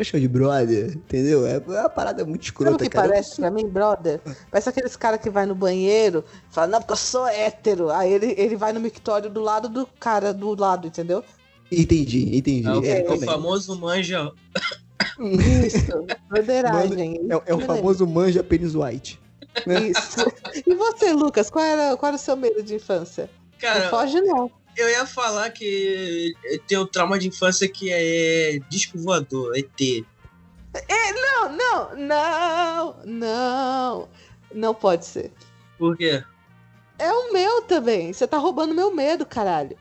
chama 0.04 0.20
de 0.20 0.28
brother, 0.28 0.92
entendeu? 0.94 1.46
É, 1.46 1.54
é 1.56 1.58
uma 1.80 1.88
parada 1.88 2.24
muito 2.24 2.44
Sabe 2.44 2.46
escrota, 2.46 2.74
o 2.76 2.78
que 2.78 2.88
cara. 2.90 3.08
parece 3.08 3.36
pra 3.36 3.50
mim, 3.50 3.66
brother? 3.68 4.20
Parece 4.50 4.68
aqueles 4.68 4.96
caras 4.96 5.20
que 5.20 5.30
vai 5.30 5.46
no 5.46 5.54
banheiro, 5.54 6.24
fala, 6.50 6.66
não, 6.66 6.78
porque 6.80 6.92
eu 6.92 6.96
sou 6.96 7.26
hétero. 7.26 7.90
Aí 7.90 8.12
ele, 8.12 8.34
ele 8.36 8.56
vai 8.56 8.72
no 8.72 8.80
mictório 8.80 9.28
do 9.30 9.40
lado 9.40 9.68
do 9.68 9.86
cara 9.98 10.32
do 10.34 10.58
lado, 10.58 10.86
entendeu? 10.86 11.24
Entendi, 11.70 12.36
entendi. 12.36 12.66
É 12.66 12.72
o, 12.72 12.84
É, 12.84 13.00
é 13.00 13.02
o 13.02 13.06
também. 13.06 13.28
famoso 13.28 13.78
manja. 13.78 14.32
Isso, 15.20 16.06
broderagem. 16.28 17.20
É, 17.30 17.50
é 17.50 17.54
o 17.54 17.60
famoso 17.60 18.06
manja 18.06 18.42
pênis 18.42 18.74
white. 18.74 19.20
mesmo. 19.66 19.86
Isso. 19.90 20.32
E 20.66 20.74
você, 20.74 21.12
Lucas, 21.12 21.50
qual 21.50 21.64
era, 21.64 21.96
qual 21.96 22.08
era 22.08 22.16
o 22.16 22.20
seu 22.20 22.36
medo 22.36 22.62
de 22.62 22.74
infância? 22.76 23.28
não 23.52 23.58
Cara, 23.60 23.88
foge, 23.90 24.20
não. 24.20 24.50
Eu 24.80 24.88
ia 24.88 25.06
falar 25.06 25.50
que 25.50 26.34
eu 26.44 26.58
tenho 26.60 26.86
trauma 26.86 27.18
de 27.18 27.28
infância 27.28 27.68
que 27.68 27.90
é 27.92 28.58
disco 28.68 28.98
voador, 28.98 29.56
ET. 29.56 30.04
Não, 31.14 31.52
não, 31.52 31.96
não, 31.96 32.96
não. 33.04 34.08
Não 34.54 34.74
pode 34.74 35.06
ser. 35.06 35.32
Por 35.78 35.96
quê? 35.96 36.22
É 36.98 37.12
o 37.12 37.32
meu 37.32 37.62
também. 37.62 38.12
Você 38.12 38.26
tá 38.26 38.38
roubando 38.38 38.74
meu 38.74 38.94
medo, 38.94 39.24
caralho. 39.24 39.76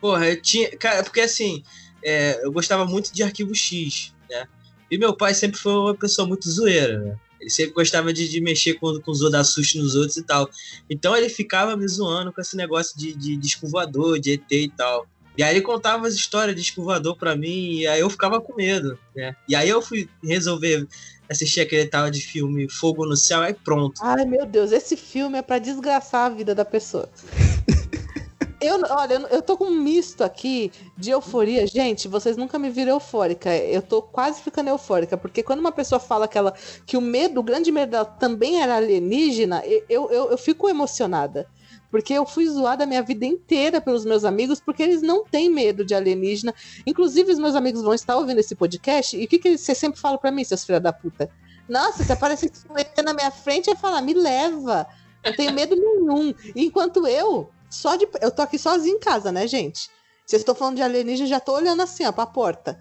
Porra, 0.00 0.28
eu 0.28 0.40
tinha. 0.40 0.76
Cara, 0.76 1.02
porque 1.02 1.20
assim, 1.20 1.62
é, 2.02 2.44
eu 2.44 2.52
gostava 2.52 2.84
muito 2.84 3.12
de 3.12 3.22
arquivo 3.22 3.54
X, 3.54 4.14
né? 4.28 4.46
E 4.90 4.98
meu 4.98 5.16
pai 5.16 5.34
sempre 5.34 5.58
foi 5.58 5.72
uma 5.72 5.94
pessoa 5.94 6.26
muito 6.26 6.50
zoeira, 6.50 6.98
né? 6.98 7.18
Ele 7.40 7.50
sempre 7.50 7.72
gostava 7.72 8.12
de, 8.12 8.28
de 8.28 8.40
mexer 8.40 8.74
com, 8.74 9.00
com 9.00 9.10
os 9.10 9.20
outros, 9.20 9.32
dar 9.32 9.44
susto 9.44 9.78
nos 9.78 9.94
outros 9.94 10.16
e 10.16 10.22
tal. 10.22 10.48
Então 10.88 11.16
ele 11.16 11.28
ficava 11.28 11.76
me 11.76 11.86
zoando 11.86 12.32
com 12.32 12.40
esse 12.40 12.56
negócio 12.56 12.98
de, 12.98 13.14
de 13.14 13.36
disco 13.36 13.66
voador, 13.66 14.18
de 14.18 14.32
ET 14.32 14.50
e 14.50 14.68
tal. 14.68 15.06
E 15.36 15.42
aí 15.42 15.54
ele 15.54 15.62
contava 15.62 16.08
as 16.08 16.14
histórias 16.14 16.56
de 16.56 16.62
disco 16.62 16.82
voador 16.82 17.16
pra 17.16 17.36
mim, 17.36 17.76
e 17.76 17.86
aí 17.86 18.00
eu 18.00 18.10
ficava 18.10 18.40
com 18.40 18.56
medo, 18.56 18.98
né? 19.14 19.36
E 19.48 19.54
aí 19.54 19.68
eu 19.68 19.80
fui 19.80 20.08
resolver 20.20 20.84
assistir 21.30 21.60
aquele 21.60 21.86
tal 21.86 22.10
de 22.10 22.20
filme 22.20 22.68
Fogo 22.68 23.06
no 23.06 23.16
Céu, 23.16 23.42
aí 23.42 23.54
pronto. 23.54 24.00
Ai, 24.02 24.24
meu 24.24 24.44
Deus, 24.44 24.72
esse 24.72 24.96
filme 24.96 25.38
é 25.38 25.42
pra 25.42 25.60
desgraçar 25.60 26.26
a 26.26 26.34
vida 26.34 26.56
da 26.56 26.64
pessoa. 26.64 27.08
Eu, 28.60 28.80
olha, 28.90 29.14
eu- 29.30 29.40
tô 29.42 29.56
com 29.56 29.66
um 29.66 29.80
misto 29.80 30.24
aqui 30.24 30.72
de 30.96 31.10
euforia. 31.10 31.66
Gente, 31.66 32.08
vocês 32.08 32.36
nunca 32.36 32.58
me 32.58 32.68
viram 32.70 32.92
eufórica. 32.92 33.54
Eu 33.56 33.80
tô 33.80 34.02
quase 34.02 34.40
ficando 34.42 34.68
eufórica, 34.68 35.16
porque 35.16 35.42
quando 35.44 35.60
uma 35.60 35.70
pessoa 35.70 36.00
fala 36.00 36.26
que, 36.26 36.36
ela, 36.36 36.52
que 36.84 36.96
o 36.96 37.00
medo, 37.00 37.38
o 37.38 37.42
grande 37.42 37.70
medo 37.70 37.90
dela 37.90 38.04
também 38.04 38.60
era 38.60 38.76
alienígena, 38.76 39.62
eu, 39.88 40.10
eu, 40.10 40.30
eu 40.30 40.38
fico 40.38 40.68
emocionada. 40.68 41.46
Porque 41.90 42.12
eu 42.12 42.26
fui 42.26 42.46
zoada 42.48 42.84
a 42.84 42.86
minha 42.86 43.02
vida 43.02 43.24
inteira 43.24 43.80
pelos 43.80 44.04
meus 44.04 44.24
amigos, 44.24 44.60
porque 44.60 44.82
eles 44.82 45.00
não 45.02 45.24
têm 45.24 45.48
medo 45.48 45.84
de 45.84 45.94
alienígena. 45.94 46.52
Inclusive, 46.86 47.32
os 47.32 47.38
meus 47.38 47.54
amigos 47.54 47.82
vão 47.82 47.94
estar 47.94 48.16
ouvindo 48.16 48.40
esse 48.40 48.54
podcast, 48.54 49.16
e 49.16 49.24
o 49.24 49.28
que, 49.28 49.38
que 49.38 49.56
você 49.56 49.74
sempre 49.74 49.98
fala 49.98 50.18
pra 50.18 50.30
mim, 50.30 50.44
seus 50.44 50.64
filhos 50.64 50.82
da 50.82 50.92
puta? 50.92 51.30
Nossa, 51.66 52.04
se 52.04 52.12
aparecer 52.12 52.50
um 52.68 52.76
ET 52.76 52.94
na 53.02 53.14
minha 53.14 53.30
frente, 53.30 53.68
eu 53.68 53.74
ia 53.74 53.80
falar, 53.80 54.02
me 54.02 54.12
leva. 54.12 54.86
Não 55.24 55.32
tenho 55.34 55.52
medo 55.52 55.76
nenhum. 55.76 56.34
Enquanto 56.54 57.06
eu, 57.06 57.48
só 57.70 57.96
de. 57.96 58.08
Eu 58.20 58.30
tô 58.30 58.42
aqui 58.42 58.58
sozinho 58.58 58.96
em 58.96 59.00
casa, 59.00 59.30
né, 59.32 59.46
gente? 59.46 59.88
Vocês 60.26 60.42
estão 60.42 60.54
falando 60.54 60.76
de 60.76 60.82
alienígena, 60.82 61.28
já 61.28 61.40
tô 61.40 61.52
olhando 61.54 61.80
assim, 61.82 62.04
ó, 62.04 62.12
pra 62.12 62.26
porta. 62.26 62.78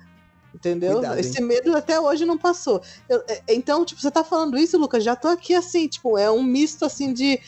Entendeu? 0.53 0.93
Cuidado, 0.93 1.19
Esse 1.19 1.41
medo 1.41 1.75
até 1.75 1.99
hoje 1.99 2.25
não 2.25 2.37
passou. 2.37 2.81
Eu- 3.07 3.23
é, 3.27 3.43
então, 3.49 3.85
tipo, 3.85 4.01
você 4.01 4.09
tá 4.09 4.23
falando 4.23 4.57
isso, 4.57 4.77
Lucas, 4.77 5.03
já 5.03 5.15
tô 5.15 5.27
aqui 5.27 5.53
assim, 5.53 5.87
tipo, 5.87 6.17
é 6.17 6.29
um 6.31 6.41
misto 6.43 6.83
assim 6.85 7.13
de. 7.13 7.39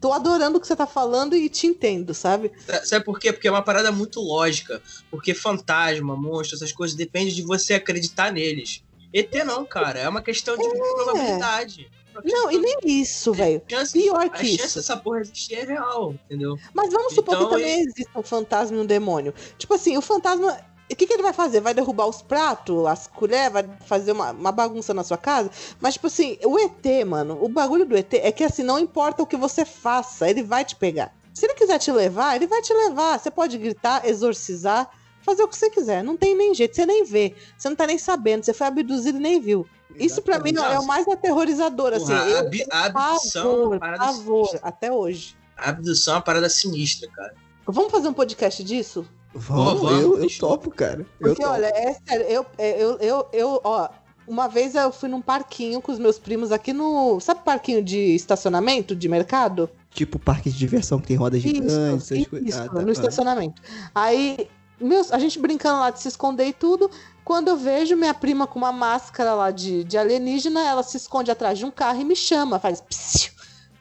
Tô 0.00 0.12
adorando 0.12 0.58
o 0.58 0.60
que 0.60 0.66
você 0.66 0.74
tá 0.74 0.86
falando 0.86 1.36
e 1.36 1.48
te 1.48 1.66
entendo, 1.66 2.12
sabe? 2.12 2.50
Sabe 2.84 3.04
por 3.04 3.20
quê? 3.20 3.32
Porque 3.32 3.46
é 3.46 3.50
uma 3.50 3.62
parada 3.62 3.92
muito 3.92 4.20
lógica. 4.20 4.82
Porque 5.10 5.32
fantasma, 5.32 6.16
monstro, 6.16 6.56
essas 6.56 6.72
coisas, 6.72 6.96
depende 6.96 7.32
de 7.34 7.42
você 7.42 7.74
acreditar 7.74 8.32
neles. 8.32 8.82
ET 9.14 9.32
não, 9.44 9.64
cara. 9.64 10.00
É 10.00 10.08
uma 10.08 10.20
questão 10.22 10.56
de 10.56 10.68
probabilidade. 10.94 11.88
Não, 12.24 12.50
e 12.50 12.58
nem 12.58 12.78
isso, 12.84 13.32
velho. 13.32 13.62
de 13.66 13.74
chance- 13.74 13.92
Pior 13.98 14.20
A 14.26 14.28
que 14.28 14.46
chance 14.46 14.66
isso. 14.66 14.78
dessa 14.78 14.96
porra 14.96 15.20
existir 15.20 15.54
é 15.54 15.64
real, 15.64 16.14
entendeu? 16.26 16.56
Mas 16.74 16.92
vamos 16.92 17.14
supor 17.14 17.34
Então, 17.34 17.48
que 17.48 17.54
também 17.54 17.80
exista 17.82 18.10
um 18.18 18.22
fantasma 18.22 18.76
e 18.76 18.80
um 18.80 18.86
demônio. 18.86 19.32
Tipo 19.58 19.74
assim, 19.74 19.96
o 19.96 20.02
fantasma. 20.02 20.56
O 20.90 20.94
que, 20.94 21.06
que 21.06 21.14
ele 21.14 21.22
vai 21.22 21.32
fazer? 21.32 21.60
Vai 21.60 21.72
derrubar 21.72 22.06
os 22.06 22.20
pratos, 22.20 22.84
as 22.86 23.06
colheres, 23.06 23.50
vai 23.52 23.66
fazer 23.86 24.12
uma, 24.12 24.32
uma 24.32 24.52
bagunça 24.52 24.92
na 24.92 25.02
sua 25.02 25.16
casa? 25.16 25.50
Mas, 25.80 25.94
tipo 25.94 26.06
assim, 26.08 26.36
o 26.44 26.58
ET, 26.58 27.04
mano, 27.06 27.38
o 27.40 27.48
bagulho 27.48 27.86
do 27.86 27.96
ET 27.96 28.12
é 28.12 28.30
que 28.30 28.44
assim, 28.44 28.62
não 28.62 28.78
importa 28.78 29.22
o 29.22 29.26
que 29.26 29.36
você 29.36 29.64
faça, 29.64 30.28
ele 30.28 30.42
vai 30.42 30.66
te 30.66 30.76
pegar. 30.76 31.14
Se 31.32 31.46
ele 31.46 31.54
quiser 31.54 31.78
te 31.78 31.90
levar, 31.90 32.36
ele 32.36 32.46
vai 32.46 32.60
te 32.60 32.74
levar. 32.74 33.18
Você 33.18 33.30
pode 33.30 33.56
gritar, 33.56 34.06
exorcizar, 34.06 34.90
fazer 35.22 35.42
o 35.44 35.48
que 35.48 35.56
você 35.56 35.70
quiser. 35.70 36.04
Não 36.04 36.14
tem 36.14 36.36
nem 36.36 36.52
jeito, 36.54 36.76
você 36.76 36.84
nem 36.84 37.04
vê. 37.04 37.34
Você 37.56 37.70
não 37.70 37.76
tá 37.76 37.86
nem 37.86 37.96
sabendo, 37.96 38.44
você 38.44 38.52
foi 38.52 38.66
abduzido 38.66 39.16
e 39.16 39.20
nem 39.22 39.40
viu. 39.40 39.66
Isso 39.98 40.20
pra 40.22 40.38
mim 40.38 40.52
é 40.56 40.78
o 40.78 40.86
mais 40.86 41.06
aterrorizador, 41.08 41.92
assim. 41.94 42.06
Porra, 42.06 42.22
a 42.24 42.28
Eu 42.30 42.38
abi- 42.38 42.66
a 42.70 42.84
abdução 42.84 43.42
é 43.42 43.54
uma 43.54 43.58
pavor, 43.60 43.78
parada 43.80 44.04
pavor, 44.04 44.46
sinistra. 44.46 44.68
até 44.68 44.92
hoje. 44.92 45.36
A 45.56 45.70
abdução 45.70 46.14
é 46.14 46.16
uma 46.16 46.22
parada 46.22 46.48
sinistra, 46.48 47.08
cara. 47.10 47.34
Vamos 47.66 47.90
fazer 47.92 48.08
um 48.08 48.12
podcast 48.12 48.62
disso? 48.64 49.06
Vamos, 49.34 49.80
Vamos, 49.80 50.02
eu, 50.02 50.18
eu 50.24 50.38
topo, 50.38 50.70
cara. 50.70 51.00
Eu 51.20 51.28
Porque, 51.28 51.42
topo. 51.42 51.54
olha, 51.54 51.66
é 51.66 51.96
sério, 52.06 52.26
eu, 52.26 52.46
é, 52.58 52.82
eu, 52.82 52.98
eu, 52.98 53.26
eu, 53.32 53.60
ó, 53.64 53.88
uma 54.26 54.46
vez 54.48 54.74
eu 54.74 54.92
fui 54.92 55.08
num 55.08 55.22
parquinho 55.22 55.80
com 55.80 55.90
os 55.92 55.98
meus 55.98 56.18
primos 56.18 56.52
aqui 56.52 56.72
no. 56.72 57.18
Sabe 57.20 57.40
parquinho 57.44 57.82
de 57.82 57.98
estacionamento 58.14 58.94
de 58.94 59.08
mercado? 59.08 59.70
Tipo 59.90 60.18
parque 60.18 60.50
de 60.50 60.58
diversão 60.58 60.98
que 61.00 61.06
tem 61.08 61.16
rodas 61.16 61.40
gigantes, 61.40 61.72
essas 62.04 62.18
isso, 62.18 62.30
coisas. 62.30 62.48
isso, 62.48 62.58
Ah, 62.62 62.68
tá. 62.68 62.80
no 62.82 62.90
estacionamento. 62.92 63.60
Aí, 63.94 64.48
meus, 64.80 65.12
a 65.12 65.18
gente 65.18 65.38
brincando 65.38 65.80
lá 65.80 65.90
de 65.90 66.00
se 66.00 66.08
esconder 66.08 66.46
e 66.46 66.52
tudo. 66.52 66.90
Quando 67.24 67.48
eu 67.48 67.56
vejo 67.56 67.96
minha 67.96 68.12
prima 68.14 68.46
com 68.46 68.58
uma 68.58 68.72
máscara 68.72 69.34
lá 69.34 69.50
de, 69.50 69.84
de 69.84 69.96
alienígena, 69.96 70.60
ela 70.68 70.82
se 70.82 70.96
esconde 70.96 71.30
atrás 71.30 71.58
de 71.58 71.64
um 71.64 71.70
carro 71.70 72.00
e 72.00 72.04
me 72.04 72.16
chama, 72.16 72.58
faz 72.58 72.80
psiu, 72.80 73.32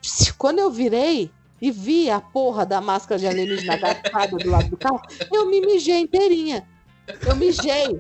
psiu. 0.02 0.34
Quando 0.38 0.60
eu 0.60 0.70
virei 0.70 1.32
e 1.62 1.72
vi 1.72 2.10
a 2.10 2.20
porra 2.22 2.66
da 2.66 2.80
máscara 2.80 3.20
de 3.20 3.28
alienígena 3.28 3.74
agatada 3.74 4.38
do 4.38 4.50
lado 4.50 4.70
do 4.70 4.78
carro, 4.78 5.02
eu 5.32 5.48
me 5.50 5.60
mijei 5.62 6.00
inteirinha. 6.00 6.68
Eu 7.26 7.36
mijei. 7.36 8.00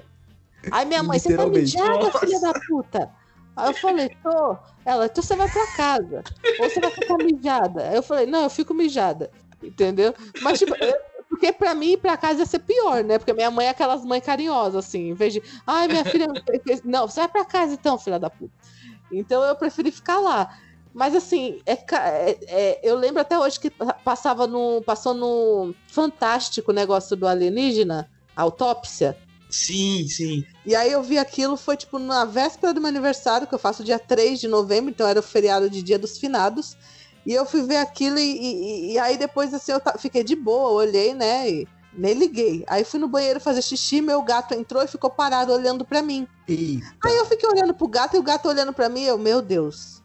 Aí 0.72 0.86
minha 0.86 1.02
mãe, 1.04 1.18
você 1.20 1.36
tá 1.36 1.44
mijada, 1.48 2.12
filha 2.20 2.40
da 2.40 2.54
puta? 2.54 3.10
Aí 3.56 3.70
eu 3.70 3.74
falei, 3.74 4.10
tô. 4.24 4.58
Ela, 4.86 5.06
então 5.08 5.24
você 5.24 5.36
vai 5.36 5.50
pra 5.50 5.68
casa. 5.68 6.24
Ou 6.60 6.70
você 6.70 6.80
vai 6.80 6.92
ficar 6.92 7.18
mijada. 7.18 7.90
Aí 7.90 7.96
eu 7.96 8.04
falei, 8.04 8.26
não, 8.26 8.44
eu 8.44 8.50
fico 8.50 8.74
mijada. 8.74 9.30
Entendeu? 9.62 10.14
Mas, 10.42 10.60
tipo, 10.60 10.74
eu- 10.84 10.96
porque 11.32 11.54
pra 11.54 11.74
mim 11.74 11.94
ir 11.94 11.98
pra 11.98 12.18
casa 12.18 12.42
ia 12.42 12.46
ser 12.46 12.60
pior, 12.60 13.06
né? 13.06 13.18
Porque 13.18 13.32
minha 13.32 13.50
mãe 13.50 13.66
é 13.68 13.70
aquelas 13.70 14.04
mães 14.04 14.22
carinhosas, 14.24 14.86
assim. 14.86 15.12
Em 15.12 15.14
vez 15.14 15.32
de, 15.32 15.42
ai, 15.66 15.88
minha 15.88 16.04
filha. 16.04 16.28
não 16.84 17.08
vai 17.08 17.28
pra 17.30 17.46
casa 17.46 17.74
então, 17.74 17.98
filha 17.98 18.20
da 18.20 18.30
puta. 18.30 18.54
Então 19.10 19.42
eu 19.42 19.56
preferi 19.56 19.92
ficar 19.92 20.20
lá. 20.20 20.54
Mas 20.94 21.16
assim, 21.16 21.62
é, 21.66 21.72
é- 21.72 22.38
é- 22.48 22.80
eu 22.84 22.98
lembro 22.98 23.22
até 23.22 23.40
hoje 23.40 23.58
que 23.62 23.70
pa- 23.70 23.94
passava 23.94 24.46
no. 24.46 24.82
Passou 24.82 25.14
no 25.14 25.74
Fantástico 25.88 26.74
negócio 26.74 27.16
do 27.16 27.26
alienígena, 27.26 28.12
a 28.36 28.42
autópsia. 28.42 29.18
Sim, 29.50 30.06
sim. 30.10 30.44
E 30.66 30.76
aí 30.76 30.92
eu 30.92 31.02
vi 31.02 31.18
aquilo, 31.18 31.56
foi 31.56 31.78
tipo 31.78 31.98
na 31.98 32.26
véspera 32.26 32.74
do 32.74 32.82
meu 32.82 32.90
aniversário, 32.90 33.48
que 33.48 33.56
eu 33.56 33.60
faço 33.60 33.86
dia 33.86 33.98
3 34.00 34.38
de 34.40 34.50
novembro, 34.50 34.90
então 34.92 35.08
era 35.08 35.20
o 35.20 35.24
feriado 35.24 35.70
de 35.70 35.82
dia 35.82 35.98
dos 35.98 36.18
finados. 36.18 36.76
E 37.26 37.34
eu 37.34 37.46
fui 37.46 37.62
ver 37.64 37.78
aquilo 37.78 38.18
e, 38.18 38.22
e- 38.22 38.94
e 38.94 39.00
aí 39.00 39.18
depois 39.18 39.54
assim 39.54 39.72
eu 39.72 39.82
fiquei 40.00 40.24
de 40.24 40.36
boa, 40.36 40.72
olhei, 40.72 41.14
né? 41.14 41.50
E 41.50 41.68
nem 41.94 42.14
liguei. 42.14 42.64
Aí 42.68 42.84
fui 42.84 43.00
no 43.00 43.08
banheiro 43.08 43.40
fazer 43.40 43.62
xixi, 43.62 44.02
meu 44.02 44.22
gato 44.24 44.54
entrou 44.54 44.82
e 44.84 44.88
ficou 44.88 45.10
parado 45.10 45.52
olhando 45.54 45.86
pra 45.86 46.02
mim. 46.02 46.28
Eita. 46.48 46.88
Aí 47.06 47.18
eu 47.18 47.26
fiquei 47.26 47.48
olhando 47.50 47.74
pro 47.74 47.88
gato 47.88 48.16
e 48.16 48.20
o 48.20 48.24
gato 48.24 48.48
olhando 48.48 48.74
pra 48.74 48.90
mim, 48.90 49.04
eu, 49.04 49.18
meu 49.18 49.42
Deus. 49.42 50.02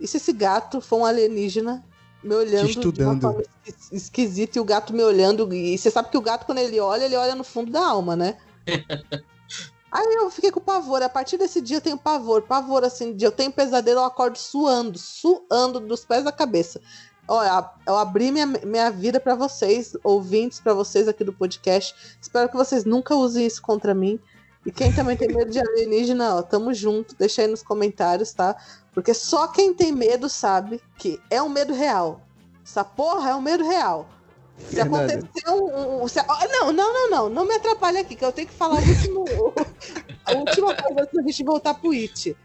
E 0.00 0.06
se 0.06 0.16
esse 0.16 0.32
gato 0.32 0.80
for 0.80 1.00
um 1.00 1.04
alienígena 1.04 1.84
me 2.22 2.34
olhando 2.34 2.68
de 2.68 2.78
uma 3.02 3.14
estudando. 3.14 3.42
esquisita 3.92 4.58
e 4.58 4.60
o 4.60 4.64
gato 4.64 4.92
me 4.92 5.02
olhando? 5.02 5.52
E 5.54 5.76
você 5.78 5.90
sabe 5.90 6.10
que 6.10 6.18
o 6.18 6.22
gato, 6.22 6.44
quando 6.46 6.58
ele 6.58 6.78
olha, 6.80 7.04
ele 7.04 7.16
olha 7.16 7.34
no 7.34 7.44
fundo 7.44 7.70
da 7.70 7.86
alma, 7.86 8.14
né? 8.16 8.36
Aí 9.90 10.14
eu 10.14 10.30
fiquei 10.30 10.50
com 10.50 10.60
pavor. 10.60 11.02
A 11.02 11.08
partir 11.08 11.36
desse 11.36 11.60
dia 11.60 11.78
eu 11.78 11.80
tenho 11.80 11.98
pavor. 11.98 12.42
Pavor, 12.42 12.84
assim, 12.84 13.14
de 13.14 13.24
eu 13.24 13.32
tenho 13.32 13.50
pesadelo, 13.50 14.00
eu 14.00 14.04
acordo 14.04 14.38
suando, 14.38 14.98
suando 14.98 15.80
dos 15.80 16.04
pés 16.04 16.26
à 16.26 16.32
cabeça. 16.32 16.80
Olha, 17.26 17.70
eu 17.86 17.96
abri 17.96 18.30
minha, 18.32 18.46
minha 18.46 18.90
vida 18.90 19.20
pra 19.20 19.34
vocês, 19.34 19.96
ouvintes, 20.02 20.60
pra 20.60 20.74
vocês 20.74 21.06
aqui 21.06 21.22
do 21.22 21.32
podcast. 21.32 21.94
Espero 22.20 22.48
que 22.48 22.56
vocês 22.56 22.84
nunca 22.84 23.14
usem 23.14 23.46
isso 23.46 23.62
contra 23.62 23.94
mim. 23.94 24.18
E 24.64 24.70
quem 24.70 24.92
também 24.92 25.16
tem 25.16 25.28
medo 25.28 25.50
de 25.50 25.58
alienígena, 25.58 26.36
ó, 26.36 26.42
tamo 26.42 26.74
junto. 26.74 27.14
Deixa 27.16 27.42
aí 27.42 27.48
nos 27.48 27.62
comentários, 27.62 28.32
tá? 28.32 28.56
Porque 28.92 29.14
só 29.14 29.48
quem 29.48 29.72
tem 29.72 29.92
medo 29.92 30.28
sabe 30.28 30.82
que 30.98 31.20
é 31.30 31.40
um 31.40 31.48
medo 31.48 31.72
real. 31.72 32.20
Essa 32.64 32.84
porra 32.84 33.30
é 33.30 33.34
um 33.34 33.40
medo 33.40 33.64
real. 33.64 34.08
Se 34.68 34.76
Verdade. 34.76 35.14
acontecer 35.14 35.50
um. 35.50 36.08
se- 36.08 36.20
não, 36.52 36.72
não, 36.72 36.92
não, 36.92 37.10
não. 37.10 37.28
Não 37.28 37.44
me 37.46 37.54
atrapalhe 37.54 37.98
aqui, 37.98 38.14
que 38.14 38.24
eu 38.24 38.32
tenho 38.32 38.48
que 38.48 38.54
falar 38.54 38.80
o 38.80 38.88
último, 38.88 39.24
a 40.26 40.32
última 40.32 40.74
coisa 40.74 41.00
antes 41.02 41.14
da 41.14 41.22
gente 41.22 41.44
voltar 41.44 41.74
pro 41.74 41.90
It. 41.92 42.36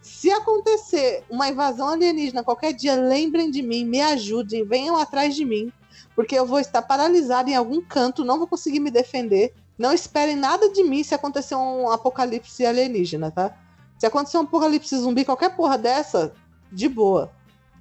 Se 0.00 0.30
acontecer 0.32 1.24
uma 1.30 1.48
invasão 1.48 1.88
alienígena 1.88 2.42
qualquer 2.42 2.72
dia, 2.72 2.96
lembrem 2.96 3.50
de 3.50 3.62
mim, 3.62 3.84
me 3.84 4.00
ajudem, 4.00 4.64
venham 4.64 4.96
atrás 4.96 5.34
de 5.36 5.44
mim, 5.44 5.72
porque 6.16 6.34
eu 6.34 6.44
vou 6.44 6.58
estar 6.58 6.82
paralisada 6.82 7.48
em 7.48 7.54
algum 7.54 7.80
canto, 7.80 8.24
não 8.24 8.38
vou 8.38 8.46
conseguir 8.46 8.80
me 8.80 8.90
defender. 8.90 9.54
Não 9.78 9.92
esperem 9.92 10.36
nada 10.36 10.68
de 10.70 10.82
mim 10.82 11.02
se 11.02 11.14
acontecer 11.14 11.54
um 11.54 11.90
apocalipse 11.90 12.64
alienígena, 12.66 13.30
tá? 13.30 13.56
Se 13.98 14.04
acontecer 14.06 14.36
um 14.38 14.42
apocalipse 14.42 14.96
zumbi, 14.96 15.24
qualquer 15.24 15.54
porra 15.56 15.78
dessa, 15.78 16.32
de 16.70 16.88
boa. 16.88 17.32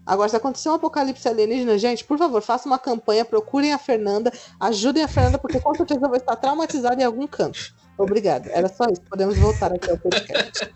Agora, 0.06 0.28
se 0.30 0.36
acontecer 0.36 0.70
um 0.70 0.74
apocalipse 0.74 1.28
alienígena, 1.28 1.78
gente, 1.78 2.04
por 2.04 2.18
favor, 2.18 2.42
façam 2.42 2.72
uma 2.72 2.80
campanha, 2.80 3.24
procurem 3.24 3.72
a 3.72 3.78
Fernanda, 3.78 4.32
ajudem 4.60 5.04
a 5.04 5.08
Fernanda, 5.08 5.38
porque 5.38 5.60
com 5.60 5.74
certeza 5.76 6.00
eu 6.04 6.10
vou 6.10 6.18
estar 6.18 6.36
traumatizada 6.36 7.02
em 7.02 7.06
algum 7.06 7.28
canto. 7.28 7.74
Obrigada. 7.98 8.50
Era 8.52 8.68
só 8.68 8.86
isso. 8.92 9.02
Podemos 9.10 9.38
voltar 9.38 9.72
aqui 9.74 9.90
ao 9.90 9.98
podcast. 9.98 10.70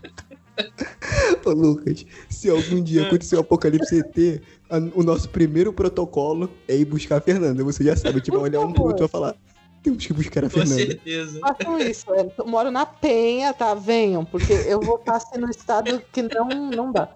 Ô, 1.44 1.50
Lucas, 1.50 2.06
se 2.30 2.48
algum 2.48 2.82
dia 2.82 3.06
acontecer 3.06 3.36
um 3.36 3.40
apocalipse 3.40 3.98
ET, 3.98 4.42
a- 4.70 4.78
o 4.94 5.02
nosso 5.02 5.28
primeiro 5.28 5.72
protocolo 5.72 6.48
é 6.68 6.76
ir 6.76 6.84
buscar 6.84 7.16
a 7.16 7.20
Fernanda. 7.20 7.62
Você 7.64 7.84
já 7.84 7.96
sabe, 7.96 8.22
vai 8.26 8.38
olhar 8.38 8.60
um 8.60 8.72
pro 8.72 8.84
outro 8.84 8.98
e 8.98 9.00
vai 9.00 9.08
falar: 9.08 9.34
temos 9.82 10.06
que 10.06 10.12
buscar 10.12 10.44
a 10.44 10.48
Com 10.48 10.54
Fernanda. 10.60 10.76
certeza. 10.86 11.40
Façam 11.40 11.78
isso. 11.78 12.06
é, 12.14 12.30
Eu 12.38 12.46
moro 12.46 12.70
na 12.70 12.86
Penha, 12.86 13.52
tá? 13.52 13.74
Venham, 13.74 14.24
porque 14.24 14.52
eu 14.52 14.80
vou 14.80 14.96
estar 14.96 15.16
assim 15.16 15.38
no 15.38 15.50
estado 15.50 16.00
que 16.12 16.22
não, 16.22 16.48
não 16.70 16.92
dá. 16.92 17.08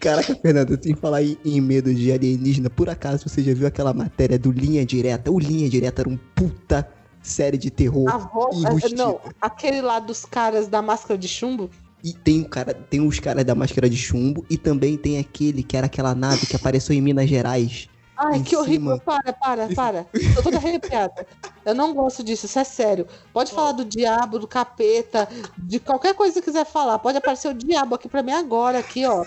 Caraca, 0.00 0.34
Fernanda, 0.34 0.78
sem 0.82 0.94
falar 0.94 1.22
em, 1.22 1.38
em 1.44 1.60
medo 1.60 1.94
de 1.94 2.10
alienígena, 2.12 2.68
por 2.68 2.90
acaso 2.90 3.28
você 3.28 3.42
já 3.42 3.54
viu 3.54 3.66
aquela 3.66 3.94
matéria 3.94 4.38
do 4.38 4.50
Linha 4.50 4.84
Direta? 4.84 5.30
O 5.30 5.38
Linha 5.38 5.68
Direta 5.68 6.02
era 6.02 6.08
um 6.08 6.18
puta 6.34 6.88
série 7.22 7.56
de 7.56 7.70
terror. 7.70 8.08
A 8.08 8.18
voz, 8.18 8.56
enrustida. 8.56 9.02
não, 9.02 9.20
aquele 9.40 9.80
lá 9.80 9.98
dos 9.98 10.24
caras 10.24 10.68
da 10.68 10.80
máscara 10.82 11.18
de 11.18 11.28
chumbo. 11.28 11.70
E 12.02 12.12
tem, 12.12 12.42
o 12.42 12.48
cara, 12.48 12.72
tem 12.74 13.00
os 13.00 13.18
caras 13.18 13.44
da 13.44 13.54
máscara 13.54 13.88
de 13.88 13.96
chumbo 13.96 14.44
e 14.48 14.56
também 14.56 14.96
tem 14.96 15.18
aquele 15.18 15.62
que 15.62 15.76
era 15.76 15.86
aquela 15.86 16.14
nave 16.14 16.46
que 16.46 16.54
apareceu 16.54 16.94
em 16.94 17.00
Minas 17.00 17.28
Gerais. 17.28 17.88
Ai, 18.16 18.42
que 18.42 18.56
horrível. 18.56 18.92
cima. 18.92 18.98
Para, 18.98 19.32
para, 19.32 19.68
para. 19.74 20.06
Tô 20.34 20.42
toda 20.42 20.56
arrepiada. 20.56 21.26
Eu 21.64 21.74
não 21.74 21.92
gosto 21.92 22.24
disso, 22.24 22.46
isso 22.46 22.58
é 22.58 22.64
sério. 22.64 23.06
Pode 23.32 23.52
falar 23.52 23.72
do 23.72 23.84
diabo, 23.84 24.38
do 24.38 24.48
capeta, 24.48 25.28
de 25.58 25.78
qualquer 25.78 26.14
coisa 26.14 26.40
que 26.40 26.46
quiser 26.46 26.64
falar. 26.64 26.98
Pode 26.98 27.18
aparecer 27.18 27.48
o 27.48 27.54
diabo 27.54 27.94
aqui 27.94 28.08
pra 28.08 28.22
mim 28.22 28.32
agora, 28.32 28.78
aqui, 28.78 29.04
ó. 29.04 29.24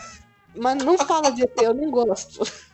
Mas 0.56 0.84
não 0.84 0.98
fala 1.06 1.30
de 1.32 1.44
ET, 1.44 1.54
eu 1.62 1.74
não 1.74 1.90
gosto. 1.92 2.40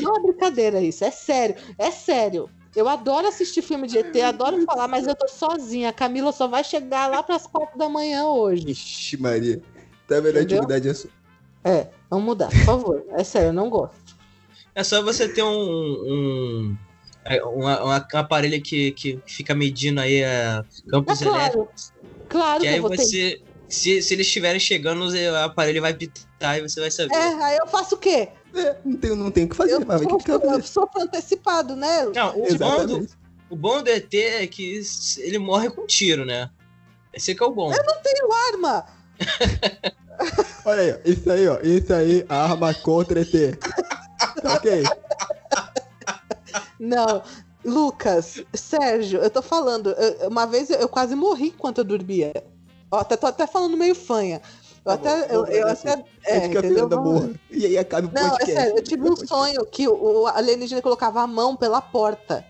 Não 0.00 0.16
é 0.16 0.20
brincadeira 0.22 0.80
isso, 0.80 1.04
é 1.04 1.10
sério. 1.10 1.56
É 1.76 1.90
sério. 1.90 2.48
Eu 2.76 2.88
adoro 2.88 3.26
assistir 3.26 3.60
filme 3.62 3.88
de 3.88 3.98
ET, 3.98 4.16
adoro 4.22 4.64
falar, 4.64 4.86
mas 4.86 5.06
eu 5.06 5.16
tô 5.16 5.26
sozinha. 5.26 5.88
A 5.88 5.92
Camila 5.92 6.30
só 6.30 6.46
vai 6.46 6.62
chegar 6.62 7.08
lá 7.10 7.22
pras 7.22 7.44
quatro 7.46 7.76
da 7.76 7.88
manhã 7.88 8.26
hoje. 8.26 8.70
Ixi, 8.70 9.16
Maria. 9.16 9.60
Tá 10.06 10.16
vendo 10.20 10.26
a 10.36 10.42
Entendeu? 10.42 10.58
atividade 10.58 10.88
é 10.88 10.94
sua. 10.94 11.10
É, 11.64 11.88
vamos 12.08 12.24
mudar, 12.24 12.48
por 12.50 12.64
favor. 12.64 13.04
É 13.10 13.24
sério, 13.24 13.48
eu 13.48 13.52
não 13.52 13.68
gosto. 13.68 14.16
É 14.74 14.84
só 14.84 15.02
você 15.02 15.28
ter 15.28 15.42
um. 15.42 15.48
um 15.50 16.76
é, 17.24 17.42
uma- 17.44 17.82
uma- 17.82 18.08
um 18.14 18.16
aparelho 18.18 18.62
que, 18.62 18.92
que 18.92 19.20
fica 19.26 19.54
medindo 19.54 20.00
aí 20.00 20.22
a 20.24 20.64
É 20.86 20.90
campos 20.90 21.18
claro. 21.18 21.36
elétricos. 21.36 21.92
Claro 22.28 22.60
Que 22.60 22.66
que 22.66 22.68
aí 22.68 22.76
eu 22.76 22.82
vou 22.82 22.90
ter 22.90 22.96
você. 22.98 23.42
Se, 23.70 24.02
se 24.02 24.14
eles 24.14 24.26
estiverem 24.26 24.58
chegando, 24.60 25.04
o 25.08 25.36
aparelho 25.36 25.80
vai 25.80 25.94
pitar 25.94 26.58
e 26.58 26.62
você 26.62 26.80
vai 26.80 26.90
saber. 26.90 27.14
É, 27.14 27.34
aí 27.42 27.56
eu 27.56 27.66
faço 27.68 27.94
o 27.94 27.98
quê? 27.98 28.28
É, 28.54 28.76
não 28.84 28.96
tem, 28.96 29.14
não 29.16 29.30
tem 29.30 29.44
o 29.44 29.48
que 29.48 29.54
fazer, 29.56 29.74
Eu 29.74 29.86
mas 29.86 30.02
o 30.02 30.08
que 30.08 30.24
que 30.24 30.30
eu 30.32 30.40
sou, 30.40 30.50
eu 30.50 30.62
sou 30.62 30.90
antecipado, 30.96 31.76
né? 31.76 32.04
Não, 32.06 32.36
o 32.36 32.58
bom, 32.58 32.84
do, 32.86 33.06
o 33.48 33.56
bom 33.56 33.82
do 33.82 33.88
ET 33.88 34.12
é 34.12 34.46
que 34.48 34.80
ele 35.18 35.38
morre 35.38 35.70
com 35.70 35.86
tiro, 35.86 36.24
né? 36.24 36.50
Esse 37.14 37.34
que 37.34 37.42
é 37.42 37.46
o 37.46 37.52
bom. 37.52 37.70
Tenho 38.02 38.28
arma! 38.52 38.86
Olha 40.64 40.82
aí, 40.82 40.92
ó. 40.92 40.98
Isso 41.04 41.30
aí, 41.30 41.48
ó. 41.48 41.60
Isso 41.60 41.94
aí, 41.94 42.26
arma 42.28 42.74
contra 42.74 43.20
ET. 43.20 43.56
Tá 44.42 44.54
ok? 44.54 44.82
Não. 46.78 47.22
Lucas, 47.64 48.42
Sérgio, 48.54 49.20
eu 49.20 49.28
tô 49.30 49.42
falando, 49.42 49.90
eu- 49.90 50.28
uma 50.28 50.46
vez 50.46 50.70
eu, 50.70 50.78
eu 50.78 50.88
quase 50.88 51.14
morri 51.14 51.48
enquanto 51.48 51.78
eu 51.78 51.84
dormia. 51.84 52.32
Ó, 52.90 52.98
até, 52.98 53.16
tô 53.16 53.26
até 53.26 53.46
falando 53.46 53.76
meio 53.76 53.94
fanha. 53.94 54.40
Eu 54.84 54.84
Tá 54.84 54.94
até. 54.94 55.34
Eu, 55.34 55.46
eu 55.46 55.68
até 55.68 56.04
é, 56.24 56.46
entendeu? 56.46 56.88
Vamos-. 56.88 57.36
E 57.50 57.66
aí 57.66 57.78
acaba 57.78 58.08
o 58.08 58.12
Não, 58.12 58.26
é 58.26 58.30
podcast. 58.30 58.52
sério, 58.52 58.76
eu 58.76 58.82
tive 58.82 59.10
um 59.10 59.16
sonho 59.16 59.64
que 59.66 59.86
o, 59.86 60.26
alienígena 60.26 60.82
colocava 60.82 61.20
a 61.20 61.26
mão 61.26 61.54
pela 61.54 61.80
porta. 61.80 62.44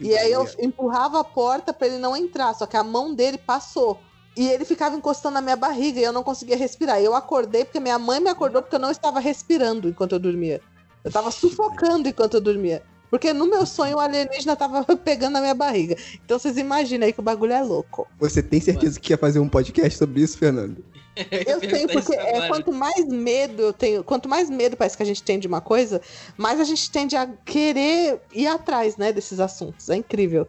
E 0.00 0.16
aí 0.16 0.32
eu 0.32 0.48
empurrava 0.58 1.20
a 1.20 1.24
porta 1.24 1.72
pra 1.72 1.86
ele 1.86 1.98
não 1.98 2.16
entrar, 2.16 2.52
só 2.54 2.66
que 2.66 2.76
a 2.76 2.82
mão 2.82 3.14
dele 3.14 3.38
passou. 3.38 3.98
E 4.36 4.48
ele 4.48 4.64
ficava 4.64 4.96
encostando 4.96 5.34
na 5.34 5.40
minha 5.40 5.56
barriga 5.56 6.00
e 6.00 6.04
eu 6.04 6.12
não 6.12 6.22
conseguia 6.22 6.56
respirar. 6.56 7.00
E 7.00 7.04
eu 7.04 7.14
acordei 7.14 7.64
porque 7.64 7.80
minha 7.80 7.98
mãe 7.98 8.20
me 8.20 8.30
acordou 8.30 8.62
porque 8.62 8.74
eu 8.74 8.80
não 8.80 8.90
estava 8.90 9.20
respirando 9.20 9.88
enquanto 9.88 10.12
eu 10.12 10.18
dormia. 10.18 10.60
Eu 11.04 11.12
tava 11.12 11.30
sufocando 11.30 12.08
enquanto 12.08 12.34
eu 12.34 12.40
dormia. 12.40 12.82
Porque 13.10 13.32
no 13.32 13.46
meu 13.46 13.64
sonho 13.66 13.96
o 13.96 14.00
alienígena 14.00 14.56
tava 14.56 14.84
pegando 14.96 15.34
na 15.34 15.40
minha 15.40 15.54
barriga. 15.54 15.96
Então 16.24 16.38
vocês 16.38 16.56
imaginam 16.56 17.06
aí 17.06 17.12
que 17.12 17.20
o 17.20 17.22
bagulho 17.22 17.52
é 17.52 17.62
louco. 17.62 18.06
Você 18.18 18.42
tem 18.42 18.60
certeza 18.60 18.98
que 18.98 19.08
quer 19.08 19.18
fazer 19.18 19.38
um 19.38 19.48
podcast 19.48 19.98
sobre 19.98 20.20
isso, 20.22 20.38
Fernando? 20.38 20.84
Eu 21.46 21.60
tenho, 21.60 21.88
porque 21.88 22.14
é, 22.14 22.46
quanto 22.46 22.72
mais 22.72 23.04
medo 23.06 23.62
eu 23.62 23.72
tenho, 23.72 24.04
quanto 24.04 24.28
mais 24.28 24.48
medo 24.48 24.76
parece 24.76 24.96
que 24.96 25.02
a 25.02 25.06
gente 25.06 25.20
tem 25.20 25.36
de 25.36 25.48
uma 25.48 25.60
coisa, 25.60 26.00
mais 26.36 26.60
a 26.60 26.64
gente 26.64 26.88
tende 26.90 27.16
a 27.16 27.26
querer 27.44 28.20
ir 28.32 28.46
atrás, 28.46 28.96
né, 28.96 29.12
desses 29.12 29.40
assuntos. 29.40 29.90
É 29.90 29.96
incrível. 29.96 30.46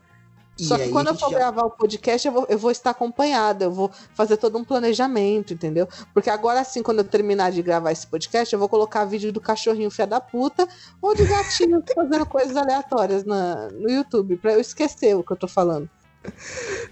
E 0.59 0.65
Só 0.65 0.77
que 0.77 0.89
quando 0.89 1.07
eu 1.07 1.15
for 1.15 1.29
já- 1.31 1.37
gravar 1.37 1.63
o 1.63 1.69
podcast, 1.69 2.27
eu 2.27 2.33
vou, 2.33 2.45
eu 2.49 2.57
vou 2.57 2.69
estar 2.71 2.89
acompanhada, 2.89 3.65
eu 3.65 3.71
vou 3.71 3.89
fazer 4.13 4.37
todo 4.37 4.57
um 4.57 4.63
planejamento, 4.63 5.53
entendeu? 5.53 5.87
Porque 6.13 6.29
agora 6.29 6.63
sim, 6.63 6.83
quando 6.83 6.99
eu 6.99 7.03
terminar 7.03 7.51
de 7.51 7.61
gravar 7.61 7.91
esse 7.91 8.05
podcast, 8.05 8.53
eu 8.53 8.59
vou 8.59 8.67
colocar 8.69 9.05
vídeo 9.05 9.31
do 9.31 9.39
cachorrinho 9.39 9.89
fia 9.89 10.05
da 10.05 10.19
puta 10.19 10.67
ou 11.01 11.15
de 11.15 11.25
gatinho 11.25 11.81
fazendo 11.95 12.25
coisas 12.25 12.55
aleatórias 12.57 13.23
na, 13.23 13.69
no 13.71 13.89
YouTube, 13.89 14.37
pra 14.37 14.53
eu 14.53 14.59
esquecer 14.59 15.15
o 15.15 15.23
que 15.23 15.31
eu 15.31 15.37
tô 15.37 15.47
falando. 15.47 15.89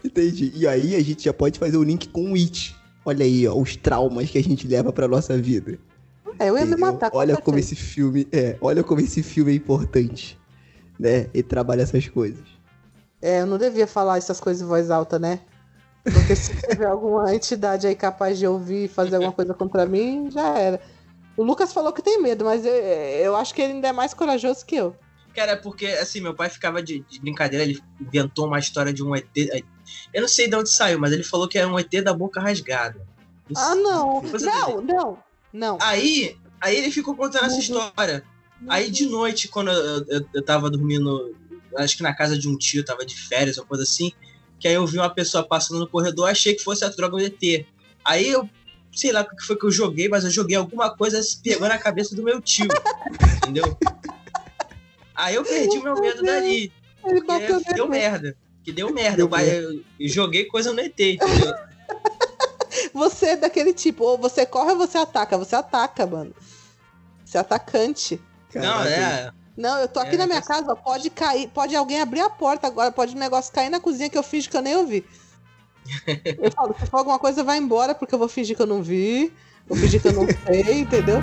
Entendi. 0.04 0.52
E 0.56 0.68
aí 0.68 0.96
a 0.96 1.04
gente 1.04 1.24
já 1.26 1.34
pode 1.34 1.60
fazer 1.60 1.78
o 1.78 1.84
link 1.84 2.08
com 2.10 2.32
o 2.32 2.36
It. 2.36 2.76
Olha 3.06 3.26
aí, 3.26 3.48
ó, 3.48 3.56
os 3.56 3.76
traumas 3.76 4.30
que 4.30 4.38
a 4.38 4.44
gente 4.44 4.68
leva 4.68 4.92
pra 4.92 5.08
nossa 5.08 5.38
vida. 5.38 5.78
É, 6.40 6.50
eu 6.50 6.56
ia 6.58 6.66
me 6.66 6.72
entendeu? 6.74 6.80
matar. 6.92 7.10
com 7.12 7.18
Olha 7.18 7.28
certeza. 7.36 7.46
como 7.46 7.58
esse 7.60 7.76
filme 7.76 8.28
é, 8.32 8.58
olha 8.62 8.84
como 8.84 9.02
esse 9.02 9.24
filme 9.24 9.52
é 9.52 9.56
importante, 9.56 10.38
né? 11.00 11.28
E 11.34 11.42
trabalha 11.42 11.82
essas 11.82 12.08
coisas. 12.08 12.44
É, 13.22 13.42
eu 13.42 13.46
não 13.46 13.58
devia 13.58 13.88
falar 13.88 14.18
essas 14.18 14.40
coisas 14.40 14.62
em 14.62 14.66
voz 14.66 14.92
alta, 14.92 15.18
né? 15.18 15.40
Porque 16.04 16.36
se 16.36 16.54
tiver 16.56 16.86
alguma 16.88 17.34
entidade 17.34 17.88
aí 17.88 17.96
capaz 17.96 18.38
de 18.38 18.48
ouvir 18.48 18.86
e 18.86 18.88
fazer 18.88 19.16
alguma 19.16 19.34
coisa 19.34 19.54
contra 19.54 19.86
mim, 19.86 20.30
já 20.32 20.58
era. 20.58 20.82
O 21.36 21.44
Lucas 21.44 21.74
falou 21.74 21.94
que 21.94 22.02
tem 22.02 22.22
medo, 22.22 22.46
mas 22.46 22.66
eu, 22.66 22.74
eu 22.74 23.36
acho 23.36 23.54
que 23.54 23.62
ele 23.62 23.74
ainda 23.74 23.90
é 23.90 23.92
mais 23.92 24.14
corajoso 24.14 24.66
que 24.66 24.76
eu. 24.76 24.96
Cara, 25.36 25.52
é 25.52 25.56
porque 25.56 25.86
assim, 25.86 26.20
meu 26.20 26.34
pai 26.34 26.50
ficava 26.50 26.82
de, 26.82 27.02
de 27.02 27.20
brincadeira, 27.20 27.64
ele 27.64 27.80
inventou 28.02 28.48
uma 28.48 28.58
história 28.58 28.92
de 28.92 29.04
um 29.04 29.16
ET. 29.16 29.28
Eu 30.12 30.22
não 30.22 30.28
sei 30.28 30.48
de 30.48 30.56
onde 30.56 30.70
saiu, 30.70 31.00
mas 31.00 31.12
ele 31.12 31.24
falou 31.24 31.48
que 31.48 31.60
era 31.60 31.68
um 31.68 31.78
ET 31.78 31.92
da 32.04 32.12
boca 32.12 32.42
rasgada. 32.42 33.00
Ah, 33.56 33.76
não! 33.76 34.24
Não, 34.24 34.82
não, 34.82 35.18
não. 35.54 35.78
Aí, 35.80 36.36
aí 36.60 36.76
ele 36.76 36.92
ficou 36.92 37.16
contando 37.16 37.46
essa 37.46 37.60
história. 37.60 38.24
Aí 38.68 38.90
de 38.90 39.06
noite, 39.06 39.48
quando 39.48 39.70
eu, 39.70 40.06
eu, 40.08 40.26
eu 40.34 40.42
tava 40.44 40.72
dormindo, 40.72 41.36
acho 41.78 41.98
que 41.98 42.04
na 42.04 42.14
casa 42.14 42.38
de 42.38 42.48
um 42.48 42.58
tio, 42.58 42.84
tava 42.84 43.06
de 43.06 43.16
férias, 43.16 43.58
ou 43.58 43.66
coisa 43.66 43.84
assim, 43.84 44.12
que 44.60 44.68
aí 44.68 44.74
eu 44.74 44.86
vi 44.88 44.98
uma 44.98 45.10
pessoa 45.10 45.48
passando 45.48 45.80
no 45.80 45.88
corredor, 45.88 46.30
achei 46.30 46.54
que 46.54 46.64
fosse 46.64 46.84
a 46.84 46.90
droga 46.90 47.18
do 47.18 47.24
ET. 47.24 47.66
Aí 48.04 48.30
eu, 48.30 48.50
sei 48.92 49.12
lá 49.12 49.22
o 49.22 49.36
que 49.36 49.44
foi 49.46 49.56
que 49.58 49.66
eu 49.66 49.72
joguei, 49.72 50.08
mas 50.10 50.24
eu 50.24 50.32
joguei 50.32 50.56
alguma 50.58 50.96
coisa 50.96 51.22
pegou 51.44 51.68
na 51.68 51.78
cabeça 51.78 52.16
do 52.16 52.24
meu 52.24 52.42
tio, 52.42 52.68
entendeu? 53.44 53.78
Aí 55.16 55.36
eu 55.36 55.44
perdi 55.44 55.78
o 55.80 55.84
meu 55.84 56.00
medo 56.00 56.22
dali, 56.24 56.72
porque 57.02 57.74
deu 57.74 57.88
merda. 57.90 58.36
Que 58.64 58.72
deu 58.72 58.92
merda, 58.94 59.22
eu, 59.22 59.30
eu- 59.54 59.84
eu 60.00 60.08
joguei 60.10 60.46
coisa 60.46 60.74
no 60.74 60.80
ET, 60.80 61.00
entendeu? 61.00 61.54
Você 62.94 63.28
é 63.28 63.38
daquele 63.38 63.74
tipo, 63.74 64.04
ou 64.04 64.18
você 64.18 64.46
corre 64.46 64.72
ou 64.72 64.78
você 64.78 64.98
ataca. 64.98 65.38
Você 65.38 65.56
ataca, 65.56 66.06
mano. 66.06 66.34
Você 67.26 67.38
é 67.38 67.42
atacante. 67.42 68.22
Não, 68.54 68.62
Caraca, 68.62 68.90
é. 68.90 69.32
Não, 69.58 69.80
eu 69.80 69.88
tô 69.88 70.00
aqui 70.00 70.14
É, 70.16 70.18
na 70.20 70.28
minha 70.28 70.38
mas- 70.40 70.48
casa, 70.48 70.76
pode 70.76 71.10
cair, 71.10 71.48
pode 71.50 71.76
alguém 71.76 72.00
abrir 72.00 72.20
a 72.22 72.30
porta 72.30 72.68
agora, 72.68 72.92
pode 72.92 73.16
um 73.16 73.20
negócio 73.20 73.52
cair 73.52 73.70
na 73.70 73.80
cozinha 73.80 74.08
que 74.10 74.18
eu 74.18 74.22
finge 74.24 74.48
que 74.48 74.56
eu 74.56 74.62
nem 74.62 74.76
ouvi. 74.76 75.04
Eu 76.44 76.52
falo, 76.52 76.76
se 76.78 76.86
for 76.88 76.98
alguma 76.98 77.18
coisa, 77.18 77.44
vai 77.46 77.58
embora, 77.58 77.96
porque 77.96 78.14
eu 78.14 78.20
vou 78.20 78.28
fingir 78.28 78.58
que 78.58 78.62
eu 78.62 78.68
não 78.68 78.84
vi, 78.84 79.32
vou 79.66 79.78
fingir 79.78 80.02
que 80.02 80.10
eu 80.10 80.14
não 80.14 80.28
sei, 80.46 80.80
entendeu? 80.82 81.20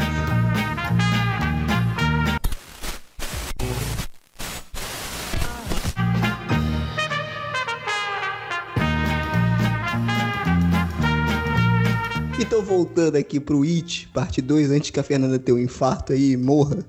Então 12.40 12.62
voltando 12.62 13.16
aqui 13.16 13.39
pro 13.39 13.62
It, 13.62 14.09
parte 14.12 14.43
2, 14.43 14.70
antes 14.70 14.90
que 14.90 14.98
a 15.01 15.02
Fernanda 15.02 15.39
tenha 15.39 15.56
um 15.56 15.61
infarto 15.61 16.12
aí 16.12 16.32
e 16.32 16.36
morra. 16.36 16.85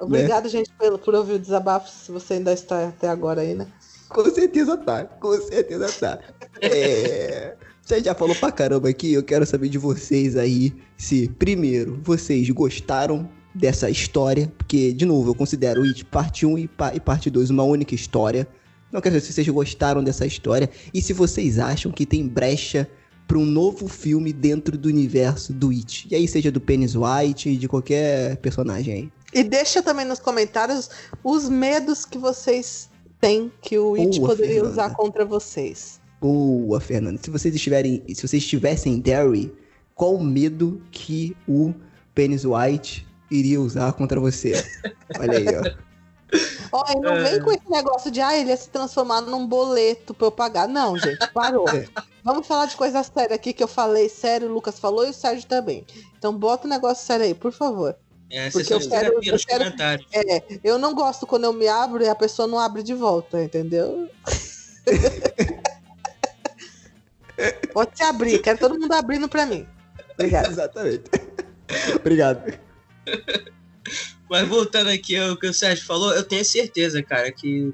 Obrigado, 0.00 0.48
gente, 0.48 0.70
por, 0.78 0.98
por 0.98 1.14
ouvir 1.14 1.34
o 1.34 1.38
desabafo, 1.38 1.90
se 1.90 2.10
você 2.12 2.34
ainda 2.34 2.52
está 2.52 2.88
até 2.88 3.08
agora 3.08 3.40
aí, 3.40 3.54
né? 3.54 3.66
Com 4.08 4.24
certeza 4.30 4.76
tá, 4.76 5.04
com 5.04 5.32
certeza 5.40 5.88
tá. 6.00 6.18
É... 6.60 7.54
Você 7.82 8.02
já 8.02 8.14
falou 8.14 8.34
pra 8.36 8.52
caramba 8.52 8.88
aqui, 8.88 9.14
eu 9.14 9.22
quero 9.22 9.46
saber 9.46 9.68
de 9.68 9.78
vocês 9.78 10.36
aí 10.36 10.74
se, 10.96 11.28
primeiro, 11.38 11.98
vocês 12.02 12.48
gostaram 12.50 13.28
dessa 13.54 13.88
história, 13.88 14.52
porque, 14.58 14.92
de 14.92 15.06
novo, 15.06 15.30
eu 15.30 15.34
considero 15.34 15.82
It 15.82 16.04
parte 16.04 16.44
1 16.44 16.58
e, 16.58 16.68
pa- 16.68 16.94
e 16.94 17.00
parte 17.00 17.30
2 17.30 17.48
uma 17.50 17.62
única 17.62 17.94
história. 17.94 18.46
Não 18.92 19.00
quero 19.00 19.14
saber 19.14 19.26
se 19.26 19.32
vocês 19.32 19.48
gostaram 19.48 20.04
dessa 20.04 20.26
história 20.26 20.68
e 20.92 21.00
se 21.00 21.12
vocês 21.14 21.58
acham 21.58 21.90
que 21.90 22.04
tem 22.06 22.26
brecha 22.26 22.88
pra 23.26 23.38
um 23.38 23.44
novo 23.44 23.88
filme 23.88 24.32
dentro 24.32 24.76
do 24.78 24.88
universo 24.88 25.52
do 25.52 25.70
It. 25.70 26.08
E 26.10 26.14
aí, 26.14 26.28
seja 26.28 26.50
do 26.50 26.60
Penis 26.60 26.94
White, 26.94 27.56
de 27.56 27.68
qualquer 27.68 28.36
personagem 28.38 28.94
aí. 28.94 29.12
E 29.32 29.42
deixa 29.42 29.82
também 29.82 30.06
nos 30.06 30.18
comentários 30.18 30.90
os 31.22 31.48
medos 31.48 32.04
que 32.04 32.16
vocês 32.18 32.88
têm 33.20 33.52
que 33.60 33.78
o 33.78 33.94
It 33.94 34.18
Boa, 34.18 34.30
poderia 34.30 34.54
Fernanda. 34.54 34.72
usar 34.72 34.94
contra 34.94 35.24
vocês. 35.24 36.00
Boa, 36.20 36.80
Fernanda. 36.80 37.20
Se 37.22 37.30
vocês 37.30 37.54
estiverem, 37.54 38.02
se 38.08 38.26
vocês 38.26 38.42
estivessem 38.42 38.94
em 38.94 39.00
Derry, 39.00 39.52
qual 39.94 40.14
o 40.14 40.22
medo 40.22 40.82
que 40.90 41.36
o 41.46 41.74
Penis 42.14 42.44
White 42.44 43.06
iria 43.30 43.60
usar 43.60 43.92
contra 43.92 44.18
você? 44.18 44.52
Olha 45.18 45.38
aí, 45.38 45.46
ó. 45.46 45.88
Ó, 46.72 46.84
e 46.92 47.00
não 47.00 47.14
vem 47.22 47.40
com 47.40 47.50
esse 47.50 47.70
negócio 47.70 48.10
de, 48.10 48.20
ah, 48.20 48.36
ele 48.36 48.50
ia 48.50 48.56
se 48.56 48.68
transformar 48.68 49.22
num 49.22 49.46
boleto 49.46 50.12
pra 50.12 50.26
eu 50.26 50.32
pagar. 50.32 50.68
Não, 50.68 50.98
gente, 50.98 51.26
parou. 51.32 51.66
É. 51.74 51.86
Vamos 52.22 52.46
falar 52.46 52.66
de 52.66 52.76
coisa 52.76 53.02
séria 53.02 53.34
aqui 53.34 53.54
que 53.54 53.62
eu 53.62 53.68
falei 53.68 54.06
sério, 54.08 54.48
o 54.48 54.52
Lucas 54.52 54.78
falou 54.78 55.06
e 55.06 55.10
o 55.10 55.14
Sérgio 55.14 55.46
também. 55.46 55.86
Então 56.18 56.36
bota 56.36 56.66
o 56.66 56.70
negócio 56.70 57.06
sério 57.06 57.24
aí, 57.24 57.32
por 57.32 57.52
favor. 57.52 57.96
É, 58.30 58.50
Porque 58.50 58.72
eu 58.74 58.80
quero- 58.88 59.14
eu 59.22 59.38
quero- 59.38 59.64
comentários. 59.64 60.06
É, 60.12 60.42
eu 60.62 60.78
não 60.78 60.94
gosto 60.94 61.26
quando 61.26 61.44
eu 61.44 61.52
me 61.52 61.66
abro 61.66 62.04
e 62.04 62.08
a 62.08 62.14
pessoa 62.14 62.46
não 62.46 62.58
abre 62.58 62.82
de 62.82 62.92
volta, 62.94 63.42
entendeu? 63.42 64.08
Pode 67.72 67.96
se 67.96 68.02
abrir, 68.02 68.40
quero 68.42 68.58
todo 68.58 68.78
mundo 68.78 68.92
abrindo 68.92 69.28
pra 69.28 69.46
mim. 69.46 69.66
Obrigado. 70.14 70.48
Exatamente. 70.50 71.04
Obrigado. 71.96 72.42
Mas 74.28 74.46
voltando 74.48 74.90
aqui 74.90 75.16
ao 75.16 75.36
que 75.36 75.46
o 75.46 75.54
Sérgio 75.54 75.86
falou, 75.86 76.12
eu 76.12 76.24
tenho 76.24 76.44
certeza, 76.44 77.02
cara, 77.02 77.30
que 77.32 77.72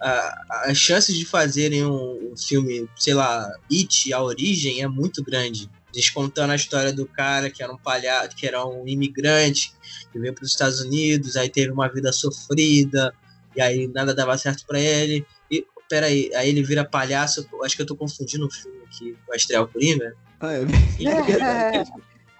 a- 0.00 0.42
as 0.66 0.76
chances 0.76 1.16
de 1.16 1.24
fazerem 1.24 1.84
um, 1.84 2.32
um 2.32 2.36
filme, 2.36 2.88
sei 2.96 3.14
lá, 3.14 3.50
It, 3.72 4.12
a 4.12 4.22
origem, 4.22 4.82
é 4.82 4.88
muito 4.88 5.24
grande. 5.24 5.68
Descontando 5.96 6.52
a 6.52 6.56
história 6.56 6.92
do 6.92 7.06
cara 7.06 7.48
que 7.48 7.62
era 7.62 7.72
um 7.72 7.78
palhaço, 7.78 8.36
que 8.36 8.46
era 8.46 8.62
um 8.66 8.86
imigrante, 8.86 9.72
que 10.12 10.18
veio 10.18 10.34
para 10.34 10.44
os 10.44 10.50
Estados 10.50 10.78
Unidos, 10.82 11.36
aí 11.38 11.48
teve 11.48 11.70
uma 11.72 11.88
vida 11.88 12.12
sofrida, 12.12 13.14
e 13.56 13.62
aí 13.62 13.88
nada 13.88 14.14
dava 14.14 14.36
certo 14.36 14.66
para 14.66 14.78
ele. 14.78 15.26
E, 15.50 15.66
peraí, 15.88 16.30
aí 16.34 16.50
ele 16.50 16.62
vira 16.62 16.84
palhaço, 16.84 17.48
acho 17.64 17.74
que 17.74 17.80
eu 17.80 17.86
tô 17.86 17.96
confundindo 17.96 18.46
o 18.46 18.50
filme 18.50 18.78
aqui 18.84 19.16
com 19.24 19.32
a 19.32 19.36
estreia 19.36 19.66
Coringa. 19.66 20.14
Ah, 20.38 20.52
é 21.00 21.22
verdade. 21.22 21.90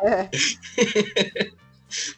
É, 0.03 0.29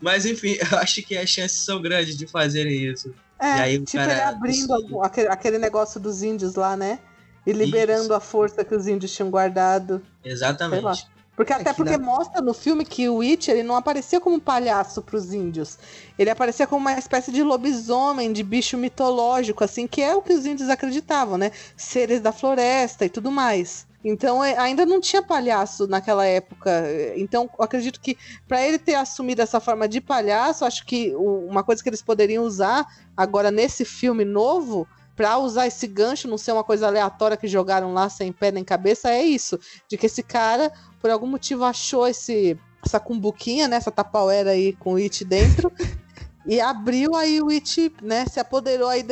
Mas 0.02 0.26
enfim, 0.26 0.56
eu 0.72 0.78
acho 0.78 1.02
que 1.02 1.16
as 1.16 1.30
chances 1.30 1.64
são 1.64 1.80
grandes 1.80 2.16
de 2.16 2.26
fazerem 2.26 2.90
isso. 2.90 3.14
é, 3.38 3.46
E 3.58 3.60
aí 3.60 3.76
o 3.78 3.84
tipo 3.84 3.96
cara- 3.98 4.12
ele 4.12 4.20
abrindo 4.22 5.02
aquele, 5.02 5.28
aquele 5.28 5.58
negócio 5.58 6.00
dos 6.00 6.20
índios 6.24 6.56
lá, 6.56 6.76
né? 6.76 6.98
E 7.46 7.52
liberando 7.52 8.02
Isso. 8.06 8.14
a 8.14 8.20
força 8.20 8.64
que 8.64 8.74
os 8.74 8.86
índios 8.88 9.14
tinham 9.14 9.30
guardado. 9.30 10.02
Exatamente. 10.24 11.06
Porque 11.38 11.52
até 11.52 11.70
que 11.70 11.76
porque 11.76 11.96
na- 11.96 12.04
mostra 12.04 12.42
no 12.42 12.52
filme 12.52 12.84
que 12.84 13.08
o 13.08 13.20
It 13.20 13.48
ele 13.48 13.62
não 13.62 13.76
aparecia 13.76 14.20
como 14.20 14.34
um 14.34 14.40
palhaço 14.40 15.00
pros 15.00 15.32
índios. 15.32 15.78
Ele 16.18 16.30
aparecia 16.30 16.66
como 16.66 16.80
uma 16.80 16.98
espécie 16.98 17.30
de 17.30 17.44
lobisomem, 17.44 18.32
de 18.32 18.42
bicho 18.42 18.76
mitológico, 18.76 19.62
assim, 19.62 19.86
que 19.86 20.02
é 20.02 20.16
o 20.16 20.20
que 20.20 20.32
os 20.32 20.44
índios 20.44 20.68
acreditavam, 20.68 21.38
né? 21.38 21.52
Seres 21.76 22.20
da 22.20 22.32
floresta 22.32 23.04
e 23.04 23.08
tudo 23.08 23.30
mais. 23.30 23.86
Então 24.04 24.42
é, 24.44 24.58
ainda 24.58 24.84
não 24.84 25.00
tinha 25.00 25.22
palhaço 25.22 25.86
naquela 25.86 26.26
época. 26.26 26.70
Então 27.16 27.48
eu 27.56 27.64
acredito 27.64 28.00
que 28.00 28.18
para 28.48 28.60
ele 28.66 28.78
ter 28.78 28.96
assumido 28.96 29.40
essa 29.40 29.60
forma 29.60 29.86
de 29.88 30.00
palhaço, 30.00 30.64
acho 30.64 30.84
que 30.84 31.14
uma 31.14 31.62
coisa 31.62 31.80
que 31.82 31.88
eles 31.88 32.02
poderiam 32.02 32.42
usar 32.44 32.84
agora 33.16 33.50
nesse 33.52 33.84
filme 33.84 34.24
novo 34.24 34.88
Pra 35.18 35.36
usar 35.36 35.66
esse 35.66 35.84
gancho, 35.88 36.28
não 36.28 36.38
ser 36.38 36.52
uma 36.52 36.62
coisa 36.62 36.86
aleatória 36.86 37.36
que 37.36 37.48
jogaram 37.48 37.92
lá 37.92 38.08
sem 38.08 38.30
pé 38.30 38.52
nem 38.52 38.62
cabeça, 38.62 39.10
é 39.10 39.20
isso. 39.20 39.58
De 39.88 39.96
que 39.96 40.06
esse 40.06 40.22
cara, 40.22 40.70
por 41.00 41.10
algum 41.10 41.26
motivo, 41.26 41.64
achou 41.64 42.06
esse, 42.06 42.56
essa 42.86 43.00
cumbuquinha, 43.00 43.66
né? 43.66 43.78
Essa 43.78 43.90
tapauera 43.90 44.50
aí 44.50 44.74
com 44.74 44.92
o 44.92 44.96
It 44.96 45.24
dentro. 45.24 45.72
e 46.46 46.60
abriu 46.60 47.16
aí 47.16 47.42
o 47.42 47.48
It, 47.48 47.92
né? 48.00 48.26
Se 48.26 48.38
apoderou 48.38 48.88
aí, 48.88 49.04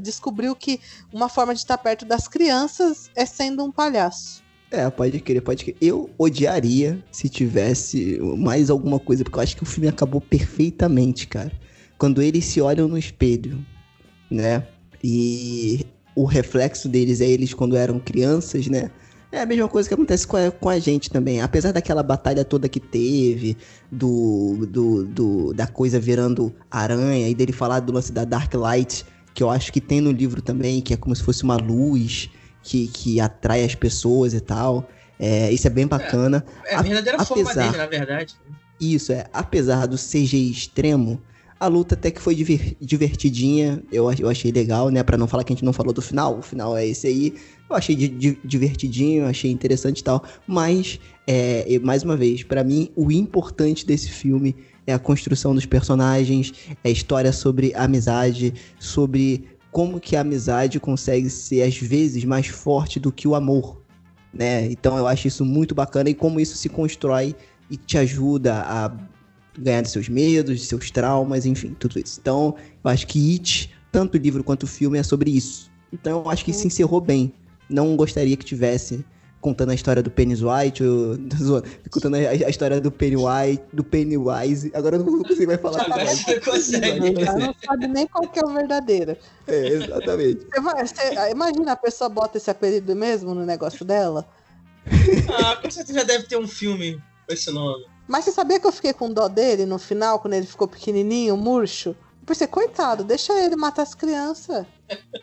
descobriu 0.00 0.56
que 0.56 0.80
uma 1.12 1.28
forma 1.28 1.54
de 1.54 1.60
estar 1.60 1.78
perto 1.78 2.04
das 2.04 2.26
crianças 2.26 3.08
é 3.14 3.24
sendo 3.24 3.62
um 3.62 3.70
palhaço. 3.70 4.42
É, 4.68 4.90
pode 4.90 5.20
querer, 5.20 5.42
pode 5.42 5.64
querer. 5.64 5.78
Eu 5.80 6.10
odiaria 6.18 7.00
se 7.12 7.28
tivesse 7.28 8.18
mais 8.36 8.68
alguma 8.68 8.98
coisa, 8.98 9.22
porque 9.22 9.38
eu 9.38 9.42
acho 9.44 9.56
que 9.56 9.62
o 9.62 9.66
filme 9.66 9.86
acabou 9.86 10.20
perfeitamente, 10.20 11.28
cara. 11.28 11.52
Quando 11.96 12.20
eles 12.20 12.46
se 12.46 12.60
olham 12.60 12.88
no 12.88 12.98
espelho, 12.98 13.64
né? 14.28 14.66
E 15.02 15.84
o 16.14 16.24
reflexo 16.24 16.88
deles 16.88 17.20
é 17.20 17.28
eles 17.28 17.52
quando 17.54 17.76
eram 17.76 17.98
crianças, 17.98 18.66
né? 18.68 18.90
É 19.30 19.40
a 19.40 19.46
mesma 19.46 19.66
coisa 19.66 19.88
que 19.88 19.94
acontece 19.94 20.26
com 20.26 20.36
a, 20.36 20.50
com 20.50 20.68
a 20.68 20.78
gente 20.78 21.08
também. 21.10 21.40
Apesar 21.40 21.72
daquela 21.72 22.02
batalha 22.02 22.44
toda 22.44 22.68
que 22.68 22.78
teve, 22.78 23.56
do, 23.90 24.66
do, 24.68 25.04
do- 25.06 25.54
da 25.54 25.66
coisa 25.66 25.98
virando 25.98 26.54
aranha, 26.70 27.28
e 27.28 27.34
dele 27.34 27.52
falar 27.52 27.80
do 27.80 27.92
lance 27.92 28.12
da 28.12 28.24
Dark 28.26 28.52
Light, 28.52 29.06
que 29.32 29.42
eu 29.42 29.48
acho 29.48 29.72
que 29.72 29.80
tem 29.80 30.02
no 30.02 30.10
livro 30.12 30.42
também, 30.42 30.82
que 30.82 30.92
é 30.92 30.96
como 30.98 31.16
se 31.16 31.22
fosse 31.22 31.42
uma 31.44 31.56
luz 31.56 32.28
que, 32.62 32.88
que 32.88 33.20
atrai 33.20 33.64
as 33.64 33.74
pessoas 33.74 34.34
e 34.34 34.40
tal. 34.40 34.86
É, 35.18 35.50
isso 35.50 35.66
é 35.66 35.70
bem 35.70 35.86
bacana. 35.86 36.44
É 36.66 36.74
a 36.74 36.80
A- 36.80 36.82
verdadeira 36.82 37.24
forma 37.24 37.42
apesar- 37.44 37.64
dele, 37.68 37.76
na 37.78 37.86
verdade. 37.86 38.34
Isso, 38.78 39.12
é. 39.12 39.24
Apesar 39.32 39.86
do 39.86 39.96
CGI 39.96 40.50
extremo, 40.50 41.18
a 41.62 41.68
luta 41.68 41.94
até 41.94 42.10
que 42.10 42.20
foi 42.20 42.34
diver- 42.34 42.76
divertidinha. 42.80 43.82
Eu, 43.92 44.10
eu 44.18 44.28
achei 44.28 44.50
legal, 44.50 44.88
né? 44.88 45.02
Pra 45.02 45.16
não 45.16 45.28
falar 45.28 45.44
que 45.44 45.52
a 45.52 45.56
gente 45.56 45.64
não 45.64 45.72
falou 45.72 45.92
do 45.92 46.02
final. 46.02 46.38
O 46.38 46.42
final 46.42 46.76
é 46.76 46.86
esse 46.86 47.06
aí. 47.06 47.34
Eu 47.70 47.76
achei 47.76 47.94
di- 47.94 48.08
di- 48.08 48.38
divertidinho, 48.44 49.26
achei 49.26 49.50
interessante 49.50 50.00
e 50.00 50.04
tal. 50.04 50.24
Mas, 50.46 50.98
é, 51.26 51.78
mais 51.78 52.02
uma 52.02 52.16
vez, 52.16 52.42
pra 52.42 52.64
mim, 52.64 52.90
o 52.96 53.12
importante 53.12 53.86
desse 53.86 54.10
filme 54.10 54.56
é 54.86 54.92
a 54.92 54.98
construção 54.98 55.54
dos 55.54 55.64
personagens, 55.64 56.52
é 56.82 56.88
a 56.88 56.92
história 56.92 57.32
sobre 57.32 57.72
amizade, 57.74 58.52
sobre 58.78 59.44
como 59.70 60.00
que 60.00 60.16
a 60.16 60.20
amizade 60.22 60.80
consegue 60.80 61.30
ser, 61.30 61.62
às 61.62 61.76
vezes, 61.76 62.24
mais 62.24 62.48
forte 62.48 62.98
do 62.98 63.12
que 63.12 63.28
o 63.28 63.34
amor. 63.34 63.80
Né? 64.34 64.66
Então 64.66 64.98
eu 64.98 65.06
acho 65.06 65.28
isso 65.28 65.44
muito 65.44 65.74
bacana 65.74 66.10
e 66.10 66.14
como 66.14 66.40
isso 66.40 66.56
se 66.56 66.68
constrói 66.68 67.36
e 67.70 67.76
te 67.76 67.96
ajuda 67.98 68.62
a 68.62 69.11
ganhar 69.58 69.82
dos 69.82 69.90
seus 69.92 70.08
medos, 70.08 70.58
dos 70.60 70.68
seus 70.68 70.90
traumas, 70.90 71.46
enfim, 71.46 71.74
tudo 71.78 71.98
isso. 71.98 72.18
Então, 72.20 72.54
eu 72.84 72.90
acho 72.90 73.06
que 73.06 73.32
It, 73.34 73.72
tanto 73.90 74.16
o 74.16 74.18
livro 74.18 74.42
quanto 74.42 74.64
o 74.64 74.66
filme, 74.66 74.98
é 74.98 75.02
sobre 75.02 75.30
isso. 75.30 75.70
Então, 75.92 76.20
eu 76.24 76.30
acho 76.30 76.44
que 76.44 76.52
se 76.52 76.66
encerrou 76.66 77.00
bem. 77.00 77.32
Não 77.68 77.96
gostaria 77.96 78.36
que 78.36 78.44
tivesse 78.44 79.04
contando 79.40 79.70
a 79.70 79.74
história 79.74 80.00
do 80.02 80.10
Pennywise, 80.10 80.82
ou, 80.82 81.18
contando 81.90 82.14
a, 82.14 82.18
a 82.18 82.48
história 82.48 82.80
do 82.80 82.92
Pennywise, 82.92 83.60
do 83.72 83.82
Pennywise. 83.82 84.70
Agora 84.72 84.96
eu 84.96 85.04
não 85.04 85.22
consigo 85.22 85.48
mais 85.48 85.60
falar. 85.60 85.82
Agora 85.82 86.04
mais. 86.04 86.20
você 86.20 86.40
consegue. 86.40 87.20
Ela 87.22 87.38
não 87.38 87.54
sabe 87.66 87.88
nem 87.88 88.06
qual 88.06 88.28
que 88.28 88.38
é 88.38 88.44
o 88.46 88.54
verdadeiro. 88.54 89.16
É, 89.48 89.66
exatamente. 89.68 90.46
Você 90.48 90.60
vai- 90.60 90.86
você- 90.86 91.30
imagina 91.30 91.72
a 91.72 91.76
pessoa 91.76 92.08
bota 92.08 92.38
esse 92.38 92.50
apelido 92.50 92.94
mesmo 92.94 93.34
no 93.34 93.44
negócio 93.44 93.84
dela. 93.84 94.28
Ah, 95.44 95.56
com 95.56 95.70
certeza 95.70 95.98
já 96.00 96.04
deve 96.04 96.24
ter 96.24 96.36
um 96.36 96.46
filme 96.46 97.02
com 97.26 97.34
esse 97.34 97.50
nome. 97.50 97.84
Mas 98.06 98.24
você 98.24 98.32
sabia 98.32 98.58
que 98.60 98.66
eu 98.66 98.72
fiquei 98.72 98.92
com 98.92 99.12
dó 99.12 99.28
dele 99.28 99.64
no 99.64 99.78
final, 99.78 100.18
quando 100.18 100.34
ele 100.34 100.46
ficou 100.46 100.66
pequenininho, 100.68 101.36
murcho? 101.36 101.90
Eu 101.90 102.26
pensei, 102.26 102.46
coitado, 102.46 103.04
deixa 103.04 103.32
ele 103.40 103.56
matar 103.56 103.82
as 103.82 103.94
crianças. 103.94 104.66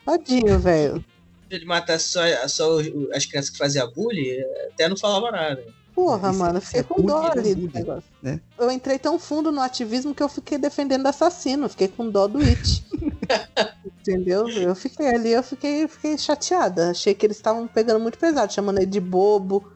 Tadinho, 0.06 0.58
velho. 0.60 1.04
Se 1.50 1.56
ele 1.56 1.66
matasse 1.66 2.06
só, 2.10 2.22
só 2.48 2.78
as 3.14 3.26
crianças 3.26 3.50
que 3.50 3.58
faziam 3.58 3.92
bullying, 3.92 4.40
até 4.72 4.88
não 4.88 4.98
falava 4.98 5.32
nada. 5.32 5.66
Porra, 5.96 6.30
Isso 6.30 6.40
mano, 6.40 6.54
eu 6.56 6.58
é 6.60 6.62
fiquei 6.62 6.84
com 6.84 7.02
dó 7.02 7.22
bullying, 7.22 7.28
é 7.28 7.40
ali 7.40 7.56
do 7.56 7.74
negócio. 7.74 8.10
né? 8.22 8.40
Eu 8.58 8.72
entrei 8.72 8.98
tão 9.00 9.20
fundo 9.20 9.52
no 9.52 9.60
ativismo 9.60 10.14
que 10.16 10.24
eu 10.24 10.30
fiquei 10.30 10.58
defendendo 10.58 11.06
assassino. 11.08 11.68
Fiquei 11.68 11.88
com 11.88 12.10
dó 12.10 12.28
do 12.28 12.40
It. 12.40 12.86
Entendeu? 14.00 14.48
Eu 14.48 14.76
fiquei 14.76 15.08
ali, 15.08 15.32
eu 15.32 15.44
fiquei, 15.44 15.88
fiquei 15.88 16.18
chateada. 16.18 16.92
Achei 16.92 17.14
que 17.14 17.26
eles 17.26 17.38
estavam 17.38 17.68
pegando 17.68 18.00
muito 18.00 18.18
pesado, 18.18 18.54
chamando 18.54 18.78
ele 18.78 18.86
de 18.86 19.00
bobo, 19.00 19.72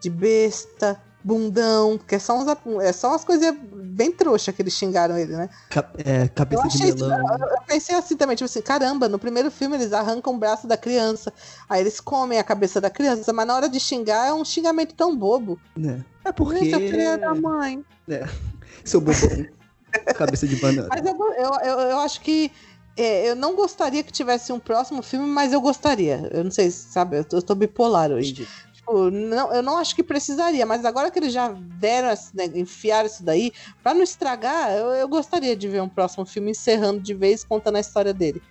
de 0.00 0.10
besta, 0.10 1.00
bundão, 1.24 1.96
porque 1.98 2.18
são, 2.18 2.40
uns, 2.40 2.46
é 2.82 2.92
só 2.92 3.08
umas 3.10 3.24
coisas 3.24 3.54
bem 3.72 4.10
trouxas 4.12 4.54
que 4.54 4.60
eles 4.62 4.72
xingaram 4.74 5.16
ele, 5.16 5.36
né? 5.36 5.48
Cap- 5.70 5.94
é, 6.04 6.24
Eu 6.24 6.28
cabeça 6.30 6.62
de 6.68 6.76
achei 6.76 6.88
isso, 6.88 6.96
melão. 7.06 7.18
eu 7.40 7.48
eu 7.48 7.62
pensei 7.66 7.94
assim 7.94 8.16
também, 8.16 8.36
tipo 8.36 8.46
assim, 8.46 8.62
caramba, 8.62 9.08
no 9.08 9.18
primeiro 9.18 9.50
filme 9.50 9.76
eles 9.76 9.92
arrancam 9.92 10.34
o 10.34 10.38
braço 10.38 10.66
da 10.66 10.76
criança, 10.76 11.32
aí 11.68 11.80
eles 11.80 12.00
comem 12.00 12.38
a 12.38 12.44
cabeça 12.44 12.80
da 12.80 12.90
criança, 12.90 13.32
mas 13.32 13.46
na 13.46 13.54
hora 13.54 13.68
de 13.68 13.78
xingar 13.78 14.26
é 14.28 14.32
um 14.34 14.44
xingamento 14.44 14.94
tão 14.94 15.16
bobo. 15.16 15.58
né? 15.76 16.04
É 16.24 16.32
porque. 16.32 16.64
Eita, 16.64 16.78
filha 16.78 17.18
da 17.18 17.34
mãe. 17.34 17.84
Seu 18.84 19.00
bobão. 19.00 19.46
Cabeça 20.14 20.46
de 20.46 20.56
banana. 20.56 20.88
Mas 20.90 21.04
eu, 21.04 21.14
eu, 21.34 21.50
eu, 21.62 21.80
eu 21.90 21.98
acho 21.98 22.20
que 22.20 22.50
é, 22.96 23.28
eu 23.30 23.36
não 23.36 23.54
gostaria 23.54 24.02
que 24.02 24.12
tivesse 24.12 24.52
um 24.52 24.58
próximo 24.58 25.02
filme, 25.02 25.26
mas 25.26 25.52
eu 25.52 25.60
gostaria. 25.60 26.28
Eu 26.32 26.44
não 26.44 26.50
sei, 26.50 26.70
sabe, 26.70 27.18
eu 27.18 27.24
tô, 27.24 27.36
eu 27.38 27.42
tô 27.42 27.54
bipolar 27.54 28.10
hoje. 28.10 28.46
Tipo, 28.82 29.10
não, 29.10 29.54
eu 29.54 29.62
não 29.62 29.78
acho 29.78 29.94
que 29.94 30.02
precisaria, 30.02 30.66
mas 30.66 30.84
agora 30.84 31.10
que 31.10 31.18
eles 31.18 31.32
já 31.32 31.48
deram, 31.52 32.08
né, 32.34 32.46
enfiaram 32.54 33.06
isso 33.06 33.22
daí, 33.22 33.52
pra 33.82 33.94
não 33.94 34.02
estragar, 34.02 34.72
eu, 34.72 34.88
eu 34.88 35.08
gostaria 35.08 35.56
de 35.56 35.68
ver 35.68 35.80
um 35.80 35.88
próximo 35.88 36.26
filme 36.26 36.50
encerrando 36.50 37.00
de 37.00 37.14
vez, 37.14 37.44
contando 37.44 37.76
a 37.76 37.80
história 37.80 38.12
dele. 38.12 38.42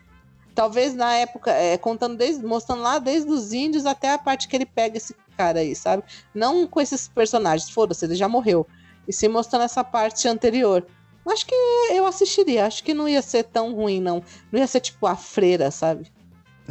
Talvez 0.55 0.95
na 0.95 1.13
época, 1.13 1.51
é, 1.51 1.77
contando 1.77 2.17
desde, 2.17 2.45
mostrando 2.45 2.81
lá 2.81 2.97
desde 2.97 3.29
os 3.29 3.51
índios 3.51 3.85
até 3.85 4.13
a 4.13 4.17
parte 4.17 4.47
que 4.47 4.55
ele 4.55 4.65
pega 4.65 4.97
esse 4.97 5.13
cara 5.37 5.59
aí, 5.59 5.75
sabe? 5.75 6.03
Não 6.33 6.65
com 6.65 6.79
esses 6.79 7.07
personagens, 7.07 7.69
foda-se, 7.69 8.05
ele 8.05 8.15
já 8.15 8.27
morreu. 8.27 8.65
E 9.07 9.13
sim 9.13 9.27
mostrando 9.27 9.63
essa 9.63 9.83
parte 9.83 10.27
anterior. 10.27 10.85
Acho 11.27 11.45
que 11.45 11.55
eu 11.91 12.05
assistiria, 12.05 12.65
acho 12.65 12.83
que 12.83 12.93
não 12.93 13.07
ia 13.07 13.21
ser 13.21 13.43
tão 13.43 13.73
ruim, 13.73 14.01
não. 14.01 14.23
Não 14.51 14.59
ia 14.59 14.67
ser 14.67 14.79
tipo 14.79 15.05
a 15.05 15.15
freira, 15.15 15.71
sabe? 15.71 16.11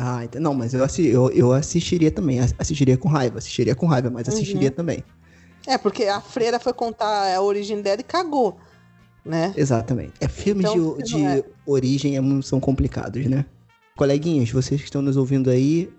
Ah, 0.02 0.24
então, 0.24 0.40
não, 0.40 0.54
mas 0.54 0.72
eu, 0.72 0.82
assi- 0.82 1.08
eu, 1.08 1.30
eu 1.30 1.52
assistiria 1.52 2.10
também. 2.10 2.40
ass- 2.40 2.54
Assistiria 2.58 2.96
com 2.96 3.06
raiva, 3.08 3.36
assistiria 3.36 3.74
com 3.74 3.86
raiva, 3.86 4.08
mas 4.08 4.26
assistiria 4.28 4.70
também. 4.70 5.04
É, 5.66 5.76
porque 5.76 6.04
a 6.04 6.22
freira 6.22 6.58
foi 6.58 6.72
contar 6.72 7.34
a 7.36 7.42
origem 7.42 7.82
dela 7.82 8.00
e 8.00 8.04
cagou, 8.04 8.56
né? 9.22 9.52
Exatamente. 9.54 10.14
É 10.18 10.26
filmes 10.26 10.64
Então, 10.70 10.96
de, 10.96 11.02
de 11.04 11.22
é- 11.22 11.44
origem 11.66 12.16
é 12.16 12.42
são 12.42 12.58
complicados, 12.58 13.26
né? 13.26 13.44
Coleguinhas, 13.94 14.50
vocês 14.50 14.80
que 14.80 14.86
estão 14.86 15.02
nos 15.02 15.18
ouvindo 15.18 15.50
aí, 15.50 15.92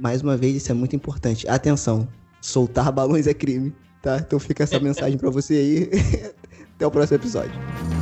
mais 0.00 0.20
uma 0.20 0.36
vez, 0.36 0.56
isso 0.56 0.72
é 0.72 0.74
muito 0.74 0.96
importante. 0.96 1.48
Atenção, 1.48 2.08
soltar 2.40 2.90
balões 2.92 3.28
é 3.28 3.34
crime, 3.34 3.72
tá? 4.02 4.16
Então 4.18 4.40
fica 4.40 4.64
essa 4.64 4.80
mensagem 4.80 5.16
pra 5.16 5.30
você 5.30 5.54
aí. 5.54 5.90
Até 6.74 6.84
o 6.84 6.90
próximo 6.90 7.18
episódio. 7.18 7.93